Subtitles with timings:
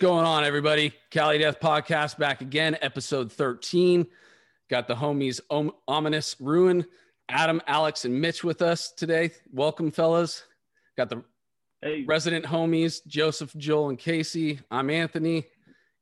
[0.00, 0.94] What's going on, everybody?
[1.10, 4.06] Cali Death Podcast back again, episode 13.
[4.70, 6.86] Got the homies Om- Ominous Ruin,
[7.28, 9.32] Adam, Alex, and Mitch with us today.
[9.52, 10.42] Welcome, fellas.
[10.96, 11.22] Got the
[11.82, 14.60] Hey, resident homies, Joseph, Joel, and Casey.
[14.70, 15.44] I'm Anthony.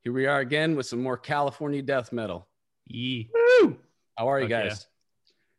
[0.05, 2.47] Here we are again with some more California death metal.
[2.87, 3.29] Yee.
[3.35, 3.79] woo!
[4.17, 4.87] How are you Fuck guys?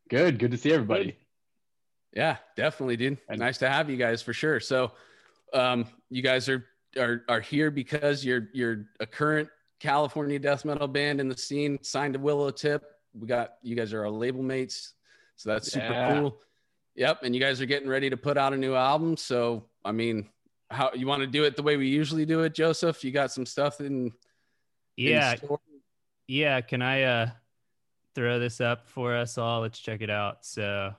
[0.10, 1.18] Good, good to see everybody.
[2.16, 3.18] Yeah, definitely, dude.
[3.28, 4.62] And- nice to have you guys for sure.
[4.62, 4.94] So,
[5.54, 6.64] um, you guys are
[6.98, 11.78] are are here because you're you're a current California death metal band in the scene,
[11.82, 12.82] signed to Willowtip.
[13.14, 14.94] We got you guys are our label mates,
[15.36, 16.20] so that's super Yeah.
[16.20, 16.42] cool.
[16.96, 19.16] Yep, and you guys are getting ready to put out a new album.
[19.16, 20.28] So, I mean,
[20.70, 23.04] how you want to do it the way we usually do it, Joseph?
[23.06, 24.12] You got some stuff in, in
[24.98, 25.62] Yeah, store?
[26.28, 26.60] yeah.
[26.62, 27.30] Can I uh
[28.16, 29.62] throw this up for us all?
[29.62, 30.44] Let's check it out.
[30.46, 30.94] So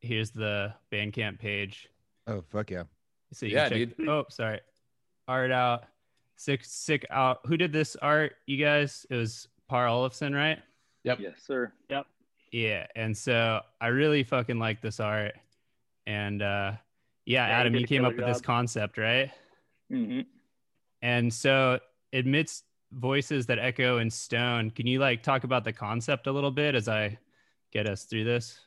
[0.00, 1.88] here's the Bandcamp page.
[2.26, 2.84] Oh fuck yeah!
[3.32, 4.08] So you Yeah, can check, dude.
[4.08, 4.60] Oh, sorry.
[5.28, 5.84] Art out.
[6.36, 7.40] Sick, sick out.
[7.46, 8.34] Who did this art?
[8.46, 9.06] You guys?
[9.10, 10.58] It was Pär Olofsson, right?
[11.04, 11.20] Yep.
[11.20, 11.72] Yes, sir.
[11.88, 12.06] Yep.
[12.52, 12.86] Yeah.
[12.94, 15.34] And so I really fucking like this art.
[16.06, 16.72] And uh
[17.24, 19.30] yeah, Yeah, Adam, did you came killer up with this concept, right?
[19.90, 20.20] Mm-hmm.
[21.02, 21.80] And so
[22.12, 26.52] amidst voices that echo in stone, can you like talk about the concept a little
[26.52, 27.18] bit as I
[27.72, 28.60] get us through this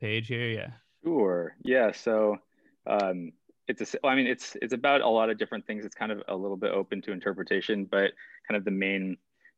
[0.00, 0.48] page here?
[0.48, 0.70] Yeah.
[1.04, 1.56] Sure.
[1.64, 1.92] Yeah.
[1.92, 2.38] So,
[2.86, 3.32] um,
[3.68, 4.06] it's a.
[4.06, 5.84] I mean, it's it's about a lot of different things.
[5.84, 8.12] It's kind of a little bit open to interpretation, but
[8.48, 9.16] kind of the main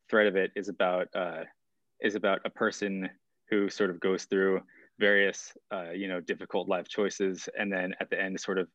[0.09, 1.45] thread of it is about uh,
[2.01, 3.09] is about a person
[3.49, 4.61] who sort of goes through
[4.99, 8.69] various uh, you know difficult life choices, and then at the end sort of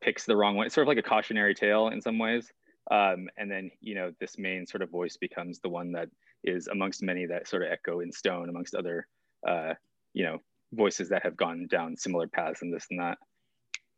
[0.00, 0.66] picks the wrong one.
[0.66, 2.50] It's sort of like a cautionary tale in some ways.
[2.90, 6.08] Um, and then you know this main sort of voice becomes the one that
[6.42, 9.06] is amongst many that sort of echo in stone amongst other
[9.46, 9.74] uh,
[10.14, 10.38] you know
[10.72, 13.18] voices that have gone down similar paths and this and that.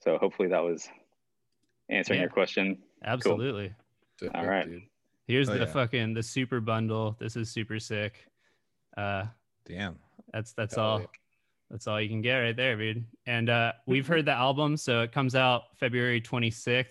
[0.02, 0.88] So hopefully that was
[1.88, 2.24] answering Yeah.
[2.24, 2.78] your question.
[3.04, 3.72] Absolutely.
[4.34, 4.66] All right.
[4.68, 4.82] dude.
[5.26, 5.64] Here's Oh, the yeah.
[5.66, 7.16] fucking the super bundle.
[7.18, 8.26] This is super sick.
[8.96, 9.26] Uh
[9.64, 9.98] Damn.
[10.32, 11.00] that's that's Hell all.
[11.00, 11.06] yeah.
[11.70, 13.06] That's all you can get right there, dude.
[13.24, 16.86] And uh, we've heard the album, so it comes out February 26th.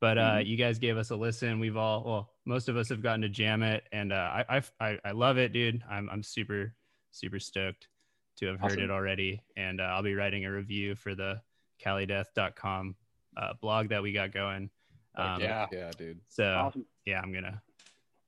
[0.00, 0.46] But uh, Mhm.
[0.46, 1.58] you guys gave us a listen.
[1.58, 4.62] We've all, well, most of us have gotten to jam it, and uh, I, I,
[4.80, 5.82] I, I love it, dude.
[5.90, 6.72] I'm, I'm super,
[7.10, 7.88] super stoked
[8.36, 8.84] to have heard Awesome.
[8.84, 9.42] it already.
[9.56, 11.42] And uh, I'll be writing a review for the
[11.84, 12.94] CaliDeath.com
[13.36, 14.70] uh, blog that we got going.
[15.14, 15.66] Um, yeah.
[15.72, 16.20] Yeah, dude.
[16.28, 16.84] So Awesome.
[17.04, 17.60] yeah, I'm gonna,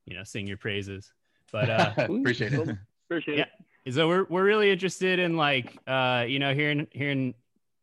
[0.07, 1.13] you know, sing your praises.
[1.51, 2.77] But uh, Appreciate it.
[3.07, 3.93] Appreciate Yeah.
[3.93, 7.35] so we're we're really interested in like uh you know hearing hearing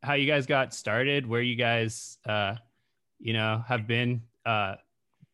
[0.01, 2.55] how you guys got started where you guys uh
[3.19, 4.75] you know have been uh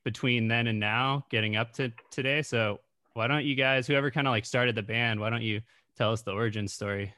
[0.03, 2.79] between then and now getting up to today so
[3.13, 5.61] why don't you guys whoever kind of like started the band why don't you
[5.95, 7.13] tell us the origin story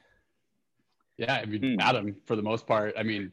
[1.18, 1.80] Yeah, I mean, Hmm.
[1.80, 3.32] Adam, for the most part, I mean,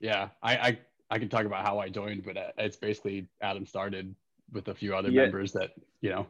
[0.00, 0.78] yeah, I, I,
[1.10, 4.14] I can talk about how I joined, but uh, it's basically Adam started
[4.50, 5.22] with a few other Yeah.
[5.22, 6.26] members that, you know,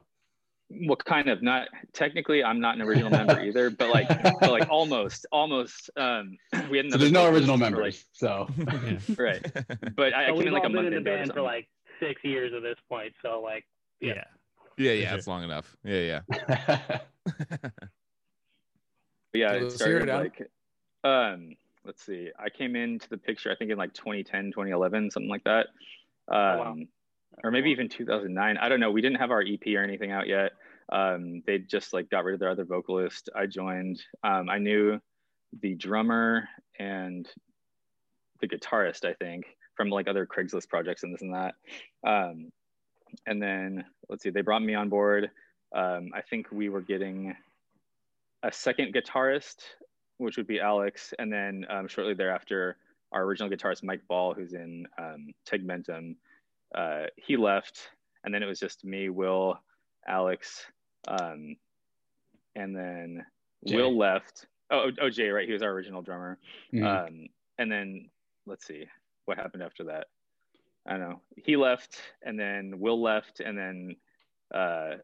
[0.70, 2.44] Well, kind of not technically.
[2.44, 4.06] I'm not an original member either, but like,
[4.40, 5.88] but like almost, almost.
[5.96, 6.36] Um,
[6.70, 8.04] we had so there's no original for, members.
[8.12, 8.98] So Yeah.
[9.18, 9.52] right.
[9.96, 11.32] But I, I came in like a been month in the into it or band
[11.32, 11.68] for like
[12.00, 13.14] six years at this point.
[13.22, 13.64] So like,
[14.00, 14.24] yeah, Yeah.
[14.78, 15.18] Yeah, yeah, sure.
[15.18, 15.76] it's long enough.
[15.84, 16.98] Yeah, yeah.
[19.34, 20.50] Yeah, So it started it like,
[21.04, 22.30] um, let's see.
[22.38, 25.68] I came into the picture, I think in like 2010, 2011, something like that.
[26.28, 26.76] Um, wow.
[27.44, 28.56] or maybe even 2009.
[28.56, 28.90] I don't know.
[28.90, 30.52] We didn't have our EP or anything out yet.
[30.90, 33.30] Um, they just like got rid of their other vocalist.
[33.34, 34.02] I joined.
[34.22, 35.00] Um, I knew
[35.60, 36.48] the drummer
[36.78, 37.28] and
[38.40, 41.54] the guitarist, I think, from like other Craigslist projects and this and that.
[42.04, 42.50] Um,
[43.26, 45.30] and then let's see, they brought me on board.
[45.74, 47.34] Um, I think we were getting
[48.42, 49.56] a second guitarist,
[50.22, 52.76] which would be Alex, and then um, shortly thereafter,
[53.12, 56.16] our original guitarist Mike Ball, who's in um, Tegmentum,
[56.74, 57.90] uh, he left,
[58.24, 59.58] and then it was just me, Will,
[60.06, 60.64] Alex,
[61.08, 61.56] um,
[62.54, 63.24] and then
[63.66, 63.76] Jay.
[63.76, 64.46] Will left.
[64.70, 65.46] Oh, oh, Jay, right?
[65.46, 66.38] He was our original drummer.
[66.72, 66.84] Mhm.
[66.84, 67.28] Um,
[67.58, 68.08] and then
[68.46, 68.86] let's see
[69.26, 70.06] what happened after that.
[70.86, 71.20] I don't know.
[71.36, 73.96] He left, and then Will left, and then
[74.52, 74.96] uh,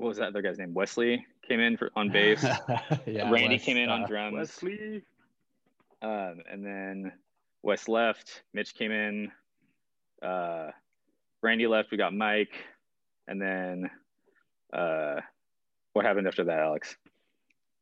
[0.00, 0.72] what was that other guy's name?
[0.72, 2.42] Wesley came in for on bass.
[3.06, 4.34] yeah, Randy Wes, came in on uh, drums.
[4.34, 5.02] Wesley.
[6.02, 7.12] Um, and then
[7.62, 8.42] Wes left.
[8.54, 9.30] Mitch came in.
[10.22, 10.70] Uh,
[11.42, 11.90] Randy left.
[11.90, 12.54] We got Mike.
[13.28, 13.90] And then
[14.72, 15.16] uh,
[15.92, 16.96] what happened after that, Alex?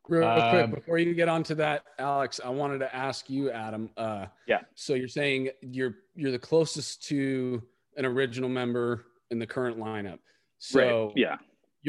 [0.09, 3.91] Real quick, Um, before you get onto that, Alex, I wanted to ask you, Adam.
[3.97, 4.61] Uh, Yeah.
[4.75, 7.63] So you're saying you're you're the closest to
[7.97, 10.19] an original member in the current lineup.
[10.59, 11.13] So right.
[11.15, 11.37] Yeah.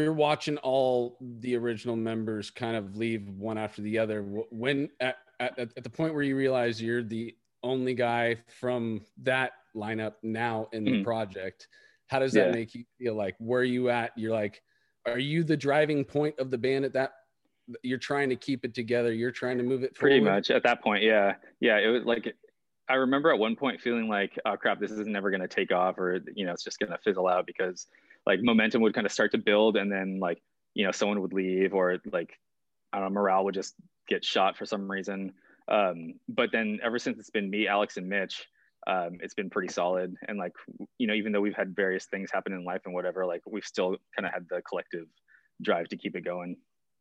[0.03, 4.21] You're watching all the original members kind of leave one after the other.
[4.51, 9.51] When at, at, at the point where you realize you're the only guy from that
[9.75, 11.03] lineup now in the Mhm.
[11.03, 11.67] project.
[12.07, 12.55] How does that Yeah.
[12.55, 13.15] make you feel?
[13.15, 14.17] Like where are you at?
[14.17, 14.61] You're like,
[15.05, 17.13] are you the driving point of the band at that?
[17.83, 19.13] You're trying to keep it together.
[19.13, 20.09] You're trying to move it forward.
[20.11, 22.33] pretty much at that point yeah yeah it was like
[22.87, 25.71] i remember at one point feeling like oh crap this is never going to take
[25.71, 27.85] off or you know it's just going to fizzle out because
[28.25, 30.41] like momentum would kind of start to build and then like
[30.73, 32.37] you know someone would leave or like
[32.93, 33.75] i don't know morale would just
[34.07, 35.33] get shot for some reason
[35.67, 38.47] um, but then ever since it's been me alex and mitch
[38.87, 40.53] um, it's been pretty solid and like
[40.97, 43.65] you know even though we've had various things happen in life and whatever like we've
[43.65, 45.05] still kind of had the collective
[45.61, 46.55] drive to keep it going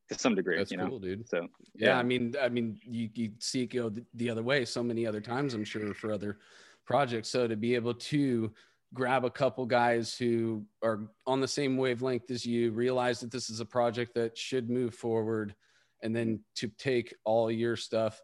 [0.09, 1.29] to some degree That's you know cool, dude.
[1.29, 4.82] so Yeah, I mean, I mean, you you see it go the other way so
[4.82, 5.55] many other times.
[5.55, 6.38] I'm sure for other
[6.87, 7.29] projects.
[7.29, 8.53] So to be able to
[8.94, 13.50] grab a couple guys who are on the same wavelength as you, realize that this
[13.50, 15.55] is a project that should move forward,
[16.02, 18.23] and then to take all your stuff,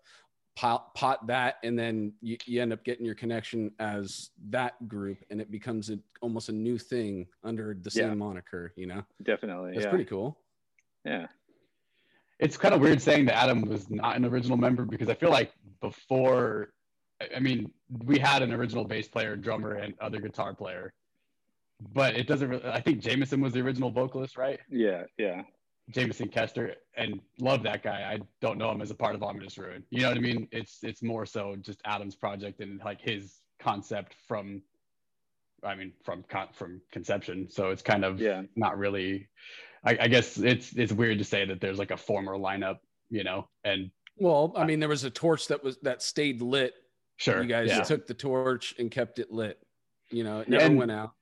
[0.57, 5.19] pot, pot that, and then you, you end up getting your connection as that group,
[5.31, 8.15] and it becomes a, almost a new thing under the same Yeah.
[8.15, 8.73] moniker.
[8.77, 10.39] You know, definitely it's yeah pretty cool.
[11.05, 11.27] yeah
[12.41, 15.31] it's kind of weird saying that Adam was not an original member because I feel
[15.31, 16.73] like before,
[17.21, 17.71] I- I mean,
[18.05, 20.93] we had an original bass player, drummer, and other guitar player,
[21.93, 22.65] but it doesn't really.
[22.67, 24.61] I think Jameson was the original vocalist, right?
[24.71, 25.43] yeah yeah
[25.91, 28.11] Jameson Kester, and love that guy.
[28.11, 29.85] I don't know him as a part of Ominous Ruin.
[29.91, 30.49] You know what I mean?
[30.51, 34.63] It's it's more so just Adam's project and like his concept from,
[35.63, 37.49] I mean, from con- from conception.
[37.51, 38.43] So it's kind of Yeah.
[38.57, 39.29] not really.
[39.85, 42.79] I, I guess it's it's weird to say that there's like a former lineup,
[43.11, 46.73] you know, and Well, I mean, there was a torch that was that stayed lit
[47.17, 47.83] sure, you guys yeah.
[47.83, 49.59] took the torch and kept it lit.
[50.11, 51.13] You know, it never and- went out.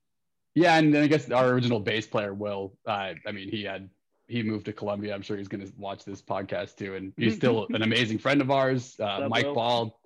[0.55, 2.75] Yeah, and then I guess our original bass player, Will.
[2.87, 3.89] Uh, I mean, he had
[4.29, 5.15] he moved to Colombia.
[5.15, 8.41] I'm sure he's going to watch this podcast too, and he's still an amazing friend
[8.43, 8.97] of ours.
[9.00, 9.55] Uh, up, Mike Will?
[9.55, 10.00] Ball,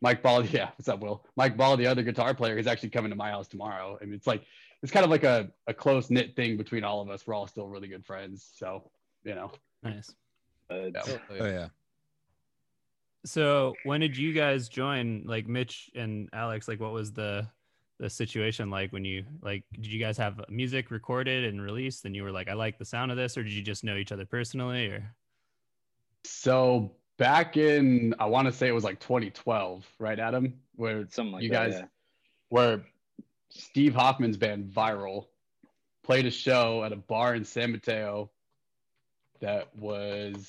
[0.00, 1.26] Mike Ball, yeah, what's up, Will?
[1.36, 3.98] Mike Ball, the other guitar player, is actually coming to my house tomorrow.
[4.00, 4.42] I mean, it's like
[4.82, 7.26] it's kind of like a, a close knit thing between all of us.
[7.26, 8.90] We're all still really good friends, so
[9.24, 9.52] you know.
[9.82, 10.14] Nice.
[10.70, 11.02] uh, Yeah.
[11.38, 11.68] Oh yeah.
[13.24, 15.24] So when did you guys join?
[15.26, 17.46] Like Mitch and Alex, like what was the
[17.98, 22.16] the situation like when you like did you guys have music recorded and released and
[22.16, 24.12] you were like, I like the sound of this, or did you just know each
[24.12, 25.02] other personally or
[26.24, 30.54] So back in I want to say it was like 2012, right, Adam?
[30.76, 31.86] Where something like you that guys yeah.
[32.48, 32.82] where
[33.50, 35.26] Steve Hoffman's band Viral
[36.02, 38.30] played a show at a bar in San Mateo
[39.40, 40.46] that was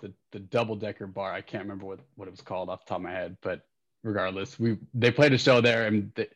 [0.00, 1.32] the, the double decker bar.
[1.32, 3.62] I can't remember what, what it was called off the top of my head, but
[4.02, 6.28] regardless, we they played a show there and they,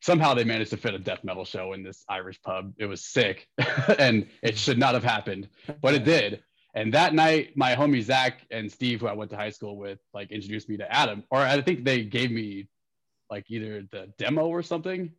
[0.00, 2.74] somehow they managed to fit a death metal show in this Irish pub.
[2.78, 3.48] It was sick
[3.98, 5.48] and it should not have happened,
[5.80, 6.42] but it did.
[6.74, 9.98] And that night, my homie Zach and Steve, who I went to high school with,
[10.14, 12.68] like introduced me to Adam, or I think they gave me
[13.30, 15.12] like either the demo or something.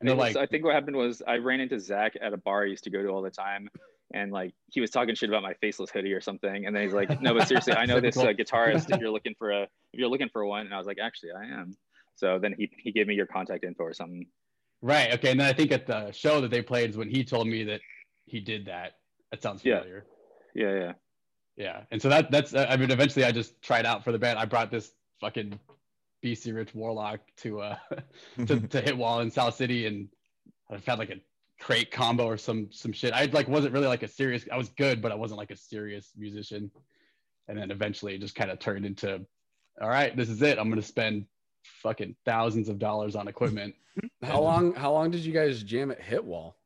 [0.00, 2.36] And they're was- like, I think what happened was I ran into Zach at a
[2.38, 3.68] bar I used to go to all the time,
[4.14, 6.94] and like he was talking shit about my faceless hoodie or something, and then he's
[6.94, 8.90] like, "No, but seriously, I know this uh, guitarist.
[8.90, 11.32] If you're looking for a, if you're looking for one," and I was like, "Actually,
[11.32, 11.76] I am."
[12.14, 14.26] So then he he gave me your contact info or something.
[14.80, 15.32] right, okay.
[15.32, 17.64] And then I think at the show that they played is when he told me
[17.64, 17.80] that
[18.24, 18.92] he did that.
[19.32, 20.06] That sounds familiar.
[20.54, 20.78] Yeah, yeah.
[20.78, 20.92] Yeah.
[21.56, 21.80] yeah.
[21.90, 24.38] And so that that's I mean, eventually I just tried out for the band.
[24.38, 25.58] I brought this fucking
[26.24, 27.76] BC Rich Warlock to uh
[28.46, 30.08] to, to hit wall in South City and
[30.70, 31.16] I had like a
[31.60, 33.12] crate combo or some some shit.
[33.12, 35.56] I like wasn't really like a serious I was good, but I wasn't like a
[35.56, 36.70] serious musician.
[37.48, 39.24] And then eventually it just kind of turned into
[39.80, 40.58] all right, this is it.
[40.58, 41.26] I'm gonna spend
[41.82, 43.74] fucking thousands of dollars on equipment.
[44.22, 44.74] How long?
[44.74, 46.56] How long did you guys jam at Hit Wall?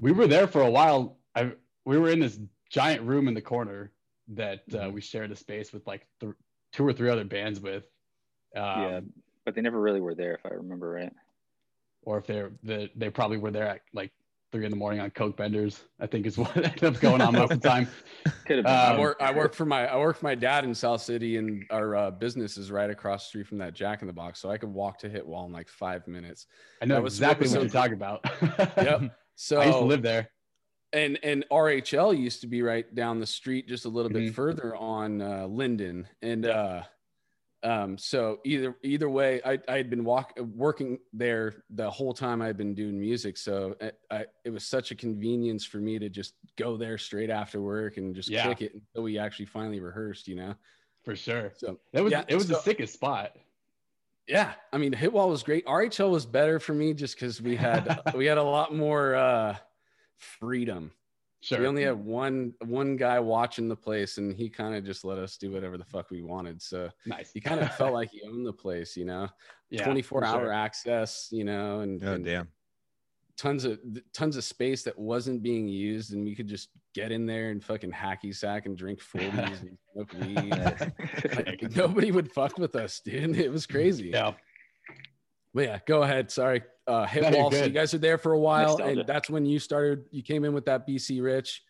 [0.00, 1.18] we were there for a while.
[1.36, 1.52] I
[1.84, 2.38] we were in this
[2.70, 3.92] giant room in the corner
[4.28, 4.92] that uh, Mhm.
[4.94, 6.32] we shared a space with like th-
[6.72, 7.84] two or three other bands with.
[8.56, 9.00] Um, Yeah.
[9.44, 11.12] But they never really were there, if I remember right.
[12.02, 14.12] Or if they're the, they probably were there at like
[14.50, 15.84] three in the morning on coke benders.
[16.00, 17.88] I think is what ended up going on most of the time.
[18.44, 18.66] Could have been.
[18.66, 19.16] Um, I work.
[19.20, 19.86] I work for my.
[19.86, 23.24] I work for my dad in South City, and our uh, business is right across
[23.24, 24.40] the street from that Jack in the Box.
[24.40, 26.46] So I could walk to Hit Wall in like five minutes.
[26.80, 28.24] I know That was- exactly that what was you're talking about.
[28.76, 29.16] Yep.
[29.36, 30.28] So I used to live there.
[30.92, 34.14] and and RHL used to be right down the street, just a little Mhm.
[34.26, 36.82] bit further on uh, Linden, and uh,
[37.62, 42.42] um, so either either way, I I had been walk working there the whole time
[42.42, 46.08] I'd been doing music, so it, I, it was such a convenience for me to
[46.08, 48.42] just go there straight after work and just Yeah.
[48.42, 50.54] kick it until we actually finally rehearsed, you know.
[51.04, 51.52] For sure.
[51.56, 53.36] So It was Yeah, it was the sickest spot.
[54.26, 55.66] yeah, I mean, Hitwall was great.
[55.66, 59.58] RHL was better for me just because we had we had a lot more uh,
[60.18, 60.92] freedom.
[61.42, 61.58] Sure.
[61.60, 65.18] We only had one one guy watching the place, and he kind of just let
[65.18, 66.62] us do whatever the fuck we wanted.
[66.62, 67.32] So nice.
[67.32, 69.28] he kind of felt like he owned the place, you know,
[69.68, 70.52] Yeah, 24 hour sure.
[70.52, 72.48] access, you know, and, Oh and damn.
[73.36, 73.80] tons of
[74.12, 77.64] tons of space that wasn't being used, and we could just get in there and
[77.64, 81.34] fucking hacky sack and drink 40s and smoke weed.
[81.34, 83.36] Like, nobody would fuck with us, dude.
[83.36, 84.10] It was crazy.
[84.10, 84.34] Yeah.
[85.54, 86.30] But yeah, go ahead.
[86.30, 86.62] Sorry.
[86.86, 87.50] Uh hit No, you're wall.
[87.52, 89.00] So you guys are there for a while, Nostalgia.
[89.00, 90.04] and that's when you started.
[90.10, 91.62] You came in with that BC Rich.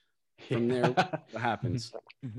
[0.49, 1.93] From there, What happens?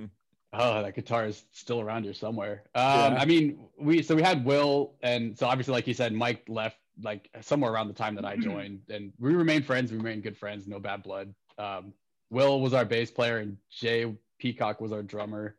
[0.55, 2.61] Oh, that guitar is still around here somewhere.
[2.75, 2.83] Um,
[3.13, 3.17] Yeah.
[3.21, 6.77] I mean, we so we had Will, and so obviously, like you said, Mike left
[7.01, 9.91] like somewhere around the time that I joined, and we remained friends.
[9.91, 11.33] We remained good friends, no bad blood.
[11.57, 11.91] Um,
[12.29, 15.55] Will was our bass player, and Jay Peacock was our drummer.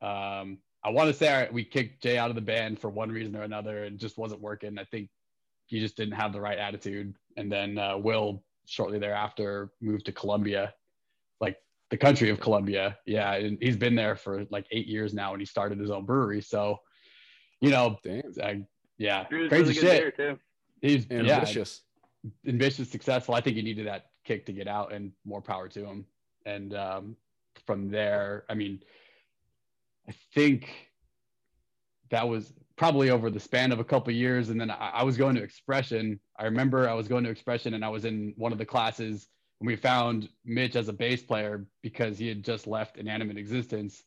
[0.00, 3.10] Um, I want to say our, we kicked Jay out of the band for one
[3.10, 4.78] reason or another, and just wasn't working.
[4.78, 5.08] I think
[5.66, 7.14] he just didn't have the right attitude.
[7.36, 10.74] And then uh, Will, shortly thereafter, moved to Colombia,
[11.40, 11.56] like
[11.90, 12.98] the country of Colombia.
[13.06, 16.04] Yeah, and he's been there for like eight years now, and he started his own
[16.04, 16.42] brewery.
[16.42, 16.80] So,
[17.60, 18.22] you know, Damn.
[18.42, 18.62] I,
[18.98, 20.16] yeah, Drew's crazy really shit.
[20.16, 20.38] there too.
[20.82, 21.80] He's yeah, Ambitious.
[22.46, 23.34] ambitious, successful.
[23.34, 26.04] I think he needed that kick to get out, and more power to him.
[26.44, 27.16] And um,
[27.66, 28.80] from there, I mean,
[30.08, 30.68] I think
[32.10, 34.50] that was probably over the span of a couple of years.
[34.50, 36.20] And then I, I was going to Expression.
[36.38, 39.28] I remember I was going to Expression, and I was in one of the classes,
[39.60, 44.02] and we found Mitch as a bass player because he had just left Inanimate Existence,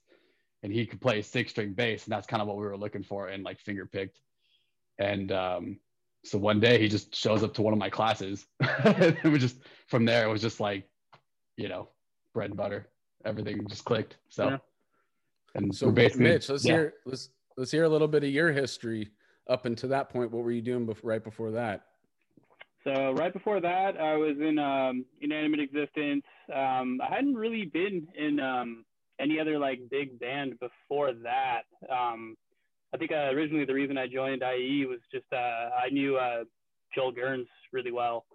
[0.64, 3.04] and he could play six string bass, and that's kind of what we were looking
[3.04, 4.20] for, and like finger picked.
[5.00, 5.80] And um,
[6.24, 8.46] so one day he just shows up to one of my classes.
[8.84, 10.88] and we just from there it was just like,
[11.56, 11.90] you know,
[12.34, 12.88] bread and butter.
[13.26, 14.18] Everything just clicked.
[14.30, 14.58] So Yeah.
[15.58, 16.74] And So basically Mitch, let's yeah.
[16.74, 19.12] hear let's let's hear a little bit of your history
[19.50, 20.32] up until that point.
[20.32, 21.86] What were you doing before, right before that?
[22.84, 26.24] So right before that, I was in um, Inanimate Existence.
[26.54, 28.86] Um, I hadn't really been in um,
[29.20, 31.64] any other like big band before that.
[31.92, 32.38] Um,
[32.94, 36.44] I think uh, originally the reason I joined IE was just uh, I knew uh,
[36.96, 38.26] Joel Gerns really well,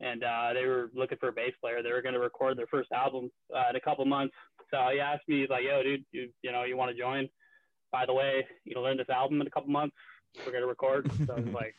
[0.00, 1.82] and uh, they were looking for a bass player.
[1.82, 4.34] They were going to record their first album uh, in a couple months.
[4.70, 7.28] So he asked me he's like, "Yo, dude, you you know you want to join?
[7.92, 9.96] By the way, you know learn this album in a couple months.
[10.44, 11.74] We're going to record." So I was like,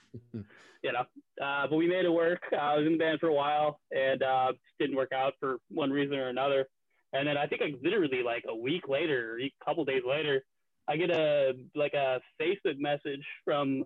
[0.83, 1.05] you know,
[1.43, 2.41] uh, but we made it work.
[2.51, 5.57] I was in the band for a while and uh, just didn't work out for
[5.69, 6.67] one reason or another.
[7.13, 10.43] And then I think like literally like a week later, or a couple days later,
[10.87, 13.83] I get a like a Facebook message from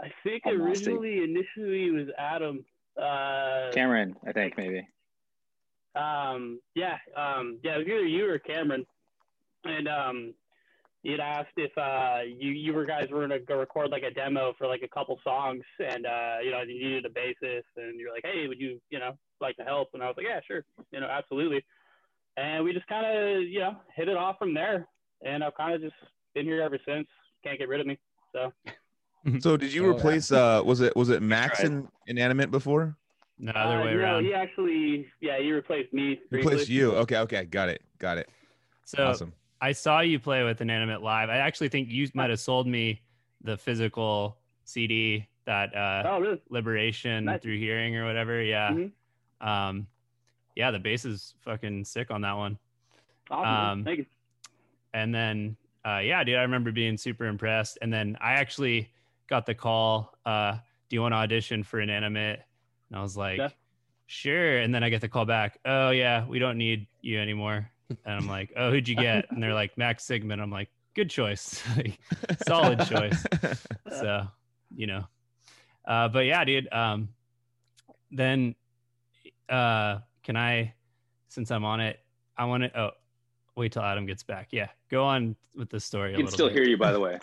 [0.00, 0.92] I think Oh, nasty.
[0.92, 2.64] originally initially it was Adam.
[3.00, 4.86] Uh, Cameron, I think maybe.
[5.94, 8.86] Um, yeah, um, yeah, it was either you or Cameron,
[9.64, 10.34] and um,
[11.02, 14.52] you'd asked if uh, you you were guys were gonna go record like a demo
[14.58, 18.12] for like a couple songs, and uh, you know you needed a bassist, and you're
[18.12, 19.88] like, hey, would you you know like to help?
[19.94, 21.64] And I was like, yeah, sure, you know, absolutely.
[22.36, 24.86] And we just kind of you know hit it off from there,
[25.24, 25.94] and I've kind of just
[26.34, 27.06] been here ever since.
[27.44, 27.98] Can't get rid of me.
[28.32, 28.52] So
[29.40, 29.96] So did you Oh, yeah.
[29.96, 31.66] replace uh was it was it Max Right.
[31.66, 32.96] in inanimate before?
[33.38, 34.24] No other uh, way no, around.
[34.24, 36.20] he actually yeah he replaced me.
[36.30, 36.92] Replaced you.
[36.92, 37.82] Okay, okay, got it.
[37.98, 38.28] Got it.
[38.84, 39.32] So awesome.
[39.60, 41.30] I saw you play with Inanimate Live.
[41.30, 43.02] I actually think you might have sold me
[43.42, 46.40] the physical CD that uh, Oh really?
[46.48, 47.42] Liberation Nice.
[47.42, 48.42] through hearing or whatever.
[48.42, 48.70] Yeah.
[48.70, 48.92] Mhm.
[49.40, 49.86] Um,
[50.56, 52.58] yeah, the bass is fucking sick on that one.
[53.30, 53.78] Awesome.
[53.78, 54.06] Um, Thank you.
[54.92, 57.78] And then, uh, yeah, dude, I remember being super impressed.
[57.80, 58.90] And then I actually
[59.28, 60.52] got the call, uh,
[60.88, 62.40] do you want to audition for Inanimate?
[62.90, 63.48] And I was like, Yeah.
[64.06, 64.58] sure.
[64.58, 67.70] And then I get the call back, oh, yeah, we don't need you anymore.
[67.90, 69.30] And I'm like, oh, who'd you get?
[69.30, 70.40] And they're like, Max Sigmund.
[70.42, 71.62] I'm like, good choice.
[72.46, 73.24] Solid choice.
[73.90, 74.26] so
[74.76, 75.02] you know
[75.86, 77.08] uh but yeah dude um
[78.10, 78.54] then
[79.48, 80.74] uh can i
[81.28, 82.00] since i'm on it
[82.36, 82.90] i want to oh
[83.56, 86.36] wait till adam gets back yeah go on with the story You a can little
[86.36, 86.56] still bit.
[86.56, 87.18] hear you, by the way.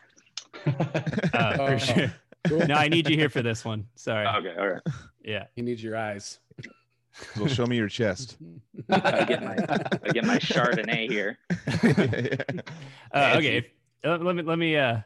[0.65, 2.13] uh, Oh, for sure
[2.47, 2.67] Cool.
[2.67, 4.81] no i need you here for this one sorry Okay, all right.
[5.23, 6.39] yeah He needs your eyes.
[7.37, 8.37] well, show me your chest.
[8.89, 9.55] I get my
[10.03, 11.37] I get my Chardonnay here.
[13.13, 13.65] uh, okay if,
[14.03, 14.99] uh, let me let me uh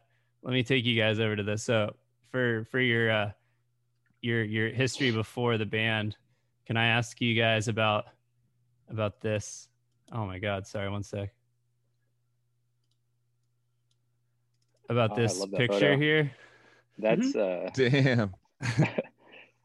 [0.43, 1.93] let me take you guys over to this so
[2.31, 3.31] for for your uh
[4.22, 6.15] your your history before the band
[6.65, 8.05] can i ask you guys about
[8.89, 9.67] about this
[10.12, 11.34] oh my god sorry one sec
[14.89, 15.98] about Oh, this love picture photo.
[15.98, 16.31] here
[17.00, 18.36] That's uh Damn.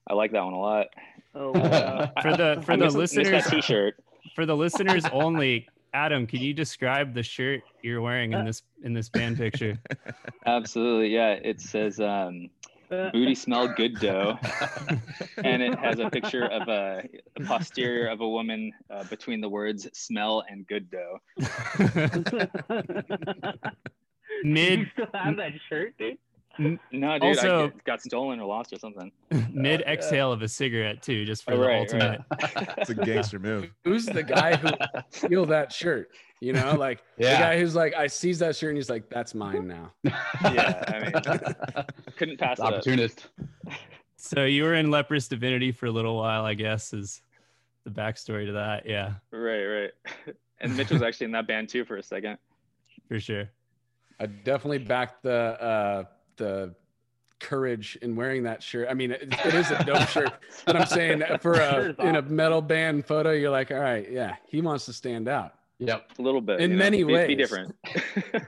[0.06, 0.86] I like that one a lot.
[1.34, 2.12] Oh, wow.
[2.22, 3.96] for the for I the miss, miss listeners that t-shirt.
[4.34, 8.92] for the listeners only adam can you describe the shirt you're wearing in this in
[8.92, 9.78] this band picture
[10.46, 11.30] Absolutely, yeah.
[11.42, 12.50] It says um,
[12.90, 14.38] booty smell good dough,
[15.42, 17.02] and it has a picture of a,
[17.38, 21.18] a posterior of a woman uh, between the words "smell" and "good dough."
[24.42, 26.18] Do Mid you still have that shirt, dude?
[26.58, 29.10] No, dude, Also- I got stolen or lost or something.
[29.52, 32.20] mid exhale of a cigarette too, just for Oh, the right, ultimate.
[32.78, 33.70] It's a gangster move.
[33.84, 34.68] Who's the guy who
[35.10, 36.10] steal that shirt?
[36.40, 37.40] You know, like the Yeah.
[37.40, 39.92] guy who's like, I sees that shirt and he's like, that's mine now.
[40.04, 41.84] yeah, I mean,
[42.16, 42.74] couldn't pass it up.
[42.74, 43.28] Opportunist.
[44.16, 47.22] So you were in Leprous Divinity for a little while, I guess, is
[47.84, 48.86] the backstory to that.
[48.86, 49.90] Yeah, Right, right.
[50.60, 52.38] And Mitch was actually in that band too for a second.
[53.08, 53.50] for sure.
[54.20, 56.04] I definitely backed the uh
[56.36, 56.74] the
[57.40, 58.88] courage in wearing that shirt.
[58.90, 60.32] I mean, it, it is a dope shirt,
[60.66, 64.36] but I'm saying for a in a metal band photo, you're like, all right, yeah,
[64.48, 65.54] he wants to stand out.
[65.78, 66.10] Yep.
[66.18, 66.60] A little bit.
[66.60, 67.26] In you know, many be, ways.
[67.28, 67.74] Be different.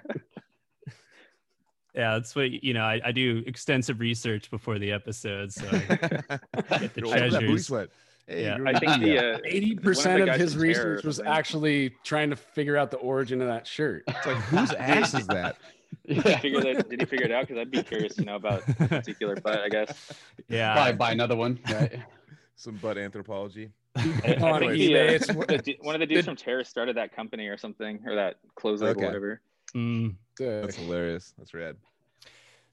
[1.94, 2.82] Yeah, that's what you know.
[2.84, 5.78] I, I do extensive research before the episode, so I
[6.78, 7.66] get the You're like, "That booty treasures.
[7.66, 7.88] sweat.
[8.26, 8.56] Hey, Yeah.
[8.58, 8.98] you're I think yeah.
[8.98, 11.32] the uh, Eighty One percent of the of his from Terror research was something.
[11.32, 14.04] actually trying to figure out the origin of that shirt.
[14.08, 15.56] It's like whose ass is that?
[16.06, 16.88] did he figure that?
[16.88, 17.46] Did he figure it out?
[17.46, 19.60] Because I'd be curious to know about that particular butt.
[19.60, 20.12] I guess.
[20.48, 21.58] yeah, Probably buy another one.
[21.70, 22.00] Right.
[22.56, 23.70] Some butt anthropology.
[23.96, 24.00] I,
[24.40, 27.14] On I think eBay, uh, it's- one of the dudes it- from Terror started that
[27.14, 29.06] company or something, or that clothes label, Okay.
[29.06, 29.40] whatever.
[29.74, 30.14] Mm.
[30.38, 31.34] That's hilarious.
[31.38, 31.76] That's rad.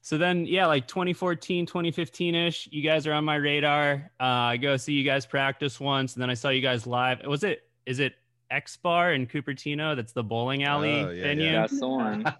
[0.00, 4.10] So then, yeah, like 2014, 2015 ish, you guys are on my radar.
[4.20, 7.22] Uh, I go see you guys practice once, and then I saw you guys live.
[7.26, 8.14] Was it, is it
[8.50, 9.96] X Bar in Cupertino?
[9.96, 11.44] That's the bowling alley Oh, yeah, venue.
[11.46, 11.60] yeah.
[11.62, 12.22] That's the one.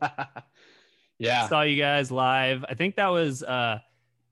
[1.18, 1.49] yeah.
[1.49, 2.64] Saw you guys live.
[2.68, 3.78] I think that was, uh,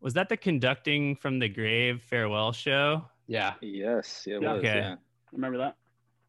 [0.01, 3.05] was that the conducting from the grave farewell show?
[3.27, 3.55] Yeah.
[3.61, 4.53] Yes, it Yeah.
[4.55, 4.59] was.
[4.59, 4.77] Okay.
[4.79, 4.97] Yeah.
[5.33, 5.77] Remember that?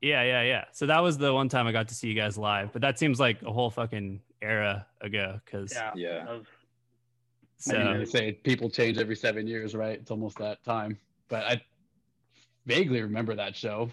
[0.02, 0.66] Yeah, yeah, yeah.
[0.74, 3.00] So that was the one time I got to see you guys live, but that
[3.00, 5.40] seems like a whole fucking era ago.
[5.46, 5.92] Cause Yeah.
[5.96, 6.26] Yeah.
[6.26, 6.48] That was-
[7.58, 9.98] so, I mean, they say people change every seven years, right?
[9.98, 11.00] It's almost that time.
[11.30, 11.62] But I
[12.66, 13.90] vaguely remember that show.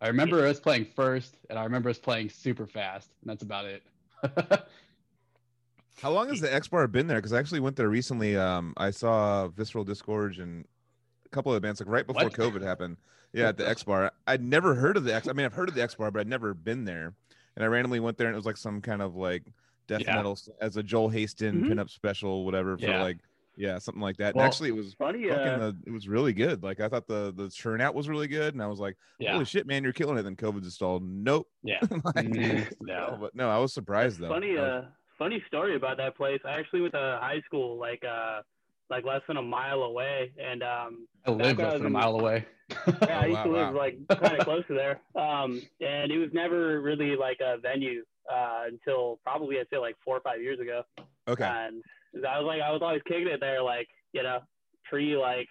[0.00, 3.64] I remember us playing first, and I remember us playing super fast, and that's about
[3.66, 3.82] it.
[6.00, 7.18] How long has the X Bar been there?
[7.18, 8.36] Because I actually went there recently.
[8.36, 10.64] Um, I saw Visceral Disgorge and
[11.26, 12.32] a couple of bands like right before What?
[12.32, 12.96] COVID happened.
[13.34, 14.10] Yeah, at the X Bar.
[14.26, 15.28] I'd never heard of the X.
[15.28, 17.12] I mean, I've heard of the X Bar, but I'd never been there.
[17.56, 19.52] And I randomly went there, and it was like some kind of like
[19.86, 20.16] death Yeah.
[20.16, 21.66] metal as a Joel Haston Mhm.
[21.66, 22.78] pinup special, whatever.
[22.78, 23.02] For Yeah.
[23.02, 23.18] like,
[23.54, 24.34] yeah, something like that.
[24.34, 25.28] Well, and actually, it was funny.
[25.28, 25.42] fucking.
[25.46, 26.62] Uh, Uh, it was really good.
[26.62, 29.32] Like I thought the the turnout was really good, and I was like, yeah.
[29.32, 30.22] holy shit, man, you're killing it.
[30.22, 31.02] Then COVID's installed.
[31.02, 31.48] Nope.
[31.62, 31.80] Yeah.
[32.16, 32.72] Like, Mhm.
[32.80, 33.18] no, No.
[33.20, 34.30] but no, I was surprised though.
[34.30, 34.56] funny.
[34.56, 36.40] I was- Uh, funny story about that place.
[36.44, 38.42] I actually went to high school like uh
[38.90, 41.90] like less than a mile away, and um I live when I less than a
[41.90, 42.46] mile away.
[43.02, 43.78] yeah, I used wow, to live wow.
[43.78, 45.00] like kind of close to there.
[45.20, 49.96] Um, and it was never really like a venue uh, until probably I'd say like
[50.04, 50.82] four or five years ago.
[51.26, 51.44] okay.
[51.44, 51.82] And
[52.26, 54.40] I was like, I was always kicking it there, like you know,
[54.84, 55.48] pre like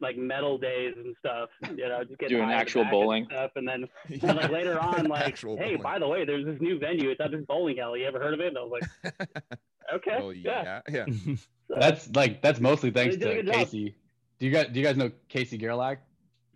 [0.00, 1.48] like metal days and stuff.
[1.62, 3.24] You know, just getting Doing high in the actual back and bowling.
[3.26, 3.84] stuff, and then
[4.28, 5.82] and like later on, like, Actual hey, bowling.
[5.82, 7.10] by the way, there's this new venue.
[7.10, 8.00] It's at this bowling alley.
[8.00, 8.48] You ever heard of it?
[8.48, 9.28] And I was like,
[9.94, 10.80] okay, oh yeah.
[10.88, 11.34] yeah, yeah.
[11.68, 13.64] So, That's like that's mostly thanks They did a to good job.
[13.66, 13.94] Casey.
[14.38, 15.98] Do you guys do you guys know Casey Gerlach?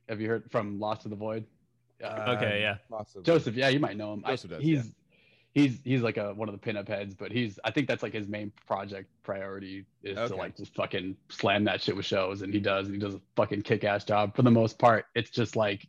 [0.09, 1.44] Have you heard from Lost to the Void?
[2.03, 2.77] Uh, okay, yeah.
[2.90, 3.22] Possibly.
[3.24, 4.22] Joseph, yeah, you might know him.
[4.24, 4.92] I- Joseph does, he's
[5.59, 8.12] he's he's like a one of the pinup heads, but he's I think that's like
[8.12, 10.29] his main project priority is Okay.
[10.29, 13.14] to like just fucking slam that shit with shows, and he does, and he does
[13.14, 15.07] a fucking kick ass job for the most part.
[15.14, 15.87] It's just like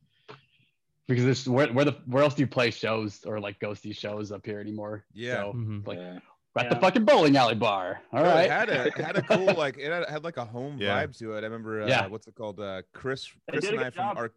[1.07, 3.93] because this where where the where else do you play shows or like go see
[3.93, 5.05] shows up here anymore?
[5.13, 5.35] Yeah.
[5.43, 5.87] so, Mhm.
[5.87, 6.19] like Yeah.
[6.55, 8.01] we're at the fucking bowling alley bar.
[8.11, 10.37] All No, right, It had a it had a cool like it had, had like
[10.37, 11.03] a home Yeah.
[11.05, 11.39] vibe to it.
[11.39, 12.07] I remember uh, Yeah.
[12.07, 12.59] what's it called?
[12.59, 14.17] Uh, Chris Chris and I good from job.
[14.17, 14.31] Ar-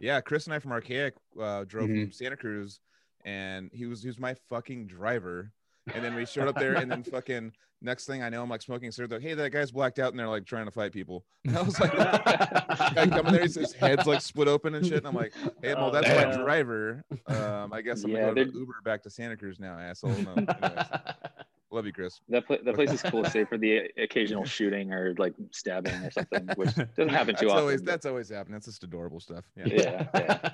[0.00, 2.04] yeah Chris and I from Archaic uh, drove Mhm.
[2.04, 2.80] from Santa Cruz,
[3.24, 5.52] and he was he was my fucking driver.
[5.94, 8.60] And then we showed up there, and then fucking next thing I know, I'm like
[8.60, 9.12] smoking cigarettes.
[9.12, 11.24] Like, hey, that guy's blacked out, and they're like trying to fight people.
[11.46, 14.98] And I was like, guy coming there, his, his head's like split open and shit.
[14.98, 17.02] And I'm like, hey, well, Oh, that's my driver.
[17.26, 20.10] Um, I guess I'm Yeah, gonna go to Uber back to Santa Cruz now, asshole.
[20.10, 20.86] No, anyways,
[21.70, 22.20] love you, Chris.
[22.28, 26.10] That, pla- that place is cool, save for the occasional shooting or like stabbing or
[26.10, 27.60] something, which doesn't happen That's too often.
[27.60, 28.52] always but- that's always happening.
[28.56, 29.44] That's just adorable stuff.
[29.56, 29.64] Yeah.
[29.68, 30.50] yeah, yeah.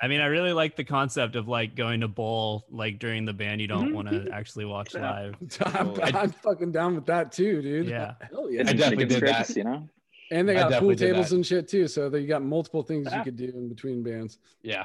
[0.00, 3.32] I mean, I really like the concept of like going to bowl like during the
[3.32, 3.94] band you don't Mhm.
[3.94, 5.10] want to actually watch Yeah.
[5.10, 5.34] live.
[5.74, 7.86] I'm, I'm fucking down with that too, dude.
[7.88, 8.14] Yeah.
[8.30, 8.60] Hell yeah.
[8.60, 9.50] I definitely did that.
[9.56, 9.88] You know,
[10.30, 11.88] And they got pool tables and shit too.
[11.88, 14.38] So they got multiple things you could do in between bands.
[14.62, 14.84] yeah.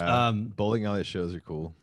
[0.00, 1.74] Uh, Um, bowling alley shows are cool.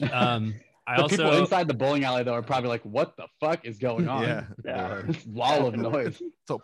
[0.12, 0.54] Um,
[0.86, 3.64] I The people also inside the bowling alley though are probably like, "What the fuck
[3.64, 4.44] is going on?" yeah.
[4.64, 5.02] Yeah.
[5.26, 6.20] Wall of noise.
[6.48, 6.60] So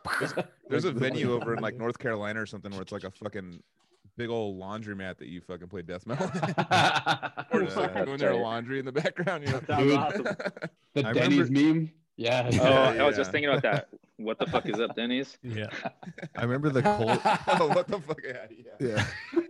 [0.69, 3.63] There's a venue over in like North Carolina or something where it's like a fucking
[4.17, 6.27] big old laundromat that you fucking play death metal.
[7.53, 9.45] or just like That's doing their laundry in the background.
[9.47, 9.61] You know?
[9.67, 9.93] Sounds Dude.
[9.95, 10.25] awesome.
[10.95, 12.51] the I Denny's remember- meme Yeah.
[12.61, 13.19] Oh, I was yeah.
[13.19, 13.89] just thinking about that.
[14.17, 15.37] What the fuck is up, Denny's?
[15.43, 15.67] Yeah.
[16.35, 17.21] I remember the cold.
[17.61, 18.21] oh, what the fuck?
[18.27, 18.47] Yeah,
[18.81, 19.05] yeah.
[19.35, 19.41] yeah.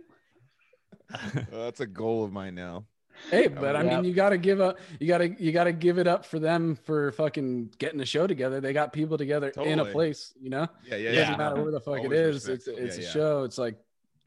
[1.53, 2.83] Oh, that's a goal of mine now.
[3.31, 3.95] Hey, oh, but I Yeah.
[3.95, 4.77] mean, you gotta give up.
[4.99, 8.59] You gotta you gotta give it up for them for fucking getting a show together.
[8.59, 10.33] They got people together in a place.
[10.39, 11.19] You know, Yeah, yeah, it yeah.
[11.21, 12.47] doesn't matter where the fuck it Always is.
[12.49, 12.67] respect.
[12.67, 13.11] It's it's Yeah, a yeah.
[13.13, 13.43] show.
[13.43, 13.75] It's like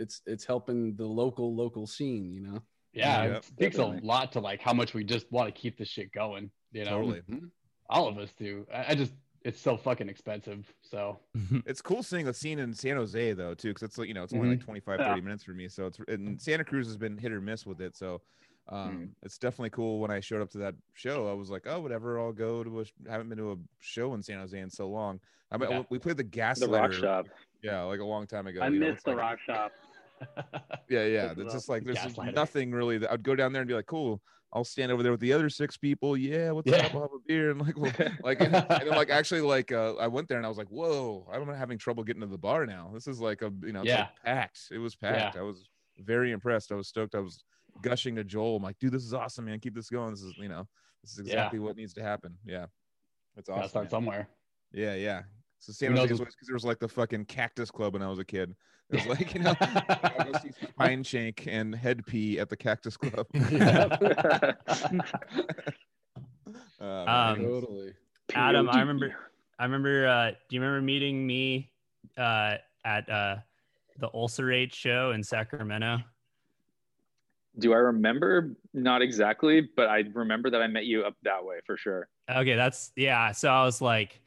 [0.00, 2.32] it's it's helping the local local scene.
[2.32, 2.62] You know.
[2.92, 5.78] Yeah, Yep, it speaks a lot to like how much we just want to keep
[5.78, 6.50] this shit going.
[6.72, 7.20] You know, Totally.
[7.30, 7.46] Mm-hmm.
[7.88, 8.66] all of us do.
[8.74, 10.66] I, I just, it's so fucking expensive.
[10.82, 11.20] So
[11.66, 14.24] It's cool seeing the scene in San Jose though too, because it's like you know
[14.24, 14.64] it's only like mm-hmm.
[14.64, 15.16] 25, 30 Yeah.
[15.20, 15.68] minutes for me.
[15.68, 17.96] So it's and Santa Cruz has been hit or miss with it.
[17.96, 18.22] So
[18.68, 19.04] um, mm-hmm.
[19.22, 20.00] it's definitely cool.
[20.00, 22.18] When I showed up to that show, I was like, oh, whatever.
[22.20, 22.84] I'll go to a.
[22.84, 25.20] sh- haven't been to a show in San Jose in so long.
[25.52, 25.82] I mean, Yeah.
[25.90, 26.58] we played the gas.
[26.60, 27.26] The rock shop.
[27.62, 28.60] Yeah, like a long time ago.
[28.62, 29.72] I you know, missed the like- rock shop.
[30.88, 31.34] Yeah, yeah.
[31.36, 32.98] It's just like there's nothing really.
[32.98, 34.20] That I'd go down there and be like, cool.
[34.52, 36.16] I'll stand over there with the other six people.
[36.16, 36.86] Yeah, what's Yeah.
[36.86, 36.94] up?
[36.96, 37.92] I'll have a beer and like, well,
[38.24, 40.66] like, and, and then like actually like uh, I went there and I was like,
[40.68, 42.90] whoa, I'm having trouble getting to the bar now.
[42.92, 44.00] This is like a you know, it's Yeah.
[44.00, 44.60] like packed.
[44.72, 45.36] It was packed.
[45.36, 45.68] I was
[46.00, 46.72] very impressed.
[46.72, 47.14] I was stoked.
[47.14, 47.44] I was
[47.80, 48.56] gushing to Joel.
[48.56, 49.60] I'm like, dude, this is awesome, man.
[49.60, 50.10] Keep this going.
[50.10, 50.66] This is you know,
[51.04, 51.34] this is Yeah.
[51.34, 52.36] exactly what needs to happen.
[52.44, 52.66] Yeah,
[53.36, 53.68] it's gotta awesome.
[53.70, 53.90] start man.
[53.90, 54.28] somewhere.
[54.72, 55.22] Yeah, yeah.
[55.60, 58.02] So San Who knows Jose what- because there was like the fucking Cactus Club when
[58.02, 58.56] I was a kid.
[58.90, 59.54] It was like you know.
[59.60, 60.32] I
[60.78, 63.26] Pine Shank and Hed PE at the Cactus Club.
[66.80, 67.36] Uh, Um.
[67.44, 67.92] Totally.
[68.34, 69.14] Adam, I remember.
[69.58, 70.08] I remember.
[70.08, 71.70] Uh, do you remember meeting me
[72.16, 72.54] uh,
[72.86, 73.36] at uh,
[73.98, 75.98] the Ulcerate show in Sacramento?
[77.58, 78.56] Do I remember?
[78.72, 82.08] Not exactly, but I remember that I met you up that way for sure.
[82.30, 83.30] Okay, that's yeah.
[83.32, 84.20] So I was like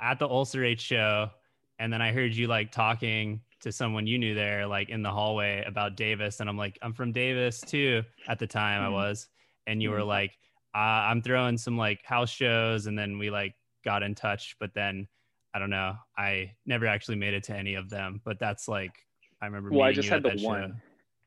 [0.00, 1.30] at the Ulcerate show,
[1.78, 5.10] and then I heard you like talking to someone you knew there, like in the
[5.10, 8.02] hallway about Davis, and I'm like, I'm from Davis too.
[8.28, 8.92] At the time, I Mhm.
[8.92, 9.28] was,
[9.66, 10.06] and you were Mhm.
[10.06, 10.38] like,
[10.74, 14.74] uh, I'm throwing some like house shows, and then we like got in touch, but
[14.74, 15.08] then
[15.54, 18.20] I don't know, I never actually made it to any of them.
[18.24, 18.92] But that's like
[19.40, 19.70] I remember.
[19.70, 20.80] Well, I just had the one.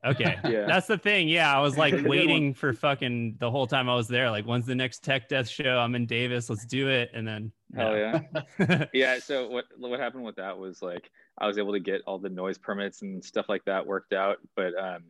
[0.03, 0.09] show.
[0.11, 0.37] Okay.
[0.45, 0.65] Yeah.
[0.67, 1.27] That's the thing.
[1.27, 1.55] Yeah.
[1.55, 4.29] I was like waiting for fucking the whole time I was there.
[4.31, 5.77] Like, when's the next Tech Death show?
[5.79, 6.49] I'm in Davis.
[6.49, 7.09] Let's do it.
[7.13, 8.21] And then, Hell no.
[8.59, 8.85] yeah.
[8.93, 12.19] yeah so what what happened with that was like i was able to get all
[12.19, 15.03] the noise permits and stuff like that worked out but um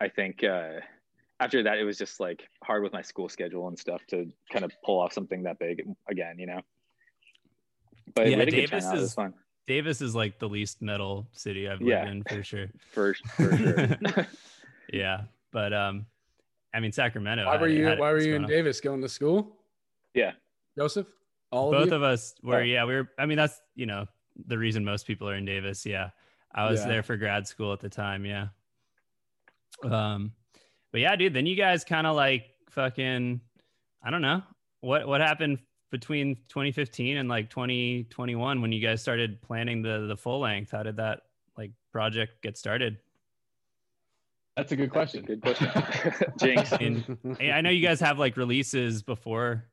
[0.00, 0.74] i think uh
[1.40, 4.64] after that it was just like hard with my school schedule and stuff to kind
[4.64, 6.60] of pull off something that big again you know
[8.14, 9.34] but Yeah, we had a Davis it was is- fun
[9.66, 12.08] Davis is like the least metal city I've lived Yeah.
[12.10, 12.66] in for sure.
[12.90, 13.98] for, for sure
[14.92, 15.22] Yeah.
[15.52, 16.06] But, um,
[16.74, 17.44] I mean, Sacramento.
[17.46, 18.50] Why were you Why were you in on.
[18.50, 19.56] Davis going to school?
[20.14, 20.32] yeah
[20.76, 21.06] Joseph,
[21.50, 21.94] all Both of you.
[21.96, 22.62] of us were, Oh.
[22.62, 24.06] yeah, we were, I mean, that's, you know,
[24.46, 25.84] the reason most people are in Davis.
[25.84, 26.10] Yeah.
[26.54, 26.88] I was Yeah.
[26.88, 28.24] there for grad school at the time.
[28.24, 28.48] Yeah.
[29.84, 30.32] Um,
[30.92, 33.40] but yeah, dude, then you guys kind of like fucking,
[34.02, 34.42] I don't know
[34.80, 35.58] what, what happened
[35.90, 40.70] between 2015 and like 2021 when you guys started planning the, the full length.
[40.72, 41.22] How did that
[41.56, 42.98] like project get started?
[44.56, 45.24] That's a good question.
[45.24, 45.70] good question
[46.38, 49.64] jinx And Hey, I know you guys have like releases before,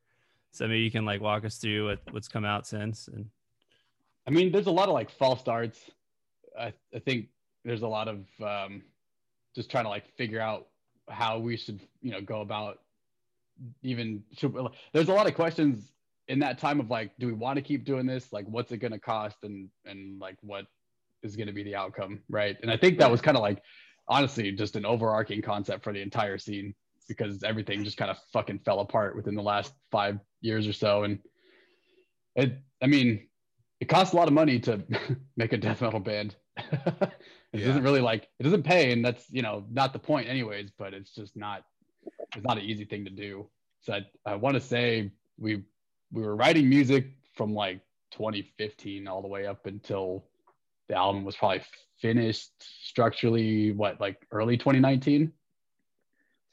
[0.58, 3.08] so maybe you can like walk us through what, what's come out since.
[3.08, 3.30] And
[4.26, 5.80] I mean, there's a lot of like false starts.
[6.60, 7.28] I, I think
[7.64, 8.82] there's a lot of um,
[9.56, 10.68] just trying to like figure out
[11.10, 12.80] how we should, you know, go about
[13.84, 14.24] even.
[14.36, 14.56] Should,
[14.94, 15.92] there's a lot of questions
[16.28, 18.34] in that time of like, do we want to keep doing this?
[18.34, 20.66] Like, what's it going to cost, and and like what
[21.24, 22.58] is going to be the outcome, right?
[22.62, 23.62] And I think that was kind of like,
[24.08, 26.74] honestly, just an overarching concept for the entire scene
[27.08, 31.04] because everything just kind of fucking fell apart within the last five years or so,
[31.04, 31.20] and
[32.36, 32.58] it.
[32.82, 33.28] I mean,
[33.80, 34.84] it costs a lot of money to
[35.38, 36.36] make a death metal band.
[36.58, 37.14] it
[37.54, 37.66] Yeah.
[37.68, 40.72] doesn't really like it doesn't pay, and that's you know not the point anyways.
[40.78, 41.64] But it's just not
[42.36, 43.50] it's not an easy thing to do.
[43.82, 45.64] So I, I want to say we
[46.12, 50.26] we were writing music from like 2015 all the way up until
[50.88, 51.62] the album was probably
[52.00, 53.72] finished structurally.
[53.72, 55.32] What like early 2019?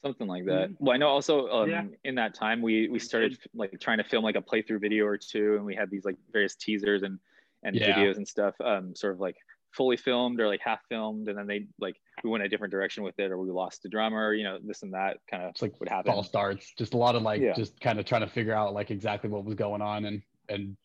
[0.05, 1.83] Something like that well i know also um, Yeah.
[2.03, 5.17] in that time we we started like trying to film like a playthrough video or
[5.17, 7.19] two and we had these like various teasers and
[7.63, 7.93] and Yeah.
[7.93, 9.35] videos and stuff um sort of like
[9.71, 13.03] fully filmed or like half filmed and then they like we went a different direction
[13.03, 15.77] with it or we lost the drummer you know this and that kind of like
[15.79, 16.71] would happen All starts.
[16.77, 17.53] Just a lot of like Yeah.
[17.53, 20.77] just kind of trying to figure out like exactly what was going on and and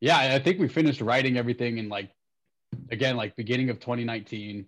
[0.00, 2.10] yeah, I think we finished writing everything in like
[2.90, 4.66] again like beginning of 2019.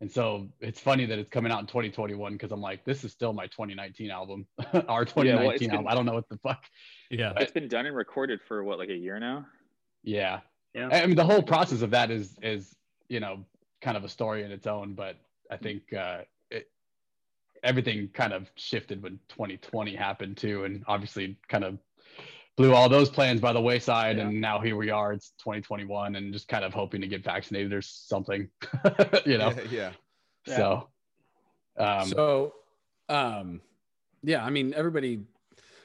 [0.00, 3.12] And so it's funny that it's coming out in 2021 because I'm like, this is
[3.12, 4.46] still my 2019 album,
[4.88, 5.84] our 2019 it's album.
[5.84, 6.64] been- I don't know what the fuck.
[7.10, 9.46] yeah, it's been done and recorded for what like a year now
[10.02, 10.40] Yeah.
[10.74, 10.88] Yeah.
[10.92, 12.76] I I mean, the whole process of that is is
[13.08, 13.44] you know
[13.80, 15.16] kind of a story in its own, but
[15.50, 16.68] I think uh, it,
[17.62, 21.78] everything kind of shifted when 2020 happened too, and obviously kind of
[22.56, 24.28] blew all those plans by the wayside, Yeah.
[24.28, 25.12] and now here we are.
[25.12, 28.48] It's 2021, and just kind of hoping to get vaccinated or something,
[29.26, 29.52] you know.
[29.70, 29.92] yeah.
[30.46, 30.56] Yeah.
[30.56, 30.88] So,
[31.76, 32.54] um, so,
[33.08, 33.60] um,
[34.22, 35.20] yeah, I mean, everybody,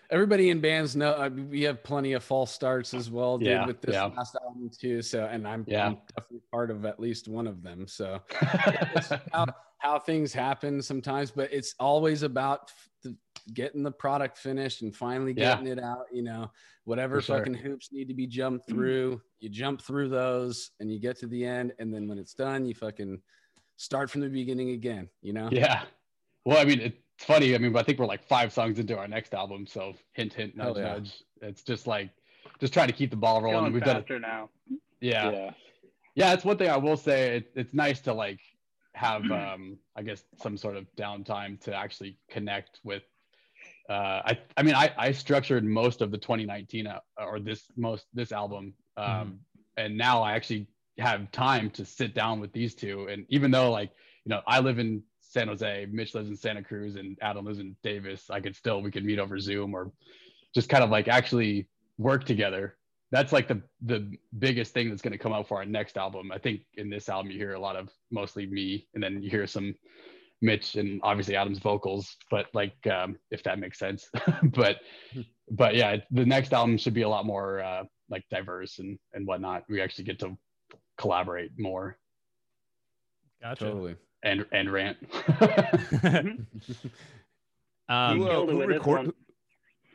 [0.10, 3.66] everybody in bands know uh, we have plenty of false starts as well, dude, Yeah,
[3.66, 4.06] with this yeah.
[4.06, 5.02] last album too.
[5.02, 5.88] So, and I'm, Yeah.
[5.88, 7.88] I'm definitely part of at least one of them.
[7.88, 9.46] So, it's how,
[9.80, 13.16] how things happen sometimes, but it's always about f- the,
[13.54, 15.56] getting the product finished and finally Yeah.
[15.56, 16.06] getting it out.
[16.12, 16.52] You know,
[16.86, 17.38] whatever For sure.
[17.40, 21.28] fucking hoops need to be jumped through, you jump through those, and you get to
[21.28, 23.22] the end, and then when it's done, you fucking
[23.78, 25.10] start from the beginning again.
[25.22, 25.50] You know?
[25.52, 25.84] yeah.
[26.46, 27.54] Well, I mean, it's funny.
[27.54, 30.56] I mean, I think we're like five songs into our next album, so hint, hint,
[30.58, 30.94] Hell nudge, yeah.
[30.94, 31.24] nudge.
[31.42, 32.10] It's just like
[32.60, 33.60] just trying to keep the ball rolling.
[33.62, 34.00] Going We've done it.
[34.02, 34.50] faster now.
[35.00, 35.32] Yeah.
[35.32, 35.52] yeah.
[36.16, 38.40] yeah it's one thing i will say it, it's nice to like
[38.94, 43.02] have um i guess some sort of downtime to actually connect with
[43.90, 48.06] uh i i mean i i structured most of the 2019 uh, or this most
[48.14, 49.40] this album um
[49.78, 50.68] and now i actually
[50.98, 53.08] have time to sit down with these two.
[53.10, 53.92] And even though like
[54.26, 57.60] you know i live in san jose mitch lives in santa cruz and adam lives
[57.60, 59.92] in davis i could still we could meet over zoom or
[60.54, 61.68] just kind of like actually
[61.98, 62.76] work together.
[63.12, 66.32] That's like the the biggest thing that's going to come out for our next album.
[66.32, 69.30] I think in this album you hear a lot of mostly me, and then you
[69.30, 69.76] hear some
[70.42, 74.10] Mitch and obviously Adam's vocals, but like um, if that makes sense.
[74.44, 74.78] but
[75.52, 79.28] but yeah, the next album should be a lot more uh, like diverse and and
[79.28, 79.64] whatnot.
[79.70, 80.38] We actually get to
[80.98, 81.98] collaborate more
[83.42, 83.66] Gotcha.
[83.66, 83.96] Totally.
[84.24, 84.98] and and rant.
[87.90, 89.14] um, who, uh, who, record-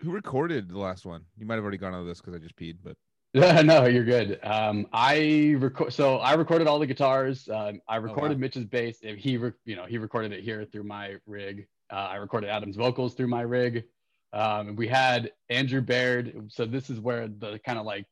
[0.00, 1.22] who recorded the last one?
[1.38, 2.96] You might have already gone over this because I just peed, but
[3.64, 4.40] no, you're good.
[4.42, 5.92] Um, I record.
[5.92, 7.46] So I recorded all the guitars.
[7.51, 8.40] Um, I recorded wow.
[8.40, 8.96] Mitch's bass.
[9.03, 11.66] He, re- you know, he recorded it here through my rig.
[11.92, 13.85] Uh, I recorded Adam's vocals through my rig.
[14.33, 16.46] Um, we had Andrew Baird.
[16.49, 18.07] So this is where the kind of like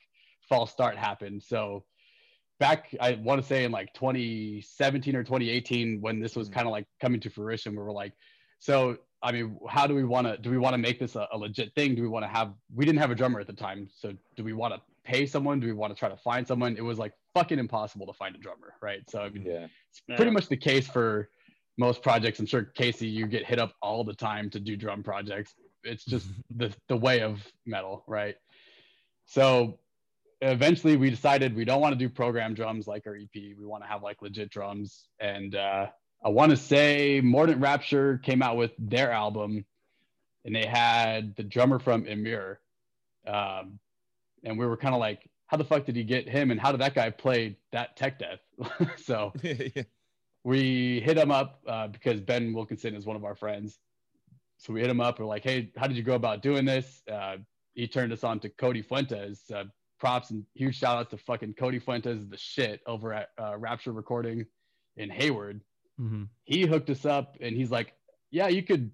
[0.46, 1.42] false start happened.
[1.42, 1.84] So
[2.60, 6.70] back, I want to say in like 2017 or 2018, when this was kind of
[6.70, 8.12] like coming to fruition, we were like,
[8.58, 10.36] so I mean, how do we want to?
[10.36, 11.94] Do we want to make this a, a legit thing?
[11.94, 12.52] Do we want to have?
[12.74, 15.60] We didn't have a drummer at the time, so do we want to pay someone?
[15.60, 16.76] Do we want to try to find someone?
[16.76, 19.08] It was like fucking impossible to find a drummer, right?
[19.10, 19.66] So I mean, Yeah.
[19.90, 20.30] it's pretty Yeah.
[20.30, 21.28] much the case for
[21.76, 22.38] most projects.
[22.38, 25.54] I'm sure Casey, you get hit up all the time to do drum projects.
[25.82, 28.36] It's just the the way of metal, right?
[29.26, 29.78] So
[30.40, 33.30] eventually we decided we don't want to do program drums like our EP.
[33.34, 35.08] We want to have like legit drums.
[35.20, 35.88] And uh,
[36.22, 39.64] I want to say Mordant Rapture came out with their album
[40.44, 42.60] and they had the drummer from Emir.
[43.26, 43.78] Um,
[44.44, 46.50] and we were kind of like, how the fuck did he get him?
[46.50, 48.40] And how did that guy play that tech death?
[48.96, 49.82] so yeah.
[50.44, 53.78] we hit him up uh, because Ben Wilkinson is one of our friends.
[54.58, 55.18] So we hit him up.
[55.18, 57.02] We're like, hey, how did you go about doing this?
[57.10, 57.36] Uh,
[57.74, 59.50] he turned us on to Cody Fuentes.
[59.52, 59.64] Uh,
[59.98, 63.92] props and huge shout out to fucking Cody Fuentes, the shit over at uh, Rapture
[63.92, 64.44] Recording
[64.96, 65.62] in Hayward.
[66.00, 66.28] mhm.
[66.44, 67.94] He hooked us up and he's like,
[68.30, 68.90] yeah, you could,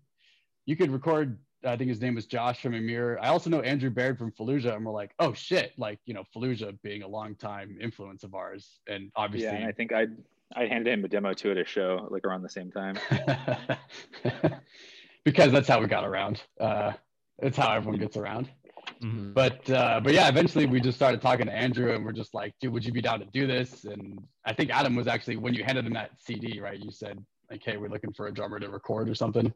[0.66, 1.38] you could record.
[1.64, 3.18] I think his name was Josh from Emir.
[3.20, 6.24] I also know Andrew Baird from Fallujah, and we're like, oh shit, like you know,
[6.34, 9.56] Fallujah being a long time influence of ours, and obviously Yeah.
[9.56, 10.06] And I think I
[10.54, 12.98] I handed him a demo too at a show like around the same time.
[15.24, 16.42] because that's how we got around.
[16.58, 16.92] Uh,
[17.38, 18.50] it's how everyone gets around.
[19.00, 19.34] Mhm.
[19.34, 22.54] But uh, but yeah, eventually we just started talking to Andrew, and we're just like,
[22.60, 23.84] dude, would you be down to do this?
[23.84, 26.78] And I think Adam was actually when you handed him that CD, right?
[26.78, 29.52] You said like, hey, we're looking for a drummer to record or something.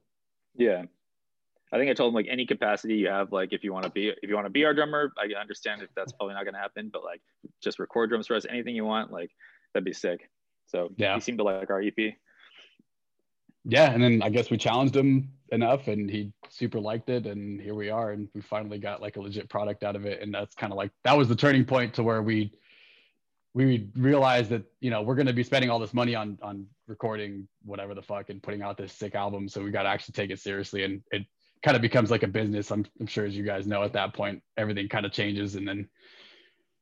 [0.57, 0.85] Yeah.
[1.75, 3.91] I think I told him like any capacity you have, like if you want to
[3.91, 6.59] be if you want to be our drummer, I understand if that's probably not gonna
[6.59, 7.21] happen, but like
[7.61, 9.33] just record drums for us, anything you want, like
[9.73, 10.31] that'd be sick.
[10.67, 11.17] So Yeah.
[11.17, 12.15] he seemed to like our EP.
[13.65, 17.61] Yeah, and then I guess we challenged him enough, and he super liked it, and
[17.61, 20.33] here we are, and we finally got like a legit product out of it, and
[20.33, 22.53] that's kind of like that was the turning point to where we
[23.55, 26.67] we realized that you know we're going to be spending all this money on on
[26.87, 30.13] recording whatever the fuck and putting out this sick album, so we got to actually
[30.13, 31.27] take it seriously, and it
[31.63, 32.71] kind of becomes like a business.
[32.71, 35.67] I'm, I'm sure as you guys know at that point, everything kind of changes, and
[35.67, 35.89] then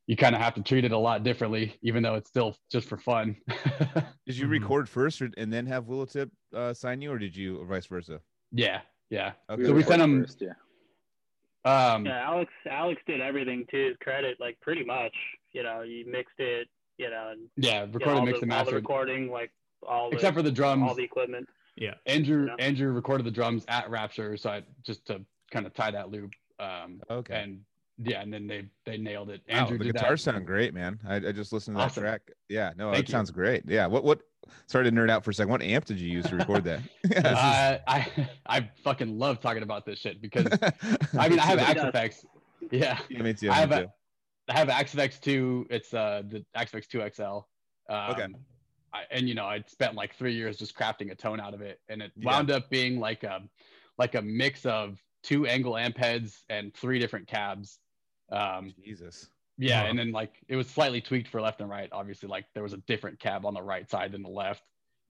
[0.06, 2.88] you kind of have to treat it a lot differently, even though it's still just
[2.88, 3.36] for fun.
[4.26, 4.50] Did you Mhm.
[4.50, 7.86] record first or, and then have Willowtip uh, sign you, or did you, or vice
[7.86, 8.20] versa?
[8.50, 8.80] yeah,
[9.10, 9.32] yeah.
[9.48, 9.64] Okay.
[9.64, 10.22] So we sent them.
[10.22, 10.54] First, yeah.
[11.64, 15.14] Um, Yeah, Alex Alex did everything to his credit, like pretty much.
[15.52, 18.52] You know, he mixed it, you know, and yeah, did recorded, all mixed, the, and
[18.52, 18.82] all the mastered.
[18.82, 19.52] recording, like
[19.86, 21.48] all the Except for the drums, all the equipment.
[21.82, 21.94] Yeah.
[22.06, 22.64] Andrew Yeah.
[22.64, 26.32] Andrew recorded the drums at Rapture, so I just to kind of tie that loop.
[26.60, 27.34] Um, Okay.
[27.42, 27.60] and
[27.98, 29.42] yeah, and then they they nailed it.
[29.50, 30.32] Wow, Andrew the did guitars that.
[30.32, 31.00] sound great, man.
[31.06, 32.22] I, I just listened to that track.
[32.48, 33.12] Yeah, no, Thank it you.
[33.12, 33.64] sounds great.
[33.66, 34.20] Yeah, what what?
[34.66, 35.50] Sorry to nerd out for a second.
[35.50, 36.80] What amp did you use to record that?
[37.10, 40.46] Yeah, is- Uh, I I fucking love talking about this shit because
[41.18, 41.82] I mean I have He Axe.
[41.82, 42.26] Effects.
[42.70, 42.98] Yeah.
[43.08, 43.50] Yeah, me too.
[43.50, 43.88] I me have too.
[44.48, 45.66] a, I have Axe-Fx II.
[45.68, 47.22] It's uh the Axe-Fx II XL.
[47.92, 48.26] Um, Okay.
[48.92, 51.60] I, and you know, I spent like three years just crafting a tone out of
[51.60, 52.30] it, and it Yeah.
[52.30, 53.42] wound up being like a
[53.98, 57.78] like a mix of two ENGL amp heads and three different cabs.
[58.30, 59.28] Um, Jesus.
[59.58, 61.88] yeah, and then like it was slightly tweaked for left and right.
[61.92, 64.62] Obviously, like there was a different cab on the right side than the left,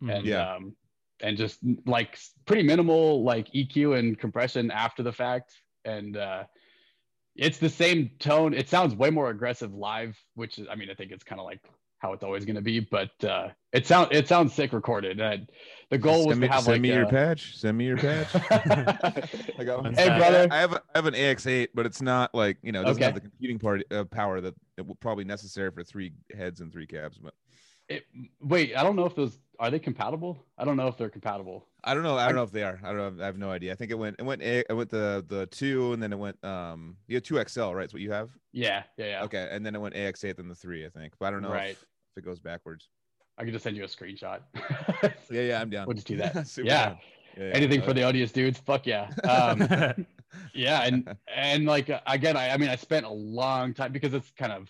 [0.08, 0.54] and Yeah.
[0.56, 0.76] um,
[1.20, 6.44] and just like pretty minimal like EQ and compression after the fact, and uh,
[7.36, 8.52] it's the same tone.
[8.54, 11.46] It sounds way more aggressive live, which is, I mean, I think it's kind of
[11.46, 11.60] like
[12.02, 15.20] how it's always going to be, but uh, it sounds it sounds sick recorded.
[15.20, 15.48] And
[15.88, 17.56] the goal was send me, to have like send like me your patch.
[17.56, 18.34] Send me your patch.
[19.58, 19.94] I got one.
[19.94, 20.48] Hey, brother.
[20.50, 23.02] I have a, I have an AX8, but it's not like you know it doesn't
[23.02, 26.72] have the computing part uh, power that it will probably necessary for three heads and
[26.72, 27.18] three cabs.
[27.18, 27.34] But
[27.88, 28.04] it,
[28.40, 30.44] wait, I don't know if those are they compatible.
[30.58, 31.68] I don't know if they're compatible.
[31.84, 32.16] I don't know.
[32.16, 32.80] I don't know if they are.
[32.82, 33.22] I don't know.
[33.22, 33.72] I have no idea.
[33.72, 36.42] I think it went it went it went the the two and then it went
[36.44, 37.82] um you have two XL right?
[37.82, 38.30] That's what you have.
[38.52, 39.24] Yeah, yeah, yeah.
[39.24, 41.14] Okay, and then it went AX8 then the three I think.
[41.18, 41.70] But I don't know Right.
[41.70, 41.84] if,
[42.16, 42.88] if it goes backwards.
[43.38, 44.40] I can just send you a screenshot.
[45.30, 45.86] Yeah, yeah, I'm down.
[45.86, 46.46] We'll just do that.
[46.46, 46.96] Super Yeah.
[47.36, 47.44] Yeah.
[47.54, 48.58] Anything Uh, for the audience, dudes.
[48.58, 49.08] Fuck yeah.
[49.24, 50.06] Um,
[50.54, 54.12] yeah, and and like uh, again, I, I mean, I spent a long time because
[54.12, 54.68] it's kind of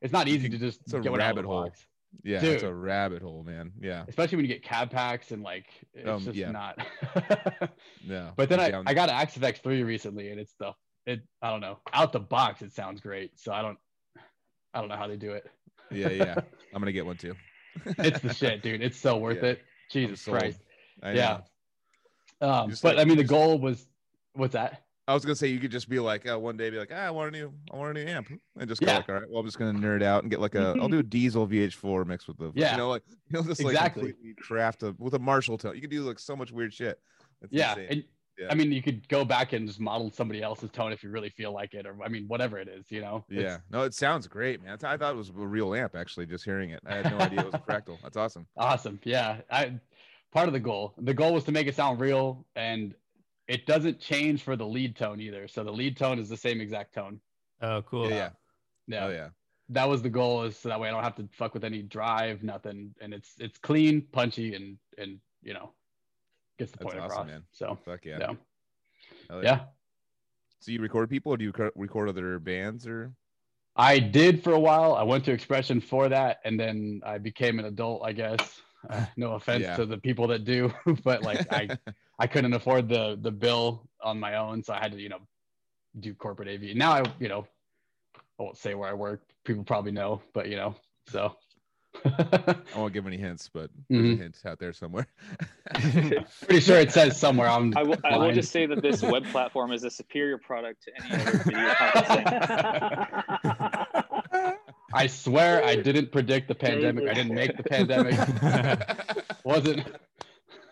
[0.00, 1.64] it's not easy to just It's a get one out of the rabbit hole.
[1.64, 1.84] box,
[2.22, 3.72] yeah, it's a rabbit hole, man.
[3.80, 6.52] Yeah, especially when you get cab packs and like it's Um, just yeah.
[6.52, 6.78] not.
[8.04, 8.30] yeah.
[8.36, 8.84] but then I'm I, down.
[8.86, 10.74] I got an Axe-Fx III recently, and it's the
[11.06, 13.36] it I don't know out the box it sounds great.
[13.40, 13.78] So I don't
[14.72, 15.50] I don't know how they do it.
[15.90, 16.34] Yeah, yeah.
[16.72, 17.34] I'm gonna get one too.
[17.98, 18.82] it's the shit, dude.
[18.82, 19.50] It's so worth Yeah.
[19.50, 19.62] it.
[19.90, 20.24] Jesus.
[20.24, 20.60] Christ.
[21.02, 21.40] Yeah.
[22.40, 23.86] Um, but like- I mean, the goal was
[24.34, 24.82] what's that?
[25.06, 26.96] I was gonna say you could just be like, oh, one day be like, ah,
[26.96, 28.96] I want a new, I want a new amp, and just go Yeah.
[28.96, 31.00] like, all right, well, I'm just gonna nerd out and get like a, I'll do
[31.00, 32.72] a Diezel VH4 mixed with the, Yeah.
[32.72, 34.14] you know, like you know, just like Exactly.
[34.40, 35.74] craft a with a Marshall tone.
[35.74, 36.98] You could do like so much weird shit.
[37.42, 37.86] It's Yeah, insane.
[37.90, 38.04] and
[38.38, 38.48] Yeah.
[38.50, 41.28] I mean, you could go back and just model somebody else's tone if you really
[41.30, 43.24] feel like it, or I mean, whatever it is, you know.
[43.30, 44.76] It's- yeah, no, it sounds great, man.
[44.82, 46.80] I thought it was a real amp actually, just hearing it.
[46.84, 47.98] I had no idea it was a fractal.
[48.02, 48.46] That's awesome.
[48.56, 48.98] Awesome.
[49.04, 49.40] Yeah.
[49.50, 49.78] I
[50.32, 50.94] part of the goal.
[50.98, 52.94] The goal was to make it sound real and
[53.46, 55.46] it doesn't change for the lead tone either.
[55.46, 57.20] So the lead tone is the same exact tone.
[57.62, 58.08] oh, cool.
[58.10, 58.30] Yeah, yeah,
[58.88, 59.04] Yeah.
[59.06, 59.28] oh yeah,
[59.68, 61.82] That was the goal is so that way I don't have to fuck with any
[61.82, 62.94] drive, nothing.
[63.00, 65.72] And it's it's clean, punchy, and and you know
[66.58, 67.26] gets the That's point awesome, across.
[67.26, 67.42] man.
[67.52, 68.18] So fuck yeah.
[69.30, 69.40] yeah.
[69.42, 69.60] Yeah.
[70.60, 73.12] So you record people, or do you record- record other bands, or
[73.76, 74.94] I did for a while.
[74.94, 78.60] I went to Expression for that, and then I became an adult, I guess.
[78.88, 79.76] Uh, no offense Yeah.
[79.76, 80.72] to the people that do,
[81.04, 81.68] but like I,
[82.18, 85.20] I couldn't afford the the bill on my own, so I had to, you know,
[86.00, 86.76] do corporate AV.
[86.76, 87.46] Now I, you know,
[88.16, 89.22] I won't say where I work.
[89.44, 90.76] People probably know, but you know,
[91.08, 91.36] so.
[92.04, 94.14] I won't give any hints, but there's Mhm.
[94.14, 95.06] a hint out there somewhere.
[95.74, 97.48] Pretty sure it says somewhere.
[97.48, 100.92] I will, I will just say that this web platform is a superior product to
[101.02, 103.14] any other video conferencing.
[104.92, 107.08] I swear I didn't predict the pandemic.
[107.08, 108.18] I didn't make the pandemic.
[109.44, 109.82] Wasn't.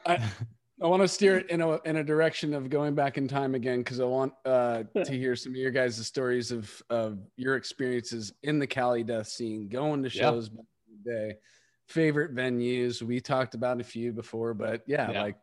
[0.06, 3.54] I want to steer it in a in a direction of going back in time
[3.54, 7.56] again because I want uh, to hear some of your guys' stories of of your
[7.56, 10.22] experiences in the Cali death scene, going to Yeah.
[10.22, 10.71] shows back in the
[11.05, 11.35] day,
[11.88, 13.03] favorite venues.
[13.03, 15.23] We talked about a few before, but yeah, Yeah.
[15.23, 15.37] like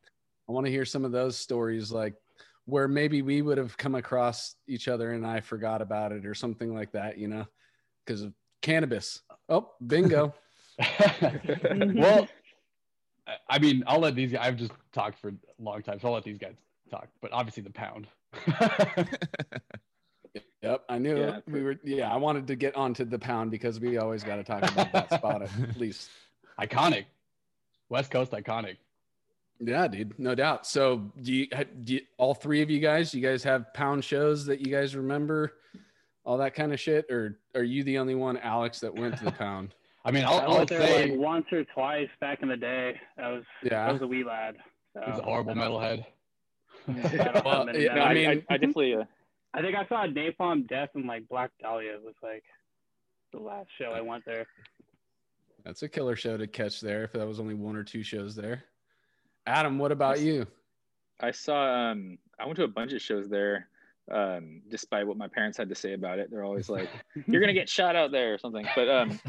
[0.48, 2.15] I want to hear some of those stories, like
[2.65, 6.34] where maybe we would have come across each other and I forgot about it or
[6.36, 7.45] something like that, you know,
[8.06, 9.22] because of cannabis.
[9.48, 10.34] Oh, bingo.
[10.80, 12.28] well,
[13.28, 14.41] I- I mean, I'll let these guys.
[14.48, 16.56] I've just talked for a long time, so I'll let these guys
[16.89, 17.10] talk.
[17.22, 18.08] But obviously, the pound.
[20.62, 21.76] Yep, I knew Yeah, we were.
[21.84, 24.91] Yeah, I wanted to get onto the pound because we always got to talk about
[24.91, 26.10] that spot at least.
[26.60, 27.06] iconic,
[27.88, 28.76] West Coast iconic.
[29.62, 30.65] Yeah, dude, no doubt.
[30.67, 31.47] So, do you,
[31.84, 33.14] do you, all three of you guys?
[33.14, 35.53] You guys have pound shows that you guys remember,
[36.26, 39.26] all that kind of shit, or are you the only one, Alex, that went to
[39.26, 39.76] the pound?
[40.05, 42.55] I mean, I I'll, I'll went there say like once or twice back in the
[42.57, 42.99] day.
[43.22, 44.55] I was yeah, I was a wee lad.
[44.93, 46.05] So he's a horrible metalhead.
[46.88, 48.95] I don't Well, yeah, I, mean- I, I definitely.
[48.95, 49.03] Uh,
[49.54, 52.43] I think I saw Napalm Death and like Black Dahlia was like
[53.34, 54.45] the last show I went there.
[55.64, 57.04] that's a killer show to catch there.
[57.04, 58.64] If that was only one or two shows there.
[59.47, 60.45] Adam, what about you?
[61.20, 61.91] I saw.
[61.91, 63.68] Um, I went to a bunch of shows there.
[64.12, 66.89] Um, despite what my parents had to say about it, they're always like,
[67.28, 68.66] "You're gonna get shot out there" or something.
[68.76, 69.20] But um,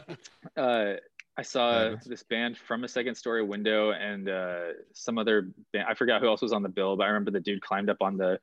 [0.56, 0.94] uh,
[1.36, 2.04] I saw Happens.
[2.04, 4.60] this band from a second story window and uh,
[4.92, 5.86] some other band.
[5.88, 7.98] I forgot who else was on the bill, but I remember the dude climbed up
[8.00, 8.38] on the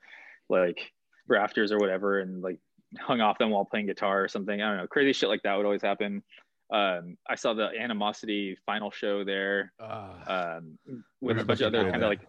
[0.50, 0.92] like
[1.28, 2.57] rafters or whatever and like
[2.99, 4.61] hung off them while playing guitar or something.
[4.61, 4.88] I don't know.
[4.88, 6.24] Crazy shit like that would always happen.
[6.72, 10.78] Um, I saw the Animosity final show there Uh, um,
[11.19, 12.22] with a bunch of other kind of like.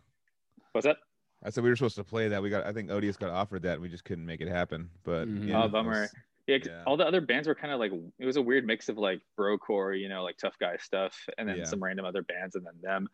[0.72, 0.96] What's that?
[1.44, 2.42] I said we were supposed to play that.
[2.42, 2.64] We got.
[2.66, 3.80] I think Odious got offered that.
[3.80, 4.88] We just couldn't make it happen.
[5.04, 5.48] But Mhm.
[5.48, 6.02] yeah, Oh, bummer.
[6.02, 6.14] was-
[6.48, 6.82] Yeah, 'cause Yeah.
[6.86, 9.20] all the other bands were kind of like it was a weird mix of like
[9.38, 11.64] brocore, you know, like tough guy stuff, and then Yeah.
[11.64, 13.08] some random other bands, and then them.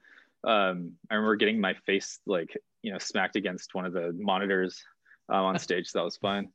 [0.44, 4.82] Um, I remember getting my face like you know smacked against one of the monitors
[5.28, 6.48] um, on stage, so that was fun.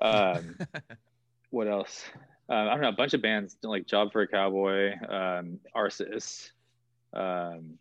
[0.00, 0.56] Um,
[1.50, 2.04] what else?
[2.48, 2.88] Uh, I don't know.
[2.88, 6.50] A bunch of bands like Job for a Cowboy, um, Arsis.
[7.12, 7.78] Um,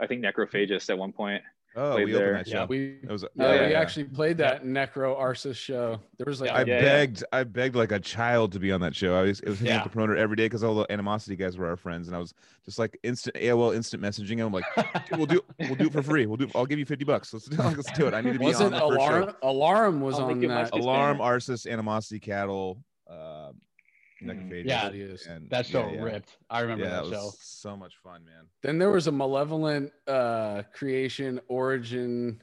[0.00, 1.42] I think Necrophagist at one point.
[1.76, 2.22] Oh, played we there.
[2.30, 2.66] opened that show.
[2.66, 3.24] We It was.
[3.24, 3.80] oh, Yeah, we yeah.
[3.80, 6.00] actually played that Necro Arsis show.
[6.16, 6.80] There was like I Yeah, yeah.
[6.80, 9.14] begged, I begged like a child to be on that show.
[9.16, 9.84] I was, it was hitting up Yeah.
[9.84, 12.34] the promoter every day because all the animosity guys were our friends, and I was
[12.64, 14.64] just like instant AOL instant messaging him like,
[15.12, 16.26] we'll do, we'll do it for free.
[16.26, 17.32] We'll do, I'll give you fifty bucks.
[17.32, 18.14] Let's do, let's do it.
[18.14, 19.34] I need to be wasn't on the first alarm show.
[19.48, 20.72] alarm was I'll on make it my that.
[20.74, 21.18] Alarm.
[21.18, 23.52] Arsis, animosity, cattle, uh,
[24.22, 24.90] Necrophagist, Yeah.
[24.90, 25.28] Videos.
[25.28, 26.02] and That show yeah, yeah.
[26.02, 26.36] ripped.
[26.50, 27.30] I remember Yeah, that it show.
[27.40, 28.46] so much fun, man.
[28.62, 32.42] Then there was a malevolent uh creation origin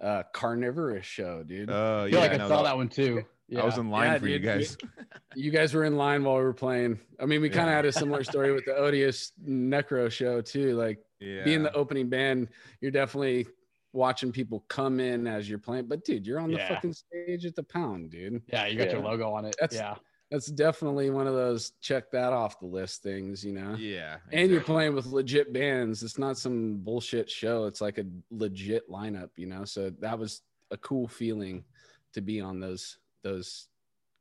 [0.00, 1.70] uh carnivorous show, dude.
[1.70, 3.24] Oh I feel yeah, like I no, saw the- that one too.
[3.50, 3.62] Yeah.
[3.62, 4.44] I was in line Yeah, for you dude.
[4.44, 4.76] guys.
[5.34, 7.00] you guys were in line while we were playing.
[7.18, 7.76] I mean, we kind of Yeah.
[7.76, 10.76] had a similar story with the odious necro show too.
[10.76, 12.48] Like yeah, being the opening band,
[12.80, 13.46] you're definitely
[13.94, 15.86] watching people come in as you're playing.
[15.86, 16.68] But dude, you're on the Yeah.
[16.74, 18.42] fucking stage at the pound, dude.
[18.52, 19.56] yeah, you got your logo on it.
[19.58, 19.96] That's- yeah.
[20.30, 23.74] That's definitely one of those check that off the list things, you know.
[23.76, 26.02] yeah, And you're playing with legit bands.
[26.02, 27.64] It's not some bullshit show.
[27.64, 29.64] It's like a legit lineup, you know.
[29.64, 31.64] So that was a cool feeling
[32.12, 33.68] to be on those those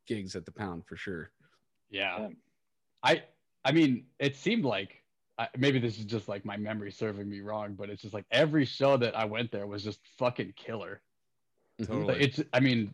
[0.08, 1.32] gigs at the pound for sure.
[1.90, 2.20] Yeah.
[2.20, 2.30] Yeah.
[3.04, 3.24] I
[3.66, 5.04] I mean, it seemed like
[5.38, 8.26] I, maybe this is just like my memory serving me wrong, but it's just like
[8.32, 11.02] every show that I went there was just fucking killer.
[11.86, 12.22] Totally.
[12.22, 12.94] It's I mean,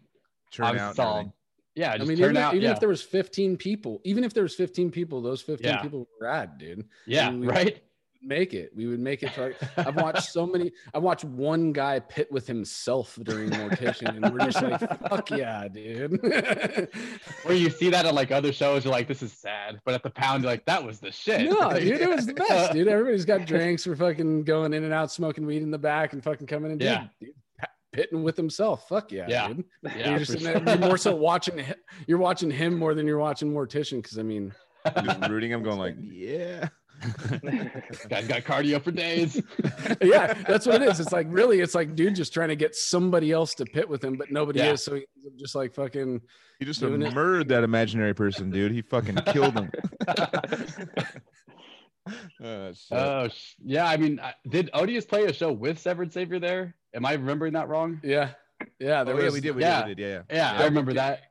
[0.52, 1.32] Turn I saw and
[1.76, 2.54] yeah, I mean, turn even, out.
[2.56, 2.72] even yeah.
[2.74, 5.82] if there was 15 people, even if there was 15 people, those 15 Yeah.
[5.82, 6.86] people were rad, dude.
[7.08, 7.82] yeah, we- right.
[8.26, 8.72] Make it.
[8.74, 9.32] We would make it.
[9.34, 10.72] For, I've watched so many.
[10.94, 15.68] I've watched one guy pit with himself during mortician, and we're just like, "Fuck yeah,
[15.68, 16.22] dude!"
[17.44, 19.82] Where you see that at like other shows, you're like, this is sad.
[19.84, 21.50] But at the pound, you're like, that was the shit.
[21.50, 22.88] no, dude, it was the best, dude.
[22.88, 23.86] Everybody's got drinks.
[23.86, 26.78] We're fucking going in and out, smoking weed in the back, and fucking coming in.
[26.78, 27.08] Dude, Yeah.
[27.20, 27.32] dude,
[27.94, 28.88] pitting with himself.
[28.90, 29.48] Fuck yeah, Yeah.
[29.50, 29.66] dude.
[29.84, 31.64] Yeah, you're just for sitting there, you're more so watching.
[32.08, 34.54] You're watching him more than you're watching Mortician, because I mean,
[35.04, 36.68] just rooting him, going like, yeah.
[38.10, 39.42] Guy's got cardio for days.
[40.02, 41.00] yeah, that's what it is.
[41.02, 44.02] It's like really, it's like dude just trying to get somebody else to pit with
[44.04, 44.72] him, but nobody Yeah.
[44.72, 44.84] is.
[44.84, 46.22] So he ends up just like fucking.
[46.60, 47.14] He just Doing it.
[47.14, 48.72] murdered that imaginary person, dude.
[48.72, 49.70] He fucking killed him.
[52.42, 52.92] oh, shit.
[52.92, 53.28] Oh
[53.64, 56.76] yeah, I mean, did Odious play a show with Severed Savior there?
[56.94, 58.00] Am I remembering that wrong?
[58.04, 58.30] Yeah,
[58.80, 59.04] yeah.
[59.04, 59.56] There oh, yeah, we did.
[59.56, 59.82] We yeah.
[59.82, 59.88] did.
[59.90, 60.10] We did.
[60.10, 60.54] Yeah, yeah.
[60.54, 61.22] Yeah, I remember that.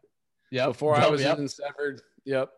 [0.51, 1.39] Yeah, before I was yep.
[1.39, 2.03] in severed.
[2.25, 2.51] Yep,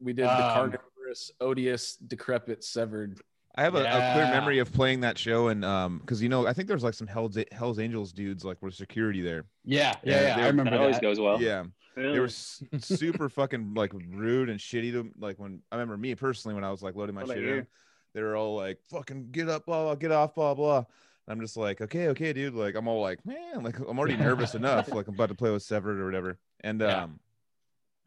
[0.00, 3.20] we did the Um, carnivorous, odious, decrepit, severed.
[3.54, 6.46] I have a, a clear memory of playing that show, and um, because you know,
[6.46, 9.44] I think there's like some Hell's Hell's Angels dudes like were security there.
[9.64, 10.44] Yeah, Yeah, yeah, yeah.
[10.44, 11.40] I remember that always goes well.
[11.40, 12.12] Yeah, Really?
[12.14, 16.54] they were super fucking like rude and shitty to like when I remember me personally
[16.54, 17.66] when I was like loading my What shit in,
[18.14, 20.84] they were all like fucking get up, blah, blah, get off, blah blah.
[21.26, 22.54] And I'm just like, okay, okay, dude.
[22.54, 25.50] Like I'm all like, man, like I'm already nervous enough, like I'm about to play
[25.50, 26.38] with Severed or whatever.
[26.60, 27.04] And Yeah.
[27.04, 27.20] um,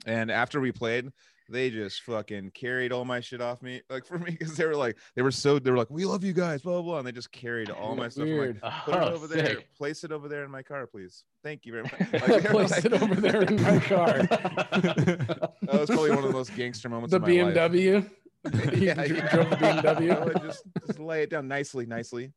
[0.05, 1.11] and after we played,
[1.49, 4.75] they just fucking carried all my shit off me, like for me, because they were
[4.75, 6.97] like, they were so, they were like, we love you guys, blah blah, blah.
[6.99, 8.27] and they just carried all my stuff.
[8.27, 8.61] Like.
[8.83, 9.57] Put it Oh, over there.
[9.77, 11.23] Place it over there in my car, please.
[11.43, 11.93] Thank you very much.
[12.29, 14.23] Like, they were Place like- it over there in my car.
[14.23, 17.55] that was probably one of the most gangster moments the of my life.
[17.55, 18.09] BMW.
[18.75, 19.29] Yeah, yeah.
[19.33, 20.41] drove the BMW.
[20.45, 22.31] Just, just lay it down nicely, nicely.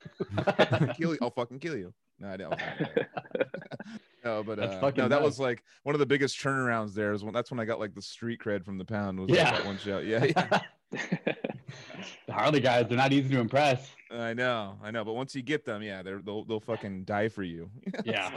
[0.96, 1.18] kill you.
[1.20, 1.92] I'll fucking kill you.
[2.20, 2.54] No, I don't.
[4.24, 6.94] no, but uh, no, that was like one of the biggest turnarounds.
[6.94, 9.20] There is when that's when I got like the street cred from the pound.
[9.20, 9.50] Was like, Yeah.
[9.52, 9.98] that one show.
[9.98, 10.60] Yeah, yeah.
[12.26, 13.90] the Harley guys, they're not easy to impress.
[14.10, 15.04] I know, I know.
[15.04, 17.70] But once you get them, yeah, they're they'll they'll fucking die for you.
[18.04, 18.30] Yeah.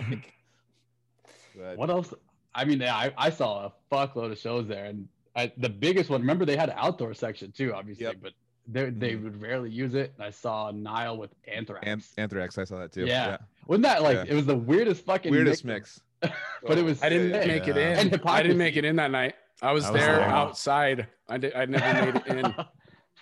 [1.55, 2.13] like- What else?
[2.53, 6.21] I mean, I, I saw a fuckload of shows there, and I, the biggest one.
[6.21, 8.15] Remember, they had an outdoor section too, obviously, Yep.
[8.21, 8.33] but
[8.67, 9.23] they they Mhm.
[9.23, 10.13] would rarely use it.
[10.17, 11.85] And I saw Nile with Anthrax.
[11.87, 13.05] Anth- Anthrax, I saw that too.
[13.05, 13.37] Yeah.
[13.67, 14.25] Wasn't that like Yeah.
[14.27, 16.33] it was the weirdest fucking weirdest mix, mix.
[16.67, 17.01] but it was.
[17.01, 17.47] I didn't sick.
[17.47, 17.97] make it in.
[18.11, 19.35] And I didn't make it in that night.
[19.61, 20.25] I was I was there there.
[20.29, 21.07] outside.
[21.29, 21.53] I did.
[21.53, 22.55] I never made it in.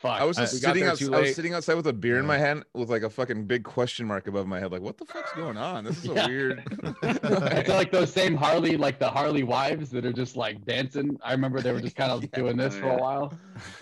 [0.02, 0.22] Fuck.
[0.22, 1.14] I was just we got sitting there outside.
[1.14, 3.66] I was sitting outside with a beer in my hand with like a fucking big
[3.66, 4.72] question mark above my head.
[4.72, 5.84] Like, what the fuck's going on?
[5.84, 6.26] This is Yeah.
[6.26, 6.64] a weird.
[7.04, 11.20] it's like those same Harley, like the Harley wives that are just like dancing.
[11.22, 12.30] I remember they were just kind of Yeah.
[12.32, 13.34] doing this for a while.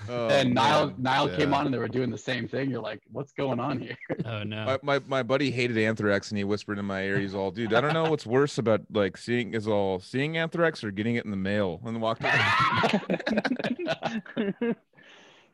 [0.10, 0.96] Oh, and Nile man.
[0.98, 2.72] Nile came on and they were doing the same thing.
[2.72, 3.98] You're like, what's going on here?
[4.26, 4.66] Oh no.
[4.66, 7.76] My, my my buddy hated anthrax and he whispered in my ear, he's all, dude,
[7.76, 11.26] I don't know what's worse about like seeing is all seeing anthrax or getting it
[11.26, 14.74] in the mail and walked away.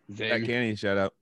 [0.09, 0.45] That Zing.
[0.45, 1.13] canny shout out.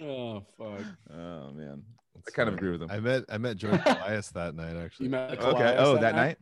[0.00, 0.84] Oh fuck.
[1.12, 1.82] Oh man.
[2.26, 2.90] I kind of agree with him.
[2.90, 5.06] I met I met George Kollias that night actually.
[5.06, 5.74] You met Okay.
[5.78, 6.38] Oh, that night.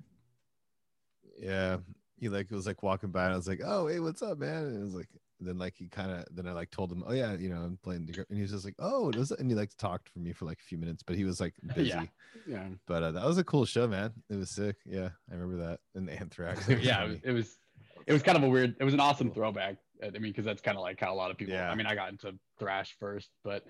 [1.39, 1.79] Yeah,
[2.19, 4.65] he like was like walking by, and I was like, "Oh, hey, what's up, man?"
[4.65, 5.09] And it was like,
[5.41, 7.79] then like he kind of then I like told him, "Oh yeah, you know, I'm
[7.83, 9.31] playing," the and he was just like, "Oh, does?
[9.31, 11.55] And he like talked for me for like a few minutes, but he was like
[11.75, 11.89] busy.
[11.89, 12.05] Yeah.
[12.47, 12.67] Yeah.
[12.87, 14.13] But uh, that was a cool show, man.
[14.29, 14.77] It was sick.
[14.85, 15.81] Yeah, I remember that.
[15.95, 16.69] And the Anthrax.
[16.69, 17.09] yeah, it funny.
[17.09, 17.59] was, it was
[18.07, 18.77] it was kind of a weird.
[18.79, 19.77] It was an awesome throwback.
[20.03, 21.55] I mean, because that's kind of like how a lot of people.
[21.55, 21.71] Yeah.
[21.71, 23.65] I mean, I got into thrash first, but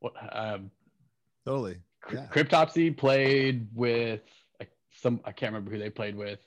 [0.00, 0.70] what um,
[1.44, 1.78] totally.
[2.12, 2.26] Yeah.
[2.32, 4.20] Cryptopsy played with
[4.92, 5.20] some.
[5.24, 6.40] I can't remember who they played with.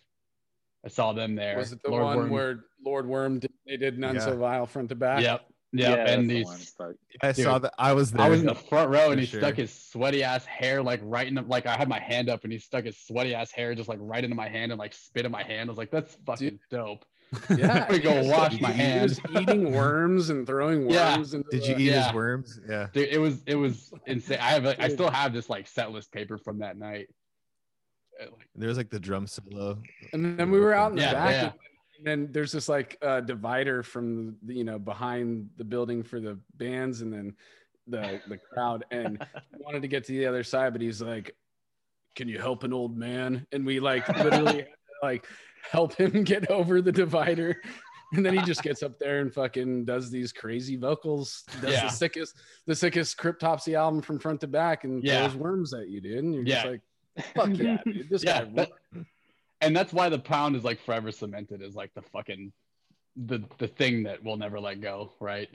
[0.85, 1.57] I saw them there.
[1.57, 4.21] Was it the Lord one Worm- where Lord Worm did, they did none Yeah.
[4.21, 5.21] so vile front to back?
[5.21, 5.45] Yep.
[5.71, 5.97] Yeah, Yep.
[5.97, 6.45] that's and the these.
[6.45, 6.95] one, but-
[7.27, 7.73] I Dude, saw that.
[7.77, 8.21] I was there.
[8.25, 9.41] I was in the front row and he sure.
[9.41, 12.43] stuck his sweaty ass hair like right in the, like I had my hand up
[12.43, 14.93] and he stuck his sweaty ass hair just like right into my hand and like
[14.93, 15.69] spit in my hand.
[15.69, 17.05] I was like, that's fucking dope.
[17.49, 17.73] Yeah.
[17.89, 19.19] Let me go wash my hands.
[19.39, 21.33] eating worms and throwing worms.
[21.33, 22.05] into Did you the- eat Yeah.
[22.05, 22.59] his worms?
[22.67, 22.87] Yeah.
[22.93, 24.39] Dude, it was it was insane.
[24.41, 27.07] I have like, I still have this like set list paper from that night.
[28.19, 29.79] Uh, like, There was like the drum solo.
[30.13, 31.31] And then we were out in the Yeah, back.
[31.31, 31.51] yeah.
[31.97, 36.19] And then there's this like uh, divider from the, you know behind the building for
[36.19, 37.35] the bands, and then
[37.87, 38.85] the the crowd.
[38.91, 39.21] And
[39.59, 41.35] wanted to get to the other side, but he's like,
[42.15, 44.65] "Can you help an old man?" And we like literally
[45.03, 45.25] like
[45.71, 47.61] help him get over the divider.
[48.11, 51.43] And then he just gets up there and fucking does these crazy vocals.
[51.61, 51.83] Does Yeah.
[51.83, 55.27] the sickest, the sickest Cryptopsy album from front to back, and Yeah.
[55.27, 56.23] throws worms at you, dude.
[56.23, 56.55] And you're Yeah.
[56.55, 56.81] just like,
[57.35, 58.09] "Fuck yeah, dude!
[58.09, 58.71] This yeah, guy." that-
[59.61, 62.51] and that's why the pound is like forever cemented as like the fucking
[63.15, 65.49] the the thing that we'll never let go, right?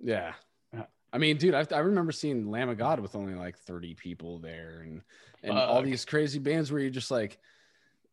[0.00, 0.34] Yeah.
[0.72, 0.84] Yeah.
[1.12, 4.38] I mean, dude, I, I remember seeing Lamb of God with only like 30 people
[4.38, 5.02] there and
[5.42, 7.38] and all these crazy bands where you're just like,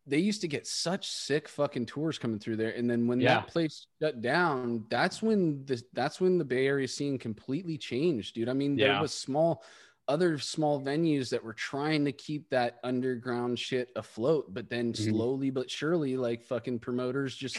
[0.06, 2.70] they used to get such sick fucking tours coming through there.
[2.70, 3.36] And then when Yeah.
[3.40, 8.34] that place shut down, that's when the that's when the Bay Area scene completely changed,
[8.34, 8.48] dude.
[8.48, 9.62] I mean, there was small
[10.08, 15.10] other small venues that were trying to keep that underground shit afloat, but then Mhm.
[15.10, 17.58] slowly but surely, like fucking promoters just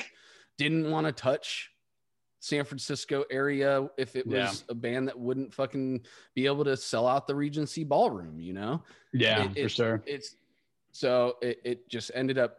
[0.55, 1.73] didn't want to touch
[2.39, 4.53] San Francisco area if it was Yeah.
[4.69, 8.81] a band that wouldn't fucking be able to sell out the Regency ballroom, you know?
[9.11, 10.03] Yeah, It- for it's- sure.
[10.05, 10.35] It's
[10.97, 12.57] so it, it just ended up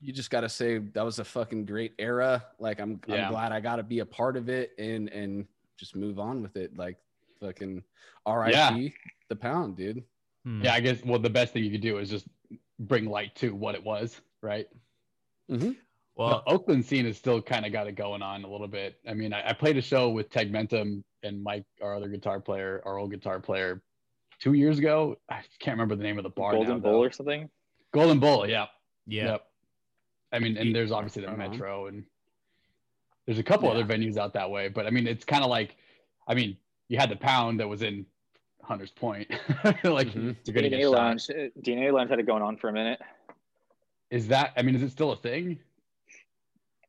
[0.00, 2.42] you just got to say that was a fucking great era.
[2.58, 3.26] Like I'm Yeah.
[3.26, 5.46] I'm glad I got to be a part of it and and
[5.78, 6.96] just move on with it like
[7.38, 7.82] fucking
[8.26, 8.54] RIP
[9.28, 10.02] the pound, dude.
[10.44, 10.62] Hmm.
[10.64, 12.26] Yeah, I guess well the best thing you could do is just
[12.78, 14.66] bring light to what it was, right?
[16.16, 18.96] Well, the Oakland scene has still kind of got it going on a little bit.
[19.08, 22.82] I mean, I, I played a show with Tegmentum and Mike, our other guitar player,
[22.84, 23.82] our old guitar player,
[24.40, 25.16] two years ago.
[25.28, 26.52] I can't remember the name of the bar.
[26.52, 27.04] Golden now, Bowl though.
[27.06, 27.48] or something.
[27.92, 28.66] Golden Bull, yeah.
[29.06, 29.24] yeah.
[29.32, 29.46] Yep.
[30.32, 31.50] I mean, and there's obviously the Right on.
[31.50, 32.04] Metro, and
[33.26, 33.74] there's a couple Yeah.
[33.80, 34.68] other venues out that way.
[34.68, 35.76] But I mean, it's kind of like,
[36.28, 36.56] I mean,
[36.88, 38.06] you had the Pound that was in
[38.62, 39.28] Hunter's Point,
[39.84, 40.36] like Mhm.
[40.44, 40.90] you're gonna get DNA shot.
[40.92, 41.30] Lounge.
[41.30, 43.00] uh, DNA Lounge had it going on for a minute.
[44.10, 44.52] Is that?
[44.56, 45.58] I mean, is it still a thing?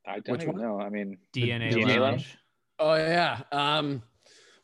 [0.05, 0.61] I don't Which even one?
[0.61, 0.79] know.
[0.79, 1.99] I mean, DNA, DNA Lounge.
[1.99, 2.37] Lounge?
[2.79, 3.41] Oh yeah.
[3.51, 4.01] Um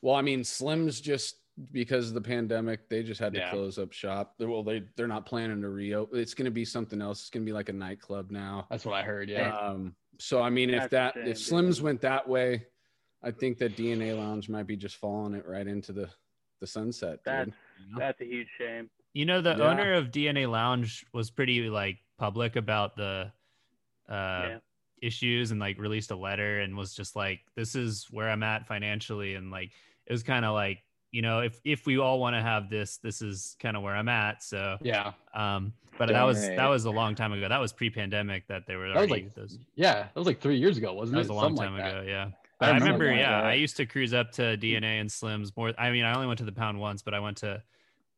[0.02, 1.38] well, I mean Slim's just
[1.72, 3.50] because of the pandemic, they just had to Yeah.
[3.52, 4.36] close up shop.
[4.40, 6.20] Well, they they're not planning to reopen.
[6.20, 7.22] It's going to be something else.
[7.22, 8.68] It's going to be like a nightclub now.
[8.70, 9.30] That's what I heard.
[9.30, 9.56] Yeah.
[9.58, 11.84] Um, so I mean, if that a if Slims dude.
[11.84, 12.66] went that way,
[13.24, 16.10] I think that DNA Lounge might be just following it right into the
[16.60, 17.20] the sunset.
[17.24, 17.54] That's Dude.
[17.80, 18.00] You know?
[18.00, 18.90] that's a huge shame.
[19.14, 19.64] You know, the Yeah.
[19.70, 23.32] owner of DNA Lounge was pretty like public about the
[24.10, 24.14] uh,
[24.50, 24.58] yeah.
[25.02, 28.66] issues and like released a letter and was just like, "This is where I'm at
[28.68, 29.72] financially," and like
[30.06, 30.84] it was kind of like,
[31.18, 33.96] you know, if if we all want to have this, this is kind of where
[33.96, 34.44] I'm at.
[34.44, 35.14] So, yeah.
[35.34, 37.50] um, but that was that was a long time ago.
[37.50, 39.58] That was pre-pandemic that they were That was already like those.
[39.74, 39.94] Yeah.
[40.04, 41.22] That was like three years ago, wasn't That it?
[41.22, 42.02] was a long Something time like ago.
[42.04, 42.08] that.
[42.08, 42.26] Yeah.
[42.26, 43.48] I But I remember remember, yeah, Yeah.
[43.48, 45.74] I used to cruise up to DNA and Slims more.
[45.80, 47.64] I mean, I only went to the pound once, but I went to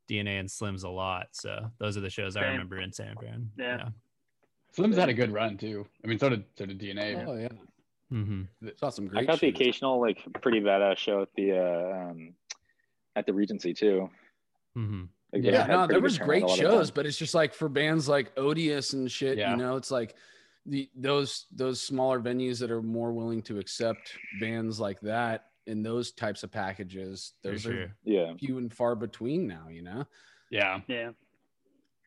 [0.09, 1.27] DNA and Slims a lot.
[1.31, 3.49] So those are the shows I remember in San Fran.
[3.57, 3.87] Yeah.
[4.73, 5.87] Slim's had a good run too.
[6.03, 7.25] I mean, so did so did DNA.
[7.25, 7.47] Oh yeah,
[8.11, 8.67] Mm-hmm.
[8.75, 9.19] saw some great.
[9.19, 9.27] I great.
[9.27, 12.33] got the occasional like pretty badass show at the uh, um,
[13.19, 14.09] at the Regency too.
[14.73, 17.53] hmm Like, Yeah, no, there was great a lot of shows, but it's just like
[17.53, 19.51] for bands like Odious and shit, Yeah.
[19.51, 20.15] you know, it's like
[20.65, 25.83] the those those smaller venues that are more willing to accept bands like that in
[25.83, 27.33] those types of packages.
[27.43, 27.73] Those sure.
[27.83, 30.05] are Yeah, few and far between now, you know.
[30.49, 30.81] Yeah.
[30.87, 31.11] Yeah.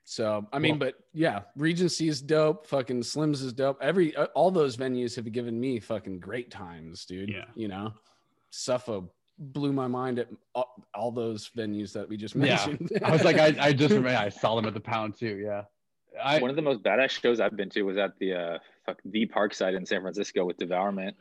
[0.04, 2.66] So I mean, Well- but yeah, Regency is dope.
[2.66, 3.78] Fucking Slims is dope.
[3.80, 7.28] Every uh, all those venues have given me fucking great times, dude.
[7.30, 7.44] Yeah.
[7.54, 7.92] you know,
[8.50, 9.12] Suffolk
[9.42, 12.88] blew my mind at all, all those venues that we just mentioned.
[12.90, 12.98] Yeah.
[12.98, 13.04] mentioned.
[13.04, 15.36] I was like, I, I just remember I saw them at the pound too.
[15.44, 15.62] Yeah.
[16.22, 18.98] I one of the most badass shows I've been to was at the uh, fuck
[19.04, 21.16] the Parkside in San Francisco with Devourment.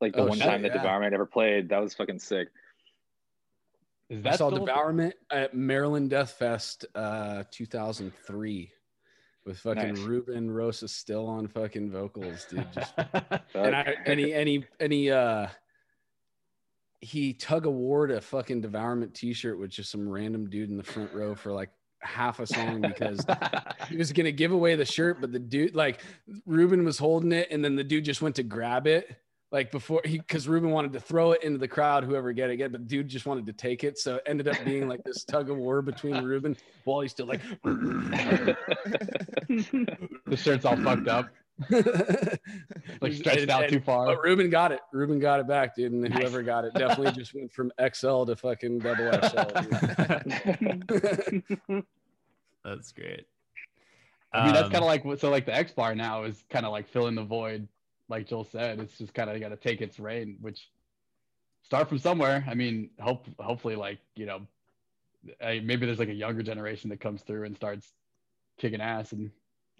[0.00, 0.82] Like the Oh, one shit, time that yeah.
[0.82, 2.48] Devourment ever played, that was fucking sick.
[4.10, 8.72] Is I saw still- Devourment at Maryland Death Fest uh 2003
[9.44, 9.98] with fucking Nice.
[9.98, 12.66] Ruben Rosa still on fucking vocals, dude.
[12.72, 13.42] Just Fuck.
[13.54, 15.46] and I and he and he and he uh
[17.00, 21.12] he tug award a fucking devourment t-shirt with just some random dude in the front
[21.12, 21.70] row for like
[22.00, 23.24] half a song because
[23.88, 26.00] he was gonna give away the shirt, but the dude like
[26.46, 29.16] Ruben was holding it and then the dude just went to grab it.
[29.50, 32.58] Like before he because Ruben wanted to throw it into the crowd, whoever get it,
[32.58, 33.96] get, but dude just wanted to take it.
[33.98, 37.26] So it ended up being like this tug of war between Ruben while he's still
[37.26, 38.56] like the
[40.36, 41.30] shirt's all fucked up,
[43.00, 44.06] like stretched it out too far.
[44.06, 44.80] But Ruben got it.
[44.92, 45.92] Ruben got it back, dude.
[45.92, 46.12] And Nice.
[46.18, 49.38] whoever got it definitely just went from XL to fucking double XL.
[52.64, 53.26] That's great.
[54.32, 56.66] I mean, that's Um, kind of like so like the X bar now is kind
[56.66, 57.66] of like filling the void,
[58.08, 58.78] like Joel said.
[58.78, 60.68] It's just kind of got to take its reign, which
[61.62, 62.44] start from somewhere.
[62.46, 64.42] I mean, hope hopefully like you know,
[65.40, 67.94] eh, maybe there's like a younger generation that comes through and starts
[68.58, 69.30] kicking ass and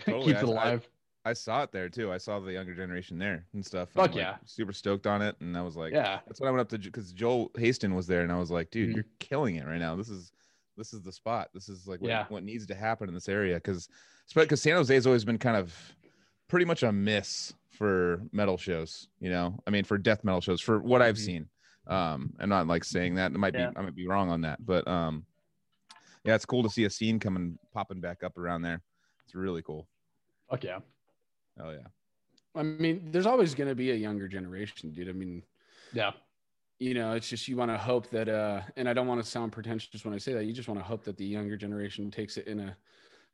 [0.01, 0.89] Totally, keeps I- it I- alive.
[1.29, 2.11] I saw it there too.
[2.12, 3.91] I saw the younger generation there and stuff.
[3.91, 4.37] Fuck I'm, like, yeah.
[4.47, 6.79] super stoked on it, and I was like, yeah, that's when I went up to
[6.79, 8.95] because Joel Haston was there, and I was like, dude, Mhm.
[8.97, 9.95] you're killing it right now.
[9.97, 10.33] This is
[10.76, 11.49] this is the spot.
[11.53, 12.24] This is like what, Yeah.
[12.29, 13.89] what needs to happen in this area because
[14.35, 15.74] because San Jose's always been kind of
[16.49, 19.09] pretty much a miss for metal shows.
[19.20, 21.24] You know, I mean, for death metal shows, for what I've Mhm.
[21.24, 21.49] seen.
[21.89, 23.33] Um, I'm not like saying that.
[23.33, 23.70] It might Yeah.
[23.70, 25.26] be I might be wrong on that, but um,
[26.24, 28.81] yeah, it's cool to see a scene coming popping back up around there.
[29.24, 29.89] It's really cool.
[30.49, 30.79] fuck yeah.
[31.61, 31.87] Oh yeah.
[32.55, 35.09] I mean, there's always going to be a younger generation, dude.
[35.09, 35.43] I mean,
[35.93, 36.13] Yeah,
[36.79, 39.29] you know, it's just you want to hope that, uh, and I don't want to
[39.29, 40.45] sound pretentious when I say that.
[40.45, 42.77] You just want to hope that the younger generation takes it in a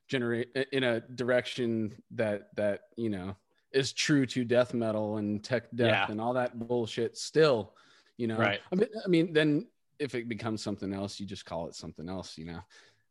[0.09, 3.35] generate in a direction that that you know
[3.73, 6.11] is true to death metal and tech death Yeah.
[6.11, 7.17] and all that bullshit.
[7.17, 7.75] Still,
[8.19, 8.61] you know, Right.
[8.71, 9.67] I mean, I mean, then
[9.99, 12.37] if it becomes something else, you just call it something else.
[12.39, 12.61] You know,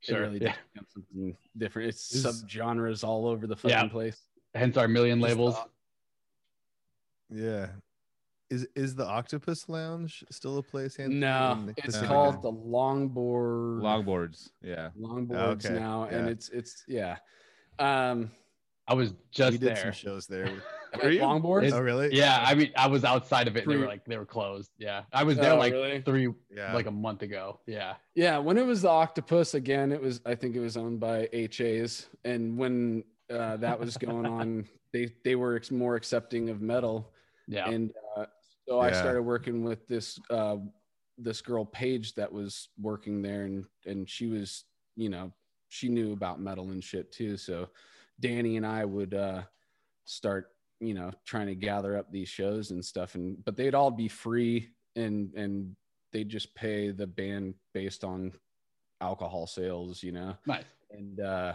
[0.02, 0.18] sure.
[0.18, 0.48] it really yeah.
[0.50, 1.90] does become something different.
[1.90, 3.88] It's Is- subgenres all over the fucking Yeah.
[3.88, 4.22] place.
[4.56, 5.56] Hence our million Just, labels.
[5.56, 5.64] uh,
[7.30, 7.68] Yeah.
[8.50, 10.98] Is is the Octopus Lounge still a place?
[11.00, 12.08] Anthony, No, it's Pacific?
[12.08, 13.82] called the Longboard.
[13.82, 14.50] Longboards.
[14.62, 14.90] Yeah.
[15.00, 17.18] Longboards Okay, now, and it's it's yeah.
[17.80, 18.32] Um,
[18.88, 20.52] I was We just did some shows there.
[21.02, 21.22] Were you?
[21.22, 21.64] Longboards.
[21.64, 22.14] It's- oh, really?
[22.14, 23.66] Yeah, I mean, I was outside of it.
[23.68, 24.70] They were like they were closed.
[24.78, 26.02] Yeah, I was there Oh, like really?
[26.02, 26.76] three, Yeah.
[26.76, 27.60] like a month ago.
[27.66, 31.00] Yeah, Yeah, when it was the Octopus again, it was I think it was owned
[31.00, 36.50] by HAs, and when uh, that was going on, they they were ex- more accepting
[36.50, 37.12] of metal,
[37.48, 38.26] yeah, and uh,
[38.68, 40.58] so I started working with this uh,
[41.18, 44.66] this girl Paige that was working there, and and she was
[44.96, 45.32] you know
[45.70, 47.70] she knew about metal and shit too, so
[48.20, 49.44] Danny and I would uh,
[50.06, 53.92] start you know trying to gather up these shows and stuff, and but they'd all
[53.92, 55.76] be free and and
[56.12, 58.32] they'd just pay the band based on
[59.02, 60.36] alcohol sales, you know.
[60.46, 60.64] nice.
[60.92, 61.54] And uh,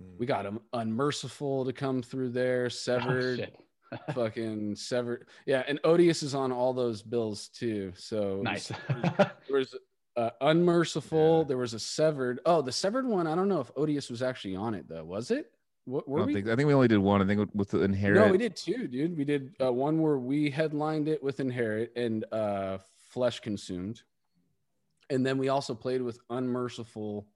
[0.00, 0.18] Mm.
[0.18, 3.56] we got um, unmerciful to come through there, Oh, severed, shit.
[4.14, 5.26] fucking severed.
[5.46, 7.92] Yeah, and Odious is on all those bills too.
[7.96, 8.70] So it nice.
[8.70, 8.78] was-
[9.48, 9.74] there was
[10.16, 11.38] uh, unmerciful.
[11.40, 11.48] Yeah.
[11.48, 12.40] There was a severed.
[12.46, 13.26] Oh, the severed one.
[13.26, 15.04] I don't know if Odious was actually on it though.
[15.04, 15.50] Was it?
[15.86, 16.34] What I were don't we?
[16.34, 17.22] think I think we only did one.
[17.22, 18.20] I think with the inherit.
[18.20, 19.16] No, we did two, dude.
[19.16, 22.78] We did uh, one where we headlined it with Inherit and uh,
[23.10, 24.02] Flesh Consumed,
[25.08, 27.26] and then we also played with Unmerciful,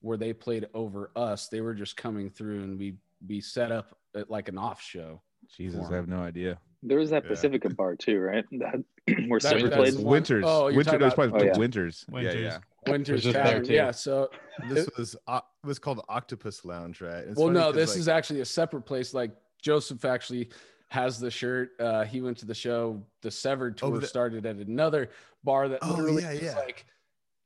[0.00, 1.48] where they played over us.
[1.48, 2.94] They were just coming through, and we
[3.26, 5.20] we set up at like an off show.
[5.56, 5.86] Jesus.
[5.90, 6.58] I have no idea.
[6.82, 7.30] There was that Yeah.
[7.30, 8.44] Pacifica bar too, right?
[8.52, 8.84] That
[9.26, 9.98] where That- Silver played.
[9.98, 10.44] Winters.
[10.46, 10.96] Oh, you're Winter.
[10.96, 11.58] about- probably oh, yeah.
[11.58, 12.04] Winters.
[12.10, 12.34] Winters.
[12.34, 12.58] Yeah, yeah.
[12.86, 13.64] Winter's Tavern.
[13.64, 13.72] too.
[13.72, 13.90] Yeah.
[13.90, 14.30] So
[14.68, 17.24] This was uh, it was called Octopus Lounge, right?
[17.24, 19.12] It's well, no, this like, is actually a separate place.
[19.14, 19.32] Like
[19.62, 20.50] Joseph actually
[20.90, 21.70] has the shirt.
[21.80, 23.02] Uh, he went to the show.
[23.22, 25.10] The Severed Oh, tour the- started at another
[25.44, 26.54] bar that Oh, literally yeah, yeah.
[26.56, 26.86] like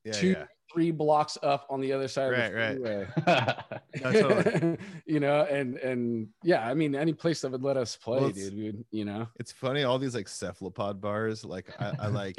[0.04, 0.44] yeah, two, yeah.
[0.72, 3.66] Three blocks up on the other side Right, of the right.
[3.96, 4.22] freeway.
[4.22, 4.78] Totally.
[5.06, 8.30] you know, and and yeah, I mean, any place that would let us play, Well,
[8.30, 9.28] dude, you know.
[9.36, 11.44] It's funny, all these like cephalopod bars.
[11.44, 12.36] Like I, I like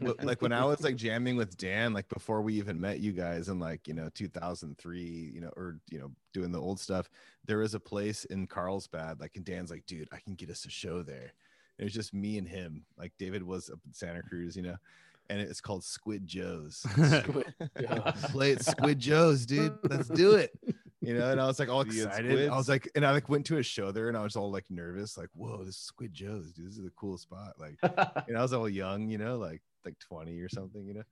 [0.22, 3.48] like when I was like jamming with Dan, like before we even met you guys
[3.48, 7.08] in like, you know, 2003, you know, or, you know, doing the old stuff,
[7.44, 10.64] there was a place in Carlsbad, like, and Dan's like, dude, I can get us
[10.64, 11.32] a show there.
[11.78, 12.84] It was just me and him.
[12.96, 14.76] Like David was up in Santa Cruz, you know,
[15.30, 16.86] and it's called Squid Joe's.
[17.80, 18.12] Yeah.
[18.30, 19.76] Play it Squid Joe's, dude.
[19.84, 20.52] Let's do it.
[21.00, 22.48] You know, and I was like all See you at excited.
[22.48, 24.50] I was like, and I like went to a show there and I was all
[24.50, 26.68] like nervous, like, whoa, this is Squid Joe's, dude.
[26.68, 27.54] This is a cool spot.
[27.58, 27.78] Like,
[28.28, 31.02] and I was all young, you know, like like 20 or something, you know.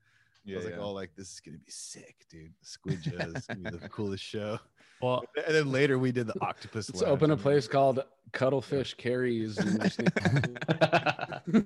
[0.45, 0.81] Yeah, I was like, yeah.
[0.81, 2.53] oh, like this is gonna be sick, dude.
[2.65, 4.59] Squidja is gonna be the coolest show.
[5.01, 6.89] Well, And then later we did the octopus.
[6.89, 9.59] Let's open a place called Cuttlefish Carries.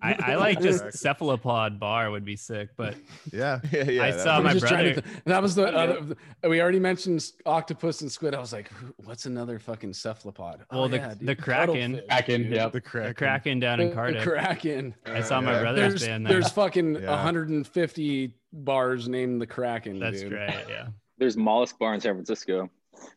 [0.03, 2.95] I, I like just cephalopod bar would be sick, but
[3.33, 4.03] Yeah, yeah, yeah.
[4.05, 6.17] I saw my just trying to brother- th- that was the other.
[6.49, 8.35] We already mentioned octopus and squid.
[8.35, 8.71] I was like,
[9.05, 10.63] what's another fucking cephalopod?
[10.71, 11.97] Oh, well, Oh, the- yeah, the Kraken.
[11.97, 12.53] cuttlefish, Kraken, dude.
[12.53, 12.73] yep.
[12.73, 13.15] the the.
[13.15, 14.23] Kraken down in The- the Cardiff.
[14.25, 14.95] Kraken.
[15.07, 15.61] I saw my Yeah.
[15.61, 16.33] brother's There's, band there.
[16.33, 17.11] there's fucking Yeah.
[17.11, 19.99] 150 bars named the Kraken.
[19.99, 20.31] That's dude.
[20.31, 20.65] great.
[20.69, 20.89] Yeah.
[21.19, 22.69] There's Mollusk Bar in San Francisco,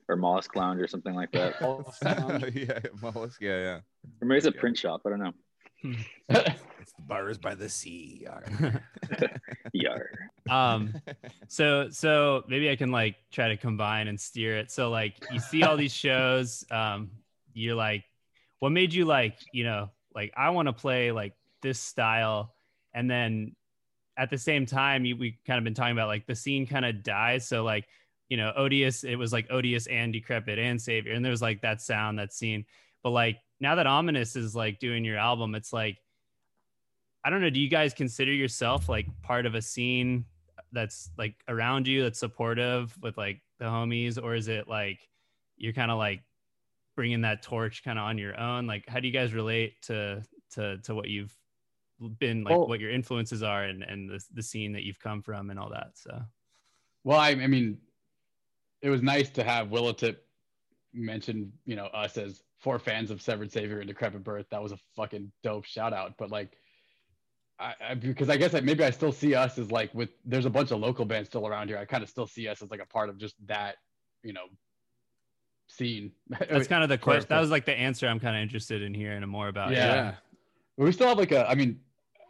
[0.07, 1.55] or Mollusk Lounge or something like that.
[2.55, 3.41] Yeah, mollusk.
[3.41, 3.79] Yeah, yeah.
[4.21, 5.01] Or maybe it's a print shop.
[5.05, 5.33] I don't know.
[6.29, 8.25] It's the bars by the sea.
[9.73, 10.09] Yar.
[10.49, 10.93] um
[11.47, 15.39] so so maybe i can like try to combine and steer it so like you
[15.39, 17.11] see all these shows um
[17.53, 18.03] you're like
[18.59, 22.55] what made you like you know like i want to play like this style
[22.93, 23.55] and then
[24.19, 26.85] at the same time you, we kind of been talking about like the scene kind
[26.85, 27.47] of dies.
[27.47, 27.85] So like
[28.27, 31.81] you know odious it was like odious and decrepit and savior and there's like that
[31.81, 32.65] sound that scene.
[33.01, 35.97] But like now that ominous is like doing your album it's like
[37.25, 40.23] i don't know do you guys consider yourself like part of a scene
[40.71, 44.21] that's like around you that's supportive with like the homies?
[44.21, 44.99] Or is it like
[45.57, 46.21] you're kind of like
[46.95, 48.67] bringing that torch kind of on your own?
[48.67, 51.35] Like how do you guys relate to to to what you've
[52.19, 55.21] been like Well- what your influences are and and the, the scene that you've come
[55.21, 56.21] from and all that so
[57.03, 57.77] Well, I, I mean,
[58.81, 60.17] it was nice to have Willowtip
[60.93, 64.47] mention, you know, us as four fans of Severed Savior and Decrepit Birth.
[64.51, 66.15] That was a fucking dope shout out.
[66.17, 66.57] But like,
[67.59, 70.45] I, I because I guess I, maybe I still see us as like with there's
[70.45, 71.77] a bunch of local bands still around here.
[71.77, 73.75] I kind of still see us as like a part of just that,
[74.23, 74.45] you know,
[75.67, 76.11] scene.
[76.49, 78.93] that's kind of the question that was like the answer i'm kind of interested in
[78.93, 79.93] hearing more about Yeah.
[79.93, 80.13] yeah.
[80.77, 81.79] we still have like a i mean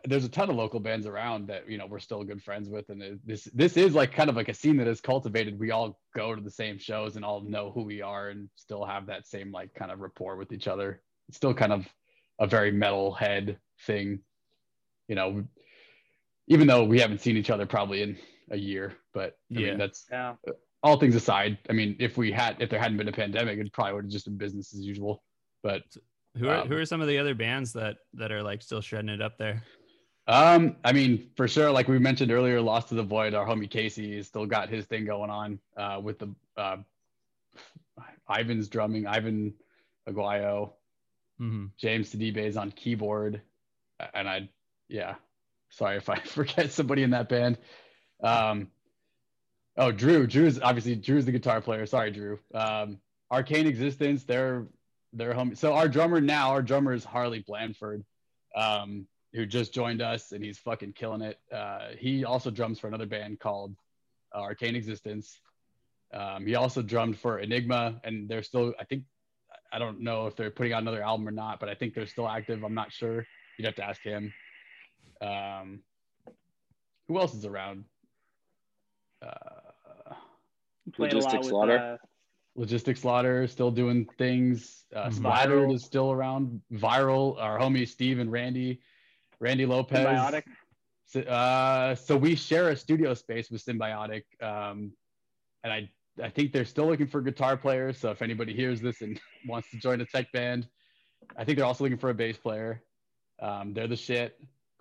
[0.06, 2.90] there's a ton of local bands around that you know we're still good friends with
[2.90, 5.72] and it- this this is like kind of like a scene that is cultivated we
[5.72, 9.06] all go to the same shows and all know who we are and still have
[9.06, 11.86] that same like kind of rapport with each other it's still kind of
[12.40, 14.20] a very metal head thing
[15.08, 15.44] you know
[16.48, 18.18] even though we haven't seen each other probably in
[18.52, 19.70] a year but I Yeah.
[19.70, 20.36] mean that's Yeah.
[20.82, 23.74] all things aside i mean if we had if there hadn't been a pandemic it
[23.74, 25.24] probably would have just been business as usual
[25.62, 25.84] but
[26.38, 28.80] who are Um, who are some of the other bands that that are like still
[28.82, 29.62] shredding it up there
[30.30, 33.68] Um, I mean, for sure, like we mentioned earlier, Lost to the Void, our homie
[33.68, 36.78] Casey still got his thing going on uh, with the uh,
[38.30, 39.56] Ivan's drumming, Ivan
[40.08, 40.74] Aguayo,
[41.42, 41.66] mm-hmm.
[41.78, 43.42] James Sidibe's on keyboard,
[44.14, 44.50] and I,
[44.88, 45.16] yeah,
[45.72, 47.58] sorry if I forget somebody in that band.
[48.22, 48.68] Um,
[49.78, 51.88] oh, Drew, Drew's obviously Drew's the guitar player.
[51.88, 52.38] Sorry, Drew.
[52.54, 53.00] Um,
[53.32, 54.68] Arcane Existence, they're
[55.12, 55.58] they're homie.
[55.58, 58.04] So our drummer now, our drummer is Harley Blandford.
[58.56, 61.40] Um, who just joined us and he's fucking killing it.
[61.52, 63.76] Uh, he also drums for another band called
[64.36, 65.40] uh, Arcane Existence.
[66.14, 68.74] Um, he also drummed for Enigma, and they're still.
[68.80, 69.04] I think
[69.72, 72.08] I don't know if they're putting out another album or not, but I think they're
[72.08, 72.64] still active.
[72.64, 73.26] I'm not sure.
[73.58, 74.34] You'd have to ask him.
[75.22, 75.82] Um,
[77.08, 77.86] who else is around?
[79.22, 79.34] Uh,
[80.94, 81.78] Played a lot Logistics Slaughter.
[81.78, 81.98] uh,
[82.56, 84.86] Logistics Slaughter still doing things.
[84.96, 85.14] Uh, Mhm.
[85.14, 85.74] Splattered Viral.
[85.76, 86.62] is still around.
[86.74, 88.82] Viral, our homie Steve and Randy,
[89.40, 90.06] Randy Lopez.
[90.06, 90.44] Symbiotic.
[91.06, 94.92] So, uh, so we share a studio space with Symbiotic, um,
[95.64, 95.90] and I
[96.22, 97.98] I think they're still looking for guitar players.
[97.98, 100.68] So if anybody hears this and wants to join a tech band,
[101.38, 102.84] I think they're also looking for a bass player.
[103.42, 104.40] Um, they're the shit.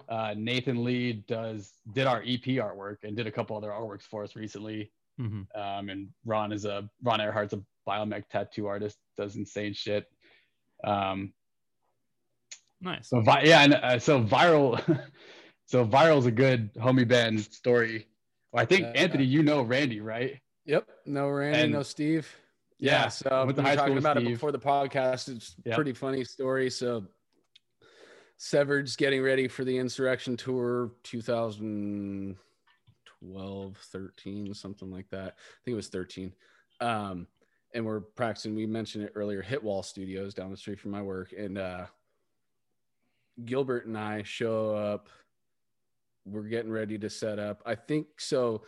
[0.08, 4.24] Uh, Nathan Lee does did our EP artwork and did a couple other artworks for
[4.24, 4.90] us recently.
[5.20, 5.60] Mm-hmm.
[5.60, 10.06] Um, and Ron is a Ron Earhart's a biomech tattoo artist, does insane shit.
[10.84, 11.32] Um,
[12.80, 14.80] nice so vi- yeah, and uh, so viral,
[15.66, 18.06] so viral's a good homie band story.
[18.52, 20.40] Well, I think Uh, Anthony, you know Randy, right?
[20.66, 20.86] Yep.
[21.06, 22.28] No Randy, And- no Steve.
[22.78, 23.08] Yeah, Yeah.
[23.08, 25.28] So we went were talking with about it before the podcast.
[25.34, 25.74] It's a Yep.
[25.74, 26.70] pretty funny story.
[26.70, 27.04] So
[28.36, 35.34] Severed's getting ready for the Insurrection Tour 2012, 13, something like that.
[35.36, 36.32] I think it was 13.
[36.80, 37.26] Um,
[37.74, 41.32] and we're practicing, we mentioned it earlier, Hitwall Studios down the street from my work.
[41.36, 41.86] And uh,
[43.44, 45.08] Gilbert and I show up.
[46.24, 47.62] We're getting ready to set up.
[47.64, 48.62] I think so.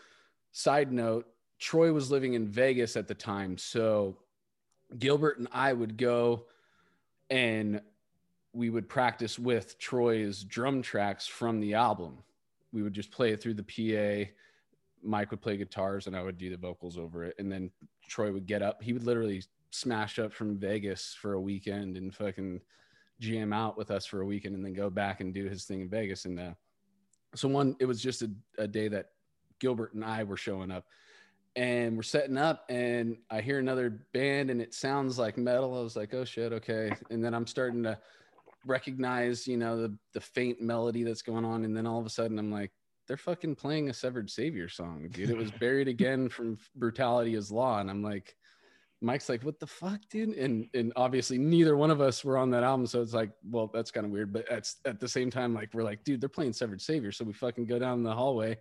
[0.52, 1.26] Side note,
[1.58, 3.58] Troy was living in Vegas at the time.
[3.58, 4.16] So
[4.98, 6.46] Gilbert and I would go
[7.28, 7.80] and
[8.52, 12.18] we would practice with Troy's drum tracks from the album.
[12.72, 13.62] We would just play it through the
[14.26, 14.30] PA.
[15.02, 17.36] Mike would play guitars and I would do the vocals over it.
[17.38, 17.70] And then
[18.08, 18.82] Troy would get up.
[18.82, 22.60] He would literally smash up from Vegas for a weekend and fucking
[23.20, 25.82] jam out with us for a weekend and then go back and do his thing
[25.82, 26.24] in Vegas.
[26.24, 26.52] And uh,
[27.34, 29.10] so one, it was just a, a day that
[29.60, 30.86] Gilbert and I were showing up,
[31.54, 35.78] and we're setting up, and I hear another band, and it sounds like metal.
[35.78, 36.92] I was like, oh shit, okay.
[37.10, 37.98] And then I'm starting to
[38.66, 42.10] recognize, you know, the the faint melody that's going on, and then all of a
[42.10, 42.72] sudden I'm like,
[43.06, 45.30] they're fucking playing a Severed Savior song, dude.
[45.30, 48.34] It was buried again from Brutality is Law, and I'm like.
[49.02, 50.36] Mike's like, what the fuck, dude?
[50.36, 52.86] And and obviously neither one of us were on that album.
[52.86, 54.32] So it's like, well, that's kind of weird.
[54.32, 57.10] But at, at the same time, like we're like, dude, they're playing Severed Savior.
[57.10, 58.58] So we fucking go down the hallway,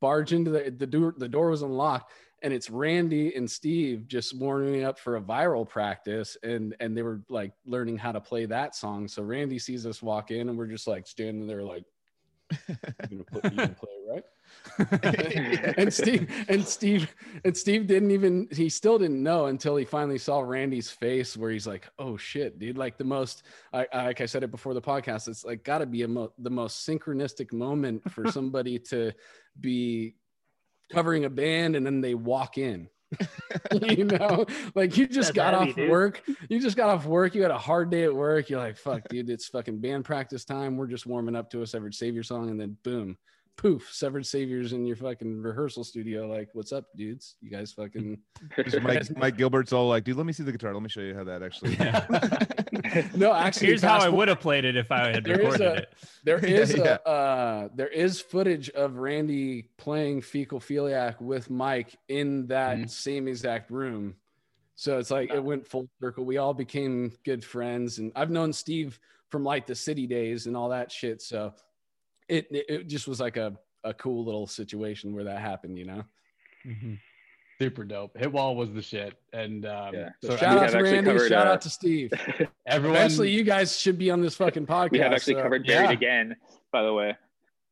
[0.00, 2.12] barge into the the door, the door was unlocked,
[2.42, 6.36] and it's Randy and Steve just warming up for a viral practice.
[6.42, 9.06] And and they were like learning how to play that song.
[9.06, 11.84] So Randy sees us walk in and we're just like standing there like
[12.50, 12.76] you
[13.10, 14.24] gonna, put, you gonna play right?
[15.78, 20.18] and Steve and Steve and Steve didn't even he still didn't know until he finally
[20.18, 23.42] saw Randy's face where he's like, "Oh shit, dude!" Like the most,
[23.72, 26.32] I, like I said it before the podcast, it's like got to be a mo-
[26.38, 29.12] the most synchronistic moment for somebody to
[29.60, 30.14] be
[30.92, 32.88] covering a band and then they walk in.
[33.72, 35.90] you know, like you just That's got heavy, off dude.
[35.90, 36.22] work.
[36.48, 37.34] You just got off work.
[37.34, 38.50] You had a hard day at work.
[38.50, 40.76] You're like, fuck, dude, it's fucking band practice time.
[40.76, 43.16] We're just warming up to a Severed Savior song, and then boom,
[43.56, 46.26] poof, Severed Saviors in your fucking rehearsal studio.
[46.26, 47.36] Like, what's up, dudes?
[47.40, 48.18] You guys fucking
[48.82, 50.72] Mike, Mike Gilbert's all like, dude, let me see the guitar.
[50.74, 51.74] Let me show you how that actually.
[51.76, 53.06] Yeah.
[53.16, 53.32] no.
[53.32, 55.74] Actually, Here's how I would have played it if I had There is recorded a-
[55.82, 55.94] it.
[56.24, 56.98] There is Yeah.
[57.06, 62.90] a uh, there is footage of Randy playing fecal philiac with Mike in that Mhm.
[62.90, 64.14] same exact room.
[64.74, 66.24] So it's like it went full circle.
[66.26, 69.00] We all became good friends, and I've known Steve
[69.30, 71.22] from like the city days and all that shit.
[71.22, 71.54] So
[72.28, 73.54] it it, it just was like a
[73.84, 76.02] a cool little situation where that happened, you know.
[77.58, 78.16] Super dope.
[78.18, 80.10] Hit wall was the shit, and um, Yeah.
[80.22, 81.10] so We shout have out to Randy.
[81.10, 82.10] covered, shout uh, out to Steve.
[82.66, 82.96] everyone.
[82.98, 84.90] Eventually, you guys should be on this fucking podcast.
[84.92, 85.92] we have actually so- covered Buried yeah.
[85.92, 86.36] Again,
[86.70, 87.16] by the way.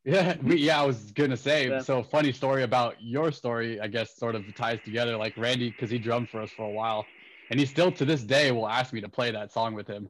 [0.07, 1.69] Yeah, we, yeah, I was gonna say.
[1.69, 1.81] Yeah.
[1.81, 3.79] So funny story about your story.
[3.81, 5.17] I guess sort of ties together.
[5.19, 7.05] Like Randy, because he drummed for us for a while,
[7.51, 10.09] and he still to this day will ask me to play that song with him.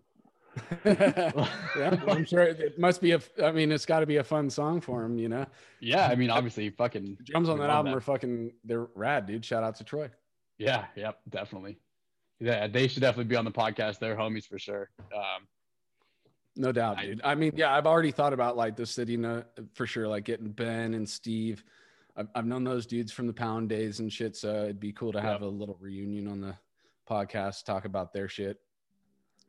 [0.84, 3.20] yeah, I'm sure it must be a.
[3.42, 5.46] I mean, it's got to be a fun song for him, you know.
[5.80, 8.52] Yeah, I mean, obviously, fucking The drums on that album are fucking.
[8.64, 9.44] They're rad, dude.
[9.44, 10.10] Shout out to Troy.
[10.58, 11.78] Yeah, yep, definitely.
[12.40, 13.98] Yeah, they should definitely be on the podcast.
[13.98, 14.90] They're homies for sure.
[15.14, 15.46] Um,
[16.56, 17.20] No doubt, I- dude.
[17.24, 19.18] I mean, yeah, I've already thought about like the city
[19.72, 21.64] for sure, like getting Ben and Steve.
[22.16, 25.12] I've, I've known those dudes from the Pound days and shit, so it'd be cool
[25.12, 26.56] to have a little reunion on the
[27.10, 28.58] podcast, talk about their shit.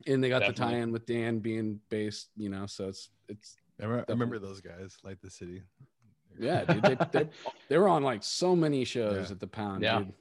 [0.06, 3.84] And they got the tie-in with Dan being based, you know, so it's it's I
[3.84, 5.62] remember, I remember those guys, like the city.
[6.38, 6.82] yeah, dude.
[6.82, 7.28] They, they,
[7.68, 9.32] they were on like so many shows Yeah.
[9.32, 9.98] at the Pound, Yeah.
[10.00, 10.12] dude.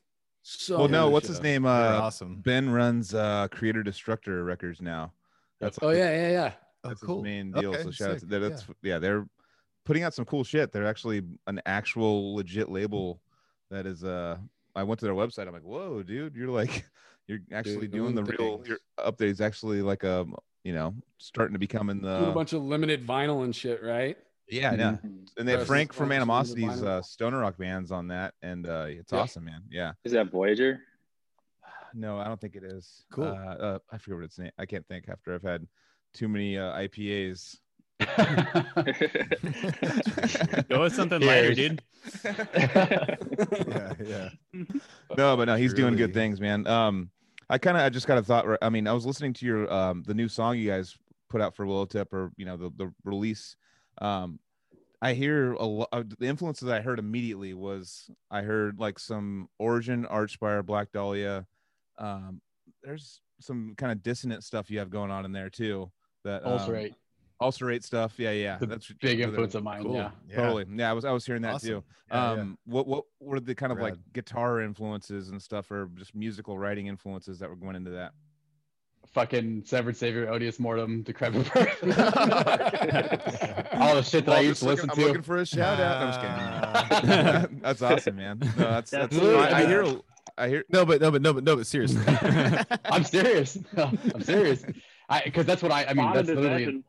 [0.44, 1.64] So well, no, many what's his name?
[1.64, 2.36] They're Uh, awesome.
[2.42, 5.12] Ben runs uh, Creator Destructor Records now.
[5.60, 6.52] That's Oh like yeah, yeah, yeah.
[6.84, 7.16] Oh, That's cool.
[7.18, 7.74] his main deal.
[7.74, 8.40] Okay, so shout out to that.
[8.40, 9.00] That's yeah.
[9.00, 9.28] they're
[9.86, 10.72] putting out some cool shit.
[10.72, 13.22] They're actually an actual legit label
[13.72, 14.38] that is uh
[14.76, 15.48] I went to their website.
[15.48, 16.86] I'm like, whoa, dude, you're like
[17.28, 18.68] you're actually doing doing, the real things.
[18.68, 20.26] your updates actually like a
[20.64, 24.18] you know starting to become in Doing a bunch of limited vinyl and shit, right?
[24.48, 24.98] yeah, yeah.
[25.38, 28.86] And they have Frank from limited Animosity's uh, stoner rock bands on that, and uh,
[28.88, 29.20] it's Yeah.
[29.20, 29.64] awesome, man.
[29.72, 29.94] Yeah.
[30.04, 30.80] Is that Voyager?
[31.98, 33.06] No, I don't think it is.
[33.10, 33.24] Cool.
[33.24, 34.52] Uh, uh, I forget what its name.
[34.60, 35.66] I can't think after I've had
[36.14, 37.56] too many uh, IPAs.
[40.70, 41.82] Go with something lighter, dude.
[42.26, 44.30] Yeah, yeah.
[45.18, 46.68] no, but no, he's doing good things, man.
[46.68, 47.10] Um,
[47.50, 48.46] I kind of, I just got a thought.
[48.62, 50.98] I mean, I was listening to your, um, the new song you guys
[51.30, 53.56] put out for Willowtip, or you know, the the release.
[54.00, 54.40] Um,
[55.02, 55.90] I hear a lot.
[55.92, 61.46] The influences I heard immediately was I heard like some Origin, Archspire, Black Dahlia.
[61.98, 62.42] Um,
[62.84, 65.92] there's some kind of dissonant stuff you have going on in there too.
[66.24, 66.96] That um, Ulcerate,
[67.42, 68.14] ulcerate stuff.
[68.18, 69.84] Yeah, yeah, The that's big that- influence of mine.
[69.84, 69.96] Cool.
[69.96, 70.12] Yeah.
[70.30, 70.36] Yeah.
[70.38, 70.66] Totally.
[70.76, 71.70] Yeah, I was I was hearing that Awesome.
[71.70, 72.42] too Yeah, yeah.
[72.42, 76.58] um what what were the kind of like guitar influences and stuff or just musical
[76.58, 78.14] writing influences that were going into that
[79.14, 81.84] Fucking severed savior, odious mortem, decrepit birth.
[81.84, 81.90] All
[83.96, 85.02] the shit that Well, I used just to looking, to.
[85.02, 86.12] I'm looking for a shout out No, I'm
[86.92, 87.02] just
[87.44, 87.60] kidding.
[87.62, 89.36] that's awesome man no that's that's Definitely.
[89.38, 89.86] I, I hear
[90.38, 92.04] i hear No, but no, but no, but no, but seriously.
[92.86, 93.58] I'm serious.
[93.78, 94.66] I'm serious.
[95.08, 95.86] I because that's what I.
[95.86, 96.84] I mean, Spawn that's literally Possession.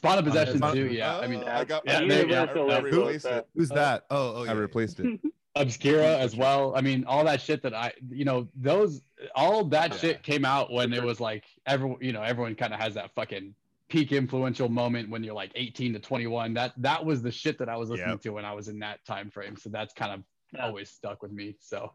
[0.00, 0.86] Spawn of possession Spawn- too.
[0.86, 1.18] Yeah.
[1.18, 2.70] I mean, Oh, i got yeah, I, there you I, go.
[2.70, 4.06] I, replaced it Who's that?
[4.10, 4.50] Oh, oh, yeah.
[4.50, 5.20] i replaced it
[5.56, 6.72] obscura as well.
[6.74, 9.02] I mean, all that shit that I, you know, those,
[9.34, 12.80] all that shit came out when it was like everyone, you know, everyone kind of
[12.80, 13.54] has that fucking
[13.90, 16.54] peak influential moment when you're like 18 to 21.
[16.54, 18.22] That that was the shit that I was listening Yep.
[18.22, 19.56] to when I was in that time frame.
[19.56, 20.22] So that's kind of
[20.54, 20.64] Yeah.
[20.66, 21.56] always stuck with me.
[21.60, 21.92] So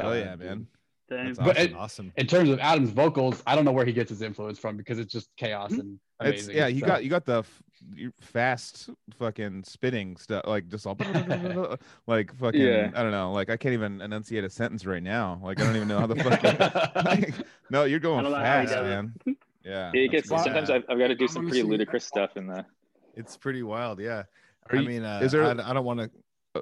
[0.00, 0.66] oh yeah man Damn.
[1.08, 1.62] That's But awesome.
[1.70, 2.12] it- awesome.
[2.16, 4.98] In terms of Adam's vocals, I don't know where he gets his influence from because
[4.98, 5.82] it's just chaos and
[6.20, 6.26] Hmm?
[6.28, 6.56] It's, amazing.
[6.56, 7.62] yeah, you So- got you got the f-
[8.20, 8.88] fast
[9.18, 10.96] fucking spitting stuff, like just all
[12.06, 12.60] like fucking.
[12.60, 12.90] Yeah.
[12.94, 15.38] I don't know, like I can't even enunciate a sentence right now.
[15.42, 16.42] Like I don't even know how the fuck.
[17.04, 17.34] like,
[17.70, 19.14] no, you're going don't know how he fast, man.
[19.64, 19.90] Yeah.
[19.94, 22.64] It gets sometimes I've, I've got to do some pretty ludicrous stuff in the.
[23.16, 23.98] It's pretty wild.
[24.00, 24.22] Yeah.
[24.70, 26.10] Are I you- mean, uh, is there- I, I don't want to.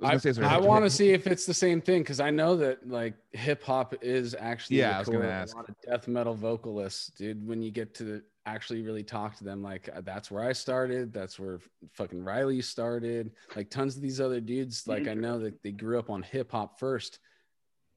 [0.03, 2.21] I I, gonna say, sorry, I want to see if it's the same thing because
[2.21, 5.55] I know that like hip hop is actually Yeah, I was gonna ask.
[5.55, 7.47] a lot of death metal vocalists, dude.
[7.47, 11.13] When you get to actually really talk to them, like uh, that's where I started.
[11.13, 11.61] That's where
[11.93, 13.33] fucking Riley started.
[13.57, 16.53] Like tons of these other dudes, like I know that they grew up on hip
[16.53, 17.19] hop first.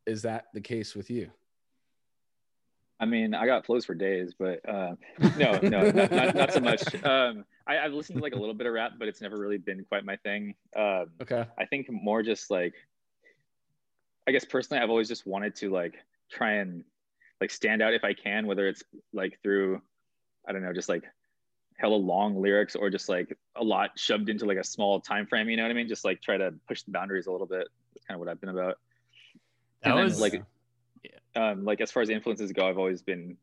[0.06, 1.30] Is that the case with you?
[3.00, 4.96] I mean, I got flows for days, but uh,
[5.38, 6.84] no, no, not, not, not so much.
[7.04, 9.58] Um, I, I've listened to like a little bit of rap, but it's never really
[9.58, 10.56] been quite my thing.
[10.76, 11.46] Um, Okay.
[11.58, 12.74] I think more just like,
[14.28, 15.96] I guess personally, I've always just wanted to like
[16.32, 16.84] try and
[17.42, 19.82] like stand out if I can, whether it's like through,
[20.48, 21.04] I don't know, just like
[21.78, 25.50] hella long lyrics or just like a lot shoved into like a small time frame.
[25.50, 25.88] You know what I mean?
[25.88, 27.68] Just like try to push the boundaries a little bit.
[27.94, 28.80] That's kind of what I've been about.
[29.84, 30.44] That And then, was like
[31.36, 33.38] um, like as far as influences go, I've always been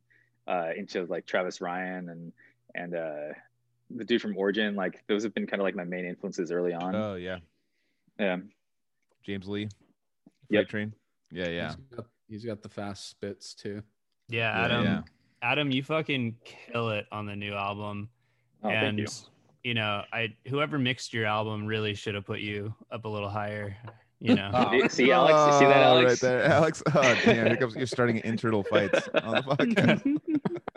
[0.47, 2.33] uh, into like Travis Ryan and
[2.75, 3.35] and uh,
[3.95, 4.75] the dude from Origin.
[4.75, 6.95] Like those have been kind of like my main influences early on.
[6.95, 7.39] Oh yeah,
[8.19, 8.39] yeah,
[9.23, 9.63] James Lee.
[9.63, 9.71] Yep.
[10.51, 10.93] Freight Train.
[11.33, 11.69] Yeah, yeah.
[11.69, 13.83] He's got, he's got the fast spits too.
[14.29, 14.85] yeah, Yeah, Adam.
[14.85, 15.01] yeah.
[15.43, 18.09] Adam, you fucking kill it on the new album.
[18.63, 19.11] Oh, thank and
[19.63, 19.75] you.
[19.75, 23.77] know, I whoever mixed your album really should have put you up a little higher.
[24.21, 24.51] You know.
[24.55, 24.71] Oh.
[24.83, 25.55] See- See, oh, Alex.
[25.55, 26.23] You see that, Alex?
[26.23, 26.83] Right there, Alex.
[26.95, 27.47] Oh damn!
[27.47, 30.17] Here comes you're starting internal fights on the podcast.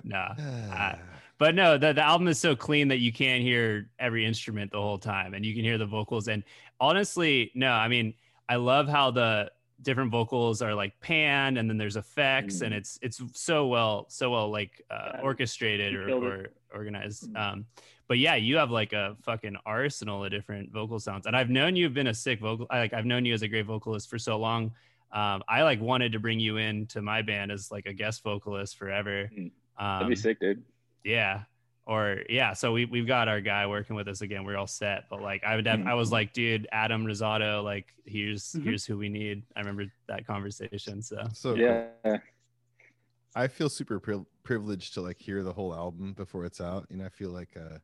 [0.03, 0.95] nah.
[1.38, 4.81] But no the, the album is so clean that you can't hear every instrument the
[4.81, 6.43] whole time and you can hear the vocals and
[6.79, 8.13] honestly no i mean
[8.49, 9.49] i love how the
[9.83, 12.77] different vocals are like panned and then there's effects and Mm.
[12.77, 17.38] it's it's so well so well like uh, Yeah, orchestrated or, or organized Mm.
[17.53, 17.65] um
[18.07, 21.75] but yeah you have like a fucking arsenal of different vocal sounds and i've known
[21.75, 24.38] you've been a sick vocal like i've known you as a great vocalist for so
[24.39, 24.71] long
[25.11, 28.23] um i like wanted to bring you in to my band as like a guest
[28.23, 29.51] vocalist forever Mm.
[29.77, 30.63] um, That'd be sick, dude.
[31.03, 31.43] Yeah
[31.85, 35.03] or yeah so we, we've got our guy working with us again we're all set
[35.09, 38.63] but like i would have, i was like dude adam risotto like here's Mhm.
[38.63, 41.55] here's who we need i remember that conversation so So.
[41.55, 42.17] Yeah.
[43.35, 46.87] I feel super pri- privileged to like hear the whole album before it's out.
[46.89, 47.77] You know, I feel like uh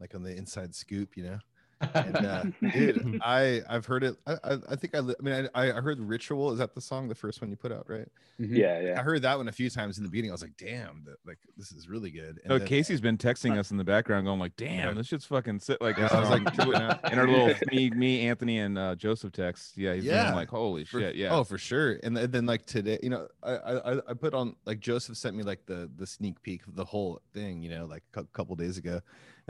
[0.00, 1.38] like on the inside scoop, you know.
[1.80, 4.16] And uh dude, I I've heard it.
[4.26, 6.52] I I, I think I I mean I I heard Ritual.
[6.52, 8.06] Is that the song, the first one you put out, right?
[8.40, 8.56] Mhm.
[8.56, 10.30] Yeah, I heard that one a few times in the beginning.
[10.30, 12.38] I was like, damn, that, like this is really good.
[12.42, 14.92] And No, then- Casey's been texting us in the background, going like, "Damn, Yeah.
[14.94, 16.58] this shit's fucking sick." Like, Yeah, I was like,
[17.12, 19.76] in our little me, me, Anthony, and uh, Joseph text.
[19.76, 20.34] Yeah, he's Yeah.
[20.34, 21.34] like, "Holy For- shit!" Yeah.
[21.34, 21.98] Oh, for sure.
[22.02, 25.16] And then, then like today, you know, I, I I- I put on like Joseph
[25.16, 28.24] sent me like the the sneak peek of the whole thing, you know, like a
[28.24, 29.00] couple days ago,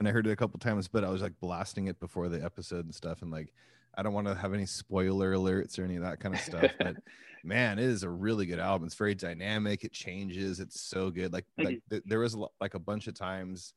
[0.01, 2.43] and I heard it a couple times, but I was like blasting it before the
[2.43, 3.53] episode and stuff, and like
[3.97, 6.73] I don't want to have any spoiler alerts or any of that kind of stuff,
[6.79, 6.97] but
[7.45, 8.87] man, it is a really good album.
[8.87, 9.85] It's very dynamic.
[9.85, 10.59] It changes.
[10.59, 11.35] It's so good.
[11.35, 13.75] Like like th- there was like a bunch of times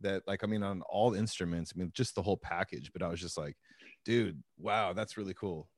[0.00, 3.08] that like I mean on all instruments, I mean just the whole package, but I
[3.08, 3.56] was just like,
[4.04, 5.70] dude, wow, that's really cool.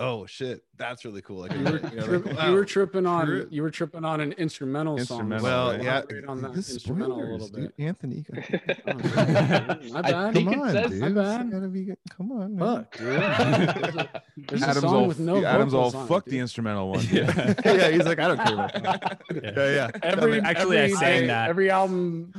[0.00, 1.38] Oh shit, that's really cool.
[1.42, 3.46] Like You were, you know, trip- like, you were tripping on Sure.
[3.48, 5.44] you were tripping on an instrumental, Instrumental, song.
[5.44, 5.82] Well, right?
[6.10, 7.72] yeah, on that this instrumental a spoilers, little dude.
[7.78, 8.86] Anthony, you got-
[9.92, 10.34] My I bad.
[10.34, 11.00] think come on, says- dude.
[11.00, 11.50] My bad.
[11.52, 12.58] gotta be- come on.
[12.58, 13.06] Fuck, dude.
[13.06, 16.08] There's a, there's a Adam's song all, with no yeah, Adam's all vocals on it,
[16.08, 17.04] fuck the instrumental one.
[17.12, 17.54] Yeah.
[17.64, 19.20] yeah, he's like, I don't care about that.
[19.32, 19.40] Yeah.
[19.56, 19.90] Yeah, yeah.
[20.02, 21.48] Every, Actually, I every, sang that.
[21.50, 22.32] Every album.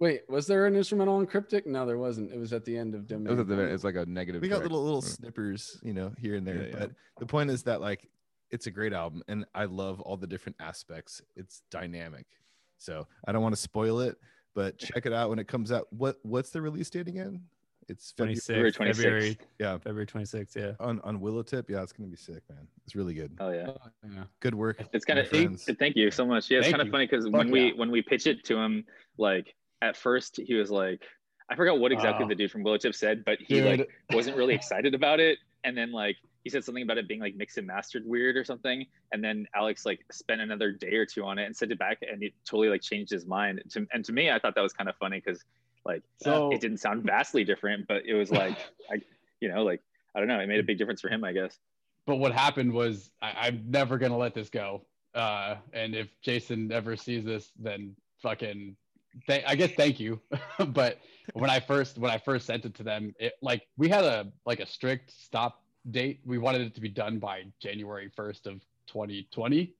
[0.00, 1.66] Wait, was there an instrumental on Cryptic?
[1.66, 2.32] No, there wasn't.
[2.32, 4.40] It was at the end of It was at the, it's like a negative.
[4.40, 4.70] we got track.
[4.70, 6.62] little little snippers, you know, here and there.
[6.62, 6.76] Yeah, yeah.
[6.78, 8.08] But the point is that like
[8.50, 11.20] it's a great album, and I love all the different aspects.
[11.36, 12.26] It's dynamic,
[12.78, 14.16] so I don't want to spoil it,
[14.54, 15.86] but check it out when it comes out.
[15.90, 17.42] What what's the release date again?
[17.88, 19.38] It's February 26 February february 26th.
[19.58, 21.68] yeah february 26th yeah on on Willowtip.
[21.68, 22.66] Yeah, it's gonna be sick, man.
[22.86, 23.36] It's really good.
[23.38, 23.66] Oh yeah.
[23.68, 24.24] Oh, yeah.
[24.38, 24.82] Good work.
[24.94, 25.68] It's kind of friends.
[25.78, 26.50] thank you so much.
[26.50, 28.56] Yeah, it's Thank kind of funny because Fuck when we when we pitch it to
[28.56, 28.86] him,
[29.18, 31.02] like at first he was like,
[31.50, 33.78] I forgot what exactly the dude from Willowtip said, but he Dude.
[33.80, 35.38] like wasn't really excited about it.
[35.64, 38.44] And then like he said something about it being like mixed and mastered weird or
[38.44, 38.86] something.
[39.12, 41.98] And then Alex like spent another day or two on it and sent it back,
[42.02, 43.60] and it totally like changed his mind.
[43.70, 45.44] To, and to me, I thought that was kind of funny because
[45.84, 48.56] like So- it didn't sound vastly different, but it was like
[48.90, 49.02] I,
[49.40, 49.82] you know, like
[50.14, 51.58] I don't know, it made a big difference for him, I guess.
[52.06, 54.82] but what happened was I, I'm never gonna let this go.
[55.14, 58.76] Uh, and if Jason ever sees this, then fucking,
[59.26, 60.20] th- I guess thank you.
[60.68, 60.98] but
[61.34, 64.28] when I first when I first sent it to them, it like we had a
[64.46, 66.20] like a strict stop date.
[66.24, 69.72] We wanted it to be done by January 1st of 2020.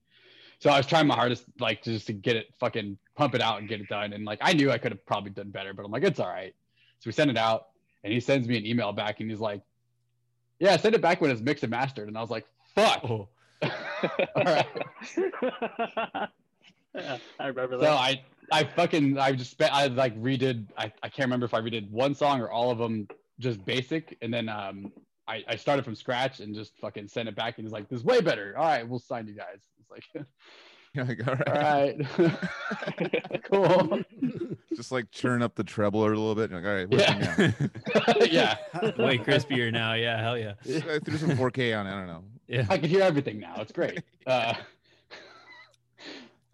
[0.59, 3.59] So I was trying my hardest, like just to get it fucking pump it out
[3.59, 4.13] and get it done.
[4.13, 6.27] And like I knew I could have probably done better, but I'm like, it's all
[6.29, 6.53] right.
[6.99, 7.69] So we send it out,
[8.03, 9.61] and he sends me an email back, and he's like,
[10.59, 13.27] "Yeah, send it back when it's mixed and mastered." And I was like, "Fuck." Oh.
[13.63, 14.67] all right.
[16.93, 17.91] yeah, I remember So that.
[17.91, 18.21] I,
[18.51, 21.89] I fucking, I just spent, I like redid, I, I can't remember if I redid
[21.89, 23.07] one song or all of them
[23.39, 24.17] just basic.
[24.21, 24.91] And then um,
[25.27, 27.57] I, I started from scratch and just fucking sent it back.
[27.57, 28.53] And he's like, this is way better.
[28.57, 29.59] All right, we'll sign you guys.
[29.79, 30.25] It's like,
[30.93, 31.95] You're like, all all right.
[32.19, 34.01] right, cool.
[34.75, 36.51] Just like churn up the treble a little bit.
[36.51, 37.55] You're like, all right,
[38.19, 38.55] Yeah.
[38.73, 39.01] yeah.
[39.01, 39.93] Way crispier now.
[39.93, 40.55] Yeah, hell yeah.
[40.67, 41.91] I threw some 4K on it.
[41.91, 42.23] I don't know.
[42.49, 42.65] Yeah.
[42.69, 43.53] I can hear everything now.
[43.59, 44.01] It's great.
[44.27, 44.53] Uh,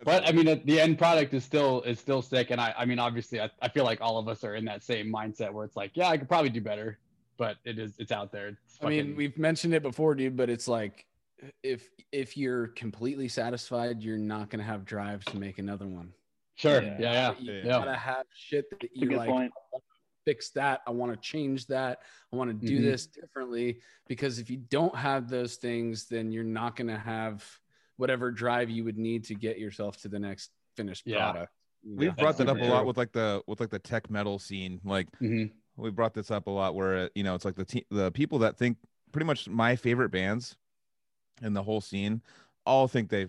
[0.08, 2.98] but I mean, the end product is still is still sick, and I I mean,
[2.98, 5.76] obviously, I, I feel like all of us are in that same mindset where it's
[5.76, 6.98] like, yeah, I could probably do better,
[7.36, 8.48] but it is it's out there.
[8.48, 11.06] It's I mean, we've mentioned it before, dude, but it's like
[11.62, 16.14] if if you're completely satisfied, you're not gonna have drive to make another one.
[16.56, 16.96] sure, Yeah.
[17.00, 17.80] yeah, yeah, You Yeah.
[17.80, 19.52] gotta have shit that That's you're good like, point.
[20.24, 20.84] fix that.
[20.88, 22.02] I want to change that.
[22.32, 22.82] I want to do Mhm.
[22.82, 23.82] this differently.
[24.08, 27.44] Because if you don't have those things, then you're not gonna have
[27.98, 31.32] whatever drive you would need to get yourself to the next finished Yeah.
[31.32, 31.54] product.
[31.84, 31.96] you?
[31.96, 34.40] We've that's brought that up a lot with like the with like the tech metal
[34.40, 34.80] scene.
[34.84, 35.52] Like Mhm.
[35.76, 38.40] we brought this up a lot where you know it's like the te- the people
[38.40, 38.78] that think
[39.12, 40.56] pretty much my favorite bands
[41.42, 42.22] in the whole scene
[42.66, 43.28] all think they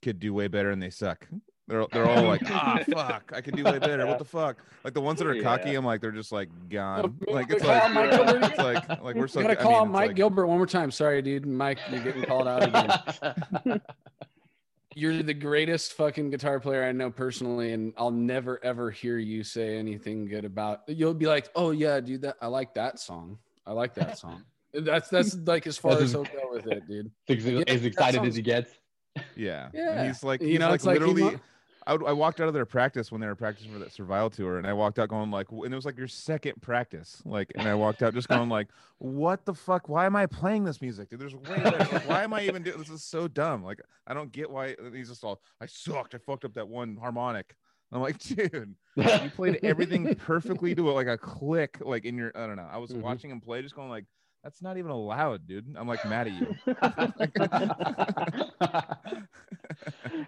[0.00, 1.28] could do way better and they suck.
[1.72, 4.06] They're they're all like, ah, fuck, I could do way better.
[4.06, 4.58] What the fuck?
[4.84, 5.78] Like the ones that are cocky, Yeah.
[5.78, 7.16] I'm like, they're just like gone.
[7.26, 8.44] Like we it's like, call out Mike Gilbert.
[8.44, 9.40] it's like like we're so.
[9.40, 10.90] We gotta I mean, Mike like- Gilbert one more time.
[10.90, 11.46] Sorry, dude.
[11.46, 12.62] Mike, you're getting called out
[13.64, 13.80] again.
[14.94, 19.42] You're the greatest fucking guitar player I know personally, and I'll never ever hear you
[19.42, 20.80] say anything good about.
[20.86, 23.38] You'll be like, "Oh yeah, dude, that I like that song.
[23.66, 24.44] I like that song."
[24.74, 27.10] That's that's like as far That's as his- he'll go with it, dude.
[27.30, 28.70] As- Yeah, as excited sounds- as he gets.
[29.34, 29.66] Yeah.
[29.66, 30.06] And Yeah.
[30.08, 31.38] he's like, You he's know, like it's like he's literally.
[31.86, 34.30] I, would, I walked out of their practice when they were practicing for that survival
[34.30, 37.50] tour, and I walked out going like, and it was like your second practice, like,
[37.56, 38.68] and I walked out just going like,
[38.98, 39.88] what the fuck?
[39.88, 41.10] Why am I playing this music?
[41.10, 41.78] Dude, there's way better.
[41.92, 42.90] Like, why am I even doing this?
[42.90, 43.64] Is so dumb.
[43.64, 45.40] Like, I don't get why he's just all.
[45.60, 46.14] I sucked.
[46.14, 47.54] I fucked up that one harmonic.
[47.90, 52.32] And I'm like, dude, you played everything perfectly to like a click, like in your.
[52.34, 52.68] I don't know.
[52.70, 53.02] I was Mhm.
[53.02, 54.04] watching him play, just going like,
[54.44, 55.74] that's not even allowed, dude.
[55.78, 56.54] I'm like mad at you.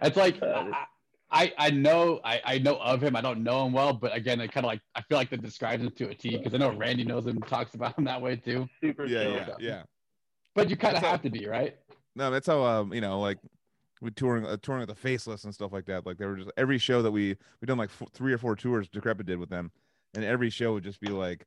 [0.02, 0.86] it's like I,
[1.34, 3.16] I I know I, I know of him.
[3.16, 5.42] I don't know him well, but again, I kind of like I feel like that
[5.42, 8.04] describes him to a T because I know Randy knows him, and talks about him
[8.04, 8.68] that way too.
[8.80, 9.32] Super yeah, chill.
[9.34, 9.82] yeah, yeah.
[10.54, 11.76] But you kind of That's have to be right.
[12.14, 13.38] No, that's how um you know like
[14.00, 16.06] we touring uh, touring with the faceless and stuff like that.
[16.06, 18.54] Like they were just every show that we we done like f- three or four
[18.54, 19.72] tours Decrepit did with them,
[20.14, 21.46] and every show would just be like.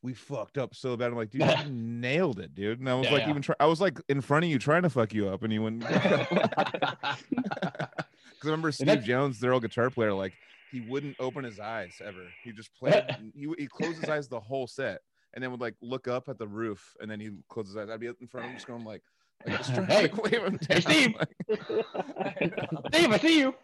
[0.00, 1.06] We fucked up so bad.
[1.10, 2.78] I'm like, dude, you nailed it, dude.
[2.78, 3.30] And I was Yeah, like, yeah.
[3.30, 5.52] even try- I was like in front of you trying to fuck you up, and
[5.52, 5.82] you wouldn't.
[8.38, 10.32] Because I remember Steve Jones, their old guitar player, like
[10.70, 12.24] he wouldn't open his eyes ever.
[12.44, 13.04] He just played.
[13.34, 15.00] he he closed his eyes the whole set,
[15.34, 17.88] and then would like look up at the roof, and then he close his eyes.
[17.90, 19.02] I'd be in front of him, just going like,
[19.46, 20.08] like just trying Hey.
[20.08, 20.82] to like, wave him Hey, down.
[20.82, 21.14] Steve.
[21.18, 23.54] like- Steve, I see you.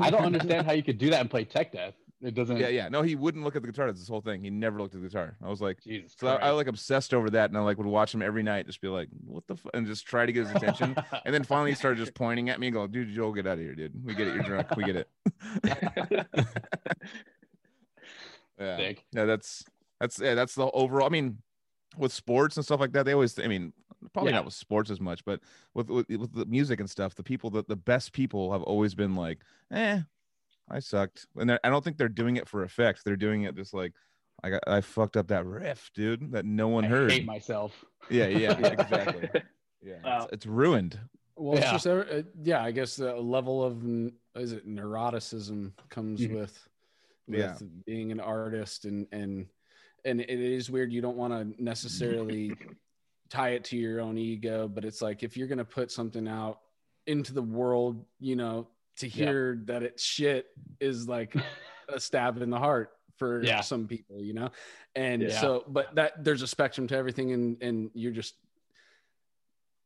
[0.00, 1.94] I don't understand how you could do that and play tech death.
[2.22, 2.56] It doesn't.
[2.56, 2.88] yeah, yeah.
[2.88, 3.86] No, he wouldn't look at the guitar.
[3.86, 4.42] That's this whole thing.
[4.42, 5.36] He never looked at the guitar.
[5.44, 6.14] I was like, Jesus.
[6.18, 8.66] so I, I like obsessed over that, and I like would watch him every night,
[8.66, 9.66] just be like, what the, f-?
[9.74, 10.96] and just try to get his attention.
[11.26, 13.54] And then finally, he started just pointing at me and going, "Dude, Joel, get out
[13.54, 13.92] of here, dude.
[14.04, 14.34] We get it.
[14.34, 14.74] You're drunk.
[14.76, 15.08] We get it."
[18.58, 18.76] yeah.
[18.76, 19.04] Sick.
[19.12, 19.64] Yeah, that's
[20.00, 21.06] that's yeah, that's the overall.
[21.06, 21.38] I mean,
[21.96, 23.38] with sports and stuff like that, they always.
[23.38, 23.72] I mean,
[24.12, 24.36] probably Yeah.
[24.38, 25.40] not with sports as much, but
[25.74, 28.94] with, with with the music and stuff, the people that the best people have always
[28.94, 29.40] been like,
[29.70, 30.00] eh,
[30.70, 33.02] I sucked, and I don't think they're doing it for effect.
[33.04, 33.92] They're doing it just like.
[34.44, 37.10] I got, I fucked up that riff, dude, that no one I heard.
[37.10, 37.84] hate myself.
[38.10, 39.30] Yeah, yeah, yeah, exactly.
[39.82, 40.24] Yeah, Wow.
[40.24, 41.00] it's, it's ruined.
[41.36, 41.72] Well, it's Yeah.
[41.72, 42.62] just uh, yeah.
[42.62, 43.82] I guess the level of
[44.34, 46.34] is it neuroticism comes Mhm.
[46.34, 46.68] with
[47.28, 47.56] with Yeah.
[47.86, 49.46] being an artist and and
[50.04, 50.92] and it is weird.
[50.92, 52.52] You don't want to necessarily
[53.30, 56.60] tie it to your own ego, but it's like if you're gonna put something out
[57.06, 59.26] into the world, you know, to Yeah.
[59.26, 60.46] hear that it's shit
[60.80, 61.34] is like
[61.88, 63.60] a stab in the heart for Yeah.
[63.60, 64.50] some people, you know?
[64.94, 65.40] And Yeah.
[65.40, 67.32] so, but that there's a spectrum to everything.
[67.32, 68.34] And, and you're just,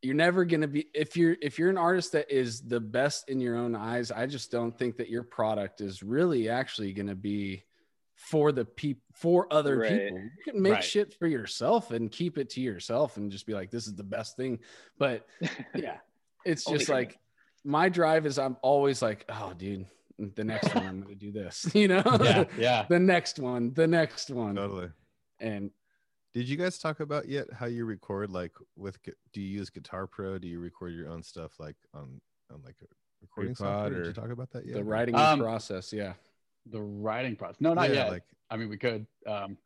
[0.02, 3.28] you're never going to be, if you're, if you're an artist that is the best
[3.28, 7.08] in your own eyes, I just don't think that your product is really actually going
[7.08, 7.64] to be
[8.16, 9.88] for the people, for other Right.
[9.88, 10.18] people.
[10.22, 10.84] You can make Right.
[10.84, 14.02] shit for yourself and keep it to yourself and just be like, this is the
[14.02, 14.60] best thing.
[14.98, 15.26] But
[15.74, 15.98] yeah,
[16.44, 17.18] it's just like,
[17.64, 19.86] my drive is I'm always like, oh, dude,
[20.18, 22.86] the next one I'm gonna do this, you know, Yeah, yeah.
[22.88, 24.88] the next one, the next one, Totally.
[25.40, 25.70] and
[26.34, 28.30] Did you guys talk about yet how you record?
[28.30, 28.98] Like, with
[29.32, 30.38] do you use Guitar Pro?
[30.38, 32.20] Do you record your own stuff like on
[32.52, 32.86] on like a
[33.22, 33.90] recording Pre-pod software?
[33.90, 34.74] Did or- you talk about that yet?
[34.76, 36.14] The writing Um, process, yeah.
[36.66, 37.60] The writing process.
[37.60, 38.10] No, not Yeah, yet.
[38.10, 39.06] Like, I mean, we could.
[39.26, 39.56] Um,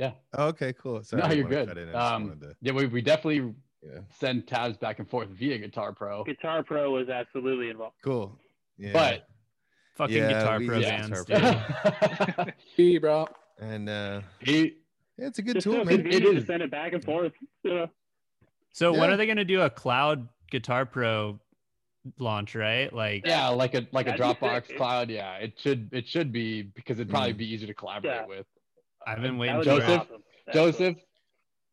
[0.00, 0.12] oh,
[0.48, 1.02] okay, cool.
[1.02, 1.68] Sorry, no, you're good.
[1.68, 3.54] cut in, I just Um, to- yeah, we, we definitely
[3.84, 4.00] yeah.
[4.18, 6.24] send tabs back and forth via Guitar Pro.
[6.24, 7.96] Guitar Pro was absolutely involved.
[8.02, 8.38] Cool.
[8.78, 8.92] Yeah.
[8.92, 9.28] But
[9.96, 12.46] Fucking Yeah, Guitar Pro use bands, Guitar
[12.76, 13.00] dude.
[13.00, 13.28] Bro.
[13.60, 14.74] and uh, he,
[15.16, 15.96] yeah, it's a good Just tool, so man.
[16.02, 17.32] convenient It to send it back and forth.
[17.62, 17.90] You know?
[18.72, 21.38] So when are they going to do a cloud Guitar Pro
[22.18, 22.56] launch?
[22.56, 22.92] Right?
[22.92, 25.10] Like, yeah, like a like a Dropbox cloud.
[25.10, 27.38] Yeah, it should it should be because it'd probably Mm.
[27.38, 28.26] be easier to collaborate Yeah.
[28.26, 28.46] with.
[29.06, 30.00] I've been waiting would for be Joseph?
[30.00, 30.22] awesome.
[30.52, 30.96] Joseph,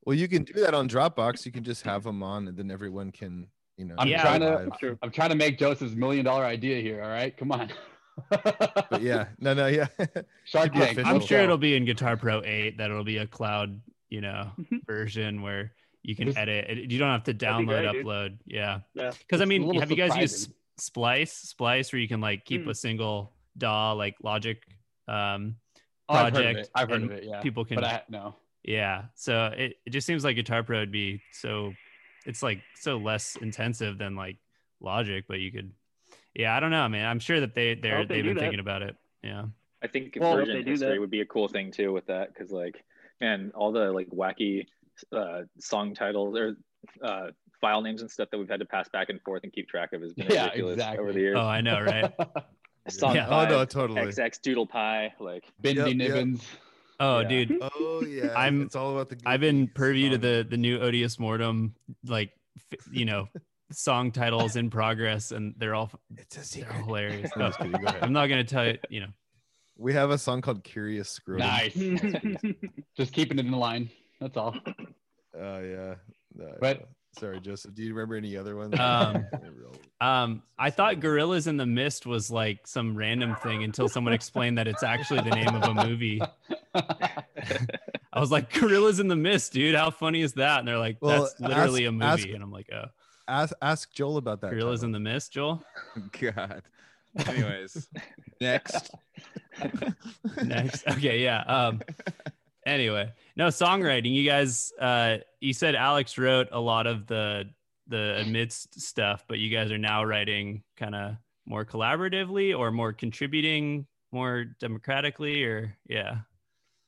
[0.05, 1.45] Well, you can do that on Dropbox.
[1.45, 3.47] You can just have them on, and then everyone can,
[3.77, 3.95] you know.
[3.97, 4.21] I'm Yeah.
[4.21, 4.97] trying to live.
[5.03, 7.03] I'm trying to make Joseph's million dollar idea here.
[7.03, 7.69] All right, come on.
[8.29, 9.87] But yeah, no, no, yeah.
[10.45, 10.99] Shark Tank.
[11.05, 14.51] I'm sure it'll be in Guitar Pro 8 that it'll be a cloud, you know,
[14.59, 14.85] Mhm.
[14.85, 15.73] version where
[16.03, 16.91] you can edit.
[16.91, 18.05] You don't have to download, great, dude.
[18.05, 18.37] upload.
[18.45, 18.81] Yeah.
[18.93, 19.11] Yeah.
[19.17, 20.51] Because I mean, little have you guys used.
[20.77, 21.31] Splice?
[21.33, 22.69] Splice, where you can like keep Mm.
[22.69, 24.61] a single DAW, like Logic.
[25.07, 25.55] Um,
[26.09, 26.69] Oh, I've heard of project it.
[26.75, 27.23] I've heard of it.
[27.23, 28.35] Yeah, people can but I no.
[28.63, 29.03] Yeah.
[29.15, 31.73] So it, it just seems like Guitar Pro would be so
[32.25, 34.37] it's like so less intensive than like
[34.79, 35.71] Logic, but you could
[36.33, 37.05] yeah, I don't know, man.
[37.05, 38.41] I'm sure that they they're hope they they've do been that.
[38.41, 38.95] thinking about it.
[39.23, 39.45] Yeah.
[39.83, 42.83] I think Well, version history would be a cool thing too with that because like
[43.19, 44.65] man, all the like wacky
[45.15, 46.57] uh, song titles or
[47.03, 47.27] uh,
[47.59, 49.93] file names and stuff that we've had to pass back and forth and keep track
[49.93, 51.37] of has been Yeah, ridiculous over the years.
[51.39, 52.11] Oh, I know, right?
[52.89, 53.27] Song Yeah.
[53.27, 54.01] Oh five, no, totally.
[54.01, 56.39] XX Doodle Pie, like Bindi Yep, yep.
[57.01, 57.09] Nibbins.
[57.09, 57.27] Oh, Yeah.
[57.27, 57.59] dude.
[57.61, 59.17] Oh yeah, I'm- It's all about the.
[59.25, 61.75] I've been goofy privy to the the new Odious Mortem
[62.05, 62.31] like
[62.91, 63.27] you know,
[63.71, 66.75] song titles in progress and they're all It's a secret.
[66.75, 67.31] all hilarious.
[67.37, 67.87] I'm kidding, go.
[68.01, 69.07] I'm not going to tell you, you know.
[69.77, 71.37] We have a song called "Curious Screw.
[71.37, 71.73] Nice.
[72.97, 73.89] Just keeping it in line.
[74.19, 74.55] That's all.
[75.37, 75.95] Oh yeah.
[76.35, 76.85] No, But- no.
[77.17, 77.73] Sorry, Joseph.
[77.73, 78.77] Do you remember any other ones?
[78.79, 79.25] Um,
[80.01, 84.57] Um, I thought Gorillas in the Mist was like some random thing until someone explained
[84.57, 86.19] that it's actually the name of a movie.
[86.73, 89.75] I was like, Gorillas in the Mist, dude.
[89.75, 90.57] How funny is that?
[90.59, 92.05] And they're like, Well, that's literally ask- a movie.
[92.05, 92.85] ask- and I'm like, oh,
[93.27, 94.49] ask ask Joel about that.
[94.49, 94.85] Gorillas title.
[94.95, 95.63] in the Mist, Joel.
[96.19, 96.63] God.
[97.27, 97.87] Anyways,
[98.39, 98.89] next.
[100.43, 100.87] Next.
[100.87, 101.41] Okay, yeah.
[101.43, 101.81] Um
[102.65, 103.11] anyway.
[103.35, 104.13] No, songwriting.
[104.13, 107.49] You guys uh you said Alex wrote a lot of the
[107.87, 111.15] the amidst stuff, but you guys are now writing kind of
[111.45, 116.19] more collaboratively or more contributing more democratically or yeah.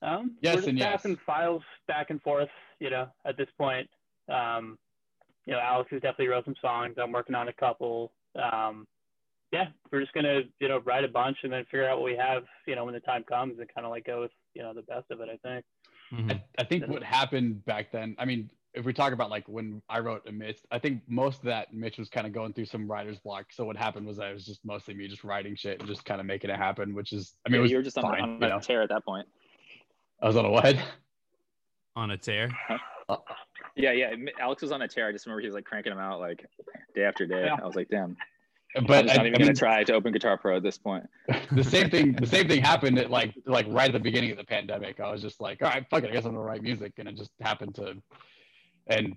[0.02, 0.92] Um, Yes we're just and yes.
[0.92, 3.90] passing files back and forth, you know, at this point.
[4.30, 4.78] Um,
[5.46, 6.96] you know, Alex has definitely wrote some songs.
[7.02, 8.12] I'm working on a couple.
[8.36, 8.88] Um,
[9.52, 12.18] yeah, we're just gonna, you know, write a bunch and then figure out what we
[12.18, 14.74] have, you know, when the time comes and kind of like go with, you know,
[14.74, 15.30] the best of it.
[15.32, 15.66] I think.
[16.12, 16.32] Mhm.
[16.32, 19.82] I, I think what happened back then, I mean, if we talk about like when
[19.90, 22.90] I wrote Amidst, I think most of that Mitch was kind of going through some
[22.90, 23.46] writer's block.
[23.52, 26.06] So what happened was that it was just mostly me just writing shit and just
[26.06, 28.22] kind of making it happen, which is, I mean, yeah, you were just on, fine,
[28.22, 28.60] on you a know.
[28.60, 29.28] tear at that point.
[30.22, 30.76] I was on a what?
[31.96, 32.50] On a tear.
[33.76, 34.16] Yeah, yeah.
[34.40, 35.08] Alex was on a tear.
[35.08, 36.46] I just remember he was like cranking them out like
[36.96, 37.46] day after day.
[37.46, 37.58] Yeah.
[37.62, 38.18] I was like, damn.
[38.76, 41.06] I'm But I, not even I gonna try to open Guitar Pro at this point.
[41.52, 44.38] the same thing, the same thing happened at like, like right at the beginning of
[44.38, 45.00] the pandemic.
[45.00, 46.10] I was just like, all right, fuck it.
[46.10, 46.94] I guess I'm gonna write music.
[46.98, 47.96] And it just happened to,
[48.88, 49.16] and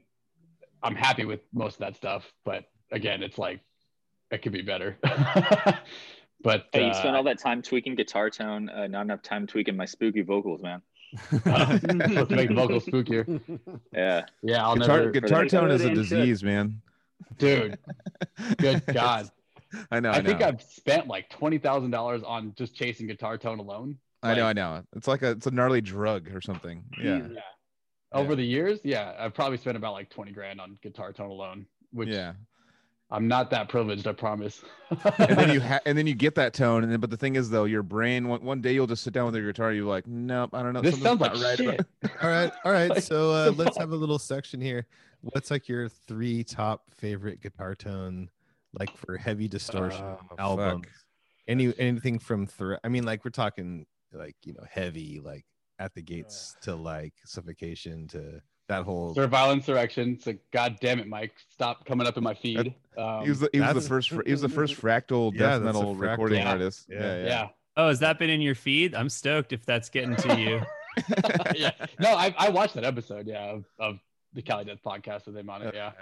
[0.82, 2.30] I'm happy with most of that stuff.
[2.44, 3.60] But again, it's like,
[4.30, 4.98] it could be better.
[6.42, 9.46] but Hey, you uh, spent all that time tweaking guitar tone, uh, not enough time
[9.46, 10.82] tweaking my spooky vocals, man.
[11.30, 11.82] supposed
[12.30, 13.40] to make the vocals spookier.
[13.92, 14.26] Yeah.
[14.42, 16.18] Yeah, I'll guitar never, guitar tone is a Good and shit.
[16.18, 16.82] disease, man.
[17.38, 17.78] dude.
[18.58, 19.30] Good God,
[19.90, 20.10] I know.
[20.10, 20.48] I, I think know.
[20.48, 23.98] I've spent like twenty thousand dollars on just chasing guitar tone alone.
[24.22, 24.46] I know.
[24.46, 24.82] I know.
[24.96, 26.82] It's like a it's a gnarly drug or something.
[27.02, 27.18] Yeah.
[27.20, 27.36] Jesus.
[28.12, 28.36] Over Yeah.
[28.36, 32.08] the years, yeah, I've probably spent about like twenty grand on guitar tone alone, which
[32.08, 32.32] Yeah.
[33.08, 34.64] I'm not that privileged, I promise.
[35.18, 37.36] and then you ha- and then you get that tone and then but the thing
[37.36, 39.84] is though your brain one, one day you'll just sit down with your guitar you're
[39.84, 41.68] like nope i don't know this sounds like not right shit.
[41.68, 41.86] about-
[42.22, 42.90] All right, all right.
[42.90, 44.86] Like, So uh, let's have a little section here.
[45.20, 48.28] What's like your three top favorite guitar tone,
[48.78, 50.84] like for heavy distortion Oh, albums?
[50.86, 50.94] fuck.
[51.48, 55.44] Any anything from thre I mean, like we're talking like you know heavy, like
[55.78, 59.14] at the gates to like suffocation to that whole.
[59.14, 60.18] Servile insurrection.
[60.18, 62.74] So god damn it, Mike, stop coming up in my feed.
[62.98, 65.62] Um, he was the, he was the first he was the first fractal Yeah, death
[65.62, 66.00] that's metal fractal.
[66.10, 66.50] recording Yeah.
[66.50, 66.98] artist Yeah.
[67.00, 67.48] yeah yeah, yeah.
[67.76, 68.94] Oh, has that been in your feed?
[68.94, 70.62] I'm stoked if that's getting to you.
[71.54, 71.72] yeah.
[72.00, 73.98] No, I, I watched that episode, yeah, of, of
[74.32, 75.74] the Cali Death podcast with him on it.
[75.74, 75.92] Yeah.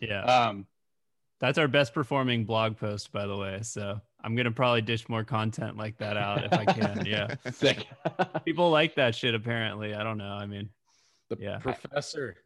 [0.00, 0.24] Yeah.
[0.24, 0.66] Um,
[1.42, 3.58] That's our best performing blog post, by the way.
[3.62, 7.04] So I'm gonna probably dish more content like that out if I can.
[7.06, 7.34] Yeah.
[7.50, 7.88] sick.
[8.44, 9.92] People like that shit apparently.
[9.92, 10.32] I don't know.
[10.32, 10.70] I mean,
[11.30, 11.58] The Yeah.
[11.58, 12.36] professor.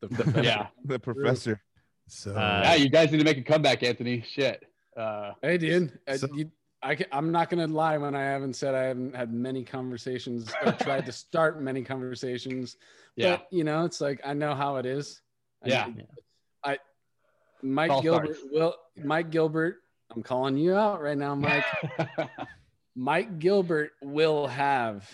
[0.00, 0.42] The professor.
[0.44, 0.68] yeah.
[0.84, 1.60] the professor
[2.06, 4.22] So Uh, Yeah, you guys need to make a comeback, Anthony.
[4.22, 4.62] Shit.
[4.96, 5.98] Uh, Hey, dude.
[6.06, 6.48] I, So- you,
[6.82, 10.52] I can, I'm not gonna lie when I haven't said I haven't had many conversations
[10.64, 12.76] or tried to start many conversations.
[13.16, 13.38] yeah.
[13.38, 15.20] But you know, it's like I know how it is.
[15.64, 15.88] I- Yeah.
[16.62, 16.78] I
[17.62, 18.52] Mike All Gilbert starts.
[18.52, 19.76] will Mike Gilbert.
[20.14, 21.64] I'm calling you out right now, Mike.
[22.94, 25.08] Mike Gilbert will have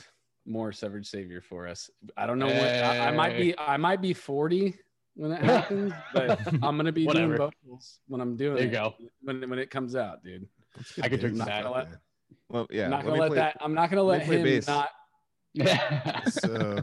[0.45, 1.91] more severed savior for us.
[2.17, 3.59] I don't know what I, I might be.
[3.59, 4.77] I might be 40
[5.15, 7.37] when that happens, but I'm gonna be doing Whatever.
[7.65, 8.73] vocals when I'm doing There you it.
[8.73, 8.95] go.
[9.23, 10.47] When when it comes out, dude.
[11.03, 11.71] I could drink that.
[11.71, 11.89] let,
[12.49, 12.85] Well, yeah.
[12.85, 13.57] I'm not gonna me let play- that.
[13.61, 14.67] I'm not gonna let let him bass.
[14.67, 14.89] not.
[16.31, 16.83] So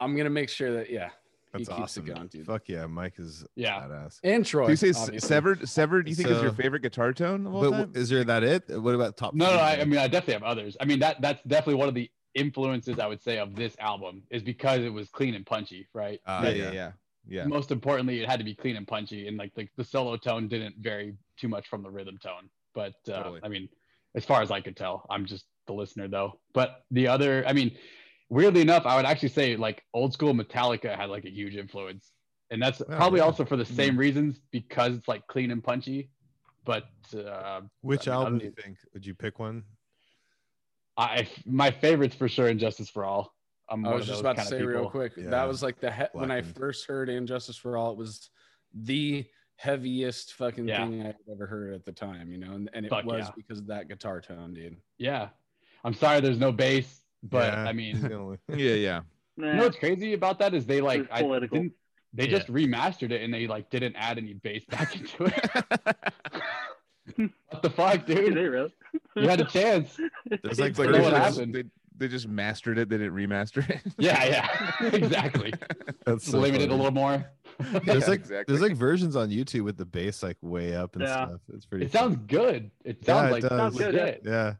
[0.00, 1.10] I'm gonna make sure that yeah,
[1.52, 2.06] that's he keeps awesome.
[2.08, 2.46] it going, dude.
[2.46, 3.80] Fuck yeah, Mike is Yeah.
[3.80, 4.20] badass.
[4.24, 4.66] And Troy.
[4.66, 5.18] Do you say obviously.
[5.20, 5.68] severed?
[5.68, 6.06] Severed?
[6.06, 7.92] Do you think is your favorite guitar tone of all But time?
[7.94, 8.64] is there that it?
[8.80, 9.34] What about top?
[9.34, 9.60] no, no.
[9.60, 10.76] I, I mean, I definitely have others.
[10.80, 14.22] I mean, that that's definitely one of the influences I would say of this album
[14.30, 16.18] is because it was clean and punchy, right?
[16.26, 16.92] Ah, yeah, yeah, yeah,
[17.28, 17.46] yeah.
[17.46, 20.48] Most importantly, it had to be clean and punchy, and like the, the solo tone
[20.48, 22.48] didn't vary too much from the rhythm tone.
[22.74, 23.40] But uh, Totally.
[23.42, 23.68] I mean,
[24.14, 26.40] as far as I could tell, I'm just the listener though.
[26.54, 27.76] But the other, I mean,
[28.32, 32.12] weirdly enough, I would actually say like old school Metallica had like a huge influence,
[32.50, 33.26] and that's probably yeah.
[33.26, 36.10] also for the same reasons because it's like clean and punchy.
[36.64, 36.84] But
[37.14, 38.78] uh, Which I mean, album do you think?
[38.94, 39.64] Would you pick one?
[40.96, 43.34] I my favorites for sure, And Justice for All.
[43.68, 45.12] I'm I was just about to say real quick.
[45.16, 45.30] Yeah.
[45.30, 48.30] That was like the he- when I first heard And Justice for All, it was
[48.74, 49.24] the
[49.56, 50.84] heaviest fucking Yeah.
[50.84, 53.24] thing I had ever heard at the time, you know, and, and it Fuck was
[53.26, 53.30] yeah.
[53.36, 54.76] because of that guitar tone, dude.
[54.98, 55.28] Yeah,
[55.84, 57.64] I'm sorry, there's no bass, but Yeah.
[57.64, 57.96] I mean,
[58.48, 59.00] Yeah, yeah.
[59.36, 61.58] you know what's crazy about that is they like I political.
[61.58, 61.72] didn't,
[62.12, 62.38] they Yeah.
[62.38, 65.50] just remastered it and they like didn't add any bass back into it.
[67.50, 68.34] what the fuck, Did dude?
[68.36, 68.72] they really?
[69.16, 69.98] You had a chance.
[70.42, 71.54] There's like like they, what just, happened.
[71.54, 71.64] they,
[71.96, 72.88] they just mastered it.
[72.88, 73.80] They didn't remaster it.
[73.98, 75.52] Yeah, yeah, exactly.
[76.04, 77.24] That's so Limited a little more.
[77.58, 78.44] There's Yeah, like exactly.
[78.48, 81.26] there's like versions on YouTube with the bass like way up and Yeah.
[81.26, 81.40] stuff.
[81.54, 81.86] It's pretty.
[81.86, 82.70] it sounds good.
[82.84, 83.50] It Yeah, sounds it like does.
[83.50, 84.14] Sounds good, yeah.
[84.24, 84.54] Yeah.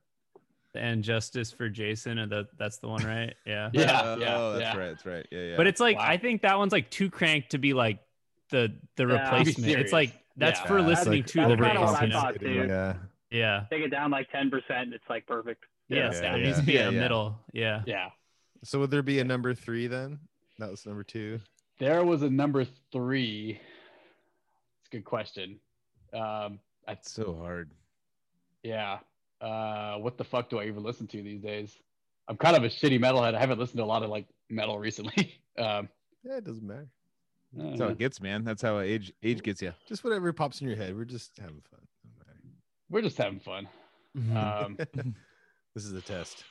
[0.75, 3.35] And justice for Jason, and that that's the one, right?
[3.47, 3.71] Yeah.
[3.73, 4.79] Yeah, Oh, yeah, that's yeah.
[4.79, 4.89] right.
[4.89, 5.27] That's right.
[5.31, 5.57] Yeah, yeah.
[5.57, 6.07] But it's like Wow.
[6.07, 7.99] I think that one's like too cranked to be like
[8.51, 9.23] the the Yeah.
[9.35, 9.73] Replacement.
[9.81, 10.67] It's like that's Yeah.
[10.67, 12.21] for Yeah, it's listening like to the That's kinda what I You know?
[12.21, 12.69] thought, dude.
[12.71, 12.95] Yeah.
[13.31, 13.65] Yeah.
[13.71, 15.65] Take it down like 10%, it's like perfect.
[15.89, 16.45] Yes, Yeah, there yeah.
[16.47, 17.01] needs to be Yeah, a yeah.
[17.01, 17.39] middle.
[17.53, 17.83] Yeah.
[17.87, 18.11] Yeah.
[18.65, 20.19] So would there be a number three then?
[20.59, 21.41] That was number two.
[21.79, 23.59] There was a number three.
[24.81, 25.59] It's a good question.
[26.13, 27.71] Um, I, It's so hard.
[28.63, 28.99] yeah.
[29.43, 31.77] Uh, what the fuck do I even listen to these days?
[32.29, 33.35] I'm kind of a shitty metalhead.
[33.35, 35.35] I haven't listened to a lot of like metal recently.
[35.59, 35.89] um,
[36.23, 36.89] Yeah, it doesn't matter.
[37.55, 38.45] That's how it gets, man.
[38.45, 39.75] That's how age age gets you.
[39.87, 40.97] Just whatever pops in your head.
[40.97, 41.81] We're just having fun.
[42.17, 42.55] Doesn't
[42.89, 43.69] we're just having fun.
[44.35, 44.77] Um,
[45.75, 46.45] this is a test.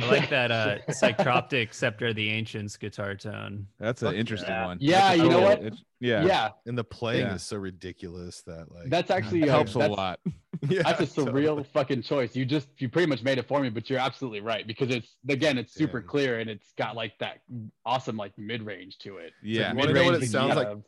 [0.00, 3.66] I like that uh psychroptic scepter of the ancients guitar tone.
[3.78, 4.66] That's an interesting yeah.
[4.66, 4.78] one.
[4.80, 5.58] Yeah, you know cool- what?
[5.64, 6.48] it's- Yeah, yeah.
[6.66, 7.34] And the playing Yeah.
[7.34, 10.20] is so ridiculous that like That's actually it uh, helps a lot.
[10.68, 11.42] yeah, That's a totally.
[11.44, 12.34] surreal fucking choice.
[12.36, 15.16] You just you pretty much made it for me, but you're absolutely right because it's
[15.28, 16.08] again it's super Damn.
[16.08, 17.40] clear and it's got like that
[17.84, 19.32] awesome like mid range to it.
[19.42, 19.72] Yeah.
[19.72, 20.68] You wanna know what it sounds like?
[20.68, 20.82] have-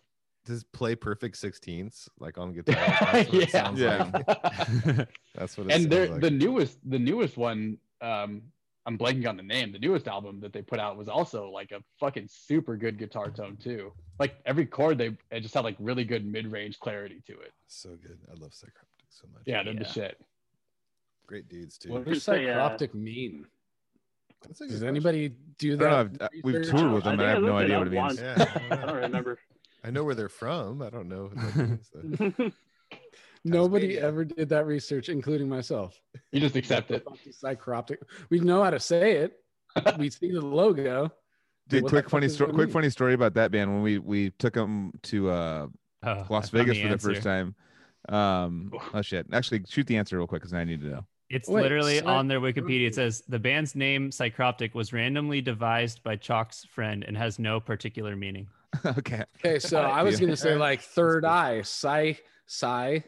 [0.45, 2.75] Does play perfect sixteenths like on guitar?
[3.13, 3.63] That's what it Yeah.
[3.65, 4.11] sounds Yeah.
[4.15, 5.09] like.
[5.35, 6.21] That's what it and sounds they're like.
[6.21, 8.43] the newest the newest one um
[8.87, 11.73] i'm blanking on the name the newest album that they put out was also like
[11.73, 15.77] a fucking super good guitar tone too like every chord they it just had like
[15.79, 18.19] really good mid-range clarity to it so good.
[18.31, 19.43] I love Psychroptic so much.
[19.47, 20.19] yeah they're the shit
[21.27, 21.91] Great dudes too.
[21.91, 23.47] What does say, uh, psychroptic mean?
[24.47, 24.89] That's a good Does question.
[24.89, 25.91] anybody do that?
[25.91, 26.27] know.
[26.27, 27.19] I've- We've toured with them.
[27.19, 28.21] I I have no idea what it means.
[28.21, 29.39] Yeah, I don't I don't remember.
[29.85, 30.83] I know where they're from.
[30.83, 31.33] I don't know.
[33.47, 33.59] What that means, though.
[33.63, 34.09] Nobody Tasmania.
[34.09, 36.01] ever did that research, including myself.
[36.33, 37.97] you just accept it What the fuck is Psychroptic.
[38.31, 39.39] We know how to say it.
[39.99, 41.13] we see the logo.
[41.69, 42.53] Dude, What quick funny story.
[42.53, 42.73] Quick mean?
[42.73, 45.67] funny story about that band when we we took them to uh,
[46.03, 47.55] Oh, Las found Vegas for the first time.
[48.09, 49.27] Um, oh shit!
[49.33, 51.07] Actually, shoot the answer real quick because I need to know.
[51.29, 52.87] It's Wait, literally Psy- on their Wikipedia.
[52.87, 57.59] It says the band's name Psychroptic was randomly devised by Chalk's friend and has no
[57.59, 58.47] particular meaning.
[58.87, 59.25] okay.
[59.45, 62.13] Okay, so I was gonna say like third eye, psy,
[62.47, 63.07] psy, cr-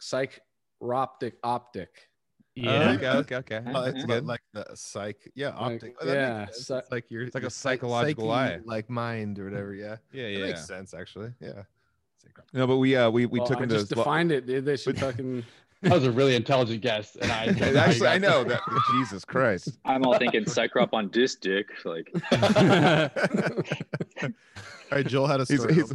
[0.00, 2.08] psychroptic optic.
[2.54, 2.90] Yeah.
[2.92, 3.08] Okay.
[3.08, 3.36] Okay.
[3.36, 3.62] Okay.
[3.74, 4.26] Oh, it's That's good.
[4.26, 5.30] like the psych.
[5.34, 5.96] Yeah, Like, optic.
[6.02, 8.60] Oh, yeah, psy- it's like your It's like a psychological psyche, eye.
[8.66, 9.74] like mind or whatever.
[9.74, 10.24] Yeah, Yeah.
[10.24, 10.46] that Yeah.
[10.46, 11.32] makes sense actually.
[11.40, 11.62] Yeah.
[12.52, 14.46] No, but we uh we we Well, took I them to just Las- defined it,
[14.46, 14.64] dude.
[14.64, 15.44] They should fucking.
[15.82, 18.60] That was a really intelligent guess and i And Actually, I know that.
[18.92, 19.78] Jesus Christ.
[19.84, 21.66] I'm all thinking Cycrop on disc dick.
[21.84, 22.08] Like,
[24.22, 25.74] All right, Joel had a He's story.
[25.74, 25.92] he's,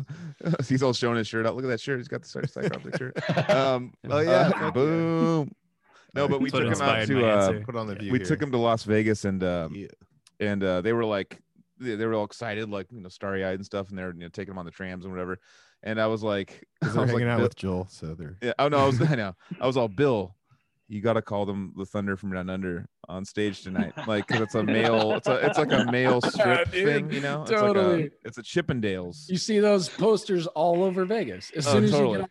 [0.67, 1.55] he's all showing his shirt out.
[1.55, 1.99] Look at that shirt.
[1.99, 3.49] He's got the psychroptic shirt.
[3.49, 3.93] Um.
[4.09, 4.51] Oh yeah.
[4.55, 5.51] Uh, boom.
[6.15, 7.59] No, but we took him out to uh.
[7.63, 8.11] Put on the view.
[8.11, 8.25] we here.
[8.27, 9.87] took him to Las Vegas and um Yeah.
[10.39, 11.39] and uh, they were like
[11.79, 14.21] they, they were all excited, like you know, starry eyed and stuff, and they're you
[14.21, 15.39] know taking them on the trams and whatever.
[15.87, 18.53] And I was like, I was like, hanging out Bill- with Joel, so they're yeah,
[18.59, 20.33] oh no, I was I know, I was all Bill.
[20.89, 24.41] You got to call them the Thunder from Down Under on stage tonight, like because
[24.41, 27.41] it's a male, it's a it's like a male strip Dude, thing, you know?
[27.41, 28.03] It's totally.
[28.03, 29.29] like a, it's a Chippendales.
[29.29, 31.51] You see those posters all over Vegas.
[31.51, 32.09] As Oh, soon as totally.
[32.11, 32.29] you get on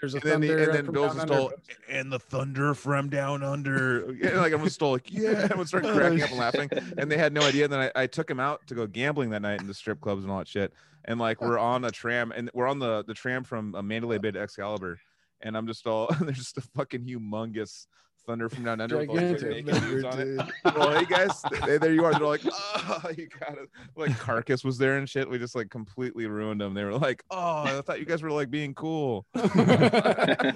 [0.00, 0.62] there's a and then, the- thunder.
[0.70, 1.72] and then Bill's Down just Under all, poster.
[1.90, 4.14] and the thunder from down under.
[4.18, 7.16] Yeah, like everyone's still like, yeah, everyone started Oh, cracking up and laughing, and they
[7.18, 7.64] had no idea.
[7.64, 10.00] And then I, I took him out to go gambling that night in the strip
[10.00, 10.72] clubs and all that shit.
[11.08, 14.18] And like we're on a tram, and we're on the the tram from uh, Mandalay
[14.18, 15.00] Bay to Excalibur,
[15.40, 17.86] and I'm just all there's just a fucking humongous
[18.26, 19.66] thunder from down under with all these, like, Gigantic.
[19.66, 20.38] naked on it.
[20.76, 22.12] Well, hey guys, th- there you are.
[22.12, 23.70] They're like, oh, you got it.
[23.96, 25.26] Like Carcass was there and shit.
[25.28, 26.74] We just like completely ruined them.
[26.74, 29.24] They were like, oh, I thought you guys were like being cool.
[29.34, 30.52] Sorry,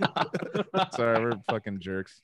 [1.18, 2.20] we're fucking jerks.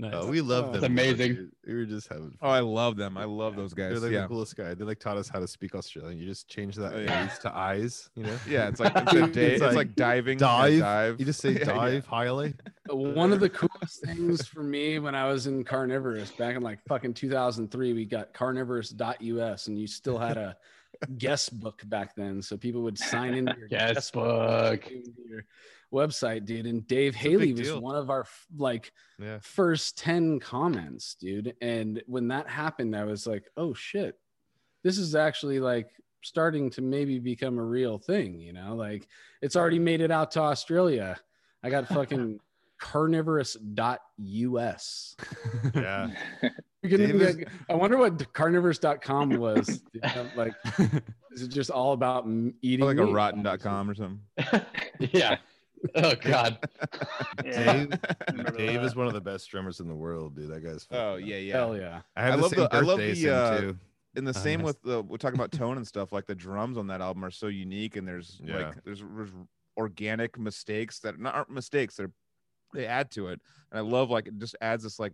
[0.00, 0.12] Nice.
[0.14, 0.72] Oh, we love Oh.
[0.72, 0.84] them.
[0.84, 1.34] It's more, amazing.
[1.34, 1.50] dude.
[1.66, 2.36] We were just having.
[2.40, 3.18] Oh, I love them.
[3.18, 3.90] I love those guys.
[3.92, 4.22] They're like yeah.
[4.22, 4.72] the coolest guy.
[4.72, 6.18] They like taught us how to speak Australian.
[6.18, 7.26] You just change that Oh, yeah.
[7.42, 8.08] To eyes.
[8.16, 8.38] You know.
[8.48, 10.80] Yeah, it's like it's, a It's day, it's, like like, diving, dive.
[10.80, 11.20] dive.
[11.20, 11.64] You just say Yeah, yeah.
[11.66, 12.54] dive, highly.
[12.90, 16.62] Uh, one of the coolest things for me when I was in Carnivorous back in
[16.62, 20.56] like fucking 2003, we got carnivorous.us and you still had a
[21.18, 22.40] guest book back then.
[22.42, 24.86] So people would sign into your Guest book.
[24.90, 25.44] into your
[25.92, 26.66] website, dude.
[26.66, 28.26] And Dave a Haley was one of our
[28.56, 29.38] like Yeah.
[29.42, 31.54] first 10 comments, dude.
[31.60, 34.18] And when that happened, I was like, oh shit,
[34.82, 35.90] this is actually like
[36.22, 38.74] starting to maybe become a real thing, you know?
[38.76, 39.08] Like
[39.42, 41.18] it's already made it out to Australia.
[41.62, 42.40] I got fucking
[42.78, 45.16] carnivorous.us.
[45.74, 46.10] Yeah.
[46.82, 49.82] You can- I wonder what carnivorous.com was.
[49.92, 50.54] You know, like,
[51.30, 52.26] is it just all about
[52.62, 52.82] eating?
[52.82, 53.12] Or like a meat?
[53.12, 54.20] rotten.com or something.
[54.98, 55.36] yeah.
[55.94, 56.58] Oh God.
[57.44, 57.86] Yeah.
[57.86, 60.50] Dave, Dave is one of the best drummers in the world, dude.
[60.50, 60.86] That guy's.
[60.90, 61.52] Oh fucking- yeah, yeah.
[61.54, 62.00] Hell yeah.
[62.16, 63.78] I have I the love the- I love the, him, uh, too.
[64.16, 64.66] And the Oh, same nice.
[64.66, 66.12] with the we're talking about tone and stuff.
[66.12, 68.56] Like the drums on that album are so unique, and there's Yeah.
[68.58, 69.30] like there's, there's
[69.76, 71.96] organic mistakes that not aren't mistakes.
[71.96, 72.12] They're
[72.74, 73.40] they add to it,
[73.72, 75.12] and I love like it just adds this like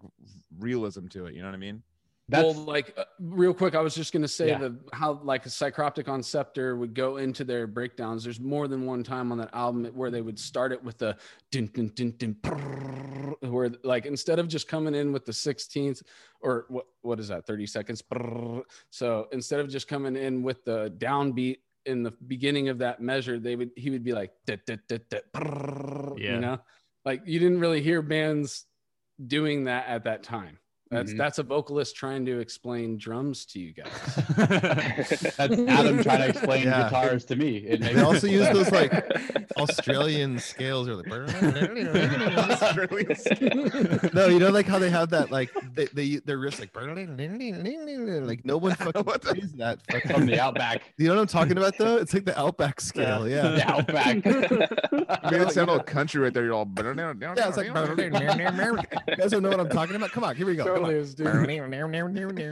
[0.59, 1.35] realism to it.
[1.35, 1.83] You know what I mean?
[2.29, 4.59] That's well, like uh, real quick, I was just gonna say Yeah.
[4.59, 8.25] the how like a psychroptic on Scepter would go into their breakdowns.
[8.25, 11.17] There's more than one time on that album where they would start it with the
[11.53, 16.03] dun, dun, prrrr, where like instead of just coming in with the 16th
[16.41, 18.03] or what what is that 30 seconds.
[18.03, 18.63] prrrr.
[18.91, 23.39] So instead of just coming in with the downbeat in the beginning of that measure,
[23.39, 26.35] they would he would be like "Da, da, da, da, prrrr," Yeah.
[26.35, 26.59] you know,
[27.05, 28.67] like you didn't really hear bands
[29.25, 30.59] doing that at that time.
[30.91, 31.19] That's Mhm.
[31.19, 33.91] that's a vocalist trying to explain drums to you guys.
[35.37, 36.85] that's Adam trying to explain Yeah.
[36.85, 37.57] guitars to me.
[37.59, 38.93] It They also use those like.
[39.59, 41.07] Australian scales or like.
[44.15, 48.45] No, you know, like how they have that, like they, they their wrists like like
[48.45, 49.79] no one fucking What the- plays that.
[49.91, 50.83] Fucking, from the outback.
[50.99, 51.97] you know what I'm talking about though?
[51.97, 53.27] It's like the Outback scale.
[53.29, 53.49] Yeah.
[53.49, 54.27] The outback.
[54.27, 56.45] I mean, it sounded all country right there.
[56.45, 57.13] You're all Yeah,
[57.49, 57.73] it's like you
[59.17, 60.11] guys don't know what I'm talking about.
[60.13, 60.76] Come on, here we go.
[60.77, 60.91] Come on.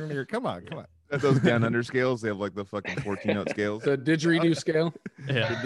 [0.08, 0.28] dude.
[0.28, 0.86] Come on, come on.
[1.20, 2.20] those down under scales.
[2.22, 3.82] They have like the fucking 14 note scales.
[3.82, 4.92] The didgeridoo scale.
[5.28, 5.62] yeah.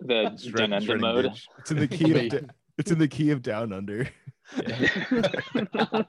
[0.00, 1.24] the Shred- down under mode.
[1.26, 1.42] bitch.
[1.58, 4.08] It's in the key of it's in the key of down under.
[4.56, 6.04] I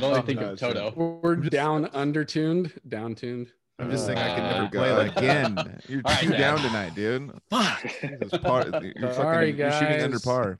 [0.00, 0.58] only Oh, think no, of.
[0.58, 1.20] Toto.
[1.22, 3.48] We're down undertuned, down tuned.
[3.78, 5.20] I'm just saying I can never There play go.
[5.20, 5.80] again.
[5.88, 6.38] You're All right, too Dad.
[6.38, 7.30] down tonight, dude.
[7.50, 7.82] Fuck.
[7.82, 10.56] Pär, you're, Sorry, fucking, you're shooting under par.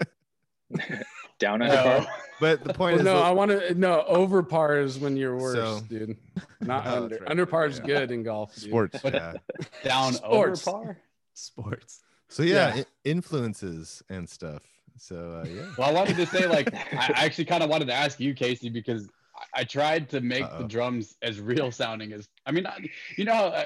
[1.43, 2.07] Down under Uh, par.
[2.41, 3.75] But the point Well, is, no, that- I want to.
[3.75, 6.17] No, over par is when you're worse, So- dude.
[6.61, 7.17] Not Oh, that's under.
[7.19, 7.31] right.
[7.31, 7.85] Under par is Yeah.
[7.87, 8.55] good in golf.
[8.55, 8.65] dude.
[8.71, 8.99] Sports.
[9.05, 9.35] yeah.
[9.85, 10.67] Down Sports.
[10.67, 10.99] over par.
[11.35, 12.01] Sports.
[12.29, 12.81] So yeah, Yeah.
[12.83, 14.63] i- influences and stuff.
[14.99, 15.67] So uh, yeah.
[15.77, 18.35] Well, I wanted to say, like, I I actually kind of wanted to ask you,
[18.35, 19.09] Casey, because
[19.55, 20.59] I, I tried to make Uh-oh.
[20.63, 22.29] the drums as real sounding as.
[22.47, 23.65] I mean, I, you know, how, uh,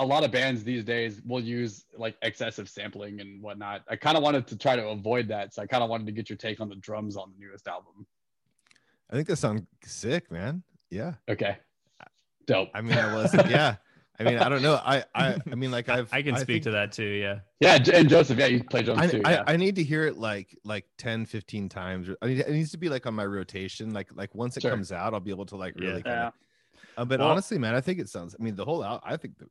[0.00, 3.82] a lot of bands these days will use like excessive sampling and whatnot.
[3.88, 6.12] I kind of wanted to try to avoid that, so I kind of wanted to
[6.12, 8.06] get your take on the drums on the newest album.
[9.10, 10.62] I think that sounds sick, man.
[10.90, 11.14] Yeah.
[11.28, 11.58] Okay,
[12.46, 12.68] dope.
[12.74, 13.34] I mean, I was.
[13.48, 13.76] Yeah.
[14.18, 14.74] I mean, I don't know.
[14.74, 16.08] I I, I mean, like I've.
[16.12, 17.04] I can speak think- to that too.
[17.04, 17.38] Yeah.
[17.60, 19.22] Yeah, and Joseph, yeah, you play drums I, too.
[19.24, 19.44] I, yeah.
[19.46, 22.70] I need to hear it like like 10 15 times or- I mean, it needs
[22.72, 24.70] to be like on my rotation like like once it Sure.
[24.70, 25.88] comes out i'll be able to like Yeah.
[25.88, 26.26] really kind Yeah.
[26.28, 26.32] of
[26.96, 29.16] uh, but Well- honestly man i think it sounds i mean the whole out i
[29.16, 29.46] think the,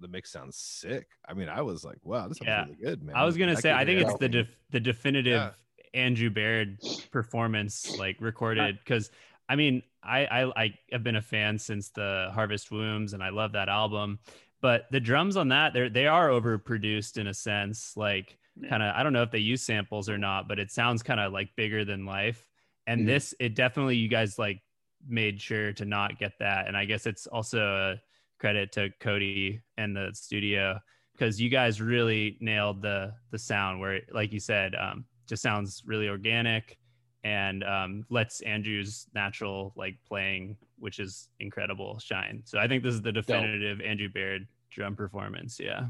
[0.00, 2.62] the mix sounds sick i mean i was like wow this sounds Yeah.
[2.64, 5.32] really good man I was gonna say, I think hear it's the def- the definitive
[5.32, 5.50] Yeah.
[5.94, 6.78] Andrew Baird
[7.12, 8.78] performance, like recorded.
[8.84, 9.10] Because
[9.48, 13.28] I mean, I, I I have been a fan since the Harvest Wombs, and I
[13.28, 14.18] love that album.
[14.60, 17.96] But the drums on that, they're they are overproduced in a sense.
[17.96, 18.36] Like
[18.68, 21.20] kind of, I don't know if they use samples or not, but it sounds kind
[21.20, 22.44] of like bigger than life.
[22.86, 23.06] And Mhm.
[23.06, 24.62] this, it definitely, you guys like
[25.08, 26.68] made sure to not get that.
[26.68, 28.00] And I guess it's also a
[28.38, 30.78] credit to Cody and the studio
[31.12, 35.82] because you guys really nailed the the sound where, like you said, um, just sounds
[35.86, 36.78] really organic
[37.24, 42.42] and um, lets Andrew's natural like playing, which is incredible, shine.
[42.44, 45.58] So I think this is the definitive Andrew Baird drum performance.
[45.58, 45.86] Yeah.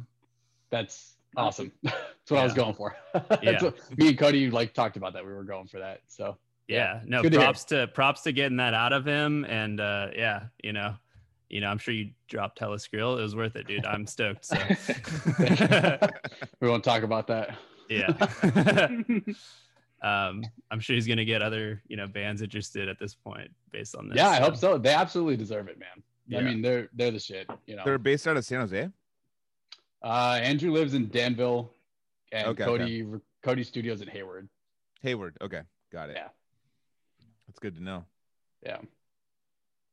[0.70, 1.72] That's awesome.
[1.82, 2.96] That's what I was going for.
[3.42, 3.62] Yeah.
[3.62, 5.24] what, me and Cody like talked about that.
[5.26, 6.00] We were going for that.
[6.06, 6.36] So
[6.68, 10.44] yeah no good props to, props to getting that out of him and uh yeah
[10.62, 10.94] you know
[11.50, 14.56] you know i'm sure you dropped telescrill it was worth it dude i'm stoked so
[16.60, 17.56] we won't talk about that.
[17.90, 18.08] yeah
[20.02, 23.94] um i'm sure he's gonna get other you know bands interested at this point based
[23.94, 24.78] on this Yeah, I hope so.
[24.78, 26.02] They absolutely deserve it, man.
[26.28, 26.38] Yeah.
[26.38, 27.46] I mean, they're they're the shit.
[27.66, 27.82] You know.
[27.84, 28.88] They're based out of San Jose.
[30.02, 31.70] Uh, Andrew lives in Danville,
[32.32, 33.06] and Okay, Cody
[33.42, 34.48] Cody Studios in Hayward.
[35.02, 35.36] Hayward.
[35.42, 35.60] Okay,
[35.92, 36.16] got it.
[36.16, 36.28] Yeah.
[37.54, 38.04] That's good to know.
[38.64, 38.78] Yeah.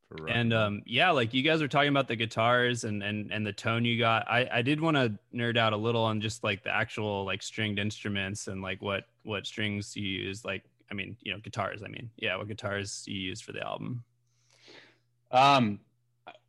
[0.10, 3.32] For rock and um yeah like you guys were talking about the guitars and and
[3.32, 6.20] and the tone you got i i did want to nerd out a little on
[6.20, 10.64] just like the actual like stringed instruments and like what what strings you use like
[10.90, 14.04] i mean you know guitars i mean yeah what guitars you use for the album
[15.32, 15.80] Um,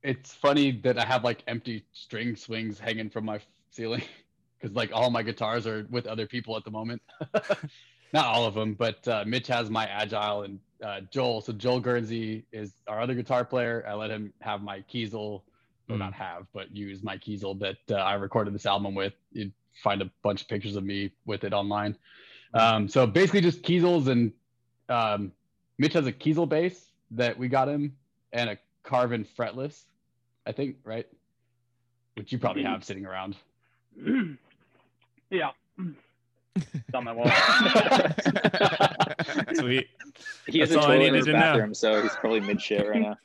[0.02, 3.40] it's funny that I have like empty string swings hanging from my
[3.70, 4.02] ceiling
[4.60, 7.02] because like all my guitars are with other people at the moment.
[8.12, 11.40] Not all of them, but uh, Mitch has my agile and uh, Joel.
[11.40, 13.84] So Joel Guernsey is our other guitar player.
[13.88, 15.42] I let him have my Kiesel,
[15.88, 15.98] or Mm.
[15.98, 19.14] not have, but use my Kiesel that uh, I recorded this album with.
[19.32, 19.52] You'd
[19.82, 21.96] find a bunch of pictures of me with it online.
[22.54, 24.32] Um, so basically just Kiesels and
[24.88, 25.32] um,
[25.78, 27.96] Mitch has a Kiesel bass that we got him
[28.32, 29.84] and a Carvin fretless,
[30.46, 31.06] I think, right?
[32.14, 33.36] Which you probably have sitting around.
[35.30, 35.50] yeah.
[36.56, 37.26] It's on my wall.
[39.54, 39.88] sweet
[40.46, 41.38] He has That's a all toilet in his to know.
[41.38, 43.16] bathroom, so he's probably mid shit right now.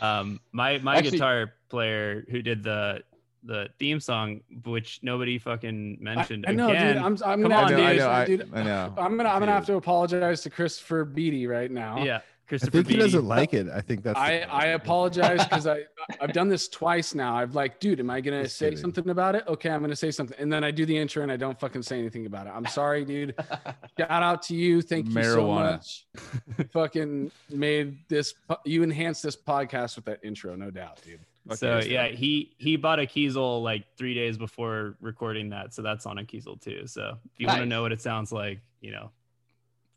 [0.00, 3.02] um my my Actually- guitar player who did the
[3.44, 7.02] the theme song which nobody fucking mentioned I, I know, again dude.
[7.02, 8.94] I'm, I'm Come gonna on, have to, I know, I, dude, I know.
[8.98, 12.02] I'm gonna I'm gonna have to apologize to Christopher Beatty right now.
[12.04, 13.02] yeah I christopher think he Beatty.
[13.04, 13.68] doesn't like it.
[13.68, 14.18] I think that's.
[14.18, 15.82] I, I apologize because I
[16.20, 17.36] I've done this twice now.
[17.36, 18.78] I've like, dude, am I gonna Just say kidding.
[18.80, 19.44] something about it?
[19.46, 21.82] Okay, I'm gonna say something, and then I do the intro and I don't fucking
[21.82, 22.52] say anything about it.
[22.54, 23.34] I'm sorry, dude.
[23.98, 24.80] Shout out to you.
[24.82, 25.72] Thank you so Marijuana.
[25.72, 26.06] much.
[26.72, 28.34] fucking made this.
[28.64, 31.20] You enhanced this podcast with that intro, no doubt, dude.
[31.56, 35.80] so Okay, yeah he he bought a kiesel like three days before recording that so
[35.82, 38.60] that's on a kiesel too so if you want to know what it sounds like
[38.82, 39.10] you know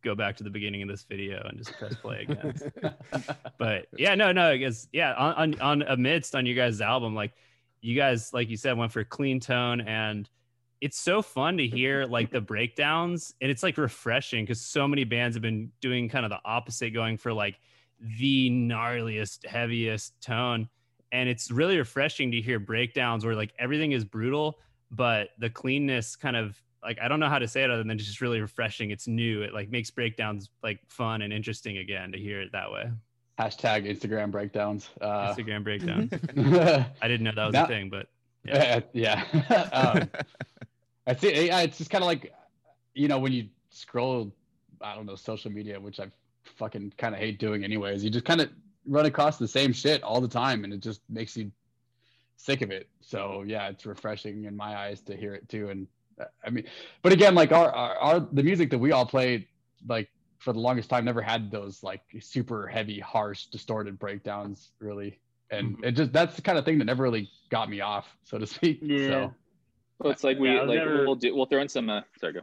[0.03, 2.53] go back to the beginning of this video and just press play again.
[3.57, 7.33] But yeah no no because yeah on, on on amidst on you guys album like
[7.81, 10.29] you guys like you said went for a clean tone and
[10.81, 15.03] it's so fun to hear like the breakdowns and it's like refreshing because so many
[15.03, 17.59] bands have been doing kind of the opposite going for like
[17.99, 20.67] the gnarliest heaviest tone.
[21.11, 24.57] And it's really refreshing to hear breakdowns where like everything is brutal
[24.91, 27.91] but the cleanness kind of like i don't know how to say it other than
[27.91, 32.11] it's just really refreshing it's new it like makes breakdowns like fun and interesting again
[32.11, 32.89] to hear it that way
[33.39, 34.89] Hashtag Instagram breakdowns.
[34.99, 36.09] Uh, instagram breakdown
[37.01, 38.07] i didn't know that was Now- a thing but
[38.43, 39.23] yeah yeah.
[39.73, 40.09] um,
[41.07, 41.27] I see.
[41.29, 42.33] It's just kind of like,
[42.93, 44.31] you know, when you scroll,
[44.81, 46.07] I don't know, social media, which I
[46.55, 48.03] fucking kind of hate doing anyways.
[48.03, 48.49] You just kind of
[48.85, 51.51] run across the same shit all the time, and it just makes you
[52.37, 52.87] sick of it.
[53.01, 55.69] So yeah, it's refreshing in my eyes to hear it too.
[55.69, 55.87] And
[56.45, 56.65] I mean,
[57.01, 59.47] but again, like our, our, our the music that we all played,
[59.87, 65.19] like for the longest time, never had those like super heavy, harsh, distorted breakdowns really.
[65.49, 65.83] And Mm-hmm.
[65.83, 68.47] it just that's the kind of thing that never really got me off, so to
[68.47, 68.79] speak.
[68.81, 69.07] Yeah.
[69.07, 69.35] So
[69.99, 71.89] Well, it's like we Yeah, like never- we'll do we'll throw in some.
[71.89, 72.39] Uh, sorry, go.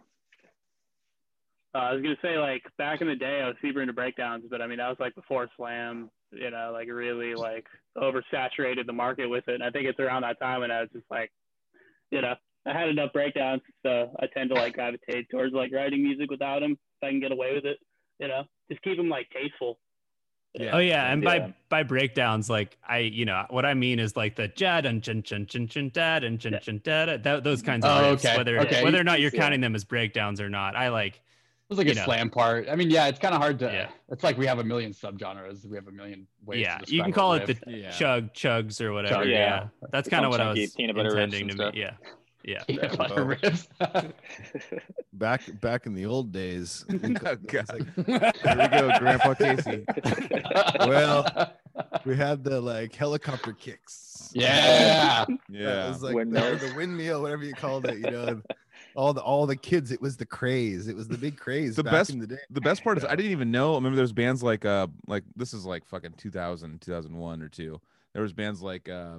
[1.75, 4.45] Uh, I was gonna say like back in the day, I was super into breakdowns,
[4.51, 8.93] but I mean that was like before Slam, you know, like really like oversaturated the
[8.93, 9.55] market with it.
[9.55, 11.31] And I think it's around that time when I was just like,
[12.11, 12.35] you know,
[12.69, 16.61] I had enough breakdowns, so I tend to like gravitate towards like writing music without
[16.61, 17.79] them if I can get away with it.
[18.19, 19.79] You know, just keep them like tasteful.
[20.55, 20.71] Yeah.
[20.75, 21.39] Oh yeah, and Yeah.
[21.39, 25.03] by by breakdowns, like I, you know, what I mean is like the jad and
[25.03, 26.59] chin chin chin chin dad and chin Yeah.
[26.61, 28.83] chin dad, those kinds of Oh, riffs, okay, whether okay.
[28.83, 29.41] whether or not you're Yeah.
[29.41, 30.75] counting them as breakdowns or not.
[30.75, 31.21] I like, it
[31.69, 32.03] was like a know.
[32.05, 32.67] slam part.
[32.69, 33.67] I mean, yeah, it's kind of hard to.
[33.67, 33.91] Yeah.
[34.11, 35.67] It's like we have a million subgenres.
[35.67, 36.61] We have a million ways.
[36.63, 37.61] yeah, to you can call it riff.
[37.61, 37.91] the Yeah.
[37.91, 39.17] chug chugs or whatever.
[39.17, 39.37] Chug, yeah.
[39.37, 39.89] yeah.
[39.93, 41.79] that's kind of what I was peanut butter riffs intending to be.
[41.81, 41.93] Yeah,
[42.45, 42.63] yeah.
[42.65, 43.39] peanut butter
[43.81, 44.03] Oh.
[45.13, 46.85] back back in the old days.
[46.89, 47.67] we Oh, God.
[47.69, 49.85] like, Here we go, Grandpa Casey.
[50.81, 51.53] Well,
[52.05, 54.31] we had the like helicopter kicks.
[54.35, 55.25] yeah.
[55.27, 55.89] That Yeah.
[55.89, 56.59] was like Windmill.
[56.59, 58.43] the, the windmill, whatever you called it, you know.
[58.95, 59.91] all the all the kids.
[59.93, 60.89] It was the craze.
[60.89, 61.77] It was the big craze.
[61.77, 62.39] The back best- in the day.
[62.51, 63.73] the best part is I didn't even know.
[63.73, 67.81] I remember there's bands like uh like this is like fucking 2000, 2001 or two.
[68.13, 69.19] There was bands like uh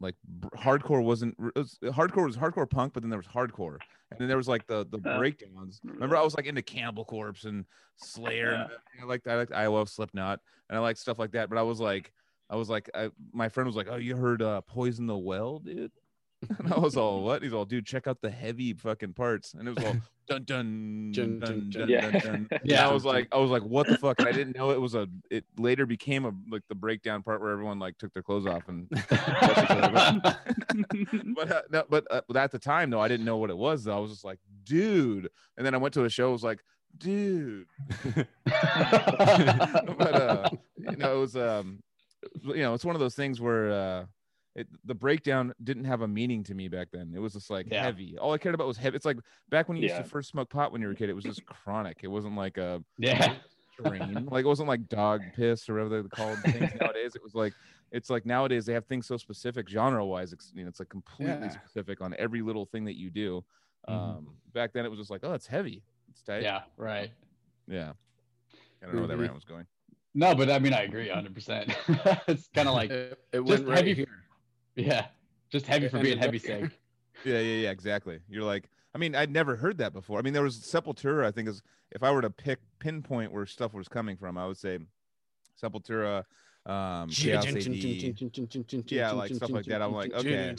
[0.00, 0.14] like
[0.56, 3.78] hardcore wasn't it was, hardcore was hardcore punk, but then there was hardcore,
[4.10, 5.80] and then there was like the the Uh, breakdowns.
[5.84, 7.64] Remember, I was like into Cannibal Corpse and
[7.96, 8.52] Slayer.
[8.52, 11.48] and I like I like I love Slipknot and I like stuff like that.
[11.48, 12.12] But I was like
[12.48, 15.58] I was like I, my friend was like, oh, you heard uh Poison the Well,
[15.58, 15.92] dude.
[16.58, 17.42] And I was all, what?
[17.42, 19.54] He's all, dude, check out the heavy fucking parts.
[19.54, 19.96] And it was all
[20.28, 21.70] dun dun Dun, dun dun, dun dun.
[21.70, 22.10] dun Yeah.
[22.20, 22.48] dun.
[22.52, 22.58] Yeah.
[22.64, 24.18] Yeah, I was like, I was like, what the fuck?
[24.20, 25.08] And I didn't know it was a.
[25.30, 28.68] It later became a like the breakdown part where everyone like took their clothes off
[28.68, 28.88] and.
[28.90, 29.10] but
[31.52, 33.84] uh, no, but uh, at the time though, I didn't know what it was.
[33.84, 35.28] Though I was just like, dude.
[35.56, 36.28] And then I went to a show.
[36.28, 36.60] I was like,
[36.98, 37.66] dude.
[38.04, 38.28] but
[40.14, 41.82] uh, you know, it was um,
[42.44, 44.04] you know, it's one of those things where uh,
[44.54, 47.12] it, the breakdown didn't have a meaning to me back then.
[47.14, 47.82] It was just like Yeah.
[47.84, 48.16] heavy.
[48.18, 48.96] All I cared about was heavy.
[48.96, 49.18] It's like
[49.50, 49.96] back when you Yeah.
[49.96, 51.08] used to first smoke pot when you were a kid.
[51.10, 51.98] It was just chronic.
[52.02, 53.36] It wasn't like a yeah.
[53.72, 54.26] strain.
[54.30, 57.14] like it wasn't like dog piss or whatever they're called things nowadays.
[57.14, 57.52] It was like
[57.92, 60.34] it's like nowadays they have things so specific genre wise.
[60.54, 61.50] You know, it's like completely Yeah.
[61.50, 63.44] specific on every little thing that you do.
[63.88, 63.92] Mhm.
[64.18, 65.82] Um, back then it was just like, oh, it's heavy.
[66.10, 66.42] It's tight.
[66.42, 66.62] Yeah.
[66.76, 67.10] Right.
[67.68, 67.92] Yeah.
[68.82, 69.66] I don't know where that rant was going.
[70.14, 71.32] No, but I mean, I agree 100.
[71.34, 71.70] percent
[72.28, 74.06] It's kind of like, it, it just went right heavy- here.
[74.78, 75.06] Yeah,
[75.50, 76.62] just heavy for being heavy here.
[76.62, 76.70] sake.
[77.24, 78.20] Yeah, yeah, yeah, exactly.
[78.28, 80.20] You're like, I mean, I'd never heard that before.
[80.20, 81.26] I mean, there was Sepultura.
[81.26, 84.46] I think is if I were to pick pinpoint where stuff was coming from, I
[84.46, 84.78] would say
[85.60, 86.18] Sepultura,
[86.64, 87.08] um,
[88.92, 89.82] Yeah, like stuff like that.
[89.82, 90.54] I'm like, okay.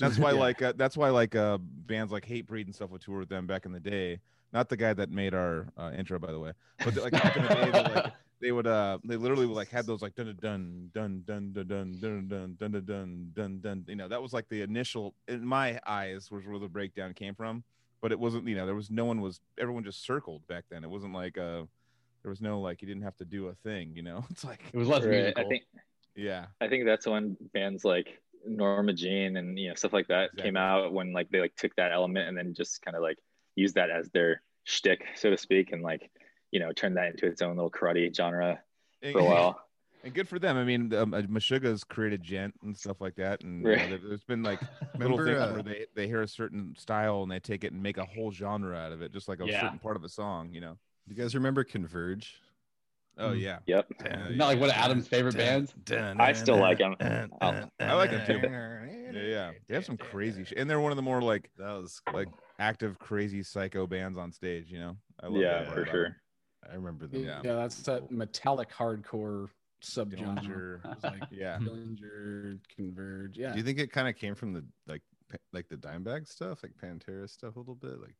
[0.00, 3.18] That's why, like, uh, that's why, like, uh, bands like Hatebreed and stuff would tour
[3.18, 4.20] with them back in the day.
[4.52, 7.42] Not the guy that made our uh, intro, by the way, but like back in
[7.42, 8.12] the day, like,
[8.44, 11.64] they would, uh, they literally would like had those like dun dun dun dun dun
[11.64, 13.84] dun dun dun dun dun dun dun dun.
[13.88, 17.34] You know, that was like the initial in my eyes was where the breakdown came
[17.34, 17.64] from.
[18.02, 20.84] But it wasn't, you know, there was no one was everyone just circled back then.
[20.84, 21.64] It wasn't like uh,
[22.22, 23.96] there was no like you didn't have to do a thing.
[23.96, 25.08] You know, it's like It was less Right.
[25.08, 25.34] musical.
[25.36, 25.64] I think
[26.16, 30.36] yeah, I think that's when bands like Norma Jean and you know stuff like that
[30.36, 33.18] came out when like they like took that element and then just kind of like
[33.56, 36.10] used that as their shtick, so to speak, and like
[36.54, 38.60] you know turned that into its own little karate genre
[39.02, 39.60] for a while.
[40.04, 40.58] And good for them.
[40.58, 43.98] I mean, um, uh, Meshuggah's created djent and stuff like that, and you know, there,
[44.06, 44.60] there's been like
[44.98, 47.72] little Remember, things uh, where they they hear a certain style and they take it
[47.72, 49.58] and make a whole genre out of it, just like a Yeah.
[49.62, 50.50] certain part of a song.
[50.52, 50.76] You know?
[51.08, 52.34] Do you guys remember Converge?
[53.16, 53.40] Oh Mm.
[53.40, 53.58] yeah.
[53.66, 53.86] Yep.
[54.04, 55.72] Yeah, Not like one of Adam's favorite bands.
[55.90, 56.96] I still like them.
[57.00, 58.40] I like them too.
[58.42, 59.52] Yeah, yeah.
[59.68, 62.28] They have some crazy shit, and they're one of the more like That was like
[62.58, 64.70] active, crazy, psycho bands on stage.
[64.70, 64.96] You know?
[65.22, 65.86] I love Yeah, for sure.
[65.86, 66.06] sure.
[66.06, 66.16] 'em.
[66.70, 67.24] I remember them.
[67.24, 67.54] Yeah, Yeah.
[67.54, 69.48] that's that metallic hardcore
[69.82, 70.80] subgenre.
[70.80, 71.02] Dillinger.
[71.02, 71.58] Like Yeah.
[71.60, 73.36] Dillinger, Converge.
[73.36, 73.52] Yeah.
[73.52, 75.02] Do you think it kind of came from the like
[75.52, 78.14] like the Dimebag stuff, like Pantera stuff a little bit, like?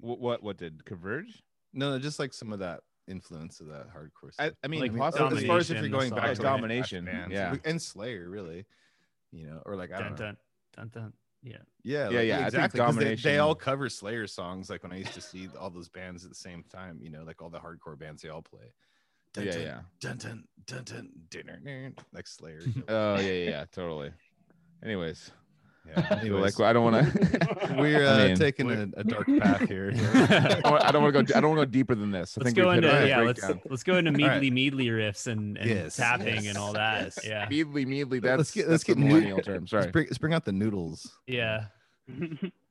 [0.00, 1.42] What what what did Converge?
[1.72, 4.52] no, no, just like some of that influence of that hardcore I, stuff.
[4.64, 7.28] I mean, Like possibly as far as if you're going back to like, Domination, thrash
[7.30, 7.56] yeah.
[7.64, 8.64] and Slayer, really,
[9.32, 10.24] you know, or like I Dun, don't know.
[10.26, 10.36] dun,
[10.76, 11.12] dun, dun.
[11.42, 11.56] Yeah.
[11.82, 12.80] Yeah, Yeah, like, yeah, I think exactly.
[12.80, 14.68] 'cause they- They, all cover Slayer songs.
[14.68, 17.22] Like when I used to see all those bands at the same time, you know,
[17.24, 18.72] like all the hardcore bands, they all play.
[19.32, 19.80] Dun, Yeah, dun, yeah.
[20.00, 22.60] Dun dun dun dun dun, dun, like Slayer.
[22.88, 24.12] Oh yeah, yeah, yeah, totally.
[24.82, 25.30] Anyways,
[25.86, 26.06] yeah.
[26.10, 27.74] Anyway, Anyways, like I don't want to.
[27.78, 29.92] we're uh, I mean- taking a, a dark path here.
[30.14, 31.38] I don't want to go.
[31.38, 32.36] I don't want to go deeper than this.
[32.38, 33.20] I Let's think go we've hit into a nice yeah.
[33.22, 33.60] Let's breakdown.
[33.70, 34.34] let's go into All right.
[34.34, 37.02] meadly meadly riffs and, and Yes, tapping yes, and all that.
[37.04, 37.18] yes.
[37.24, 37.46] Yeah.
[37.50, 38.18] Meadly, meadly.
[38.20, 39.60] That's Let's get- that's let's the get new- millennial term.
[39.62, 39.90] Let's Sorry.
[39.90, 41.18] bring, let's bring out the noodles.
[41.26, 41.64] Yeah.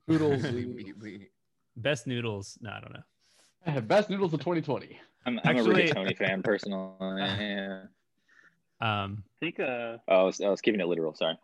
[0.08, 0.44] Noodles.
[0.44, 1.30] Meadly, meadly.
[1.78, 2.58] Best noodles.
[2.62, 3.82] No, I don't know.
[3.82, 4.98] Best noodles of 2020.
[5.26, 6.90] I'm, I'm Actually- a rigatoni fan personally.
[7.22, 7.82] Yeah.
[8.82, 11.14] Um, I think uh, Oh, I was, I was keeping it literal.
[11.14, 11.38] Sorry.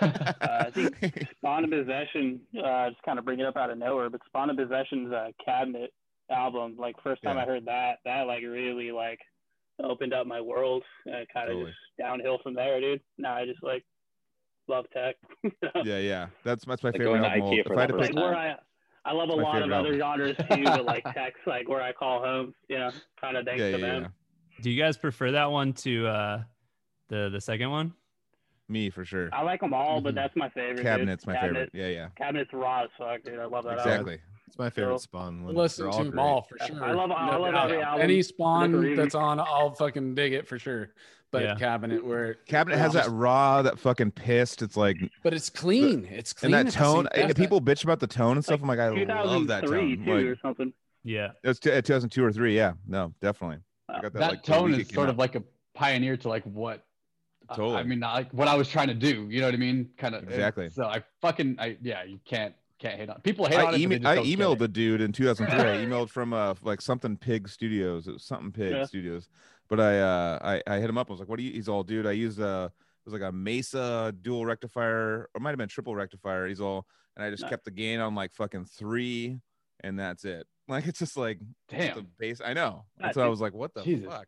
[0.00, 0.96] Uh, I think
[1.38, 4.50] Spawn of Possession, uh, just kind of bring it up out of nowhere, but Spawn
[4.50, 5.92] of Possession's uh, cabinet
[6.30, 7.42] album, like first time Yeah.
[7.42, 9.20] I heard that, that like really like
[9.82, 10.82] opened up my world.
[11.06, 11.64] Uh, kind of Totally.
[11.66, 13.00] just downhill from there, dude.
[13.16, 13.84] Now I just like
[14.68, 15.16] love tech.
[15.84, 16.26] yeah, yeah.
[16.44, 17.42] That's that's my Like favorite going to album.
[17.50, 18.56] IKEA If for I had the to pick, first where time.
[19.04, 21.80] I, I love a lot of favorite other genres too, but like tech's like where
[21.80, 22.54] I call home.
[22.68, 22.90] You know,
[23.20, 24.02] kind of thanks yeah, to yeah, them.
[24.02, 24.08] yeah.
[24.62, 26.42] do you guys prefer that one to uh
[27.08, 27.94] the the second one?
[28.68, 29.30] Me for sure.
[29.32, 30.16] I like them all, but Mhm.
[30.16, 30.76] that's my favorite.
[30.76, 30.84] dude.
[30.84, 31.74] Cabinet's my Cabinet, favorite.
[31.74, 32.08] Yeah, yeah.
[32.16, 33.38] Cabinet's raw as fuck, dude.
[33.38, 33.88] I love that album.
[33.92, 34.18] Exactly.
[34.46, 35.54] It's my favorite So- Spawn one.
[35.54, 36.84] Listen They're to all them all for sure.
[36.84, 37.70] I love- I No love doubt.
[37.70, 38.02] every album.
[38.02, 40.90] Any Spawn that's on, I'll fucking dig it for sure.
[41.30, 41.54] But Yeah.
[41.56, 44.62] Cabinet, where Cabinet has that raw, that fucking pissed.
[44.62, 46.06] It's like, but it's clean.
[46.06, 46.54] It's clean.
[46.54, 47.04] and that at the same tone.
[47.04, 47.24] time.
[47.26, 48.62] And people bitch about the tone and stuff.
[48.62, 50.04] I'm like, I love that tone.
[50.04, 50.72] too, Like, or something.
[51.04, 51.32] Yeah.
[51.44, 52.56] it's t- 2002 or three.
[52.56, 53.58] Yeah, no, definitely.
[53.90, 54.00] I Wow.
[54.00, 55.12] got that like, tone is it came sort out.
[55.12, 55.42] of like a
[55.74, 56.82] pioneer to like what
[57.50, 57.76] I- Totally.
[57.76, 59.26] I mean, not like what I was trying to do.
[59.30, 59.90] You know what I mean?
[59.96, 60.68] Kind of Exactly.
[60.70, 63.72] So I fucking, I yeah, you can't can't hate on people hate I, on it.
[63.72, 64.58] but ema- they just I don't emailed it.
[64.60, 65.58] the dude in 2003.
[65.60, 68.06] I emailed from uh like something Pig Studios.
[68.06, 68.84] It was something Pig Yeah.
[68.84, 69.28] Studios.
[69.68, 71.08] But I uh I, I hit him up.
[71.10, 73.28] I was like, "What do you?" He's all, "Dude, I used a it was like
[73.28, 77.30] a Mesa dual rectifier, or it might have been triple rectifier." He's all, and I
[77.30, 77.50] just Nice.
[77.50, 79.40] kept the gain on like fucking three,
[79.80, 80.46] and that's it.
[80.68, 81.38] Like it's just like
[81.70, 81.96] Damn.
[81.96, 82.42] the base.
[82.44, 82.84] I know.
[82.98, 84.06] That's why I was like, "What the Jesus.
[84.06, 84.26] fuck."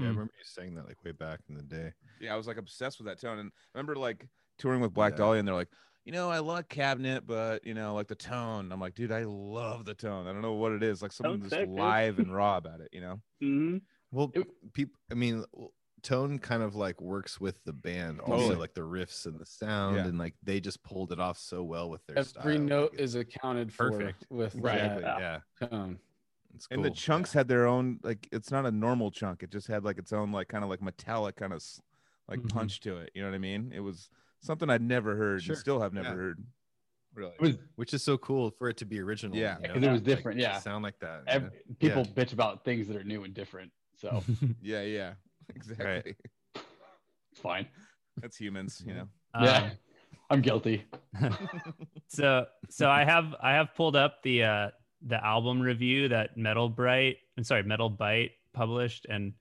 [0.00, 0.16] Yeah, I Mm.
[0.16, 1.92] remember you saying that like way back in the day.
[2.20, 3.38] Yeah, I was like obsessed with that tone.
[3.38, 4.26] And I remember like
[4.58, 5.18] touring with Black Yeah.
[5.18, 5.68] Dahlia, and they're like,
[6.04, 8.72] you know, I love cabinet, but you know, like the tone.
[8.72, 10.26] I'm like, dude, I love the tone.
[10.26, 11.02] I don't know what it is.
[11.02, 13.20] Like something Tone's just live and raw about it, you know?
[13.40, 13.78] hmm
[14.10, 14.32] Well,
[14.72, 14.98] people.
[15.10, 15.44] I mean,
[16.02, 18.56] tone kind of like works with the band also, Totally.
[18.56, 20.06] like the riffs and the sound, Yeah.
[20.06, 22.58] and like they just pulled it off so well with their Every style.
[22.58, 24.26] note like, is accounted for perfect.
[24.30, 24.76] with Right.
[24.78, 25.04] Exactly.
[25.04, 25.98] yeah, tone.
[26.54, 26.94] It's And the cool.
[26.96, 29.42] chunks had their own like it's not a normal chunk.
[29.42, 31.62] It just had like its own like kind of like metallic kind of
[32.28, 32.48] like Mhm.
[32.52, 33.10] punch to it.
[33.14, 33.72] You know what I mean?
[33.74, 34.08] It was
[34.40, 35.54] something I'd never heard Sure.
[35.54, 36.14] and still have never Yeah.
[36.14, 36.44] heard.
[37.14, 37.34] Really?
[37.40, 39.36] Was which is so cool for it to be original.
[39.36, 39.56] Yeah.
[39.60, 39.74] you know?
[39.74, 40.58] 'cause it was different, to yeah.
[40.60, 41.22] sound like that.
[41.26, 41.74] ev- yeah.
[41.78, 44.22] people bitch about things that are new and different, so
[44.62, 45.14] yeah, yeah.
[45.56, 46.14] Exactly.
[46.54, 47.66] it's fine.
[48.18, 49.08] That's humans, you know.
[49.40, 49.70] Yeah, Um,
[50.30, 50.84] I'm guilty.
[52.08, 54.70] so so I have I have pulled up the uh
[55.06, 59.32] the album review that Metal Bright I'm sorry Metal Bite published and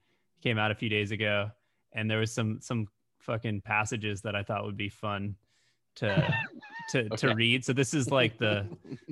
[0.42, 1.52] came out a few days ago
[1.94, 2.88] and there was some some
[3.20, 5.36] fucking passages that I thought would be fun
[5.96, 6.34] to
[6.92, 8.66] to to read so this is like the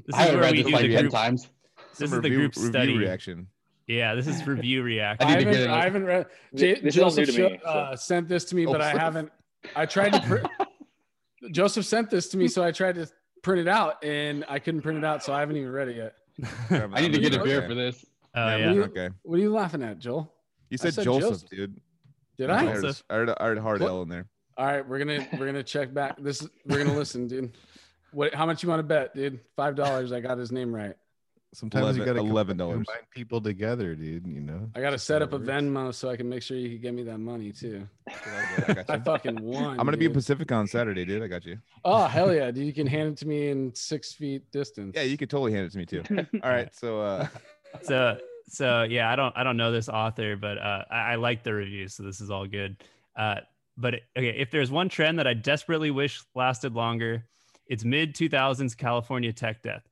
[0.06, 1.48] this I is haven't where we do like the group times.
[1.98, 3.48] this Some is the group review study reaction.
[3.88, 5.69] yeah this is review reaction need to I haven't.
[5.72, 6.26] I haven't read.
[6.56, 8.72] J- This is all new Joseph to me, sho- uh, sent this to me, Oh,
[8.72, 9.32] but I haven't.
[9.76, 10.22] I tried to.
[10.22, 13.07] Pr- Joseph sent this to me, so I tried to
[13.44, 15.95] print it out, and I couldn't print it out, so I haven't even read it
[15.98, 16.14] yet.
[16.70, 17.68] I need to get a beer Okay.
[17.68, 18.06] for this.
[18.36, 19.10] oh Yeah, yeah you- Okay.
[19.24, 20.34] What are you laughing at, Joel?
[20.70, 21.50] You said, said Joseph, Joseph.
[21.50, 21.82] dude.
[22.38, 22.66] Did I I?
[22.66, 23.90] heard, a- I heard, a- I heard hard What?
[23.90, 24.28] L in there.
[24.58, 26.16] All right, we're gonna we're gonna check back.
[26.20, 27.56] This we're gonna listen, dude.
[28.12, 28.34] What?
[28.34, 29.40] How much you want to bet, dude?
[29.56, 30.12] Five dollars.
[30.12, 30.96] I got his name right.
[31.58, 32.48] Sometimes you gotta $11.
[32.58, 34.28] combine people together, dude.
[34.28, 34.70] You know.
[34.76, 35.40] I got to set up a.
[35.40, 37.88] Venmo so I can make sure you can get me that money too.
[38.08, 39.80] I got I fucking won.
[39.80, 40.14] I'm gonna be in.
[40.14, 41.24] Pacific on Saturday, dude.
[41.24, 41.58] I got you.
[41.84, 42.68] Oh hell yeah, dude!
[42.68, 44.94] You can hand it to me in six feet distance.
[44.96, 46.04] Yeah, you could totally hand it to me too.
[46.44, 47.28] All right, so uh,
[47.82, 48.18] so
[48.50, 51.54] so yeah i don't i don't know this author but uh i, I like the
[51.54, 52.78] reviews so this is all good
[53.18, 53.42] uh
[53.76, 57.26] but okay if there's one trend that i desperately wish lasted longer
[57.68, 59.84] it's mid 2000s california tech death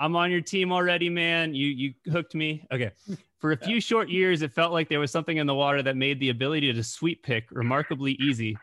[0.00, 1.54] i'm on your team already man.
[1.54, 2.66] You you hooked me.
[2.72, 2.90] Okay.
[3.38, 5.96] For a few short years it felt like there was something in the water that
[5.96, 8.56] made the ability to sweep pick remarkably easy.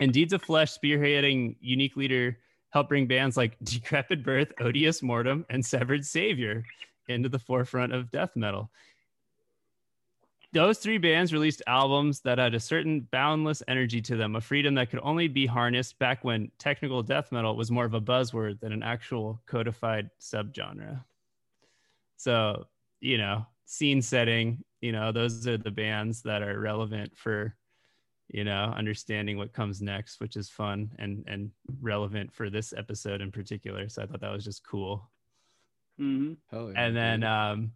[0.00, 2.38] And deeds of flesh spearheading unique leader
[2.70, 6.64] helped bring bands like decrepit birth odious mortem and severed savior
[7.08, 8.70] into the forefront of death metal.
[10.52, 14.74] Those three bands released albums that had a certain boundless energy to them, a freedom
[14.74, 18.60] that could only be harnessed back when technical death metal was more of a buzzword
[18.60, 21.04] than an actual codified subgenre.
[22.16, 22.66] So,
[23.00, 27.56] you know, scene setting, you know, those are the bands that are relevant for,
[28.28, 31.50] you know, understanding what comes next, which is fun and and
[31.80, 33.88] relevant for this episode in particular.
[33.88, 35.10] So I thought that was just cool
[35.98, 37.72] hmm Hell yeah, and then um,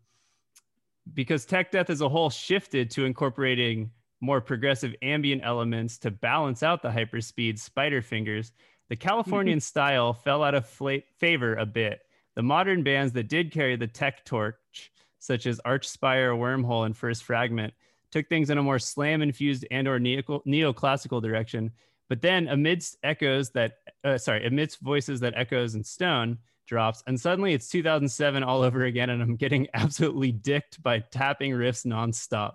[1.15, 6.63] because tech death as a whole shifted to incorporating more progressive ambient elements to balance
[6.63, 8.53] out the hyperspeed spider fingers
[8.89, 12.01] the californian style fell out of fla- favor a bit.
[12.35, 17.25] The modern bands that did carry the tech torch such as archspire wormhole and first
[17.25, 17.75] fragment
[18.11, 21.73] took things in a more slam infused and or neo- neoclassical direction.
[22.09, 27.19] But then amidst echoes that uh, sorry amidst voices that echoes and stone drops and
[27.21, 32.55] suddenly it's 2007 all over again and i'm getting absolutely dicked by tapping riffs nonstop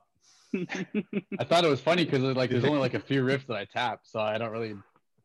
[0.53, 3.65] I thought it was funny because like there's only like a few riffs that I
[3.65, 4.75] tap, so I don't really,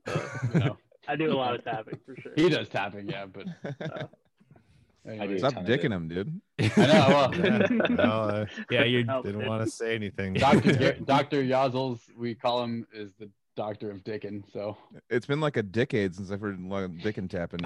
[0.07, 0.77] you know.
[1.09, 2.33] I do a lot of tapping for sure.
[2.37, 3.47] He does tapping, yeah, but
[5.07, 5.11] do.
[5.11, 5.41] anyways.
[5.41, 5.83] stop ton of it.
[5.83, 6.41] dicking him, dude.
[6.77, 7.07] I know.
[7.09, 10.35] Well, Yeah, well, uh, yeah you're didn't want to say anything.
[10.35, 14.45] Doctor Gar- Doctor Yazels, we call him, is the doctor of Dickin.
[14.53, 14.77] So
[15.11, 17.61] It's been like a decade since I've heard a lot dicking tapping.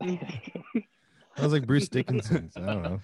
[0.02, 2.50] I was like Bruce Dickinson.
[2.50, 3.00] so I don't know.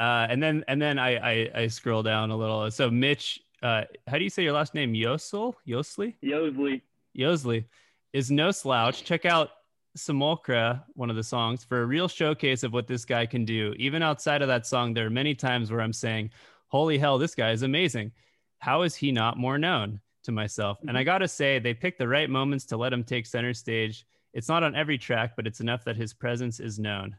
[0.00, 3.82] uh, and then and then I, I i scroll down a little so mitch uh,
[4.08, 6.82] how do you say your last name yosel yosley Yosley.
[7.14, 7.64] Yosley
[8.12, 9.04] is no slouch.
[9.04, 9.50] Check out
[9.94, 13.74] Simulacra, one of the songs, for a real showcase of what this guy can do.
[13.76, 16.30] Even outside of that song, there are many times where I'm saying,
[16.68, 18.12] Holy hell, this guy is amazing.
[18.58, 20.78] How is he not more known to myself?
[20.88, 23.52] And I got to say, they picked the right moments to let him take center
[23.52, 24.06] stage.
[24.34, 27.16] It's not on every track, but it's enough that his presence is known.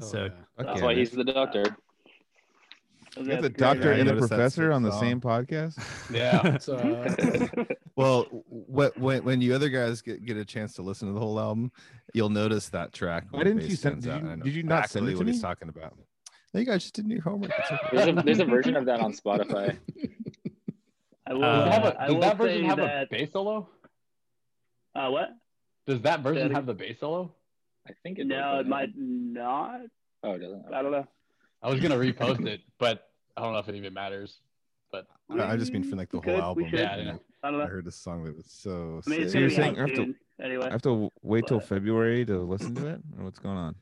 [0.00, 0.24] Oh, so yeah.
[0.24, 0.96] Okay, That's why man.
[0.98, 1.64] he's the doctor.
[3.16, 3.96] You have the doctor great.
[3.96, 5.00] I and the professor on the song.
[5.00, 5.76] same podcast.
[6.14, 6.46] Yeah.
[6.54, 7.64] It's, uh,
[7.96, 11.18] Well, what when when you other guys get, get a chance to listen to the
[11.20, 11.72] whole album,
[12.14, 13.24] you'll notice that track.
[13.32, 15.10] Why didn't you send- stands did you- and I know did you not send it
[15.10, 15.32] exactly to what me?
[15.32, 15.98] he's talking about?
[16.54, 17.50] No, you guys just didn't do your homework.
[17.58, 17.76] Okay.
[17.90, 19.76] There's a there's a version of that on Spotify.
[21.26, 23.06] I will, Uh, Does, it have a, I does will that version have that, a
[23.10, 23.68] bass solo?
[24.94, 25.30] Uh, what?
[25.88, 27.32] Does that version That- have the bass solo?
[27.88, 28.24] I think it.
[28.28, 28.36] Does.
[28.38, 29.80] No, does, it might not.
[30.22, 30.64] Oh, it doesn't.
[30.72, 31.06] I don't know.
[31.62, 34.38] I was gonna repost it, but I don't know if it even matters.
[34.92, 36.66] But I I just mean for like the whole could, album.
[36.72, 37.20] Yeah, I know.
[37.42, 39.00] I don't I heard a song that was so.
[39.06, 39.30] I mean, sick.
[39.30, 40.66] So you're saying I have to- anyway.
[40.66, 43.74] I have to wait till But- February to listen to it, or what's going on?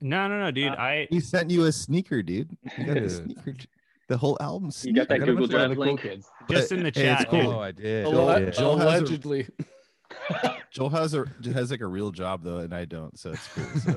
[0.00, 0.72] No, no, no, dude.
[0.72, 2.56] Uh, I He sent you a sneaker, dude.
[2.78, 3.54] You got the sneaker.
[4.08, 4.70] The whole album.
[4.70, 4.94] Sneaker.
[4.94, 6.00] You got that got Google bunch of other Drive cool link?
[6.00, 6.26] kids.
[6.50, 7.28] just But, in the hey, it's chat.
[7.30, 7.40] cool.
[7.42, 7.48] dude.
[7.50, 8.06] Oh, I did.
[8.06, 8.50] Joel- Yeah.
[8.50, 9.46] Joel has a- allegedly.
[10.70, 13.64] Joel has a has like a real job though, and I don't, so it's cool.
[13.80, 13.96] So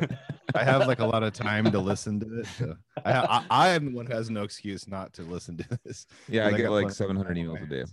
[0.56, 2.48] I have like a lot of time to listen to it.
[2.58, 2.76] So
[3.06, 6.08] I, I I am the one who has no excuse not to listen to this.
[6.28, 7.84] Yeah, I Like, I get like 700 emails a day.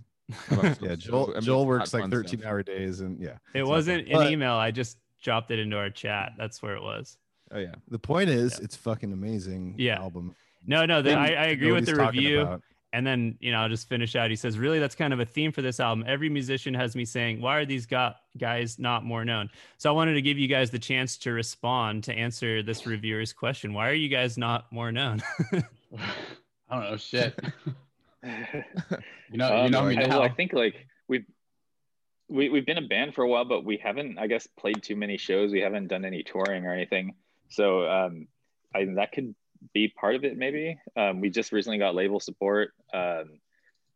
[0.51, 2.49] I'm up to- Yeah, Joel I'm Joel works like 13 stuff.
[2.51, 3.37] hour days, and yeah.
[3.55, 4.55] It wasn't an But email.
[4.55, 6.33] I just dropped it into our chat.
[6.39, 7.19] That's where it was.
[7.53, 7.75] Oh yeah.
[7.89, 8.65] The point is, Yeah.
[8.65, 9.75] it's fucking amazing.
[9.77, 9.99] Yeah.
[9.99, 10.35] album.
[10.67, 12.43] No, no, the, I, I agree with the review.
[12.43, 12.63] about.
[12.93, 14.31] And then, you know, I'll just finish out.
[14.31, 16.05] He says, really, that's kind of a theme for this album.
[16.09, 19.49] Every musician has me saying, why are these go- guys not more known?
[19.79, 23.33] So I wanted to give you guys the chance to respond to answer this reviewer's
[23.33, 23.73] question.
[23.75, 25.23] Why are you guys not more known?
[26.69, 27.39] I don't know shit.
[29.33, 30.19] You know, Um, you know me I, now.
[30.19, 30.75] well, I think like
[31.09, 31.25] we've
[32.29, 34.95] we, we've been a band for a while, but we haven't, I guess, played too
[34.97, 35.53] many shows.
[35.53, 37.15] We haven't done any touring or anything.
[37.49, 38.29] So um,
[38.75, 39.35] I, that could
[39.75, 40.79] be part of it, maybe.
[40.97, 42.73] Um, we just recently got label support.
[42.93, 43.41] Um,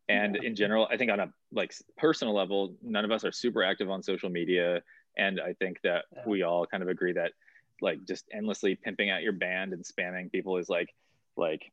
[0.08, 3.62] and in general, I think on a like personal level, none of us are super
[3.62, 4.82] active on social media.
[5.16, 6.22] And I think that Yeah.
[6.26, 7.32] we all kind of agree that
[7.80, 10.88] like just endlessly pimping out your band and spamming people is like
[11.36, 11.72] like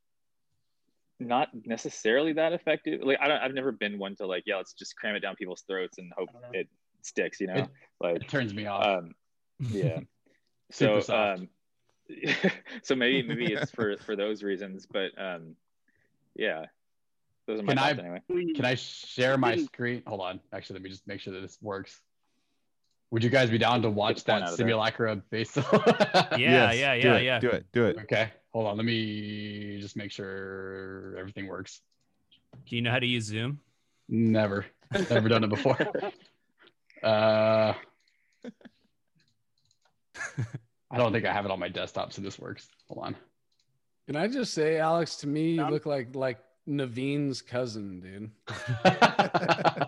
[1.19, 3.01] not necessarily that effective.
[3.03, 5.35] Like I don't, I've never been one to like, yeah, let's just cram it down
[5.35, 6.39] people's throats and hope know.
[6.53, 6.67] it
[7.01, 7.55] sticks, you know?
[7.55, 7.69] It-
[7.99, 8.85] like, it turns me off.
[8.85, 9.13] um,
[9.59, 9.99] yeah.
[10.73, 11.49] So, um,
[12.83, 15.55] so maybe maybe it's for for those reasons, but um,
[16.35, 16.65] yeah,
[17.47, 18.53] those are my Can I- thoughts anyway.
[18.55, 20.03] Can I share my screen?
[20.07, 20.39] Hold on.
[20.53, 21.99] Actually, let me just make sure that this works.
[23.11, 24.67] Would you guys be down to watch that out of there.
[24.67, 25.57] simulacra base?
[25.73, 27.39] yeah, Yes, yeah, do yeah, it, yeah.
[27.39, 27.65] Do it.
[27.73, 27.97] Do it.
[28.03, 28.31] okay.
[28.53, 28.77] Hold on.
[28.77, 31.81] Let me just make sure everything works.
[32.67, 33.59] Do you know how to use Zoom?
[34.07, 34.65] Never.
[35.09, 35.77] Never done it before.
[37.03, 37.73] Uh,
[40.91, 42.67] I don't think I have it on my desktop, so this works.
[42.89, 43.15] Hold on.
[44.07, 48.31] Can I just say, Alex, to me, you look like like Naveen's cousin, dude.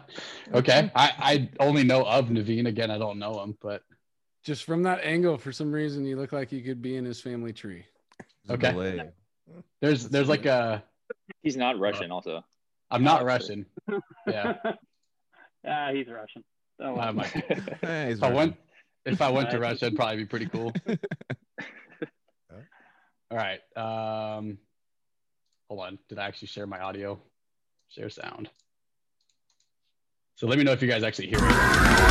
[0.54, 0.92] okay.
[0.96, 2.68] I, I only know of Naveen.
[2.68, 3.84] Again, I don't know him, but
[4.44, 7.20] Just from that angle, for some reason, you look like you could be in his
[7.20, 7.86] family tree.
[8.50, 8.72] Okay.
[8.72, 9.10] delay.
[9.82, 10.84] there's there's like a
[11.42, 12.44] He's not Russian, also.
[12.92, 13.66] I'm not Russian.
[14.28, 14.56] Yeah.
[15.66, 16.44] Ah, he's Russian.
[16.82, 17.42] Oh, I might be.
[17.84, 18.36] Eh, he's I Russian.
[18.36, 18.56] went
[19.06, 19.72] if I went to Right.
[19.72, 20.74] Russia, it'd probably be pretty cool.
[23.32, 23.60] All right.
[23.76, 24.58] Um
[25.70, 26.00] hold on.
[26.10, 27.20] Did I actually share my audio?
[27.90, 28.50] Share sound.
[30.36, 32.04] So let me know if you guys actually hear it.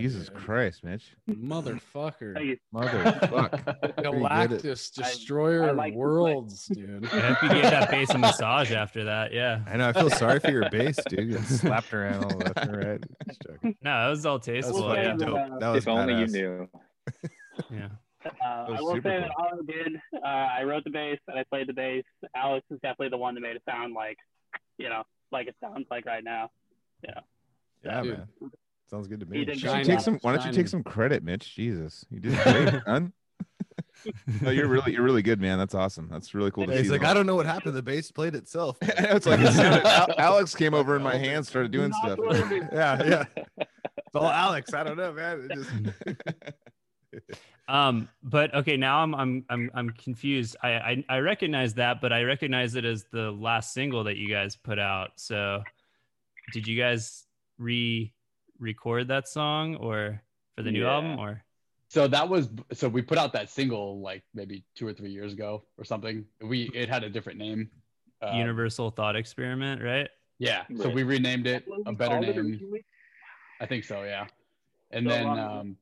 [0.00, 0.36] Jesus dude.
[0.36, 1.16] Christ, Mitch.
[1.28, 2.34] Motherfucker.
[2.34, 2.56] Thank you.
[2.74, 3.94] Motherfuck.
[3.96, 7.06] Galactus, destroyer I of like this worlds, dude.
[7.12, 9.32] I hope you gave that bass a massage after that.
[9.32, 9.60] Yeah.
[9.66, 9.88] I know.
[9.88, 11.30] I feel sorry for your bass, dude.
[11.30, 13.04] Getting slapped around all left and right.
[13.82, 14.94] No, it was all That was tasteful.
[14.94, 15.16] Yeah.
[15.16, 15.60] dope.
[15.60, 16.68] That was if only you knew.
[17.70, 17.88] yeah.
[18.24, 21.38] Uh, I will super say that all I did, uh, I wrote the bass and
[21.38, 22.04] I played the bass.
[22.34, 24.18] Alex is definitely the one that made it sound like,
[24.76, 26.50] you know, like it sounds like right now.
[27.02, 27.20] Yeah,
[27.82, 28.26] yeah man.
[28.90, 29.44] Sounds good to me.
[29.44, 30.18] did You should take some.
[30.22, 31.54] Why don't you take some credit, Mitch?
[31.54, 33.12] Jesus, you did great, man.
[34.40, 35.58] no, you're really, you're really good, man.
[35.58, 36.08] That's awesome.
[36.10, 36.78] That's really cool to see.
[36.78, 36.92] He's see.
[36.92, 37.08] like, though.
[37.08, 37.76] I don't know what happened.
[37.76, 38.76] The bass played itself.
[38.82, 42.16] It's like it sounded, Al- Alex came over in my hands, started doing Not stuff.
[42.16, 42.68] believing.
[42.72, 43.24] yeah, yeah.
[43.58, 44.74] It's all Alex.
[44.74, 45.48] I don't know, man.
[45.48, 47.30] It just
[47.68, 50.56] Um, but okay, now I'm I'm I'm I'm confused.
[50.62, 54.28] I, I I recognize that, but I recognize it as the last single that you
[54.28, 55.10] guys put out.
[55.14, 55.62] So,
[56.52, 57.24] did you guys
[57.58, 58.12] re
[58.60, 60.22] record that song or
[60.56, 60.92] for the new Yeah.
[60.94, 61.42] album or?
[61.88, 65.32] So that was so we put out that single like maybe two or three years
[65.32, 66.24] ago or something.
[66.40, 67.68] We it had a different name.
[68.22, 70.08] Um, Universal thought experiment, right?
[70.38, 70.64] Yeah.
[70.78, 72.60] So we renamed it a better called it name.
[73.60, 74.26] I think so, yeah.
[74.92, 75.76] And So, then um, um,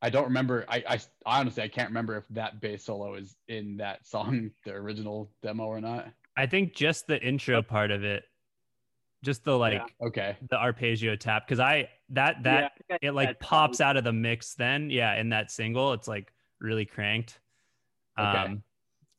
[0.00, 0.64] I don't remember.
[0.68, 4.52] I, I I honestly I can't remember if that bass solo is in that song,
[4.64, 6.08] the original demo or not.
[6.36, 8.22] I think just the intro part of it,
[9.24, 10.06] just the like Yeah.
[10.06, 10.36] Okay.
[10.48, 14.12] the arpeggio tap, because I that that Yeah, I it like pops out of the
[14.12, 14.54] mix.
[14.54, 17.40] Then yeah, in that single, it's like really cranked.
[18.18, 18.38] Okay.
[18.38, 18.62] Um,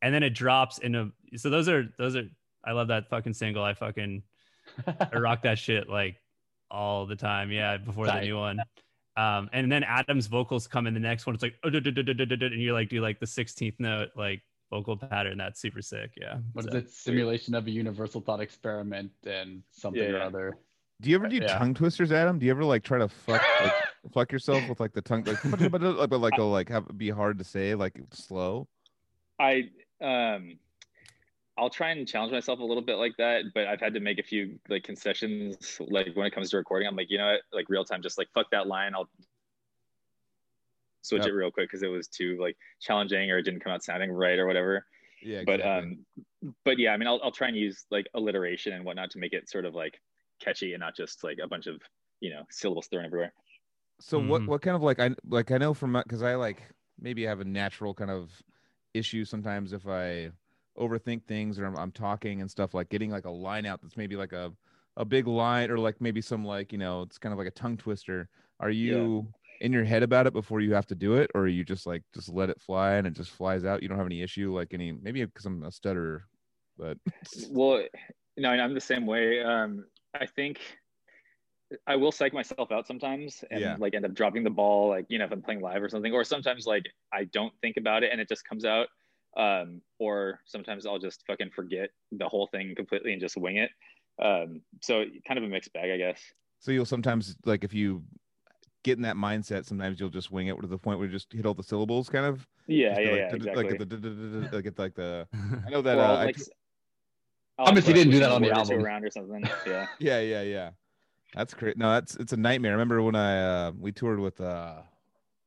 [0.01, 1.11] and then it drops in a.
[1.35, 2.23] So those are those are.
[2.65, 3.63] I love that fucking single.
[3.63, 4.23] I fucking
[4.87, 6.21] I rock that shit like
[6.71, 7.51] all the time.
[7.51, 8.59] Yeah, before the new one.
[9.17, 11.33] Um, and then Adam's vocals come in the next one.
[11.35, 13.25] It's like, "Oh, duh, duh, duh, duh, duh, duh," and you're like do like the
[13.25, 15.37] 16th note like vocal pattern.
[15.37, 16.11] That's super sick.
[16.19, 16.37] Yeah.
[16.53, 16.89] What is So- it?
[16.91, 20.57] Simulation of a universal thought experiment and something or other.
[21.01, 21.57] Do you ever do Yeah.
[21.57, 22.39] tongue twisters, Adam?
[22.39, 23.73] Do you ever like try to fuck like,
[24.13, 25.37] fuck yourself with like the tongue, like
[25.71, 28.67] but like, but like go like have be hard to say, like slow?
[29.39, 29.69] I
[30.01, 30.59] um
[31.57, 34.17] I'll try and challenge myself a little bit like that, but I've had to make
[34.17, 36.87] a few like concessions like when it comes to recording.
[36.87, 38.93] I'm like, you know what, like real time, just like fuck that line.
[38.95, 39.09] I'll
[41.01, 41.27] switch Yep.
[41.27, 44.11] it real quick because it was too like challenging or it didn't come out sounding
[44.11, 44.85] right or whatever.
[45.21, 46.05] Yeah, But um
[46.65, 49.33] but yeah, I mean I'll I'll try and use like alliteration and whatnot to make
[49.33, 49.99] it sort of like
[50.41, 51.81] catchy and not just like a bunch of,
[52.21, 53.33] you know, syllables thrown everywhere.
[53.99, 54.47] So what Mhm.
[54.47, 57.41] what kind of like I like I know from because I like maybe I have
[57.41, 58.41] a natural kind of
[58.93, 60.31] issue sometimes if I
[60.77, 63.97] overthink things or I'm, I'm talking and stuff like getting like a line out that's
[63.97, 64.55] maybe like a
[64.97, 67.51] a big line or like maybe some like you know it's kind of like a
[67.51, 68.29] tongue twister.
[68.59, 71.63] Are you in your head about it before you have to do it, or you
[71.63, 73.81] just like just let it fly and it just flies out?
[73.83, 76.23] You don't have any issue like any maybe because I'm a stutterer,
[76.77, 76.97] but
[77.51, 77.83] well
[78.37, 80.59] no i'm the same way um i think
[81.87, 83.77] i will psych myself out sometimes and Yeah.
[83.79, 86.13] like end up dropping the ball like you know if i'm playing live or something
[86.13, 86.83] or sometimes like
[87.13, 88.87] i don't think about it and it just comes out
[89.37, 93.71] um or sometimes i'll just fucking forget the whole thing completely and just wing it
[94.23, 96.21] um so kind of a mixed bag i guess
[96.59, 98.03] So you'll sometimes like if you
[98.89, 101.31] get in that mindset, sometimes you'll just wing it to the point where you just
[101.31, 102.47] hit all the syllables, kind of.
[102.67, 105.27] yeah Just yeah like, yeah "duh-duh," exactly Like, at the, like it's like the.
[105.65, 105.97] I know that.
[105.97, 106.49] Or Uh, I'll, I like, t- s-
[107.57, 108.85] I'll Promise you didn't do that on the word or two album.
[108.85, 110.69] around or something yeah yeah, yeah, yeah.
[111.35, 111.77] That's great.
[111.77, 112.71] No, that's it's a nightmare.
[112.71, 114.81] I remember when I uh, we toured with uh,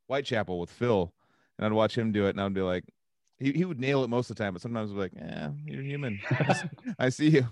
[0.07, 1.13] Whitechapel with Phil,
[1.59, 2.85] and I'd watch him do it, and I'd be like,
[3.41, 5.51] he, he would nail it most of the time, but sometimes I'd be like, yeah,
[5.67, 6.21] you're human.
[6.99, 7.47] I see you.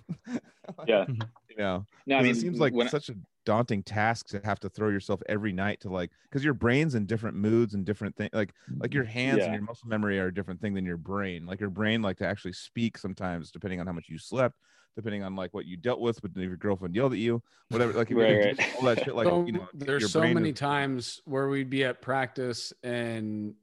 [0.87, 1.07] yeah
[1.49, 1.85] you know.
[2.07, 3.15] no i 'Cause mean it seems like when such a
[3.47, 7.07] daunting task to have to throw yourself every night to like because your brain's in
[7.07, 9.13] different moods and different things like like your mm-hmm.
[9.13, 9.45] hands Yeah.
[9.47, 12.19] and your muscle memory are a different thing than your brain like your brain like
[12.19, 14.57] to actually speak sometimes depending on how much you slept
[14.97, 17.93] depending on like what you dealt with but if your girlfriend yelled at you whatever
[17.93, 18.75] like Right, right.
[18.77, 21.85] all that shit like So you know there's so many is- times where we'd be
[21.85, 23.55] at practice and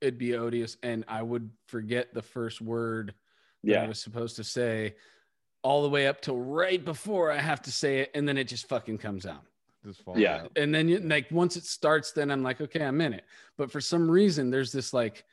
[0.00, 3.14] it'd be odious and I would forget the first word
[3.64, 4.94] that I was supposed to say
[5.62, 8.44] all the way up till right before I have to say it and then it
[8.44, 9.42] just fucking comes out.
[9.84, 10.42] just falls Yeah.
[10.44, 10.52] out.
[10.56, 13.24] And then you like once it starts then I'm like okay, I'm in it.
[13.56, 15.24] But for some reason there's this like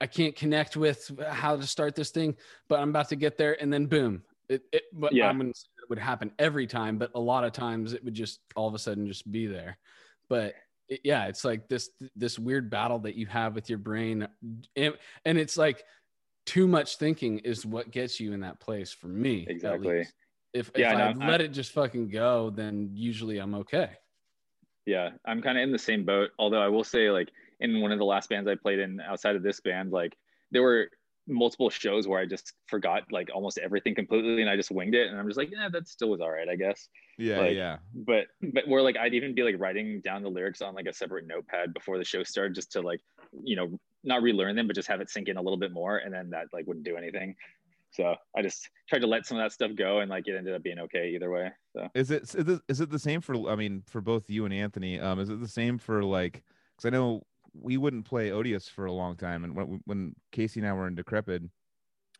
[0.00, 2.36] I can't connect with how to start this thing,
[2.68, 4.22] but I'm about to get there and then boom.
[4.48, 5.28] It, it but Yeah.
[5.28, 8.14] I'm gonna say it would happen every time, but a lot of times it would
[8.14, 9.78] just all of a sudden just be there.
[10.28, 10.54] But
[10.88, 14.26] it, yeah, it's like this this weird battle that you have with your brain,
[14.76, 14.94] and,
[15.24, 15.84] and it's like
[16.44, 19.46] too much thinking is what gets you in that place for me.
[19.48, 20.06] Exactly.
[20.52, 23.90] If Yeah, if no, I I'm- let it just fucking go, then usually I'm okay.
[24.84, 26.30] Yeah, I'm kind of in the same boat.
[26.38, 29.36] Although I will say, like in one of the last bands I played in outside
[29.36, 30.16] of this band, like
[30.50, 30.90] there were
[31.28, 35.06] multiple shows where I just forgot like almost everything completely, and I just winged it,
[35.08, 36.88] and I'm just like, yeah, that still was all right, I guess.
[37.16, 40.60] yeah Like, yeah But but where like I'd even be like writing down the lyrics
[40.60, 43.00] on like a separate notepad before the show started, just to like
[43.44, 45.98] you know not relearn them, but just have it sink in a little bit more,
[45.98, 47.34] and then that like wouldn't do anything.
[47.92, 50.54] So I just tried to let some of that stuff go, and like it ended
[50.54, 51.50] up being okay either way.
[51.74, 54.44] So Is it is it, is it the same for I mean for both you
[54.44, 54.98] and Anthony?
[54.98, 56.42] Um, is it the same for like
[56.76, 57.22] because I know
[57.54, 60.88] we wouldn't play Odious for a long time, and when when Casey and I were
[60.88, 61.42] in Decrepit,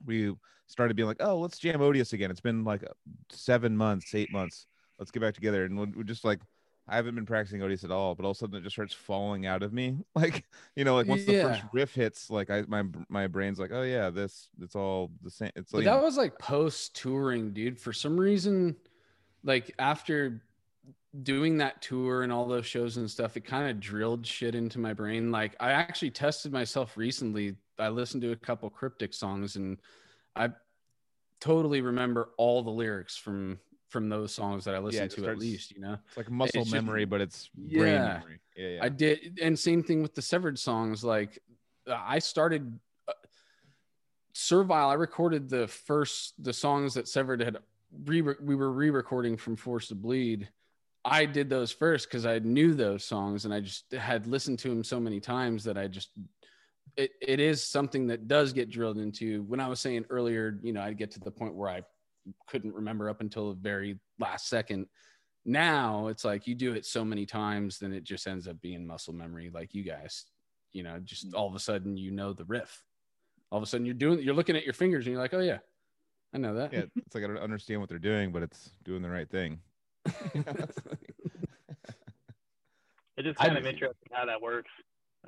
[0.04, 0.34] we
[0.66, 2.30] started being like, oh, let's jam Odious again.
[2.30, 2.84] It's been like
[3.30, 4.66] seven months, eight months.
[4.98, 6.40] Let's get back together, and we're we're just like.
[6.88, 8.92] I haven't been practicing Odious at all, but all of a sudden it just starts
[8.92, 9.98] falling out of me.
[10.14, 10.44] Like,
[10.76, 13.82] you know, like once the first riff hits, like I my my brain's like, oh
[13.82, 15.50] yeah, this it's all the same.
[15.56, 17.80] It's like that was like post touring, dude.
[17.80, 18.76] For some reason,
[19.42, 20.42] like after
[21.22, 24.78] doing that tour and all those shows and stuff, it kind of drilled shit into
[24.78, 25.30] my brain.
[25.30, 27.56] Like I actually tested myself recently.
[27.78, 29.78] I listened to a couple cryptic songs and
[30.36, 30.50] I
[31.40, 33.58] totally remember all the lyrics from
[33.92, 35.98] from those songs that I listened just to starts- at least, you know.
[36.08, 38.12] It's like muscle It's just- memory, but it's brain Yeah.
[38.18, 38.40] memory.
[38.56, 38.84] Yeah, yeah.
[38.84, 41.04] I did, and same thing with the severed songs.
[41.04, 41.38] Like
[41.86, 43.12] I started uh,
[44.34, 44.88] Servile.
[44.90, 47.58] I recorded the first the songs that severed had
[48.04, 50.48] re we were re-recording from Force to Bleed.
[51.04, 54.68] I did those first because I knew those songs and I just had listened to
[54.68, 56.10] them so many times that I just
[56.96, 59.42] it it is something that does get drilled into.
[59.42, 61.82] When I was saying earlier, you know, I'd get to the point where I
[62.46, 64.86] couldn't remember up until the very last second
[65.44, 68.86] now it's like you do it so many times then it just ends up being
[68.86, 70.26] muscle memory like you guys
[70.72, 71.34] you know just mm.
[71.34, 72.84] all of a sudden you know the riff
[73.50, 75.40] all of a sudden you're doing you're looking at your fingers and you're like oh
[75.40, 75.58] yeah
[76.32, 79.02] i know that yeah, it's like I don't understand what they're doing, but it's doing
[79.02, 79.60] the right thing.
[83.16, 84.70] It's just I kind of just- interesting how that works.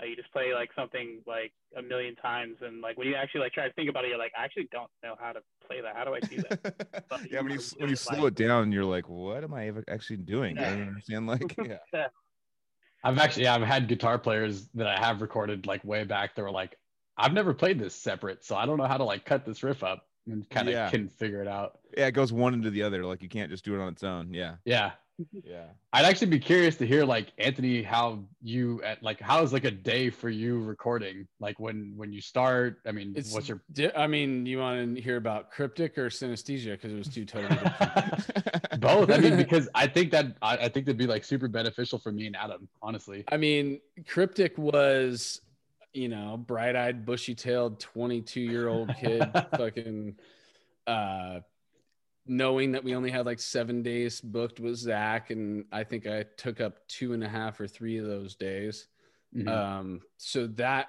[0.00, 3.42] Uh, you just play like something like a million times, and like when you actually
[3.42, 5.80] like try to think about it, you're like, I actually don't know how to play
[5.82, 5.94] that.
[5.94, 7.04] How do I do that?
[7.08, 9.54] But yeah, when you you when you slow like- it down, you're like, what am
[9.54, 10.58] I ever actually doing?
[10.58, 10.70] I Yeah.
[10.70, 11.26] don't understand.
[11.28, 11.56] Like,
[11.92, 12.06] yeah,
[13.04, 16.42] I've actually yeah, I've had guitar players that I have recorded like way back that
[16.42, 16.76] were like,
[17.16, 19.84] I've never played this separate, so I don't know how to like cut this riff
[19.84, 20.90] up and kind of Yeah.
[20.90, 21.78] can figure it out.
[21.96, 23.04] yeah, it goes one into the other.
[23.04, 24.34] Like you can't just do it on its own.
[24.34, 24.92] Yeah, Yeah.
[25.44, 25.66] Yeah.
[25.92, 29.64] I'd actually be curious to hear like Anthony how you at like how is like
[29.64, 31.26] a day for you recording?
[31.40, 33.62] Like when when you start I mean it's what's your
[33.96, 36.72] i mean you want to hear about cryptic or synesthesia?
[36.72, 39.10] Because it was two totally different both.
[39.10, 42.12] I mean because I think that I, I think that'd be like super beneficial for
[42.12, 43.24] me and Adam honestly.
[43.30, 45.40] I mean, Cryptic was,
[45.92, 50.16] you know, bright-eyed, bushy-tailed, 22-year-old kid, fucking,
[50.86, 51.40] uh,
[52.26, 56.24] knowing that we only had like seven days booked with Zach, and I think I
[56.36, 58.88] took up two and a half or three of those days.
[59.34, 59.48] Mhm.
[59.48, 60.88] Um, so that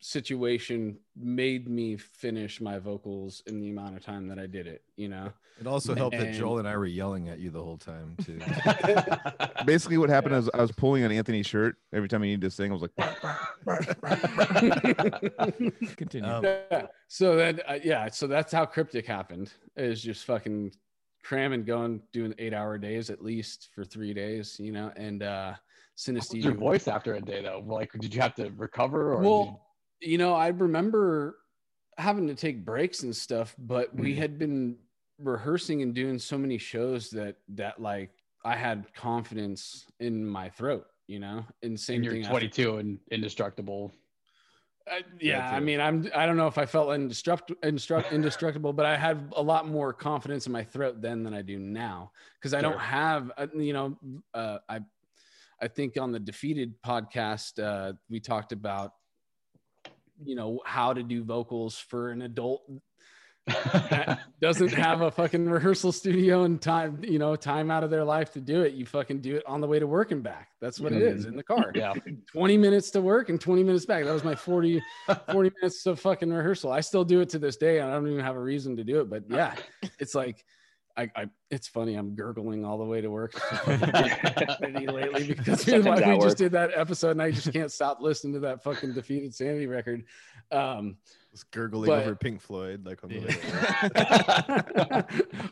[0.00, 4.82] situation made me finish my vocals in the amount of time that I did it.
[4.96, 7.78] You know, It also helped that Joel and I were yelling at you the whole
[7.78, 8.38] time too.
[9.64, 12.50] Basically, what happened is I was pulling on Anthony's shirt every time he needed to
[12.50, 12.70] sing.
[12.70, 12.92] I was like,
[15.96, 16.28] continue.
[16.28, 16.86] Um, yeah.
[17.08, 18.08] So then, uh, yeah.
[18.10, 19.52] So that's how cryptic happened.
[19.76, 20.72] Is just fucking
[21.24, 24.92] cramming, going, doing eight hour days at least for three days, you know.
[24.96, 25.54] And uh,
[26.06, 29.20] How was your voice after a day though like did you have to recover or
[29.22, 29.65] Well,
[30.00, 31.38] you know, I remember
[31.98, 34.18] having to take breaks and stuff, but we Mhm.
[34.18, 34.78] had been
[35.18, 38.10] rehearsing and doing so many shows that that like
[38.44, 41.44] I had confidence in my throat, you know.
[41.62, 42.22] And same and you're thing.
[42.24, 43.92] after- 22 and indestructible
[44.88, 48.86] Uh, yeah, I mean, I'm I don't know if I felt indestruct, indestruct, indestructible, but
[48.86, 52.54] I had a lot more confidence in my throat then than I do now because
[52.54, 52.70] I Sure.
[52.70, 53.98] don't have, uh, you know,
[54.32, 54.80] uh, I
[55.60, 58.92] I think on the defeated podcast uh, we talked about,
[60.24, 62.62] you know, how to do vocals for an adult
[63.46, 68.04] that doesn't have a fucking rehearsal studio and time, you know, time out of their
[68.04, 68.72] life to do it.
[68.72, 70.48] You fucking do it on the way to work and back.
[70.60, 71.18] That's what it mm-hmm.
[71.18, 71.70] is in the car.
[71.74, 71.92] yeah
[72.32, 74.04] 20 minutes to work and 20 minutes back.
[74.04, 74.82] That was my 40,
[75.30, 76.72] 40 minutes of fucking rehearsal.
[76.72, 77.78] I still do it to this day.
[77.78, 79.10] And I don't even have a reason to do it.
[79.10, 79.54] But yeah,
[79.98, 80.44] it's like,
[80.96, 81.94] I, I it's funny.
[81.94, 83.34] I'm gurgling all the way to work
[83.66, 88.32] lately because Sometimes we that just did that episode and I just can't stop listening
[88.34, 90.04] to that fucking defeated sanity record.
[90.50, 90.96] Um,
[91.32, 93.36] was gurgling But- over Pink Floyd like on the way.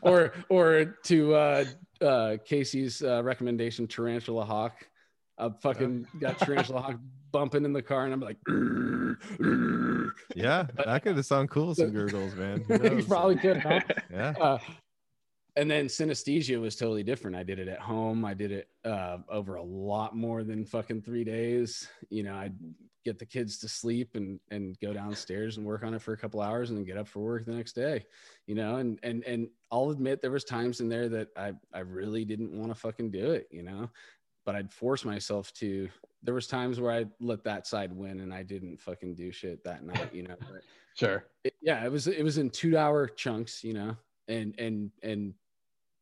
[0.02, 1.64] or or to uh,
[2.00, 4.86] uh, Casey's uh, recommendation, Tarantula Hawk.
[5.36, 7.00] I fucking got Tarantula Hawk
[7.32, 8.36] bumping in the car, and I'm like,
[10.36, 11.74] Yeah, that could have sound cool.
[11.74, 12.62] Some gurgles, man.
[12.68, 13.80] Who you probably could, huh?
[14.12, 14.34] Yeah.
[14.40, 14.58] Uh,
[15.56, 17.36] and then synesthesia was totally different.
[17.36, 18.24] I did it at home.
[18.24, 21.88] I did it uh, over a lot more than fucking three days.
[22.10, 22.56] You know, I'd
[23.04, 26.16] get the kids to sleep and and go downstairs and work on it for a
[26.16, 28.04] couple hours and then get up for work the next day.
[28.46, 31.80] You know, and and and I'll admit there was times in there that I I
[31.80, 33.46] really didn't want to fucking do it.
[33.52, 33.90] You know,
[34.44, 35.88] but I'd force myself to.
[36.24, 39.62] There was times where I let that side win and I didn't fucking do shit
[39.64, 40.12] that night.
[40.12, 40.62] You know, but
[40.96, 44.90] sure it, yeah, it was it was in two hour chunks, you know, and and
[45.02, 45.34] and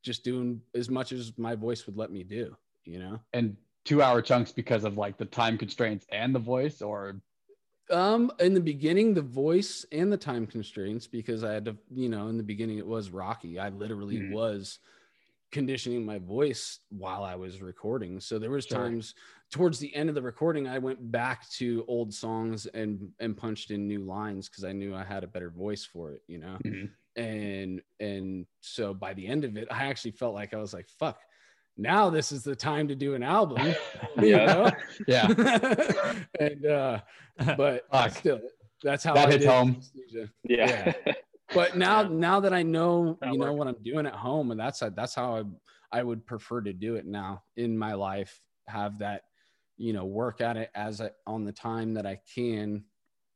[0.03, 3.21] just doing as much as my voice would let me do, you know.
[3.33, 7.21] and two hour chunks because of like the time constraints and the voice or
[7.91, 12.09] Um, in the beginning, the voice and the time constraints, because I had to, you
[12.09, 13.59] know, in the beginning it was rocky.
[13.59, 14.23] I literally Mhm.
[14.23, 14.79] was
[15.53, 18.21] conditioning my voice while I was recording.
[18.21, 18.97] So there was Sure.
[18.97, 19.15] times
[19.51, 23.71] towards the end of the recording, I went back to old songs and and punched
[23.71, 26.61] in new lines because I knew I had a better voice for it, you know.
[26.65, 26.97] Mhm.
[27.17, 30.89] And and so by the end of it i actually felt like i was like
[30.89, 31.19] fuck
[31.77, 33.75] now this is the time to do an album
[34.19, 34.47] Yeah.
[34.47, 34.71] know?
[35.07, 35.27] yeah
[36.41, 37.01] and uh
[37.57, 38.11] but Fuck.
[38.13, 38.41] still
[38.83, 39.77] that's how That I hits did home.
[39.81, 40.31] Synesthesia.
[40.49, 40.93] Yeah.
[41.55, 42.09] but now Yeah.
[42.11, 43.59] now that I know That you know works.
[43.59, 46.97] what I'm doing at home, and that's that's how I I would prefer to do
[46.97, 48.41] it now in my life.
[48.67, 49.23] Have that
[49.77, 52.83] you know work at it as I, on the time that I can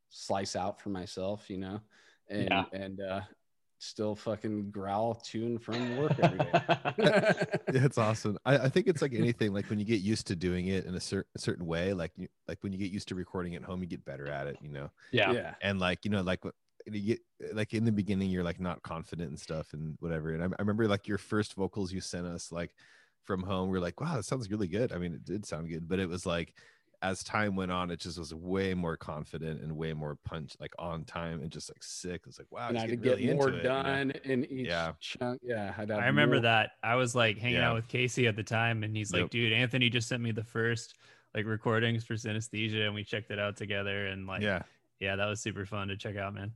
[0.08, 1.80] slice out for myself, you know,
[2.28, 2.64] and Yeah.
[2.72, 3.20] and uh,
[3.78, 7.44] still fucking growl tune from work every day.
[7.68, 8.38] It's awesome.
[8.44, 9.52] I, I think it's like anything.
[9.52, 12.12] Like when you get used to doing it in a, cer- a certain way, like
[12.16, 14.56] you, like when you get used to recording at home, you get better at it.
[14.62, 15.32] You know, yeah.
[15.32, 15.54] yeah.
[15.62, 16.54] and like you know, like what-
[16.88, 17.20] you get
[17.52, 20.32] like in the beginning, you're like not confident and stuff and whatever.
[20.32, 22.70] And I, I remember like your first vocals you sent us like
[23.24, 23.70] from home.
[23.70, 24.92] We are like, wow, that sounds really good.
[24.92, 26.54] I mean, it did sound good, but it was like
[27.02, 30.73] as time went on, it just was way more confident and way more punch, like
[30.78, 32.23] on time and just like sick.
[32.27, 33.82] It's like wow, and I had to get really more into it, you know?
[33.82, 34.93] done in each Yeah.
[35.01, 35.40] chunk.
[35.44, 36.73] Yeah, I'd have I remember more- that.
[36.82, 37.70] I was like hanging Yeah.
[37.70, 39.31] out with Casey at the time, and he's like, Yep.
[39.31, 40.97] "Dude, Anthony just sent me the first
[41.35, 44.62] like recordings for synesthesia, and we checked it out together." And like, yeah,
[45.01, 46.52] yeah, that was super fun to check out, man.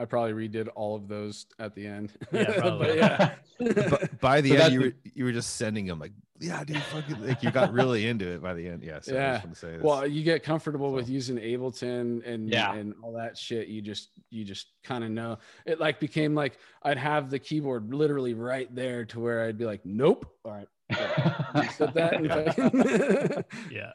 [0.00, 2.12] I probably redid all of those at the end.
[2.32, 2.96] Yeah, probably.
[2.96, 3.34] yeah.
[3.58, 6.78] but by the So end, you were you were just sending them like, yeah, dude,
[6.84, 8.82] fucking like you got really into it by the end.
[8.82, 9.42] Yeah, so I Yeah.
[9.46, 9.82] just say this.
[9.82, 12.74] well, you get comfortable with using Ableton and Yeah.
[12.74, 13.68] and all that shit.
[13.68, 15.38] You just you just kind of know.
[15.66, 19.66] It like became like I'd have the keyboard literally right there to where I'd be
[19.66, 20.24] like, nope.
[20.44, 20.68] All right.
[20.90, 23.44] yeah, that.
[23.70, 23.92] Yeah,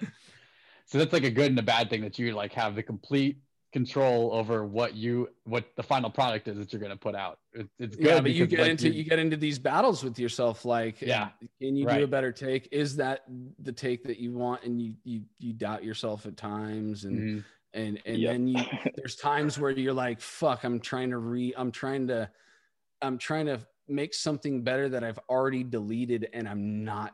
[0.86, 3.40] so that's like a good and a bad thing that you like have the complete
[3.80, 7.40] control over what you what the final product is that you're going to put out
[7.52, 10.02] It- it's good yeah, but you get like, into you- you get into these battles
[10.02, 10.64] with yourself.
[10.64, 11.32] Like, Yeah,
[11.62, 12.70] can you do a better take?
[12.72, 13.26] Is that
[13.60, 14.64] the take that you want?
[14.64, 17.44] And you you you doubt yourself at times, and Mhm.
[17.74, 18.32] and and Yep.
[18.32, 18.64] then you
[18.96, 22.30] there's times where you're like fuck i'm trying to re i'm trying to
[23.02, 27.12] i'm trying to make something better that i've already deleted and i'm not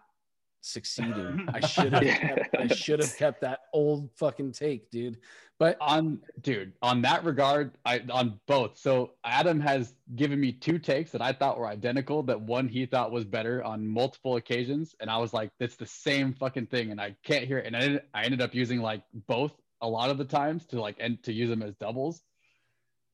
[0.63, 5.17] succeeding i should have kept, i should have kept that old fucking take dude
[5.61, 10.79] but on dude on that regard i on both so adam has given me two
[10.79, 14.95] takes that i thought were identical that one he thought was better on multiple occasions
[14.99, 17.77] and i was like it's the same fucking thing and i can't hear it and
[17.77, 20.95] i, ended- I ended up using like both a lot of the times to like
[20.99, 22.23] and to use them as doubles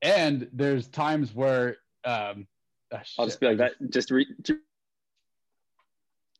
[0.01, 2.47] and there's times where um
[2.93, 3.73] ah, I'll just be like that.
[3.89, 4.59] Just re- to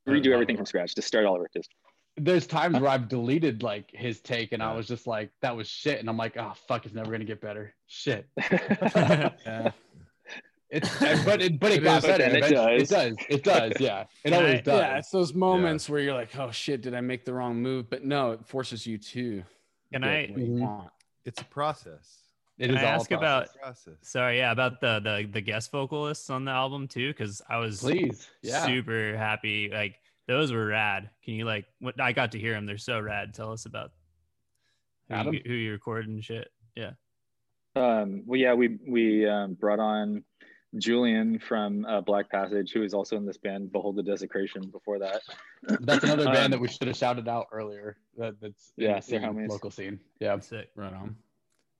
[0.08, 0.96] redo everything from scratch.
[0.96, 1.50] Just start all over.
[1.54, 1.70] Just
[2.18, 5.56] there's times uh, where I've deleted like his take and I was just like, that
[5.56, 6.00] was shit.
[6.00, 7.74] And I'm like, oh fuck, it's never gonna get better.
[7.88, 8.28] Shit.
[8.52, 9.72] yeah
[10.70, 12.24] It's eh, but it but it, It got is, better.
[12.26, 12.82] it does.
[12.82, 13.16] It does.
[13.30, 13.74] It does.
[13.80, 14.02] Yeah.
[14.24, 14.80] It Can always does.
[14.82, 17.90] yeah it's those moments where you're like oh shit did i make the wrong move
[17.90, 19.44] but no it forces you to
[19.94, 20.60] Can get I- what you Mhm.
[20.60, 20.90] want.
[21.24, 22.24] it's a process.
[22.58, 23.18] It Can is I ask process.
[23.22, 23.94] about- Process.
[24.02, 27.82] sorry, yeah, about the the the guest vocalists on the album too, because I was
[27.82, 28.28] Please.
[28.42, 28.66] Yeah.
[28.66, 29.70] super happy.
[29.72, 31.10] Like those were rad.
[31.24, 31.66] Can you like?
[31.80, 32.66] What I got to hear them.
[32.66, 33.34] They're so rad.
[33.34, 33.92] Tell us about
[35.10, 35.34] who, Adam?
[35.34, 36.50] you, who you recorded and shit.
[36.76, 36.92] Yeah.
[37.76, 40.24] Um, well, yeah, we we um, brought on
[40.78, 45.00] Julian from uh, Black Passage, who was also in this band Behold the Desecration before
[45.00, 45.22] that.
[45.82, 47.98] That's another band Um, that we should have shouted out earlier.
[48.18, 49.48] That, that's in Yeah, the they're scene, homies.
[49.50, 50.00] local scene.
[50.20, 50.38] Yeah.
[50.40, 50.70] Sick.
[50.76, 51.16] right on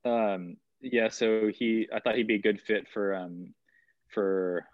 [0.04, 3.52] Um, yeah, so he, I thought he'd be a good fit for um,
[4.08, 4.64] for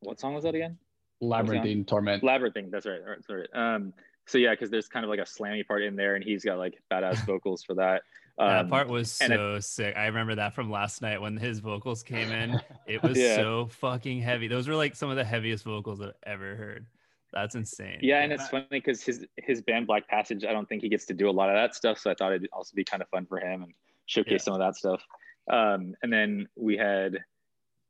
[0.00, 0.78] what song was that again?
[1.20, 2.22] Labyrinthine torment.
[2.24, 2.70] Labyrinthine.
[2.70, 3.00] That's right.
[3.06, 3.48] That's right.
[3.54, 3.92] Um,
[4.26, 6.58] so yeah, because there's kind of like a slammy part in there, and he's got
[6.58, 8.02] like badass vocals for that.
[8.38, 9.94] Um, that part was and it- so sick.
[9.96, 12.60] I remember that from last night when his vocals came in.
[12.86, 13.36] It was Yeah.
[13.36, 14.48] so fucking heavy.
[14.48, 16.86] Those were like some of the heaviest vocals I've ever heard.
[17.32, 17.98] That's insane.
[18.00, 21.04] Yeah, and it's funny because his his band Black Passage, I don't think he gets
[21.06, 21.98] to do a lot of that stuff.
[21.98, 23.72] So I thought it'd also be kind of fun for him and
[24.06, 24.38] showcase Yeah.
[24.38, 25.02] some of that stuff.
[25.50, 27.18] Um, and then we had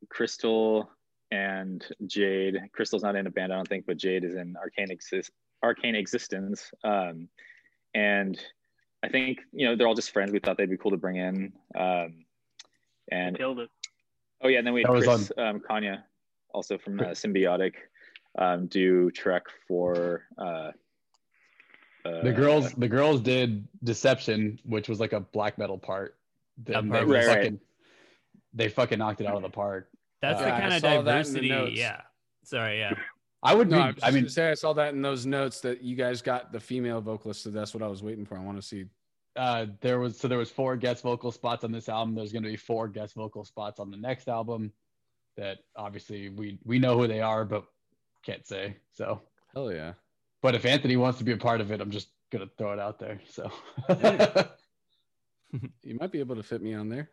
[0.09, 0.91] Crystal
[1.31, 2.59] and Jade.
[2.73, 5.31] Crystal's not in a band, I don't think, but Jade is in Arcane Exist
[5.63, 6.71] Arcane Existence.
[6.85, 7.29] Um,
[7.95, 8.39] and
[9.03, 10.33] I think you know they're all just friends.
[10.33, 11.53] We thought they'd be cool to bring in.
[11.75, 12.25] Um,
[13.11, 13.71] and Killed it.
[14.43, 16.05] Oh yeah, and then we That had was Chris um, Kanya,
[16.55, 17.75] also from uh, Symbiotic,
[18.39, 20.71] um, do Trek for uh,
[22.05, 26.17] uh, The girls, the girls did Deception, which was like a black metal part.
[26.65, 27.37] That part they was- Right, right.
[27.37, 27.61] fucking,
[28.55, 29.89] they fucking knocked it out of the park.
[30.23, 31.79] That's Uh, the Yeah, I kind of saw that in the diversity.
[31.79, 32.01] Yeah.
[32.45, 32.79] Sorry.
[32.79, 32.95] Yeah.
[33.43, 34.03] I would No, be.
[34.03, 36.61] I, I mean, say I saw that in those notes that you guys got the
[36.61, 38.37] female vocalist, so that's what I was waiting for.
[38.37, 38.85] I want to see.
[39.37, 42.15] uh, there was so there was four guest vocal spots on this album.
[42.15, 44.73] There's going to be four guest vocal spots on the next album.
[45.39, 47.65] That obviously we we know who they are, but
[48.23, 48.77] can't say.
[48.93, 49.23] So,
[49.55, 49.95] Hell yeah!
[50.43, 52.79] but if Anthony wants to be a part of it, I'm just gonna throw it
[52.79, 53.21] out there.
[53.31, 53.51] So,
[55.83, 57.11] You might be able to fit me on there.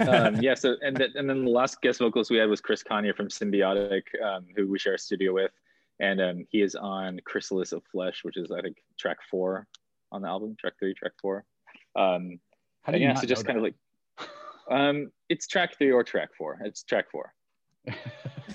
[0.00, 0.54] Um, yeah.
[0.54, 3.28] So and th- and then the last guest vocalist we had was Chris Kanye from
[3.28, 5.52] Symbiotic, um, who we share a studio with,
[6.00, 9.66] and um, he is on Chrysalis of Flesh, which is I think track four
[10.12, 11.44] on the album, track three, track four.
[11.96, 12.40] Um,
[12.82, 13.74] how do you yeah, so just kind of like
[14.70, 16.60] Um, it's track three or track four.
[16.64, 17.32] It's track four.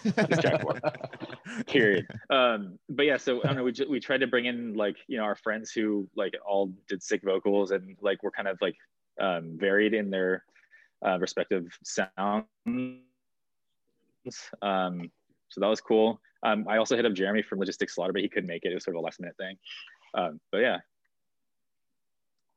[0.03, 0.79] It's track four.
[1.67, 2.07] Period.
[2.29, 3.63] Um, but yeah, so I don't know.
[3.63, 7.01] We we tried to bring in like you know our friends who like all did
[7.01, 8.75] sick vocals and like were kind of like
[9.19, 10.43] um, varied in their
[11.05, 12.45] uh, respective sounds.
[14.61, 15.11] Um,
[15.49, 16.19] so that was cool.
[16.43, 18.71] Um, I also hit up Jeremy from Logistics Slaughter, but he couldn't make it.
[18.71, 19.57] It was sort of a last minute thing.
[20.13, 20.79] Um, but yeah,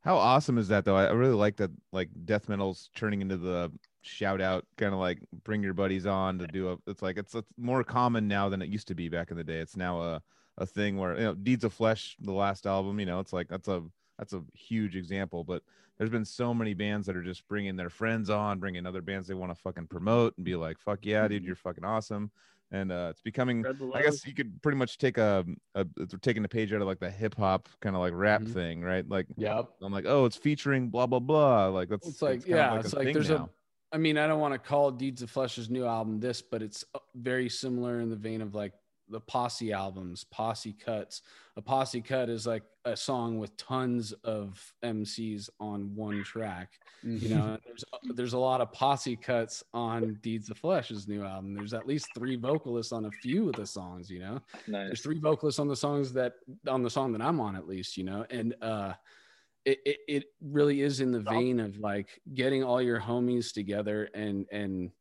[0.02, 0.96] How awesome is that though?
[0.96, 5.18] I really like that like death metal's turning into the shout out kind of like
[5.42, 8.62] bring your buddies on to do a it's like it's, it's more common now than
[8.62, 9.58] it used to be back in the day.
[9.58, 10.22] It's now a
[10.58, 13.48] a thing where you know Deeds of Flesh, the last album, you know, it's like
[13.48, 13.82] that's a
[14.18, 15.62] that's a huge example, but
[15.98, 19.26] there's been so many bands that are just bringing their friends on, bringing other bands
[19.26, 22.30] they want to fucking promote and be like, "Fuck yeah, dude, you're fucking awesome."
[22.72, 23.64] And uh, it's becoming
[23.94, 25.44] I guess you could pretty much take a,
[25.74, 25.86] a
[26.20, 28.52] taking a page out of like the hip hop kind of like rap Mhm.
[28.52, 29.08] thing, right?
[29.08, 29.70] Like Yep.
[29.80, 31.68] I'm like, oh, it's featuring blah blah blah.
[31.68, 33.44] Like that's It's like, yeah, a it's like there's now.
[33.44, 33.50] a.
[33.92, 36.84] I mean, I don't want to call Deeds of Flesh's new album this, but it's
[36.94, 38.72] uh, very similar in the vein of like
[39.08, 41.22] the Posse albums, Posse cuts.
[41.56, 46.72] A Posse cut is like a song with tons of MCs on one track.
[47.02, 51.24] You know, there's uh, there's a lot of Posse cuts on Deeds of Flesh's new
[51.24, 51.54] album.
[51.54, 54.10] There's at least three vocalists on a few of the songs.
[54.10, 54.88] You know, nice.
[54.88, 56.34] there's three vocalists on the songs that
[56.66, 58.94] on the song that I'm on at least, you know, and uh
[59.66, 64.08] it, it, it really is in the vein of like getting all your homies together
[64.14, 64.92] and and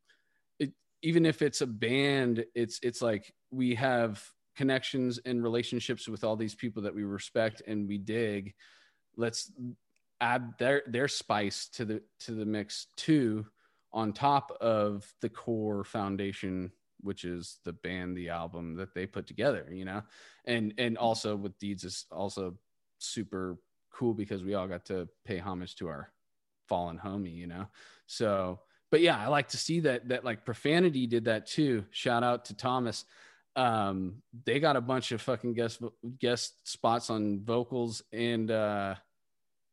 [1.06, 4.20] even if it's a band, it's it's like we have
[4.56, 8.54] connections and relationships with all these people that we respect and we dig.
[9.16, 9.52] Let's
[10.20, 13.46] add their their spice to the to the mix too
[13.92, 16.72] on top of the core foundation
[17.02, 20.02] which is the band the album that they put together you know
[20.46, 22.56] and and also with deeds is also
[22.98, 23.58] super
[23.92, 26.10] cool because we all got to pay homage to our
[26.66, 27.66] fallen homie you know
[28.06, 28.58] so
[28.90, 32.44] but yeah i like to see that that like profanity did that too shout out
[32.46, 33.04] to thomas
[33.56, 35.80] um they got a bunch of fucking guest
[36.18, 38.94] guest spots on vocals and uh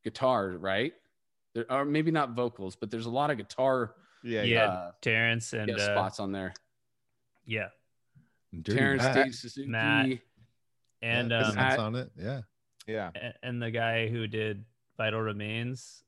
[0.03, 0.93] guitar right
[1.53, 3.93] there are maybe not vocals but there's a lot of guitar
[4.25, 6.53] yeah, Yeah, uh, Terrence and guest uh, spots on there
[7.45, 7.67] yeah,
[8.53, 9.15] Dirty terrence Matt.
[9.15, 9.67] Dave Suzuki.
[9.67, 10.05] Matt.
[11.01, 12.09] and yeah, um, Matt's on it.
[12.17, 12.41] Yeah.
[12.87, 13.09] yeah.
[13.15, 14.63] a- and the guy who did
[14.95, 16.03] Vital Remains.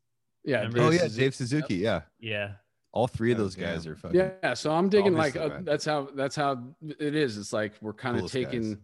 [0.45, 1.19] yeah Remember- Oh yeah, Suzuki.
[1.21, 1.75] Dave Suzuki.
[1.75, 2.01] Yeah.
[2.21, 2.51] Yeah,
[2.95, 3.93] All three of Oh, those guys damn.
[3.93, 4.19] are fucking.
[4.43, 6.63] yeah so i'm digging like Obviously, uh, that's how that's how
[6.99, 8.77] it is it's like we're kind of taking guys.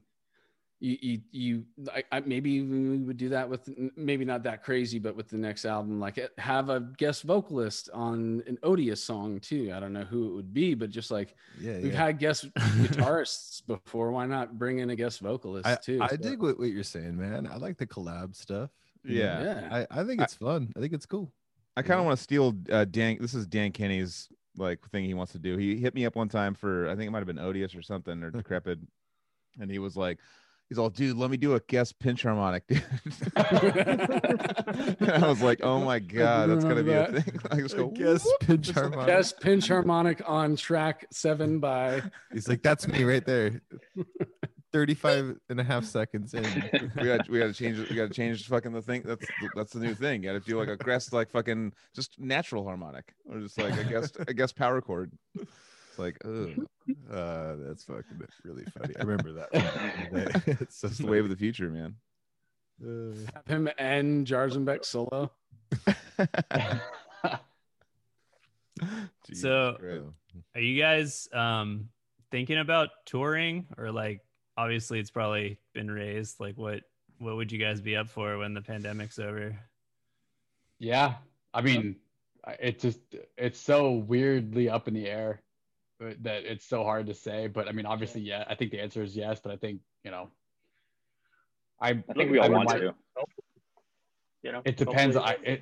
[0.81, 1.65] you you, you
[1.95, 5.38] I, I, maybe we would do that with maybe not that crazy but with the
[5.38, 9.93] next album like eh, have a guest vocalist on an odious song too i don't
[9.93, 11.77] know who it would be but just like Yeah.
[11.77, 12.05] we've yeah.
[12.05, 16.17] had guest guitarists before why not bring in a guest vocalist I, too I So,
[16.17, 17.47] dig what, what you're saying, man.
[17.47, 18.69] I like the collab stuff.
[19.05, 19.43] Yeah.
[19.43, 20.71] yeah I, I think I- it's fun.
[20.75, 21.31] I think it's cool.
[21.77, 23.18] I kind of want to steal uh, Dan.
[23.19, 24.27] This is Dan Kenny's
[24.57, 25.57] like thing he wants to do.
[25.57, 27.81] He hit me up one time for I think it might have been Odious or
[27.81, 28.80] something or Decrepit,
[29.60, 30.19] and he was like,
[30.72, 32.84] he's all, dude, let me do a guest pinch harmonic, dude.
[33.35, 37.39] and I was like, oh my god, that's gonna be a thing.
[37.52, 39.07] I just go, guess pinch Just harmonic.
[39.07, 42.02] guest pinch harmonic on track seven by
[42.34, 43.61] He's like, that's me right there.
[44.73, 46.43] 35 and a half seconds in.
[46.95, 47.77] we got we got to change.
[47.89, 49.02] We got to change fucking the thing.
[49.06, 49.26] That's
[49.56, 50.23] that's the new thing.
[50.23, 53.73] You got to do like a guest like fucking just natural harmonic or just like
[53.73, 55.11] I guess a guest power chord.
[55.35, 56.52] It's like, ugh,
[57.11, 58.93] Uh, that's fucking really funny.
[58.98, 59.49] I remember that.
[60.61, 61.95] it's so it's the wave of the future, man.
[62.81, 63.26] funny.
[63.35, 65.31] Uh, him and Jarzombek solo
[69.34, 70.03] So- Christ.
[70.56, 71.89] are you guys um
[72.31, 74.22] thinking about touring or like
[74.57, 76.82] obviously it's probably been raised like what
[77.19, 79.56] what would you guys be up for when the pandemic's over
[80.80, 81.15] Yeah,
[81.53, 81.95] I mean,
[82.44, 82.99] I- it just
[83.38, 85.41] it's so weirdly up in the air
[86.03, 87.45] uh, that it's so hard to say.
[87.48, 89.40] But I mean, obviously, yeah, I think the answer is yes.
[89.40, 90.32] But I think you know,
[91.80, 92.95] I I think we all would want like- to.
[94.41, 95.15] You know, It depends.
[95.15, 95.61] I it,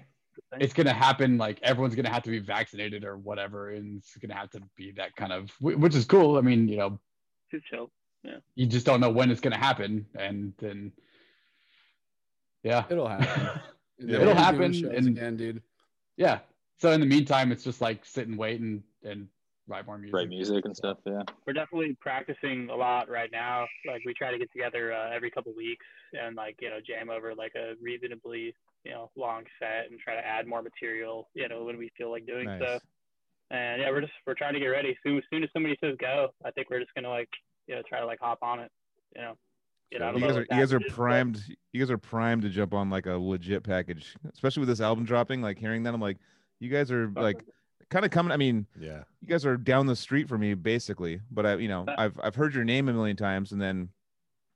[0.53, 1.38] it's gonna happen.
[1.38, 4.91] Like everyone's gonna have to be vaccinated or whatever, and it's gonna have to be
[4.91, 6.38] that kind of, which is cool.
[6.38, 6.98] I mean, you know,
[7.52, 7.91] Too chill.
[8.55, 10.91] You just don't know when it's gonna happen, and then
[12.63, 13.61] yeah, it'll happen
[13.99, 14.21] Yeah.
[14.21, 15.61] It'll happen, and- again dude
[16.19, 16.39] yeah.
[16.77, 19.27] So in the meantime, it's just like sit and wait and and
[19.67, 20.13] write more music.
[20.13, 20.97] Write music and stuff.
[21.05, 21.23] Yeah.
[21.47, 23.65] We're definitely practicing a lot right now.
[23.87, 27.09] Like we try to get together uh, every couple weeks and like you know jam
[27.09, 31.47] over like a reasonably you know long set and try to add more material you
[31.47, 32.61] know when we feel like doing Nice.
[32.61, 32.79] so.
[33.51, 34.95] And yeah, we're just we're trying to get ready.
[35.03, 37.29] Soon as soon as somebody says go, I think we're just gonna like
[37.69, 38.71] you know try to like hop on it.
[39.15, 39.37] You know.
[39.91, 41.43] Get out of You guys are you guys are packages, but- primed.
[41.73, 45.05] You guys are primed to jump on like a legit package, especially with this album
[45.05, 45.41] dropping.
[45.41, 46.17] Like hearing that, I'm like,
[46.59, 47.43] you guys are like
[47.89, 48.31] kind of coming.
[48.31, 49.03] I mean, Yeah.
[49.21, 52.35] you guys are down the street from me basically, but I, you know, I've I've
[52.35, 53.89] heard your name a million times, and then,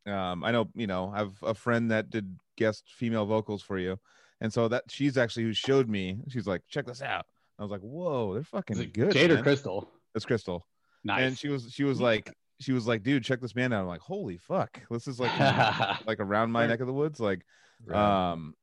[0.05, 3.97] um, I know you know I've a friend that did guest female vocals for you,
[4.39, 6.19] and so that she's actually who showed me.
[6.29, 7.25] She's like, check this out.
[7.57, 9.11] I was like, whoa, they're fucking Is good.
[9.13, 9.41] Jade or.
[9.41, 9.89] Crystal?
[10.13, 10.67] It's Crystal.
[11.03, 11.23] Nice.
[11.23, 12.31] And she was she was like
[12.63, 13.81] she was like, dude, check this band out.
[13.81, 15.31] I'm like, holy fuck, this is like
[16.07, 17.41] like around my neck of the woods, like
[17.85, 18.31] Right.
[18.31, 18.55] um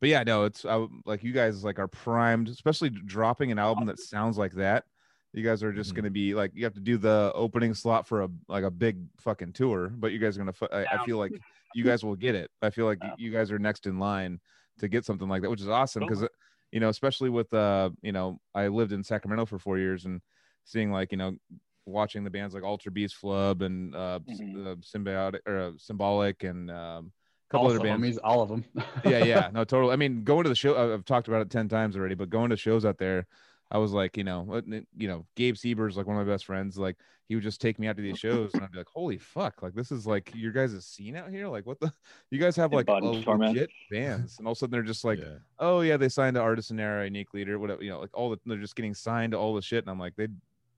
[0.00, 3.86] but yeah no it's I, like you guys like are primed especially dropping an album
[3.86, 4.84] that sounds like that
[5.32, 5.94] you guys are just Mhm.
[5.94, 8.70] going to be like you have to do the opening slot for a like a
[8.70, 11.32] big fucking tour but you guys are going to I, I feel like
[11.74, 13.14] you guys will get it i feel like Yeah.
[13.16, 14.40] you guys are next in line
[14.80, 16.08] to get something like that which is awesome Cool.
[16.10, 16.28] because
[16.72, 20.20] you know especially with uh you know i lived in sacramento for four years and
[20.64, 21.34] seeing like you know
[21.86, 24.66] watching the bands like Alterbeast flub and uh, s- Mhm.
[24.66, 27.12] uh symbiotic or uh, symbolic and um
[27.48, 28.64] a couple also, other bands homies, all of them.
[29.04, 29.92] yeah, yeah, no, totally.
[29.92, 32.28] I mean, going to the show, I- I've talked about it ten times already, but
[32.28, 33.26] going to shows out there,
[33.70, 34.60] I was like, you know,
[34.96, 36.76] you know, Gabe Sieber's like one of my best friends.
[36.76, 36.96] Like,
[37.28, 39.62] he would just take me out to these shows, and I'd be like, holy fuck,
[39.62, 41.46] like this is like your guys' a scene out here.
[41.46, 41.92] Like, what the?
[42.32, 43.52] You guys have like a Torment.
[43.52, 45.38] legit bands, and all of a sudden they're just like, yeah.
[45.60, 47.82] oh yeah, they signed to Artisan Era, Unique Leader, whatever.
[47.84, 50.00] You know, like all the they're just getting signed to all the shit, and I'm
[50.00, 50.26] like, they,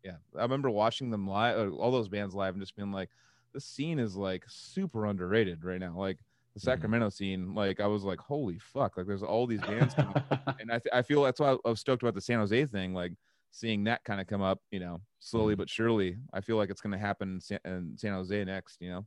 [0.05, 0.17] yeah.
[0.37, 3.11] I remember watching them live, all those bands live, and just being like,
[3.53, 5.95] the scene is like super underrated right now.
[5.97, 6.19] Like
[6.55, 6.65] the Mhm.
[6.65, 10.15] Sacramento scene, like I was like, holy fuck, like there's all these bands, coming
[10.61, 12.95] and I th- I feel that's why I was stoked about the San Jose thing,
[12.95, 13.13] like
[13.51, 16.17] seeing that kind of come up, you know, slowly but surely.
[16.33, 19.07] I feel like it's gonna happen in San, in San Jose next, you know.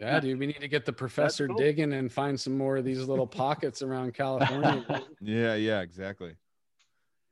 [0.00, 1.56] Yeah, dude, we need to get the professor cool.
[1.56, 4.84] digging and find some more of these little pockets around California.
[5.20, 6.34] Yeah, yeah, exactly.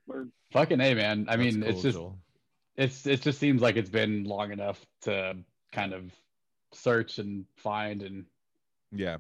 [0.07, 1.27] We're Fucking a man.
[1.28, 2.19] I That's mean, it's just Joel.
[2.77, 5.36] It's it just seems like it's been long enough to
[5.73, 6.12] kind of
[6.73, 8.24] search and find and
[8.90, 9.19] Yeah,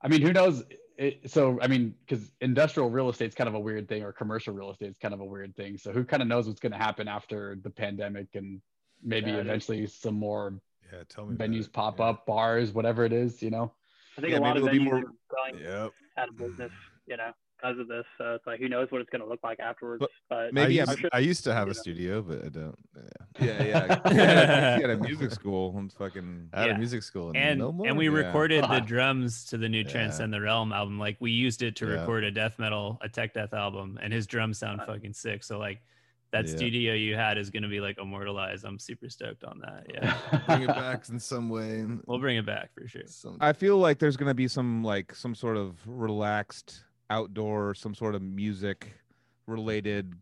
[0.00, 0.64] I mean, who knows?
[0.98, 4.52] It, so, I mean, because industrial real estate's kind of a weird thing, or commercial
[4.54, 5.78] real estate's kind of a weird thing.
[5.78, 8.60] So, who kind of knows what's going to happen after the pandemic and
[9.02, 10.60] maybe Yeah, eventually some more
[10.92, 11.36] Yeah, tell me.
[11.36, 12.06] venues pop Yeah.
[12.10, 13.72] up, bars, whatever it is, you know?
[14.18, 15.92] I think Yeah, a lot of there'll be venues more- are going Yep.
[16.18, 16.72] out of business,
[17.06, 18.04] you know, because of this.
[18.18, 20.00] So it's like who knows what it's going to look like afterwards.
[20.00, 22.48] But But, maybe I I'm used, sure- I used to have a studio, but I
[22.48, 22.78] don't.
[23.40, 23.62] Yeah.
[23.62, 24.00] yeah, yeah.
[24.10, 26.74] You had a- you had a music school and fucking I had Yeah.
[26.74, 27.86] a music school and, and no more.
[27.86, 28.16] and we Yeah.
[28.26, 29.90] recorded the drums to the new Yeah.
[29.90, 30.98] Transcend the Realm album.
[30.98, 31.92] Like we used it to Yeah.
[32.00, 34.86] record a death metal, a tech death album, and his drums sound Nice.
[34.88, 35.44] fucking sick.
[35.44, 35.80] So like
[36.32, 36.56] that Yeah.
[36.56, 38.64] studio you had is gonna be like immortalized.
[38.64, 39.86] I'm super stoked on that.
[39.92, 40.16] Yeah,
[40.46, 41.84] bring it back in some way.
[42.06, 43.02] we'll bring it back for sure.
[43.40, 48.14] I feel like there's gonna be some like some sort of relaxed outdoor, some sort
[48.14, 48.94] of music
[49.46, 50.14] related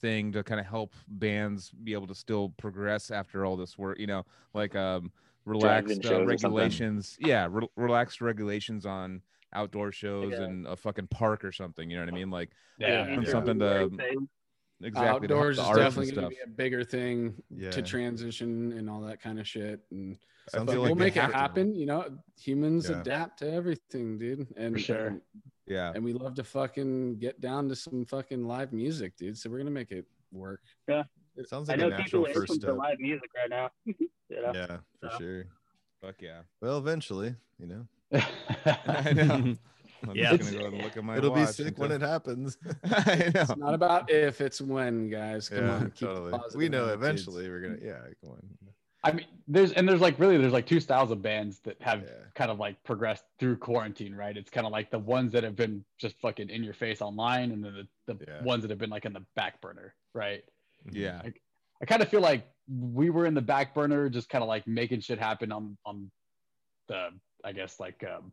[0.00, 3.98] thing to kind of help bands be able to still progress after all this work.
[3.98, 5.12] You know, like um
[5.44, 7.16] relaxed uh, regulations.
[7.20, 9.20] Yeah, re- relaxed regulations on
[9.52, 10.44] outdoor shows Yeah.
[10.44, 11.90] and a fucking park or something.
[11.90, 12.30] You know what I mean?
[12.30, 13.06] Like Yeah.
[13.20, 13.24] Yeah.
[13.30, 13.90] something to
[14.82, 17.70] exactly to help Outdoors the is definitely going to be a bigger thing yeah.
[17.70, 19.80] to transition and all that kind of shit.
[19.90, 20.16] And
[20.48, 21.36] Sounds like we'll make it have to.
[21.36, 21.74] happen.
[21.74, 23.00] You know, humans Yeah.
[23.00, 24.48] adapt to everything, dude.
[24.56, 25.20] And For sure.
[25.72, 25.92] And, Yeah.
[25.94, 29.36] and we love to fucking get down to some fucking live music, dude.
[29.38, 30.60] So we're gonna make it work.
[30.88, 31.04] Yeah.
[31.36, 32.76] It sounds I like know a natural people first listen to step.
[32.78, 33.70] live music right now.
[33.84, 33.96] you
[34.30, 34.52] know?
[34.54, 35.18] Yeah, for So.
[35.18, 35.44] sure.
[36.02, 36.40] Fuck yeah.
[36.60, 37.86] Well, eventually, you know,
[38.76, 39.56] I know.
[40.04, 40.36] I'm Yeah.
[40.36, 42.58] just gonna go and look at my it'll be sick and when it happens.
[42.84, 43.40] I know.
[43.42, 45.48] It's not about if, it's when, guys.
[45.48, 46.32] Come yeah, on, keep totally.
[46.56, 47.02] We know attitudes.
[47.02, 47.78] eventually we're gonna.
[47.80, 48.42] Yeah, come on.
[49.04, 52.02] I mean, there's and there's like really there's like two styles of bands that have
[52.02, 52.08] Yeah.
[52.34, 54.36] kind of like progressed through quarantine, right?
[54.36, 57.50] It's kind of like the ones that have been just fucking in your face online,
[57.50, 58.42] and then the, the Yeah.
[58.42, 60.44] ones that have been like in the back burner, right?
[60.90, 61.22] Yeah.
[61.80, 64.66] I kind of feel like we were in the back burner, just kind of like
[64.68, 66.10] making shit happen on on
[66.86, 67.08] the
[67.44, 68.32] I guess like um,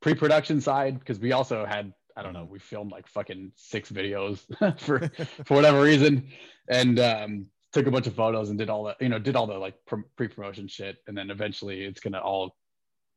[0.00, 4.40] pre-production side because we also had I don't know we filmed like fucking six videos
[4.80, 5.08] for
[5.44, 6.28] for whatever reason
[6.68, 9.46] and um, took a bunch of photos and did all the you know did all
[9.46, 9.74] the like
[10.16, 12.54] pre-promotion shit and then eventually it's gonna all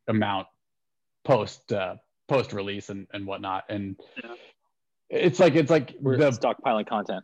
[0.07, 0.47] amount
[1.23, 1.95] post uh,
[2.27, 4.33] post release and and whatnot and Yeah.
[5.09, 7.23] it's like it's like We're the stockpiling content.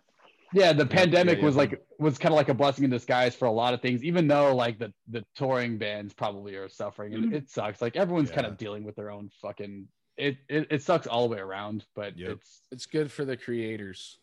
[0.54, 3.36] yeah the Yeah, pandemic yeah, was like was kind of like a blessing in disguise
[3.36, 7.14] for a lot of things even though like the the touring bands probably are suffering
[7.14, 7.36] and Mhm.
[7.36, 9.88] it sucks like everyone's kind of dealing with their own fucking
[10.18, 12.32] it, it it sucks all the way around but Yep.
[12.32, 14.20] it's It's good for the creators.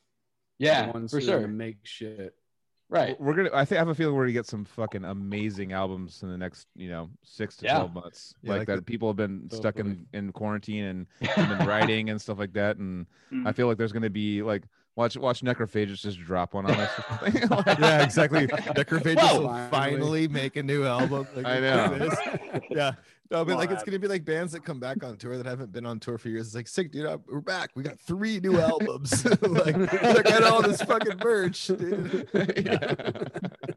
[0.58, 2.34] yeah the ones for who gonna sure make shit.
[2.90, 3.50] Right We're gonna.
[3.52, 6.38] I think I have a feeling we're gonna get some fucking amazing albums in the
[6.38, 7.74] next, you know, six to Yeah.
[7.74, 8.34] twelve months.
[8.42, 10.06] Yeah, like, like that the- people have been stuck Totally.
[10.14, 10.84] in in quarantine
[11.36, 12.78] and been writing and stuff like that.
[12.78, 13.54] And I Mhm.
[13.56, 14.62] feel like there's gonna be like
[14.96, 16.90] watch watch Necrophagist just drop one on us.
[17.20, 17.28] or
[17.78, 18.46] yeah, exactly.
[18.46, 19.40] Necrophagist Whoa!
[19.42, 19.70] will Finally.
[19.70, 21.26] finally make a new album.
[21.36, 22.08] Like, I know.
[22.70, 22.92] Yeah,
[23.30, 25.44] No, but Come like it's gonna be like bands that come back on tour that
[25.44, 26.46] haven't been on tour for years.
[26.46, 27.04] It's like sick, dude.
[27.04, 27.70] uh, We're back.
[27.74, 29.22] We got three new albums.
[29.42, 32.26] like, I got all this fucking merch, dude.
[32.64, 33.22] Yeah.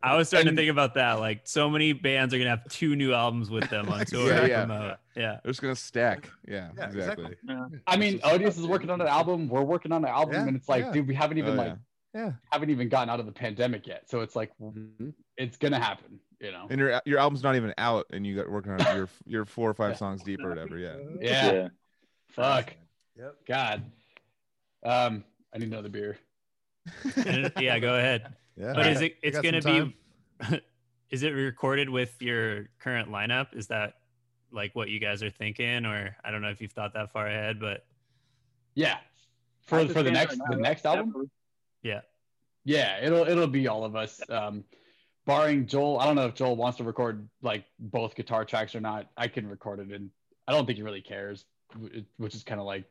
[0.02, 1.20] I was starting to think about that.
[1.20, 4.28] Like, so many bands are gonna have two new albums with them on tour.
[4.30, 4.66] Yeah, to yeah.
[4.66, 4.98] promote.
[5.18, 5.38] yeah.
[5.44, 6.30] They're just gonna stack.
[6.48, 7.36] Yeah, Yeah, exactly.
[7.88, 9.50] I mean, Odious is working on an album.
[9.50, 10.92] We're working on an album, Yeah, and it's like, yeah.
[10.94, 11.76] dude, we haven't even Oh, like
[12.16, 12.22] yeah.
[12.26, 12.32] Yeah.
[12.54, 14.10] haven't even gotten out of the pandemic yet.
[14.10, 15.14] So it's like Mhm.
[15.38, 16.68] it's gonna happen, you know.
[16.70, 19.46] And your your album's not even out, and you got working on your You're you're
[19.46, 20.78] four or five songs deep or whatever.
[20.78, 20.98] Yeah.
[21.22, 21.68] Yeah.
[22.30, 22.74] Fuck.
[23.18, 23.36] Yep.
[23.48, 23.84] God.
[24.84, 25.24] Um,
[25.54, 26.18] I need another beer.
[27.60, 28.34] Yeah, go ahead.
[28.58, 28.74] Yeah.
[28.74, 29.18] But is it?
[29.22, 29.96] It's gonna be.
[31.12, 33.56] is it recorded with your current lineup?
[33.56, 33.96] Is that
[34.52, 37.28] like what you guys are thinking, or I don't know if you've thought that far
[37.28, 37.86] ahead, but
[38.76, 38.98] Yeah.
[39.68, 41.30] For for the next the next album.
[41.84, 42.02] yeah.
[42.64, 44.22] Yeah, it'll it'll be all of us.
[44.30, 44.64] Um,
[45.26, 48.82] barring Joel, I don't know if Joel wants to record like both guitar tracks or
[48.82, 49.10] not.
[49.18, 50.10] I can record it, and
[50.48, 51.46] I don't think he really cares,
[52.18, 52.86] which is kind of like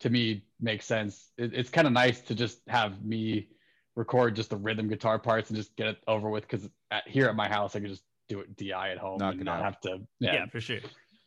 [0.00, 1.30] to me makes sense.
[1.38, 3.48] It, it's kind of nice to just have me
[3.94, 6.42] record just the rhythm guitar parts and just get it over with.
[6.48, 6.68] Because
[7.06, 9.58] here at my house, I can just do it di at home Knock and not
[9.58, 9.64] out.
[9.64, 10.00] have to.
[10.18, 10.78] yeah, Yeah, for sure.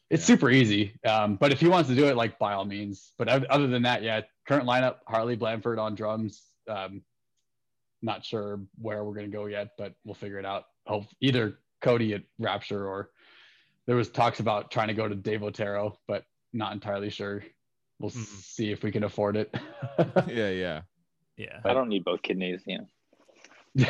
[0.09, 0.93] it's super easy.
[1.05, 3.11] Um, but if he wants to do it, like by all means.
[3.17, 6.41] But other than that, yeah, current lineup: Harley Blanford on drums.
[6.69, 7.01] Um,
[8.05, 10.65] not sure where we're gonna go yet, but we'll figure it out.
[10.85, 13.09] Hope either Cody at Rapture or
[13.87, 16.23] there was talks about trying to go to Dave Otero, but
[16.53, 17.43] not entirely sure.
[17.99, 18.25] We'll Mhm.
[18.25, 19.53] see if we can afford it.
[20.27, 20.81] Yeah, yeah.
[21.37, 21.59] Yeah.
[21.65, 22.63] I don't need both kidneys.
[22.65, 22.87] You know.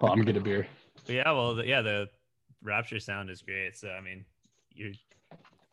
[0.00, 0.66] well, I'm gonna get a beer.
[1.06, 2.08] But yeah, well, the, yeah, the
[2.62, 3.76] Rapture sound is great.
[3.76, 4.24] So I mean,
[4.72, 4.92] you're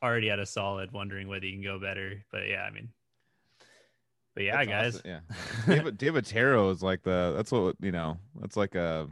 [0.03, 2.23] already at a solid, wondering whether you can go better.
[2.31, 2.89] But yeah, I mean,
[4.35, 4.95] but yeah, That's guys.
[4.97, 5.11] awesome.
[5.67, 5.75] Yeah.
[5.75, 8.17] David Dave Otero is like the that's what you know.
[8.39, 9.07] That's like a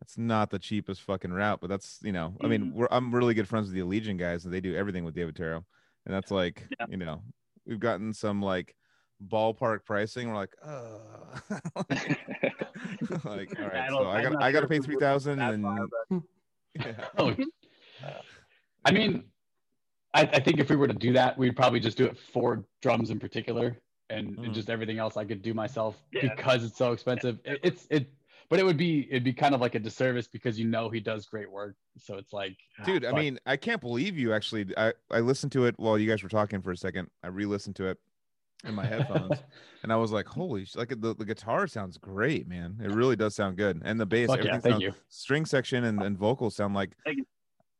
[0.00, 2.34] that's not the cheapest fucking route, but that's you know.
[2.42, 5.04] I mean, we're I'm really good friends with the Allegaeon guys, and they do everything
[5.04, 5.64] with Dave Otero,
[6.06, 6.86] and that's like Yeah.
[6.90, 7.22] you know
[7.66, 8.74] we've gotten some like
[9.26, 10.28] ballpark pricing.
[10.28, 10.98] We're like, uh
[13.24, 14.94] like all right, I so I got I got to sure pay if we three
[14.96, 16.22] would thousand that and far, but-
[16.80, 17.04] yeah.
[17.18, 17.34] Oh,
[18.84, 19.24] I mean,
[20.14, 22.64] I, I think if we were to do that, we'd probably just do it for
[22.80, 23.78] drums in particular,
[24.12, 24.54] and, and Mhm.
[24.54, 26.34] just everything else I could do myself Yeah.
[26.34, 27.38] because it's so expensive.
[27.44, 28.12] It, it's it,
[28.48, 31.00] but it would be it'd be kind of like a disservice because you know he
[31.00, 31.76] does great work.
[31.98, 35.52] So it's like, ah, dude i mean i can't believe you actually i i listened
[35.52, 37.98] to it while you guys were talking for a second i re-listened to it
[38.64, 39.38] in my headphones
[39.82, 43.14] and i was like holy sh- like the, the guitar sounds great man it really
[43.16, 44.94] does sound good and the bass Fuck yeah, thank sounds- you.
[45.08, 47.26] string section and, and vocals sound like Thank you.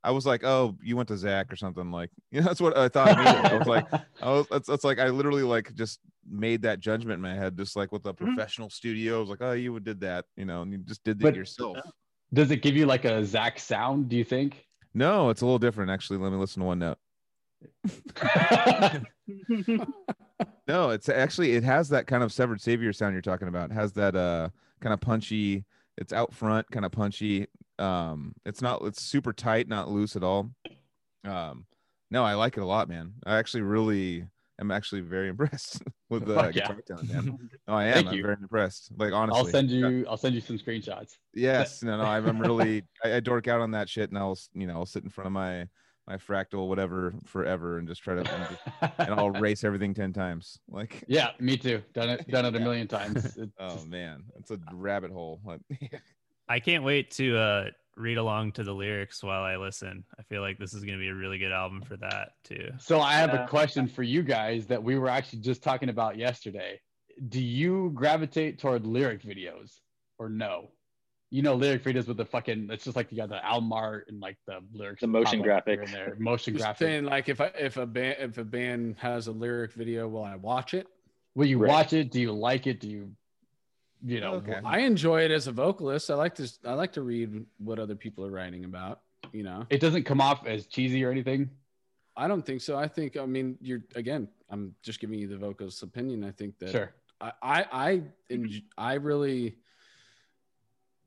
[0.04, 2.76] I was like oh you went to zach or something like you know that's what
[2.76, 3.86] i thought i was like
[4.22, 5.98] I was, it's, it's like I literally like just
[6.30, 9.16] made that judgment in my head, just like with a professional studio.
[9.16, 11.34] I was like, oh, you did that, you know, and you just did that But-
[11.34, 11.78] yourself.
[12.32, 14.08] does it give you like a Zach sound?
[14.08, 14.64] Do you think?
[14.94, 16.18] No, it's a little different actually.
[16.20, 16.98] Let me listen to one note.
[20.68, 23.70] No, it's actually it has that kind of severed savior sound you're talking about.
[23.70, 24.48] It has that uh
[24.80, 25.64] kind of punchy.
[25.98, 27.46] It's out front, kind of punchy.
[27.82, 30.50] Um, it's not it's super tight, not loose at all.
[31.24, 31.66] Um,
[32.10, 33.14] no, I like it a lot, man.
[33.26, 34.26] I actually really
[34.60, 36.50] am actually very impressed with the yeah.
[36.50, 37.50] guitar talent, man.
[37.68, 37.94] No, I am.
[37.94, 38.22] Thank I'm you.
[38.22, 38.92] very impressed.
[38.96, 40.06] Like honestly, I'll send you.
[40.08, 41.16] I'll send you some screenshots.
[41.34, 44.38] Yes, no, no, I'm I'm really I, I dork out on that shit, and I'll
[44.54, 45.66] you know I'll sit in front of my
[46.06, 50.12] my fractal whatever forever and just try to and, just- and I'll race everything ten
[50.12, 50.58] times.
[50.68, 51.82] Like yeah, me too.
[51.94, 52.28] Done it.
[52.28, 53.24] Done it a million times.
[53.36, 55.40] It's oh man, it's a rabbit hole.
[55.44, 55.60] Like,
[56.52, 60.04] I can't wait to uh, read along to the lyrics while I listen.
[60.18, 62.70] I feel like this is going to be a really good album for that too.
[62.78, 63.44] So I have Yeah.
[63.44, 66.78] a question for you guys that we were actually just talking about yesterday.
[67.30, 69.78] Do you gravitate toward lyric videos
[70.18, 70.72] or no?
[71.30, 74.08] You know, lyric videos with the fucking it's just like you got the album art
[74.08, 75.00] and like the lyrics.
[75.00, 75.78] The motion up graphic.
[75.78, 76.16] here and there.
[76.18, 76.86] Motion Just graphic.
[76.86, 80.24] saying, like if I if a band if a band has a lyric video, will
[80.24, 80.86] I watch it?
[81.34, 81.68] Will you Right.
[81.70, 82.10] watch it?
[82.10, 82.78] Do you like it?
[82.78, 83.10] Do you
[84.04, 84.58] you know Okay.
[84.64, 86.10] I enjoy it as a vocalist.
[86.10, 89.00] I like to I like to read what other people are writing about.
[89.32, 91.50] You know, it doesn't come off as cheesy or anything?
[92.16, 92.76] I don't think so.
[92.76, 94.28] I think I mean you're again.
[94.50, 96.24] I'm just giving you the vocalist opinion.
[96.24, 96.92] I think that Sure.
[97.20, 98.02] I I I,
[98.76, 99.56] I really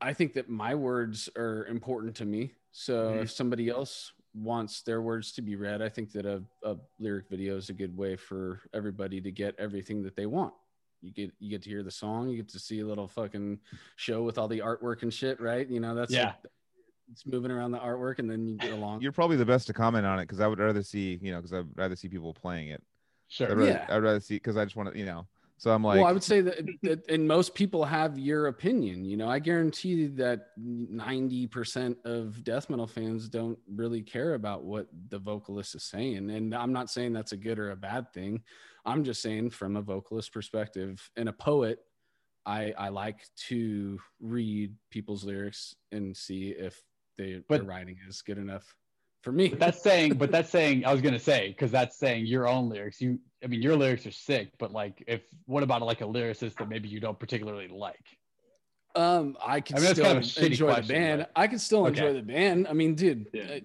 [0.00, 2.52] I think that my words are important to me.
[2.72, 3.22] So Mhm.
[3.22, 7.28] if somebody else wants their words to be read, I think that a, a lyric
[7.28, 10.52] video is a good way for everybody to get everything that they want.
[11.02, 13.58] You get you get to hear the song, you get to see a little fucking
[13.96, 15.68] show with all the artwork and shit, right?
[15.68, 16.26] You know, that's Yeah.
[16.26, 16.36] like-
[17.12, 19.00] it's moving around the artwork and then you get along.
[19.00, 21.38] you're probably the best to comment on it because I would rather see you know
[21.38, 22.82] because I'd rather see people playing it.
[23.28, 23.48] Sure.
[23.50, 23.86] I'd rather, Yeah.
[23.88, 25.26] I'd rather see because I just want to you know
[25.58, 29.04] So I'm like, well, I would say that, that, and most people have your opinion.
[29.04, 34.64] You know, I guarantee that ninety percent of death metal fans don't really care about
[34.64, 38.12] what the vocalist is saying, and I'm not saying that's a good or a bad
[38.12, 38.42] thing.
[38.86, 41.80] I'm just saying from a vocalist perspective and a poet,
[42.46, 46.80] I I like to read people's lyrics and see if
[47.18, 48.74] they, But- their writing is good enough
[49.22, 49.48] for me.
[49.48, 52.68] But that's saying, but that's saying, I was gonna say, because that's saying your own
[52.68, 53.00] lyrics.
[53.00, 56.56] You, I mean, your lyrics are sick, but like, if what about like a lyricist
[56.58, 58.04] that maybe you don't particularly like?
[58.94, 61.18] Um, I can I mean, still kind of enjoy question, the band.
[61.22, 62.16] but- I can still enjoy Okay.
[62.20, 62.68] the band.
[62.68, 63.58] I mean, dude, Yeah.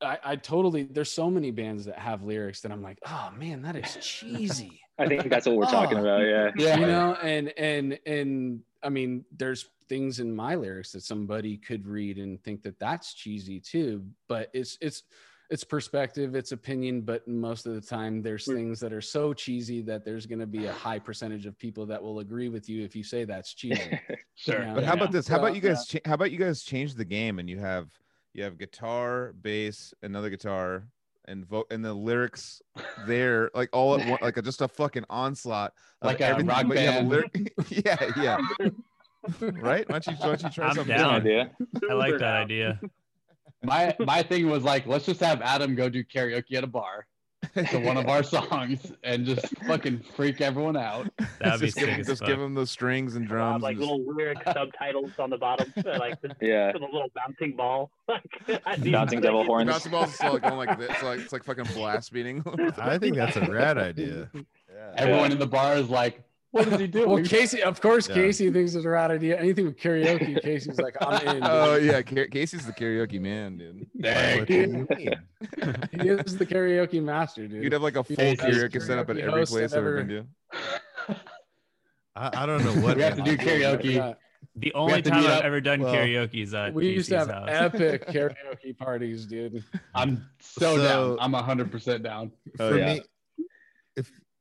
[0.00, 0.84] I, I totally.
[0.84, 4.80] There's so many bands that have lyrics that I'm like, oh man, that is cheesy.
[4.98, 6.02] I think that's what we're oh, talking Oh.
[6.02, 6.20] about.
[6.22, 6.50] Yeah.
[6.56, 6.78] Yeah.
[6.78, 11.86] you know, and and and I mean, there's things in my lyrics that somebody could
[11.86, 14.04] read and think that that's cheesy too.
[14.28, 15.02] But it's it's
[15.50, 17.00] it's perspective, it's opinion.
[17.00, 20.46] But most of the time, there's things that are so cheesy that there's going to
[20.46, 23.52] be a high percentage of people that will agree with you if you say that's
[23.54, 23.98] cheesy.
[24.40, 24.60] Sure.
[24.62, 24.74] Yeah.
[24.74, 25.26] But how about this?
[25.26, 25.84] How about you guys?
[25.84, 27.88] Cha- how about you guys change the game and you have
[28.34, 30.84] you have guitar, bass, another guitar,
[31.26, 32.62] and vote and the lyrics
[33.06, 35.74] there like all at one, like a, just a fucking onslaught.
[36.02, 37.08] Like a rock but you have band.
[37.08, 38.38] lyric- yeah, yeah.
[39.40, 39.88] right?
[39.88, 41.14] Why don't you, why don't you try I'm something down.
[41.14, 41.50] idea.
[41.90, 42.80] I like that idea.
[43.64, 47.08] My my thing was like, let's just have Adam go do karaoke at a bar
[47.70, 51.08] to one of our songs and just fucking freak everyone out.
[51.40, 53.62] That'd be just give, sick him, just give him those strings and Uh, drums.
[53.62, 56.72] like and just- little lyric subtitles on the bottom, uh, like the, Yeah.
[56.72, 57.90] the little bouncing ball.
[58.08, 58.22] Like,
[58.90, 59.70] Bouncing devil the horns.
[59.70, 62.42] bouncy balls is still like going like this, like it's like fucking blast beating.
[62.78, 64.30] I think that's a rad idea.
[64.34, 64.42] yeah.
[64.96, 66.22] Everyone in the bar is like,
[66.58, 67.08] what is he doing?
[67.10, 68.14] Well, Casey, of course, Yeah.
[68.16, 69.38] Casey thinks it's a rad idea.
[69.38, 71.42] Anything with karaoke, Casey's like, I'm in.
[71.48, 73.86] Oh yeah, Casey's the karaoke man, dude.
[74.00, 74.38] Dang.
[74.40, 74.86] What do you mean?
[76.02, 77.62] he is the karaoke master, dude.
[77.62, 79.98] You'd have like a full He's the karaoke setup at every place I've I've ever
[79.98, 80.26] ever- been
[81.08, 81.16] to.
[82.16, 84.14] I, I don't know what We have to do karaoke.
[84.56, 85.44] The only time I've up.
[85.44, 87.48] ever done Well, karaoke is at We used to have house.
[87.50, 89.62] epic karaoke parties, dude.
[89.94, 91.18] I'm so, So- down.
[91.20, 92.32] I'm hundred percent down.
[92.58, 92.94] Oh, For yeah.
[92.94, 93.02] me,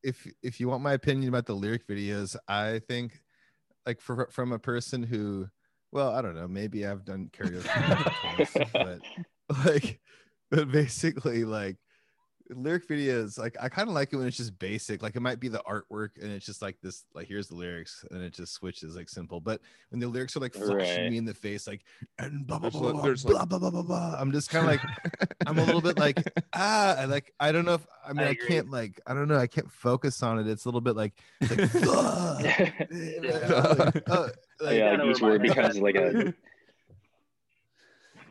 [0.07, 3.21] if if you want my opinion about the lyric videos, I think
[3.85, 5.49] like for from a person who,
[5.91, 7.67] well, I don't know, maybe I've done karaoke,
[8.35, 8.99] twice, but
[9.65, 9.99] like,
[10.49, 11.75] but basically like
[12.51, 15.39] lyric videos like i kind of like it when it's just basic like it might
[15.39, 18.53] be the artwork and it's just like this like here's the lyrics and it just
[18.53, 19.59] switches like simple but
[19.89, 21.11] when the lyrics are like flashing Right.
[21.11, 21.83] me in the face like
[22.19, 24.15] and blah blah There's blah, like- blah, blah, blah, blah, blah, blah.
[24.19, 24.81] i'm just kind of like
[25.45, 28.29] i'm a little bit like ah I like i don't know if i mean I
[28.29, 30.95] i, can't like i don't know i can't focus on it it's a little bit
[30.95, 34.29] like it's like, like, uh,
[34.61, 36.33] like, yeah, like each word becomes like a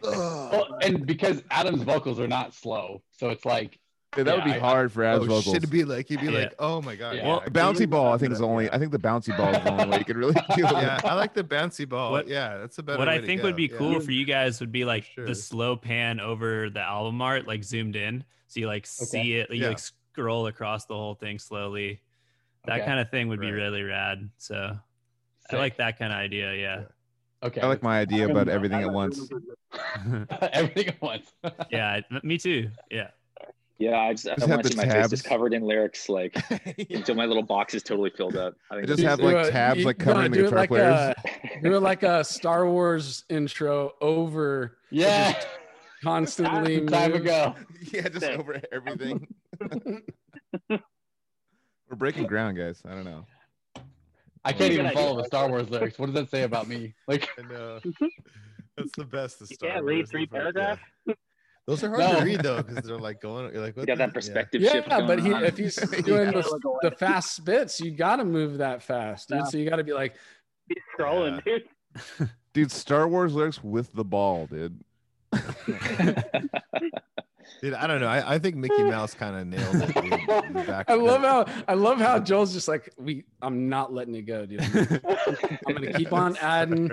[0.03, 3.79] Well, and because Adam's vocals are not slow, so it's like
[4.17, 5.45] Yeah, that would be I- hard for Ad's oh, vocals.
[5.45, 6.39] shit, it'd be like he'd be Yeah.
[6.41, 7.27] like oh my god Yeah.
[7.27, 8.65] well, bouncy ball, I think is the only.
[8.65, 8.75] Yeah.
[8.75, 10.73] I think the bouncy ball is the only way you could really do it.
[10.73, 11.01] yeah.
[11.05, 12.13] I like the bouncy ball.
[12.13, 12.99] What- yeah, that's a better.
[12.99, 13.57] what way I to think would go.
[13.57, 13.77] be Yeah.
[13.79, 15.27] cool for you guys would be like Sure.
[15.27, 19.51] the slow pan over the album art, like zoomed in, so you like see it,
[19.51, 19.69] you Yeah.
[19.69, 22.01] like scroll across the whole thing slowly.
[22.65, 22.87] That Okay.
[22.87, 24.29] kind of thing would be really rad.
[24.39, 24.77] So
[25.51, 26.55] I like that kind of idea.
[26.55, 26.83] Yeah,
[27.43, 29.21] Okay, I like my idea about everything at once.
[30.53, 31.33] everything at once.
[31.71, 32.71] yeah, me too.
[32.91, 33.11] Yeah,
[33.79, 33.99] yeah.
[33.99, 36.09] I just, I Just have want to the see my face just covered in lyrics,
[36.09, 36.37] like
[36.91, 38.55] until my little box is totally filled up.
[38.71, 40.47] I think Just have like Do it- tabs you- like no, covering the do it
[40.47, 40.95] guitar like players.
[40.95, 45.41] A, uh, do it like a Star Wars intro over yeah,
[46.03, 46.85] constantly.
[46.87, 47.21] time move.
[47.23, 47.55] ago.
[47.93, 48.39] yeah, just Sick.
[48.39, 49.27] over everything.
[50.69, 52.83] We're breaking ground, guys.
[52.85, 53.25] I don't know.
[54.45, 55.99] I can't even follow the Star Wars lyrics.
[55.99, 56.95] What does that say about me?
[57.09, 57.81] Like, I know.
[58.77, 59.41] That's the best.
[59.41, 60.55] of You can't read Wars, three is like,
[61.07, 61.15] yeah.
[61.67, 61.81] Paragraphs.
[61.81, 62.19] Those are hard No.
[62.21, 63.53] to read though, because they're like going.
[63.53, 64.89] You're like, what you got that perspective Yeah, shift.
[64.89, 65.45] going but he, on.
[65.45, 66.01] if he's Yeah.
[66.01, 69.39] doing the, the fast spits, you got to move that fast, dude.
[69.39, 69.45] Yeah.
[69.45, 70.15] So you got to be like,
[70.69, 71.69] He's scrolling, dude.
[72.53, 74.81] Dude, Star Wars lyrics with the ball, dude.
[77.63, 78.09] Dude, I don't know.
[78.09, 79.95] I, I think Mickey Mouse kind of nailed it.
[79.95, 81.27] Dude, in the back I love it.
[81.27, 83.25] how I love how Joel's just like, we.
[83.41, 84.61] I'm not letting it go, dude.
[84.63, 84.99] I'm,
[85.69, 86.91] I'm gonna keep on adding,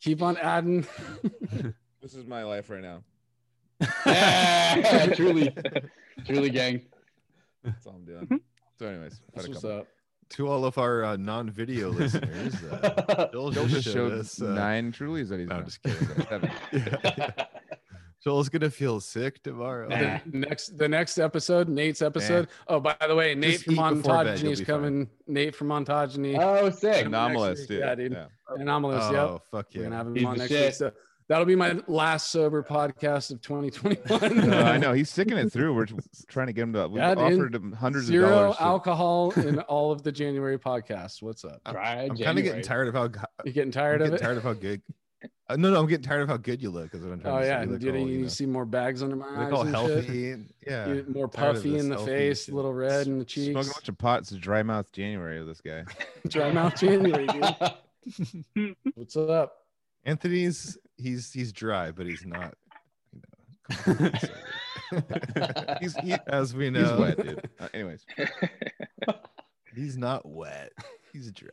[0.00, 0.86] keep on adding.
[2.02, 3.02] This is my life right now.
[4.06, 5.54] Yeah, truly,
[6.26, 6.82] truly, gang.
[7.64, 8.40] That's all I'm doing.
[8.78, 9.86] So, anyways, had what's up.
[10.30, 12.54] to all of our uh, non-video listeners.
[12.62, 14.40] Uh, Joel Joel just just showed showed us.
[14.42, 16.08] Uh, nine Trulies that he's no, I'm just kidding.
[16.28, 16.50] Seven.
[16.72, 17.30] yeah.
[18.22, 19.88] Joel's gonna feel sick tomorrow.
[19.88, 20.18] Nah.
[20.26, 22.48] The next, the next episode, Nate's episode.
[22.66, 24.76] Oh, by the way, Nate Just from eat before bed, Ontogeny is be fine.
[24.76, 25.10] coming.
[25.28, 27.06] Nate from Ontogeny, oh, sick.
[27.06, 27.70] Anomalous, dude.
[27.70, 27.80] week.
[27.80, 28.12] Yeah, dude.
[28.12, 28.62] Anomalous, yeah.
[28.62, 29.04] Anomalous.
[29.04, 29.42] Oh yep.
[29.50, 29.84] fuck We're yeah!
[29.84, 30.64] gonna have him He's on next shit.
[30.66, 30.74] week.
[30.74, 30.92] So
[31.28, 34.48] That'll be my last sober podcast of 2021.
[34.48, 35.74] No, I know he's sticking it through.
[35.74, 35.86] We're
[36.28, 36.86] trying to get him to.
[36.86, 38.56] We've offered him hundreds Zero of dollars.
[38.58, 41.20] to- alcohol in all of the January podcasts.
[41.20, 41.60] What's up?
[41.68, 44.24] Dry I'm kind of getting tired of how go- You getting tired I'm of getting
[44.24, 44.26] it?
[44.26, 44.82] tired of how good.
[45.48, 46.94] Uh, no, no, I'm getting tired of how good you look.
[46.94, 47.48] Is what I'm trying Oh to say.
[47.50, 49.38] yeah, You you, look you, all, you know, see more bags under my eyes.
[49.50, 50.02] look all and healthy.
[50.06, 50.34] shit.
[50.34, 52.54] and- yeah, You- more puffy in the face, shit.
[52.54, 53.46] little red in the cheeks.
[53.50, 53.70] Smoking cheeks.
[53.76, 55.82] a bunch of pots, dry mouth January of this guy.
[56.28, 57.26] Dry mouth January,
[58.54, 58.76] dude.
[58.94, 59.54] What's up?
[60.04, 62.54] Anthony's he's he's dry, but he's not.
[63.12, 64.10] You know.
[65.80, 67.50] He's he, as we he's know, wet, dude.
[67.58, 68.06] Uh, anyways,
[69.74, 70.72] he's not wet.
[71.12, 71.48] He's dry.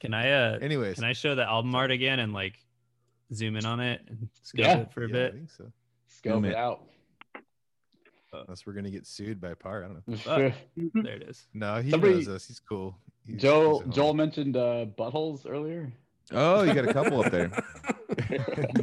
[0.00, 2.54] Can I uh Anyways, can I show the album art again and like
[3.34, 4.76] zoom in on it and scope Yeah.
[4.78, 5.72] it for a yeah, I think so.
[6.06, 6.50] Scope it.
[6.50, 6.84] it out.
[8.32, 10.16] Unless we're gonna get sued by Pär, I don't know.
[10.16, 10.54] Fuck.
[11.02, 11.48] There it is.
[11.54, 12.46] No, he Somebody- knows us.
[12.46, 12.96] He's cool.
[13.26, 15.92] He's, Joel he's Joel mentioned uh, buttholes earlier.
[16.32, 17.50] Oh, you got a couple up there.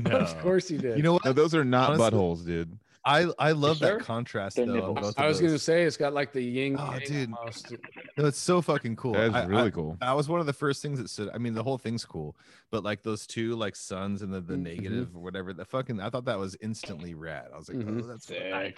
[0.02, 0.18] No.
[0.20, 0.98] Of course you did.
[0.98, 1.26] You know what?
[1.26, 2.78] No, those are not Honestly- buttholes, dude.
[3.08, 3.98] I I love sure?
[3.98, 4.94] that contrast They're though.
[4.96, 6.76] Both I of was gonna say it's got like the yin.
[6.80, 7.34] Oh, yang dude.
[7.38, 7.72] almost.
[8.18, 9.14] No, it's so fucking cool.
[9.14, 9.98] That is I- I- really cool.
[10.02, 11.30] That was one of the first things that stood.
[11.34, 12.36] I mean, the whole thing's cool,
[12.72, 14.62] but like those two like suns and the, the Mhm.
[14.64, 17.50] negative or whatever, the fucking I thought that was instantly rad.
[17.54, 18.04] I was like, Mhm.
[18.04, 18.54] oh, that's fucking Sick.
[18.54, 18.76] right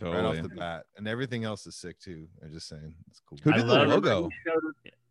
[0.00, 0.38] Totally.
[0.38, 2.26] off the bat, and everything else is sick too.
[2.42, 3.38] I'm just saying, it's cool.
[3.44, 4.30] Who I did the love- logo?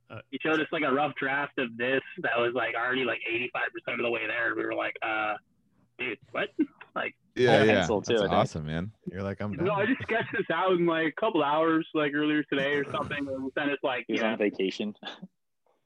[0.09, 2.53] He showed, us, Uh, he showed us like a rough draft of this that was
[2.53, 3.19] like already like
[3.88, 4.55] 85% of the way there.
[4.55, 5.35] We were like, uh,
[5.97, 6.49] dude, what?
[6.95, 7.73] Like, Yeah, Full yeah.
[7.75, 8.91] pencil, too, That's awesome, man.
[9.05, 9.65] You're like, I'm done.
[9.67, 12.89] no, I just sketched this out in like a couple hours, like earlier today or
[12.91, 13.27] something.
[13.27, 14.95] And then it's like, He you was know, on vacation.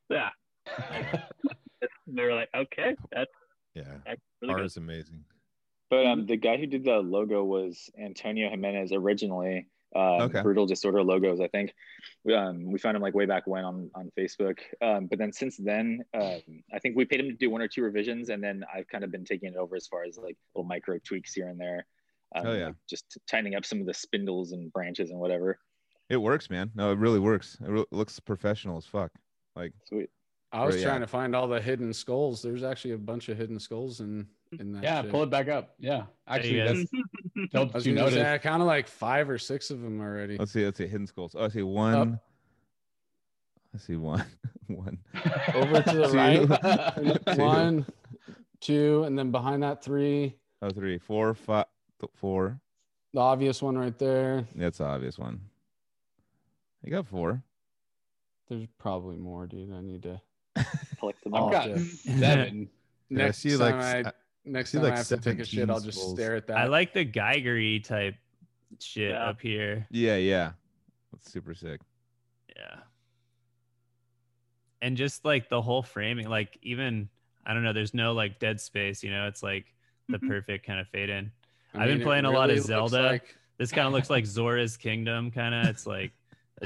[0.09, 0.29] yeah.
[2.07, 3.29] they were like, okay, that's,
[3.75, 4.65] Yeah, that's really Pär good.
[4.65, 5.25] is amazing.
[5.89, 9.67] But um, the guy who did the logo was Antonio Jimenez originally.
[9.95, 10.41] Uh, Okay.
[10.41, 11.73] Brutal Disorder logos, I think.
[12.23, 14.59] We, um, we found him like way back when on on Facebook.
[14.81, 16.41] Um, but then since then, um,
[16.73, 19.03] I think we paid him to do one or two revisions, and then I've kind
[19.03, 21.85] of been taking it over as far as like little micro tweaks here and there.
[22.35, 22.65] Um, Oh, yeah.
[22.67, 25.59] like, just tightening up some of the spindles and branches and whatever.
[26.09, 26.71] It works, man.
[26.75, 27.57] No, it really works.
[27.61, 29.11] It re- looks professional as fuck.
[29.55, 30.09] Like, Sweet.
[30.51, 30.87] I was Right, yeah.
[30.89, 32.41] trying to find all the hidden skulls.
[32.41, 34.27] There's actually a bunch of hidden skulls and in that.
[34.81, 35.11] Yeah, shit.
[35.11, 35.75] pull it back up.
[35.79, 36.79] Yeah, actually, you that's
[37.37, 38.21] I dope was that you gonna noticed.
[38.21, 40.37] say I counted like five or six of them already.
[40.37, 40.65] let's see.
[40.65, 40.87] Let's see.
[40.87, 41.35] Hidden skulls.
[41.37, 42.19] Oh, I see one.
[43.73, 44.25] I see one.
[44.67, 44.97] one.
[45.55, 46.13] Over to the Two.
[46.13, 47.35] right.
[47.35, 47.41] Two.
[47.43, 47.85] One,
[48.59, 50.35] two, and then behind that three.
[50.61, 51.65] Oh, three, four, five,
[51.99, 52.59] th- four.
[53.13, 54.47] The obvious one right there.
[54.55, 55.41] That's the obvious one.
[56.83, 57.43] You got four.
[58.49, 59.73] There's probably more, dude.
[59.73, 60.21] I need to.
[60.99, 61.45] Collect them Oh, all.
[61.47, 62.69] I've got seven.
[63.09, 64.11] Yeah, I Next see time like I s- uh,
[64.45, 66.13] next see time I have to take a shit, I'll just skulls.
[66.15, 66.57] stare at that.
[66.57, 68.15] I like the Geigery type
[68.79, 69.25] shit Yeah.
[69.29, 69.87] up here.
[69.91, 70.51] Yeah, yeah.
[71.11, 71.79] That's super sick.
[72.55, 72.79] Yeah.
[74.81, 77.09] And just like the whole framing, like even
[77.45, 79.65] I don't know, there's no like dead space, you know, it's like
[80.09, 80.27] the Mhm.
[80.29, 81.31] perfect kind of fade in.
[81.73, 83.01] I I've been it playing a lot of Zelda.
[83.03, 85.67] like- This kind of looks like Zora's Kingdom, kind of.
[85.67, 86.11] It's like,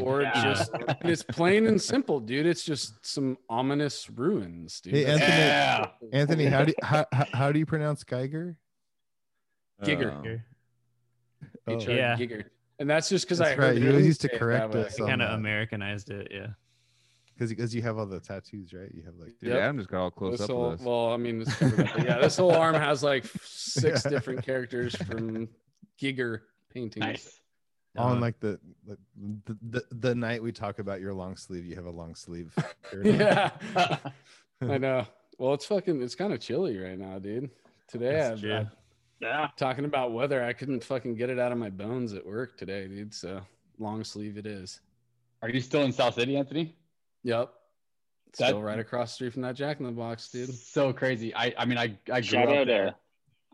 [0.02, 0.44] or Yeah.
[0.44, 2.46] just it's plain and simple, dude.
[2.46, 4.94] It's just some ominous ruins, dude.
[4.94, 5.88] Hey, Anthony- Yeah.
[6.14, 8.58] Anthony, how do you, how, how, how do you pronounce Geiger?
[9.84, 10.42] Gigger.
[11.68, 11.76] Oh, oh.
[11.76, 12.16] HR Yeah.
[12.18, 12.46] Giger.
[12.80, 13.82] And that's just because I That's heard right.
[13.82, 14.98] You him used to say it correct us.
[14.98, 15.32] Kind of.
[15.34, 16.28] Americanized it.
[16.32, 16.48] Yeah.
[17.34, 18.90] because because you have all the tattoos, right?
[18.94, 19.60] You have like Dude, Yep.
[19.62, 21.94] Adam just got all close This up whole, with well, I mean, it's covered up,
[21.96, 24.10] but yeah, this whole arm has like six Yeah.
[24.12, 25.48] different characters from
[26.02, 26.42] Giger
[26.74, 27.06] paintings.
[27.06, 27.40] Nice.
[27.98, 28.98] On Uh, like the, the
[29.46, 32.54] the the the night we talk about your long sleeve, you have a long sleeve.
[33.04, 33.52] Yeah,
[34.62, 35.06] I know.
[35.38, 37.50] Well, it's fucking, it's kind of chilly right now, dude.
[37.88, 38.52] Today, That's I've.
[38.52, 38.70] I've-
[39.22, 39.48] Yeah.
[39.58, 42.88] talking about weather, I couldn't fucking get it out of my bones at work today,
[42.88, 43.14] dude.
[43.14, 43.42] So
[43.78, 44.80] long sleeve it is.
[45.42, 46.76] Are you still in South City, Anthony?
[47.24, 47.52] Yep.
[48.40, 50.54] That- Still right across the street from that Jack in the Box, dude.
[50.54, 51.34] So crazy.
[51.36, 52.96] I I mean I I grew Shout up out there.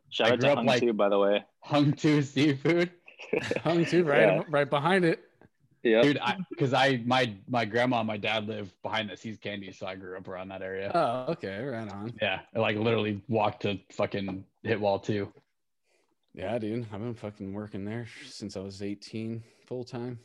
[0.09, 1.43] shout I out grew to up Hung like- too, by the way.
[1.61, 2.91] Hung to seafood.
[3.64, 4.43] Hung too, right, Yeah.
[4.50, 5.24] right behind it.
[5.84, 6.02] Yeah.
[6.02, 9.72] Dude, I because I my my grandma and my dad live behind the See's Candy,
[9.74, 10.92] so I grew up around that area.
[10.95, 12.14] Oh, okay, right on.
[12.22, 15.32] yeah, I like literally walked to fucking hit wall too.
[16.34, 16.88] Yeah, dude.
[16.93, 20.18] I've been fucking working there since I was 18, full time.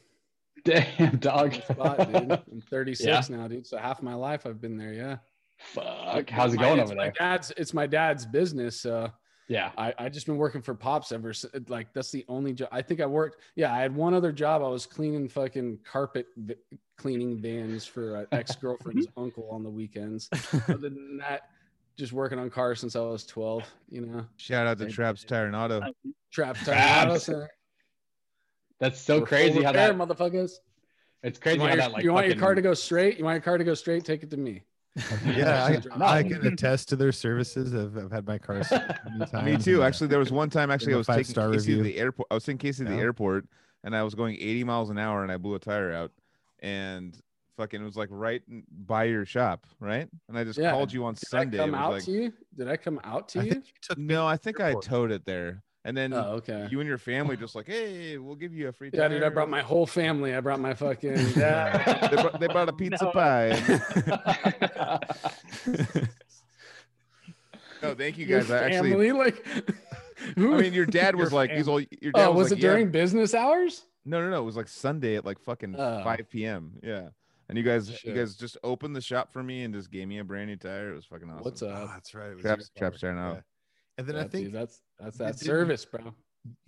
[0.65, 1.55] Damn dog.
[1.55, 2.31] Spot, dude.
[2.33, 3.67] I'm 36 now, dude.
[3.67, 4.93] So half my life I've been there.
[4.93, 5.17] Yeah.
[5.59, 6.31] Fuck.
[6.31, 7.13] How's it My- going it's over my there?
[7.19, 7.53] Dad's.
[7.57, 8.81] It's my dad's business.
[8.81, 9.11] So
[9.49, 9.71] Yeah.
[9.79, 11.31] I I just been working for Pops ever.
[11.31, 12.69] s- Like that's the only job.
[12.71, 13.41] I think I worked.
[13.57, 14.63] Yeah, I had one other job.
[14.63, 16.55] I was cleaning fucking carpet v-
[16.99, 20.29] cleaning vans for an ex girlfriend's uncle on the weekends.
[20.69, 21.51] Other than that,
[21.97, 23.65] just working on cars since I was 12.
[23.91, 25.81] You know, Shout out to Thank Traps Tire and Auto.
[26.33, 26.65] trap Traps.
[26.67, 27.51] tire auto center.
[28.81, 30.53] That's so We're crazy full how repair, that motherfuckers.
[31.23, 33.19] it's crazy you how want, your, that like you want your car to go straight?
[33.19, 34.05] You want your car to go straight?
[34.05, 34.63] Take it to me.
[35.25, 36.07] Yeah, I, No.
[36.07, 37.75] I can attest to their services.
[37.75, 39.45] I've, I've had my car serviced many times.
[39.45, 39.83] Me too.
[39.83, 42.29] uh, Actually, there was one time actually I was taking five-star Casey to the airport.
[42.31, 43.03] I was taking Casey to the Yeah.
[43.03, 43.47] airport,
[43.85, 46.13] and I was going 80 miles an hour, and I blew a tire out,
[46.61, 47.17] and
[47.57, 48.43] fucking it was like right
[48.87, 50.09] by your shop, right?
[50.29, 50.71] And I just Yeah.
[50.73, 51.59] called you on Did Sunday.
[51.59, 52.33] I come out like, to you?
[52.57, 53.51] Did I come out to I you?
[53.53, 56.69] think you took no, I think I towed it there, and then Oh, okay.
[56.71, 58.91] you and your family just like, hey, we'll give you a free.
[58.93, 60.35] Yeah, dude, I brought my whole family.
[60.35, 62.11] I brought my fucking dad.
[62.11, 63.11] they, brought, they brought a pizza No.
[63.11, 63.61] pie.
[67.83, 68.51] no, thank you Your guys.
[68.51, 69.47] I actually, family, like,
[70.37, 70.55] who?
[70.55, 71.81] I mean, your dad was Your like, he's all.
[71.81, 73.85] Your oh, dad oh, was like, it "Yeah." during business hours?
[74.05, 74.43] No, no, no.
[74.43, 76.03] It was like Sunday at like fucking Oh.
[76.05, 76.73] 5 p.m.
[76.83, 77.09] Yeah.
[77.49, 80.19] And you guys, you guys just opened the shop for me and just gave me
[80.19, 80.93] a brand new tire.
[80.93, 81.45] It was fucking awesome.
[81.45, 81.89] What's Oh, up?
[81.95, 82.31] that's right.
[82.31, 82.91] it was Traps- your car.
[82.91, 83.41] Traps Tire now.
[83.99, 84.01] Yeah.
[84.01, 86.15] And then Yeah, I think dude, that's that's that service, bro.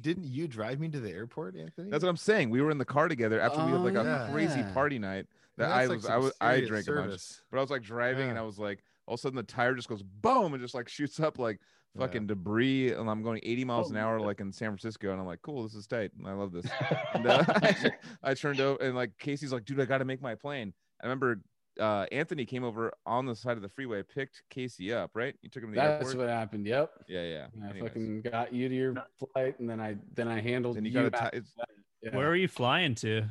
[0.01, 1.91] didn't you drive me to the airport, Anthony?
[1.91, 2.51] That's what I'm saying.
[2.51, 5.27] We were in the car together after we had like a Oh, crazy party night
[5.57, 7.71] that I that's, like, was, I was, I serious drank a bunch, but I was
[7.71, 10.55] like driving and I was like, all of a sudden the tire just goes boom
[10.55, 11.61] and just like shoots up like
[11.95, 12.03] Yeah.
[12.03, 12.93] fucking debris.
[12.93, 14.27] And I'm going 80 miles an Oh, hour shit.
[14.27, 15.11] like in San Francisco.
[15.13, 16.13] And I'm like, cool, this is tight.
[16.19, 16.67] And I love this.
[17.15, 17.91] And uh, I,
[18.23, 20.73] I turned over and like Casey's like, dude, I got to make my plane.
[21.03, 21.41] I remember
[21.79, 25.35] uh, Anthony came over on the side of the freeway, picked Casey up, right?
[25.43, 26.17] You took him to the That's airport.
[26.19, 26.67] what happened.
[26.67, 26.91] Yep.
[27.09, 27.47] yeah, yeah.
[27.63, 27.83] I Anyways.
[27.89, 31.11] fucking got you to your flight, and then I then I handled Then you you.
[31.11, 31.69] got to after it's that.
[32.03, 32.17] Yeah.
[32.17, 33.25] Where are you flying to?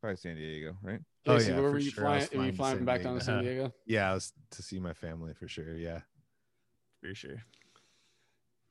[0.00, 1.00] probably San Diego, right?
[1.26, 2.04] Oh, Casey, yeah, where for were you sure.
[2.04, 2.28] Flying?
[2.34, 3.72] Were you flying to flying San back down to San Diego?
[3.86, 5.74] Yeah, I was to see my family for sure.
[5.76, 6.00] Yeah,
[7.02, 7.42] For sure.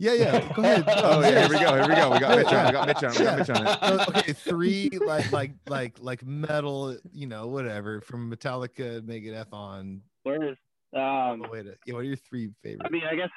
[0.00, 0.52] yeah, yeah.
[0.56, 0.84] Go ahead.
[0.88, 2.10] oh yeah, here we go, here we go.
[2.10, 2.66] We got Mitch on.
[2.66, 3.12] We got Mitch on.
[3.12, 4.08] We got Mitch on it.
[4.18, 10.00] Okay, three like like like like metal, you know, whatever from Metallica, Megadeth on.
[10.24, 10.56] Where is
[10.92, 12.84] um, Oh, wait, a- yeah, what are your three favorite?
[12.84, 13.28] I mean, I guess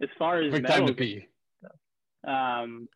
[0.00, 1.26] as far as Quick time to metal, pee.
[2.26, 2.88] um,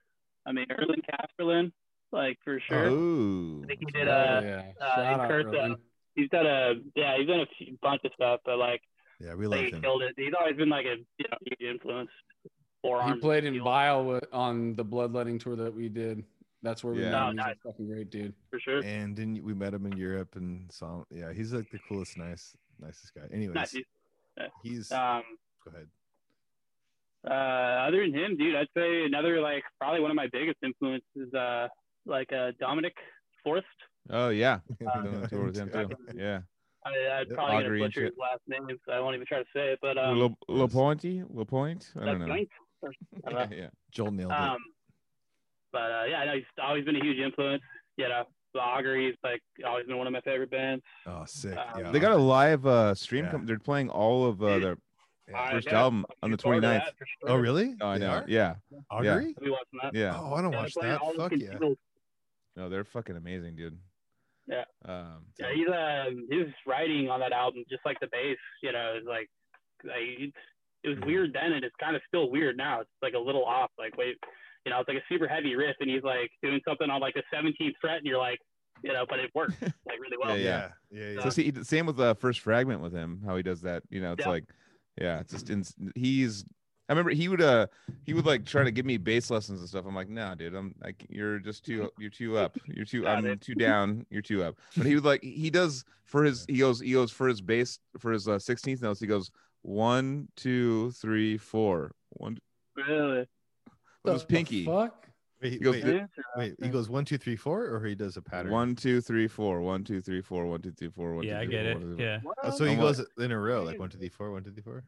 [0.46, 1.72] I mean, Erlend Caspersen,
[2.12, 2.86] like for sure.
[2.88, 3.62] Oh.
[3.64, 4.42] I think he did Oh, a.
[4.42, 4.62] yeah.
[4.80, 5.74] uh, Shout out, Kurt, uh,
[6.14, 7.16] He's done a yeah.
[7.18, 8.80] He's done a few, bunch of stuff, but like
[9.20, 9.80] yeah, we love he him.
[9.82, 10.14] killed it.
[10.16, 12.10] He's always been like a you know huge influence.
[12.44, 12.50] He
[12.82, 13.20] Forearms.
[13.20, 16.22] played in Steel, Bile on the bloodletting tour that we did.
[16.62, 17.10] That's where we Yeah.
[17.10, 17.36] met Oh, him.
[17.36, 17.56] He's nice.
[17.64, 18.34] a fucking great dude.
[18.50, 18.82] for sure.
[18.84, 21.04] And then we met him in Europe and saw.
[21.10, 23.22] Yeah, he's like the coolest, nice, nicest guy.
[23.32, 23.72] Anyways, Nice.
[23.72, 23.84] dude.
[24.62, 24.92] he's.
[24.92, 25.22] Um,
[25.64, 25.88] go ahead.
[27.26, 31.32] uh, other than him, dude, I'd say another like probably one of my biggest influences,
[31.34, 31.68] uh,
[32.04, 32.94] like uh, Dominic
[33.42, 33.66] Forrest.
[34.10, 34.60] Oh yeah.
[34.86, 35.88] Uh, tour with him too.
[36.16, 36.40] Yeah.
[36.86, 37.36] I, I'd Yep.
[37.36, 39.72] probably gonna Augury and butcher his last name, so I won't even try to say
[39.72, 39.78] it.
[39.82, 41.22] But um, Le, Le Pointy?
[41.28, 41.92] Le Point?
[42.00, 42.26] I don't know.
[42.26, 42.48] Joint?
[42.84, 43.56] I don't know.
[43.56, 43.68] Yeah, yeah.
[43.90, 44.38] Joel nailed it.
[44.38, 44.58] Um,
[45.72, 47.62] but uh, yeah, I know he's always been a huge influence.
[47.96, 48.24] You know,
[48.54, 50.82] the Augury's like always been one of my favorite bands.
[51.06, 51.56] oh, sick.
[51.56, 51.90] um, yeah.
[51.90, 53.24] They got a live uh stream.
[53.24, 53.30] Yeah.
[53.32, 54.76] Com- they're playing all of uh, their
[55.34, 56.84] I- first yeah, album on the looking forward to 29th.
[56.84, 57.30] sure.
[57.30, 57.74] Oh, really?
[57.80, 58.24] Oh, I know.
[58.28, 58.54] Yeah,
[58.90, 59.34] Augury?
[59.38, 59.94] I'll be watching that.
[59.94, 60.16] yeah.
[60.18, 61.00] Oh, I don't Yeah, watch that.
[61.16, 61.50] Fuck yeah.
[61.50, 61.76] singles.
[62.56, 63.76] No, they're fucking amazing, dude.
[64.48, 64.64] Yeah.
[64.84, 68.94] Um, Yeah, he's uh, his writing on that album, just like the bass, you know,
[69.00, 69.28] is like,
[69.84, 70.32] like it,
[70.84, 72.80] it was weird then, and it's kind of still weird now.
[72.80, 73.70] It's like a little off.
[73.78, 74.16] Like, wait,
[74.64, 77.14] you know, it's like a super heavy riff, and he's like doing something on like
[77.14, 78.38] the 17th fret, and you're like,
[78.82, 80.36] you know, but it works like really well.
[80.38, 81.22] Yeah, Yeah, yeah, yeah.
[81.24, 83.82] So see, same with the first fragment with him, how he does that.
[83.90, 84.30] You know, it's Yeah.
[84.30, 84.44] like,
[85.00, 86.44] yeah, it's just ins- he's
[86.88, 87.66] I remember he would uh
[88.04, 89.84] he would like try to give me bass lessons and stuff.
[89.86, 92.56] I'm like, no, dude, I'm like you're just too you're too up.
[92.66, 93.40] You're too I'm it.
[93.40, 94.06] too down.
[94.10, 94.56] You're too up.
[94.76, 97.78] But he would like he does for his he goes he goes for his bass
[97.98, 99.00] for his uh, 16th notes.
[99.00, 99.30] He goes
[99.62, 102.38] one two three four one
[102.76, 103.26] Really?
[104.04, 104.64] with his The pinky.
[104.64, 105.08] Fuck.
[105.42, 106.02] Wait, He goes, wait,
[106.36, 108.50] wait, he goes one, two, three, four, or he does a pattern.
[108.52, 111.24] One two three four one two three four one two three four one.
[111.24, 111.74] Yeah, two, I get four, it.
[111.74, 112.04] one, two, three, four.
[112.06, 112.20] Yeah.
[112.44, 114.62] Oh, so he goes in a row, like one, two, three, four, one, two, three,
[114.62, 114.82] four.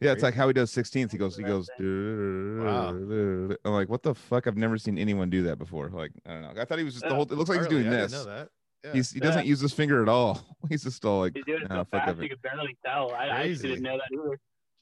[0.00, 1.12] Yeah, it's like how he does 16th.
[1.12, 1.68] He goes, he goes.
[1.78, 2.88] Wow.
[2.88, 4.46] I'm like, what the fuck?
[4.46, 5.90] I've never seen anyone do that before.
[5.90, 6.52] Like, I don't know.
[6.60, 7.24] I thought he was just the whole.
[7.24, 8.12] It looks like he's doing this.
[8.12, 8.48] know that.
[8.82, 8.92] Yeah.
[8.94, 10.40] He's he doesn't use his finger at all.
[10.70, 12.76] He's just all like, He's doing it "Nah, so fuck fast you it." could barely
[12.84, 13.12] tell.
[13.12, 13.68] I, I Crazy.
[13.68, 14.30] didn't know that either.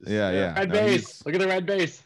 [0.01, 0.55] Just- Yeah, yeah.
[0.55, 1.27] Red No, bass.
[1.27, 2.03] Look at the red bass.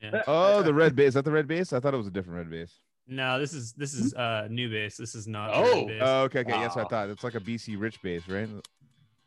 [0.00, 0.22] Yeah.
[0.28, 1.08] Oh, the red bass.
[1.08, 1.72] Is that the red bass?
[1.72, 2.72] I thought it was a different red bass.
[3.08, 4.96] No, this is this is uh new bass.
[4.96, 5.50] This is not.
[5.52, 5.88] Oh.
[6.00, 6.50] Oh, okay, okay.
[6.52, 8.48] Yes, I thought it's like a BC rich bass, right?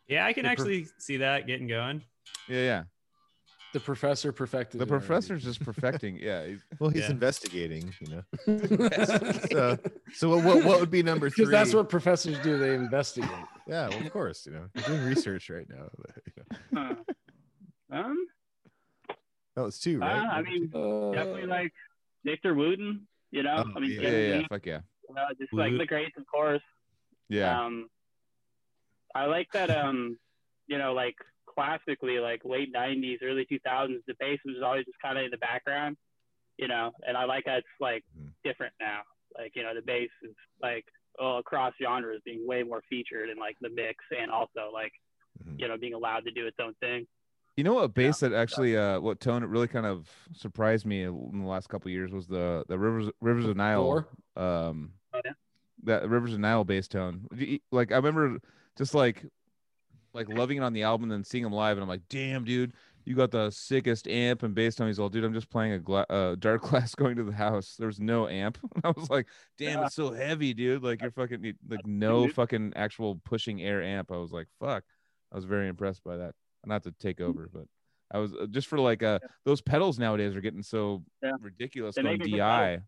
[0.08, 2.04] yeah, I can actually see that getting going.
[2.50, 2.84] Yeah, yeah.
[3.72, 4.80] The professor perfected.
[4.80, 5.06] The it already.
[5.06, 6.18] professor's just perfecting.
[6.20, 6.46] Yeah.
[6.48, 7.12] he's- Well, he's Yeah.
[7.12, 8.24] investigating, you know.
[9.52, 9.78] So,
[10.14, 11.46] so what, what, what would be number three?
[11.46, 12.58] Because that's what professors do.
[12.58, 13.30] They investigate.
[13.68, 15.88] Yeah, well, of course, you know, you're doing research right now.
[16.26, 16.34] you
[16.72, 16.96] know.
[17.92, 17.98] Huh.
[17.98, 18.28] Um,
[19.56, 20.16] That was two, uh, right?
[20.18, 21.12] I Number mean, two?
[21.14, 21.74] definitely like
[22.26, 23.08] Victor Wooten.
[23.32, 24.02] You know, Oh, I mean, yeah.
[24.02, 24.30] Yeah, yeah, yeah.
[24.32, 24.80] Kennedy, Fuck yeah.
[25.08, 25.78] you know, just like Woot.
[25.78, 26.62] the greats, of course.
[27.30, 27.64] Yeah.
[27.64, 27.88] Um,
[29.14, 29.70] I like that.
[29.70, 30.18] Um,
[30.66, 31.16] you know, like
[31.60, 35.38] classically, like late '90s, early 2000s, the bass was always just kind of in the
[35.38, 35.98] background.
[36.58, 38.32] You know, and I like that it's like Mhm.
[38.44, 39.02] different now.
[39.38, 40.86] Like you know, the bass is like
[41.20, 44.92] oh, across genres being way more featured in like the mix, and also like
[45.46, 45.60] Mhm.
[45.60, 47.06] you know being allowed to do its own thing.
[47.58, 51.04] You know what bass that actually uh what tone it really kind of surprised me
[51.04, 54.06] in the last couple of years was the the Rivers Rivers of Nihil
[54.36, 54.42] Four?
[54.42, 55.32] um Oh, yeah?
[55.84, 57.28] that Rivers of Nihil bass tone.
[57.72, 58.40] Like I remember
[58.78, 59.26] just like
[60.14, 62.44] like loving it on the album and then seeing him live and I'm like, "Damn,
[62.44, 62.74] dude,
[63.06, 65.80] you got the sickest amp and bass tone." He's all, "Dude, I'm just playing a
[65.80, 67.76] gla- uh, dark glass going to the house.
[67.78, 69.86] There's no amp." I was like, "Damn, Yeah.
[69.86, 70.84] it's so heavy, dude.
[70.84, 74.84] Like you're fucking like no fucking actual pushing air amp." I was like, "Fuck."
[75.32, 76.34] I was very impressed by that.
[76.66, 77.64] Not to take over, but
[78.12, 81.34] I was uh, just for like uh those pedals nowadays are getting so Yeah.
[81.40, 82.42] ridiculous They going DI.
[82.42, 82.82] I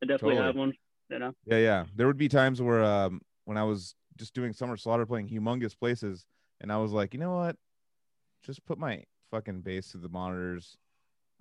[0.00, 0.46] definitely Totally.
[0.46, 0.72] have one.
[1.10, 1.84] You know, Yeah, yeah.
[1.94, 5.78] There would be times where um when I was just doing summer slaughter playing humongous
[5.78, 6.24] places
[6.60, 7.56] and I was like, you know what?
[8.42, 10.76] Just put my fucking bass to the monitors.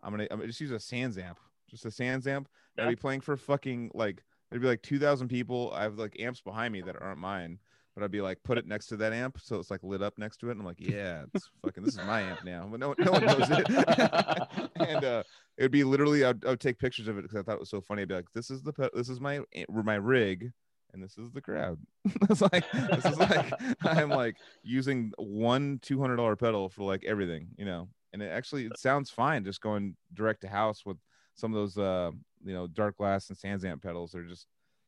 [0.03, 1.35] I'm gonna I'm gonna just use a SansAmp.
[1.69, 2.45] Just a SansAmp.
[2.77, 5.71] I'd be playing for fucking like there'd be like two thousand people.
[5.73, 7.59] I have like amps behind me that aren't mine.
[7.97, 10.19] But I'd be like, put it next to that amp, so it's like lit up
[10.19, 10.51] next to it.
[10.51, 11.83] And I'm like, yeah, it's fucking.
[11.83, 13.67] This is my amp now, but no, no one knows it.
[14.75, 15.23] and uh,
[15.57, 17.59] it would be literally, I'd, I would take pictures of it because I thought it
[17.59, 18.03] was so funny.
[18.03, 20.51] I'd be like, this is the, this is my, my rig,
[20.93, 21.79] and this is the crowd.
[22.29, 23.51] it's like, this is like,
[23.81, 27.87] I'm like using one two hundred dollar pedal for like everything, you know.
[28.13, 30.97] And it actually, it sounds fine just going direct to house with
[31.35, 32.11] some of those, uh,
[32.43, 34.11] you know, Darkglass and SansAmp pedals.
[34.11, 34.47] They're just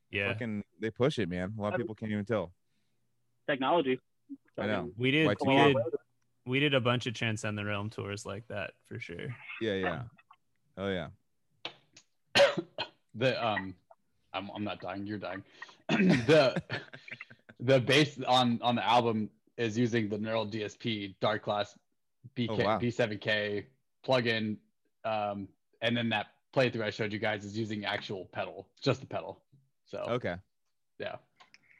[0.10, 1.53] Yeah, fucking, they push it, man.
[1.58, 2.53] A lot of people can't even tell.
[3.48, 4.00] technology.
[4.58, 4.92] I know.
[4.98, 5.28] we did.
[5.28, 5.48] Y2K.
[5.48, 5.84] We did.
[6.45, 9.36] We did a bunch of Transcend the Realm tours like that for sure.
[9.61, 10.02] Yeah, yeah.
[10.78, 11.08] Oh yeah.
[13.16, 13.76] the um
[14.34, 15.44] I'm, I'm not dying you're dying
[16.27, 16.61] the
[17.59, 21.76] the bass on on the album is using the neural dsp Darkglass
[22.35, 22.80] bk Oh, wow.
[22.80, 23.66] b7k
[24.06, 24.58] plugin
[25.06, 25.48] um
[25.82, 29.42] and then that playthrough i showed you guys is using actual pedal just the pedal
[29.85, 30.35] so Okay.
[31.00, 31.16] yeah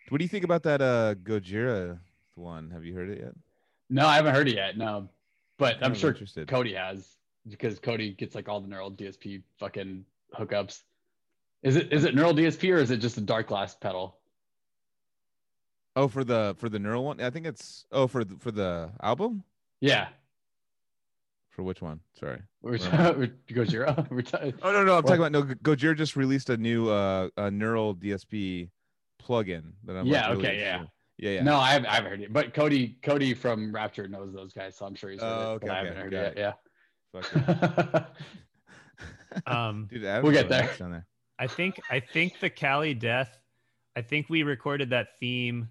[0.10, 2.00] What do you think about that uh Gojira
[2.36, 2.72] one?
[2.72, 3.34] Have you heard it yet?
[3.90, 5.08] no i haven't heard it yet no
[5.58, 6.48] but i'm of sure interested.
[6.48, 10.04] cody has because cody gets like all the neural dsp fucking
[10.38, 10.84] hookups
[11.64, 14.18] is it is it neural dsp or is it just a Darkglass pedal
[15.96, 17.20] Oh, for the for the neural one?
[17.20, 19.44] I think it's oh for the for the album?
[19.82, 20.10] yeah
[21.50, 22.00] For which one?
[22.18, 22.42] Sorry.
[22.62, 23.18] We're, Right.
[23.18, 24.10] we're Gojira.
[24.10, 25.18] We're t- Oh no, no, I'm What?
[25.18, 28.70] talking about no Gojira just released a new uh a neural DSP
[29.22, 30.74] plugin that I'm Yeah, like, really okay, yeah.
[30.76, 30.94] interested.
[31.18, 31.44] Yeah, yeah.
[31.44, 32.32] No, I haven't, I haven't heard it.
[32.32, 35.56] But Cody, Cody from Rapture knows those guys, so I'm sure he's heard Oh, it.
[35.56, 36.60] okay, but I haven't heard got it yet.
[37.12, 38.06] Fuck Yeah.
[39.46, 41.06] Um, Dude, Adam's We'll get going there.
[41.40, 41.84] Nuts down there.
[41.92, 43.40] I think I think the Cali death.
[43.96, 45.70] I think we recorded that theme.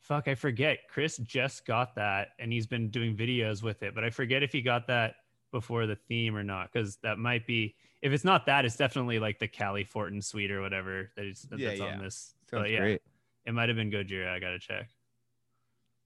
[0.00, 0.78] Fuck, I forget.
[0.88, 3.94] Chris just got that, and he's been doing videos with it.
[3.94, 5.14] But I forget if he got that
[5.52, 7.76] before the theme or not, because that might be.
[8.02, 11.42] If it's not that, it's definitely like the Cali Fortin suite or whatever that is
[11.42, 11.86] that- Yeah, that's yeah.
[11.94, 12.34] on this.
[12.50, 13.02] Sounds but yeah, great.
[13.46, 14.28] it might have been Gojira.
[14.28, 14.88] I gotta check.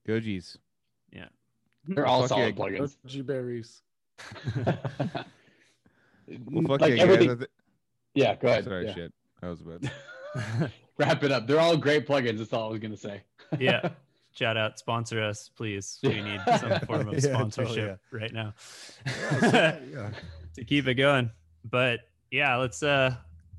[0.07, 0.59] Gojis.
[1.11, 1.29] Yeah,
[1.89, 2.97] they're all Fuck yeah, solid plugins.
[3.07, 3.83] Goji berries.
[6.51, 7.37] Well, fuck like yeah, everything.
[7.39, 7.47] guys.
[8.17, 8.65] I thi- Yeah, go ahead.
[8.65, 8.95] Sorry, Yeah.
[8.95, 9.13] shit.
[9.43, 9.83] I was about.
[10.99, 11.47] Wrap it up.
[11.47, 12.39] They're all great plugins.
[12.39, 13.23] That's all I was gonna say.
[13.59, 13.91] Yeah.
[14.33, 15.99] shout out, sponsor us, please.
[16.03, 18.55] We need some form of Yeah, totally, sponsorship right now
[20.55, 21.31] to keep it going.
[21.65, 23.15] But yeah, let's uh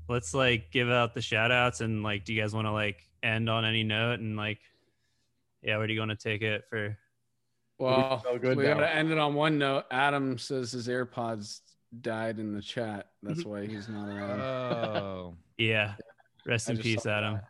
[0.08, 2.96] let's like give out the shout outs and like do you guys want to like
[3.22, 4.58] end on any note and like
[5.62, 6.96] yeah, where do you want to take it for
[7.78, 8.74] Well, so good we now.
[8.74, 9.84] gotta end it on one note.
[9.90, 11.60] Adam says his AirPods
[12.00, 13.08] died in the chat.
[13.22, 14.40] That's why he's not around.
[14.40, 15.94] Oh, yeah.
[16.46, 17.34] Rest I in peace, Adam.
[17.34, 17.44] that.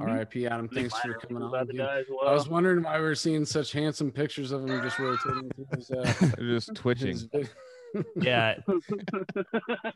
[0.00, 0.46] R.I.P.
[0.46, 0.68] Adam.
[0.68, 1.48] Thanks for coming on.
[1.48, 1.80] about to dude.
[1.80, 4.98] die as I was wondering why we are seeing such handsome pictures of him just
[4.98, 7.16] rotating through his, uh, just twitching.
[7.16, 7.28] his
[8.16, 8.56] Yeah.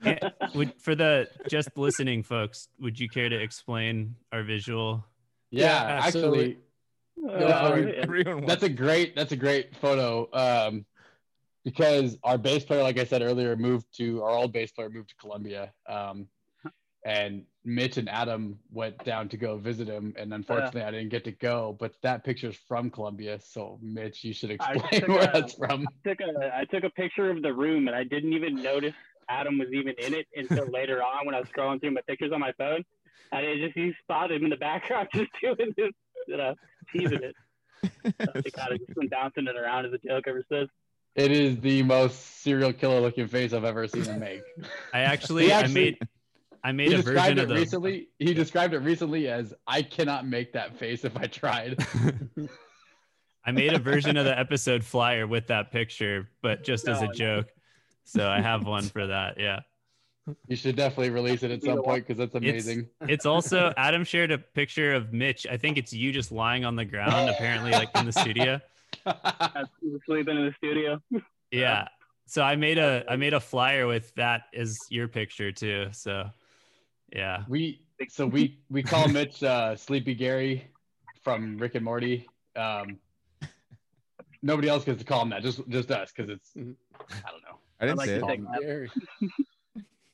[0.03, 5.05] Yeah, would for the just listening folks, would you care to explain our visual?
[5.51, 5.67] Yeah,
[6.01, 6.59] Yeah, so actually,
[7.29, 7.77] Uh,
[8.25, 8.41] yeah.
[8.47, 10.29] That's a great that's a great photo.
[10.33, 10.85] Um,
[11.65, 15.11] because our bass player, like I said earlier, moved to our old bass player moved
[15.11, 15.73] to Colombia.
[15.89, 16.29] Um,
[17.05, 21.25] and Mitch and Adam went down to go visit him, and unfortunately, I didn't get
[21.25, 21.77] to go.
[21.79, 24.79] But that picture is from Colombia, so Mitch, you should explain
[25.11, 25.87] where a- that's from.
[25.89, 28.95] I took a I took a picture of the room and I didn't even notice
[29.29, 32.31] Adam was even in it until later on when I was scrolling through my pictures
[32.33, 32.85] on my phone.
[33.33, 35.93] And it just you spotted him in the background just doing this,
[36.29, 36.55] you know,
[36.93, 37.37] teasing it.
[38.21, 40.71] I kind of just been bouncing it around as a joke ever since.
[41.15, 44.41] It is the most serial killer looking face I've ever seen him make.
[44.95, 45.99] I actually, He I made
[46.65, 48.09] I made he a described version it of the recently.
[48.19, 51.85] He described it recently as I cannot make that face if I tried.
[53.45, 57.07] I made a version of the episode flyer with that picture, but just as a
[57.07, 57.13] No, no.
[57.15, 57.49] joke.
[58.05, 59.39] So I have one for that.
[59.39, 59.61] Yeah.
[60.47, 62.89] You should definitely release it at some point because that's amazing.
[63.09, 65.49] It's also Adam shared a picture of Mitch.
[65.51, 68.61] I think it's you just lying on the ground, apparently, like in the studio.
[69.07, 71.01] I was sleeping in the studio.
[71.55, 71.89] Yeah.
[72.25, 75.89] So I made a I made a flyer with that as your picture too.
[75.93, 76.31] So
[77.15, 77.45] yeah.
[77.47, 80.71] we so we we call Mitch uh, Sleepy Gary
[81.23, 82.27] from Rick and Morty.
[82.57, 82.99] Um,
[84.43, 86.53] nobody else gets to call him that, just just us, because it's.
[86.57, 88.29] I don't know I didn't like say to it.
[88.29, 88.61] take that.
[88.61, 88.91] Gary.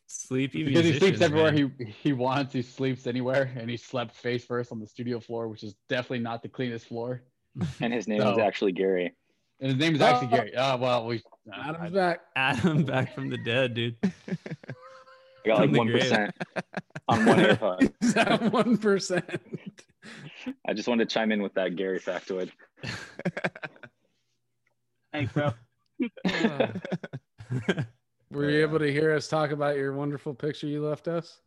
[0.06, 1.72] Sleepy because he sleeps everywhere man.
[1.76, 2.54] he he wants.
[2.54, 6.20] He sleeps anywhere, and he slept face first on the studio floor, which is definitely
[6.20, 7.22] not the cleanest floor.
[7.80, 9.14] And his name is actually Gary.
[9.60, 10.36] And his name is actually Oh.
[10.36, 10.52] Gary.
[10.56, 12.20] Oh well, we uh, Adam's I- back.
[12.36, 13.96] Adam back from the dead, dude.
[14.04, 16.02] I got like From the one grave.
[16.02, 16.34] percent
[17.08, 17.92] on one AirPod.
[18.02, 19.24] Is that one percent?
[20.66, 22.50] I just wanted to chime in with that Gary factoid.
[25.12, 25.52] Thanks, bro.
[28.30, 31.40] Were you able to hear us talk about your wonderful picture you left us?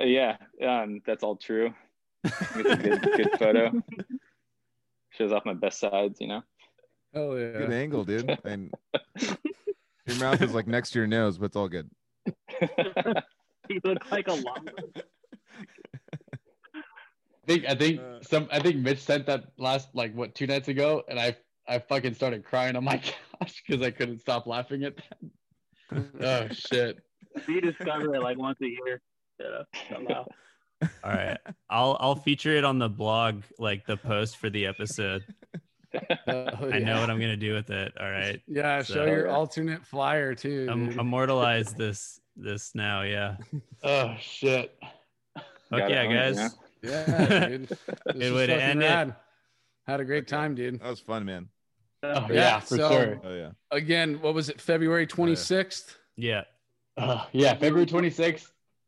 [0.00, 0.36] Uh, yeah,
[0.66, 1.72] um, that's all true.
[2.24, 3.72] It's a good, good photo.
[5.16, 6.42] Shows off my best sides, you know.
[7.12, 8.38] Hell Good angle, dude.
[8.44, 8.72] And
[10.06, 11.88] your mouth is like next to your nose, but it's all good.
[13.68, 14.72] he looks like a llama.
[16.74, 20.46] I think I think Uh, some I think Mitch sent that last like what two
[20.46, 21.36] nights ago, and I
[21.68, 26.04] I fucking started crying on my couch because I couldn't stop laughing at that.
[26.20, 26.98] Oh shit!
[27.46, 29.00] We discover it like once a year.
[29.38, 30.26] You know, somehow.
[31.04, 31.38] All right.
[31.70, 35.24] I'll I'll feature it on the blog, like the post for the episode.
[35.92, 36.10] Hell
[36.72, 37.92] I know what I'm gonna do with it.
[38.00, 38.40] All right.
[38.46, 40.66] Yeah, show your alternate flyer too.
[40.70, 40.98] Um, dude.
[40.98, 43.36] immortalize this this now, yeah.
[43.82, 44.74] Oh shit!
[45.34, 47.68] Fuck Gotta yeah, own it, you yeah, dude.
[47.68, 49.14] Good way to fucking end it.
[49.86, 50.80] Had a great time, dude.
[50.80, 51.48] That was fun, man.
[52.02, 53.20] Oh, yeah, Yeah, for so- sure.
[53.22, 53.50] Oh yeah.
[53.70, 54.60] Again, what was it?
[54.60, 55.96] February 26th.
[56.16, 56.44] Yeah.
[56.96, 58.46] Uh, yeah, February 26th,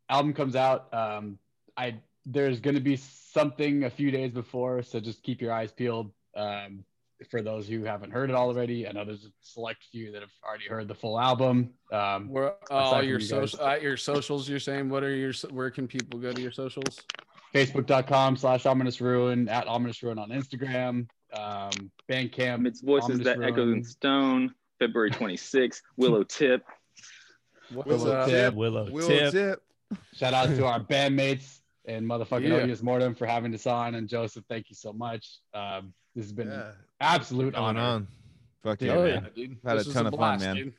[0.08, 0.92] album comes out.
[0.94, 1.38] Um,
[1.76, 6.12] I there's gonna be something a few days before, so just keep your eyes peeled.
[6.36, 6.84] Um,
[7.30, 10.30] for those who haven't heard it already, I know there's a select few that have
[10.46, 11.70] already heard the full album.
[11.90, 13.28] Um, Where all your you guys.
[13.28, 14.48] social, uh, your socials.
[14.48, 15.32] You're saying what are your?
[15.50, 17.00] Where can people go to your socials?
[17.54, 21.08] Facebook.com slash ominous ruin at ominous ruin on Instagram.
[21.32, 22.66] Um, Bandcamp.
[22.66, 23.78] It's voices Ominous that echo Ruin.
[23.78, 24.54] in stone.
[24.78, 25.80] February 26th.
[25.98, 26.60] Willowtip.
[27.72, 28.28] What's Willow up?
[28.28, 28.54] Tip.
[28.54, 29.32] Willow Will tip.
[29.32, 29.62] tip.
[30.14, 32.56] Shout out to our bandmates and motherfucking Yeah.
[32.56, 33.94] Odious Mortem for having us on.
[33.94, 35.38] And Joseph, thank you so much.
[35.54, 36.72] Um, this has been Yeah.
[37.00, 37.80] absolute Going honor.
[37.80, 38.08] on.
[38.62, 39.30] Fuck Dude, yeah, man.
[39.34, 39.58] dude.
[39.64, 40.56] Had a This was ton of fun, man.
[40.56, 40.74] dude.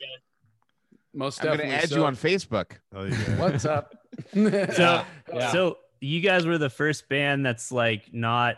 [1.14, 2.72] Most I'm gonna add So- you on Facebook.
[2.94, 3.16] Oh yeah.
[3.40, 3.95] What's up?
[4.34, 5.52] So Yeah.
[5.52, 8.58] so you guys were the first band that's like not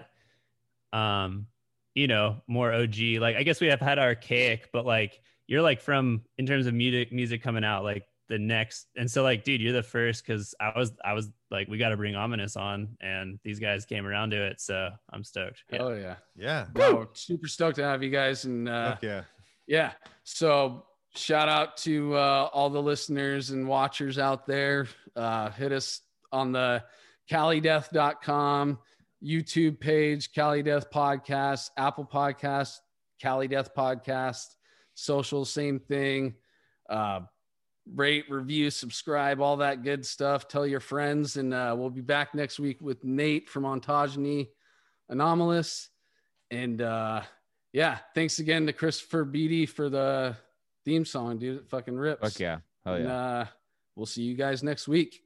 [0.94, 1.48] um
[1.96, 5.82] you know more og like i guess we have had archaic but like you're like
[5.82, 9.60] from in terms of music music coming out like the next and so like dude
[9.60, 12.88] you're the first because i was i was like we got to bring ominous on
[13.02, 15.80] and these guys came around to it so i'm stoked yeah.
[15.82, 16.16] Oh yeah.
[16.36, 16.66] Yeah.
[16.76, 19.22] No, super stoked to have you guys and uh, Fuck yeah.
[19.68, 19.92] yeah.
[20.24, 20.86] So
[21.16, 24.88] shout out to uh, all the listeners and watchers out there.
[25.16, 26.02] Uh, hit us
[26.32, 26.84] on the
[27.30, 28.80] calideath.com
[29.24, 32.78] YouTube page, Cali Death Podcast, Apple Podcast,
[33.22, 34.46] Cali Death Podcast,
[34.94, 36.36] social, same thing.
[36.90, 37.22] Uh,
[37.96, 40.48] rate, review, subscribe, all that good stuff.
[40.48, 44.50] Tell your friends, and uh, we'll be back next week with Nate from Ontogeny
[45.10, 45.90] Anomalous.
[46.52, 47.22] And uh,
[47.74, 50.36] yeah, thanks again to Christopher Beatty for the
[50.86, 51.58] theme song, dude.
[51.58, 52.22] It fucking rips.
[52.22, 52.58] Fuck yeah.
[52.84, 53.14] Hell And, yeah.
[53.14, 53.46] uh,
[53.96, 55.22] we'll see you guys next week.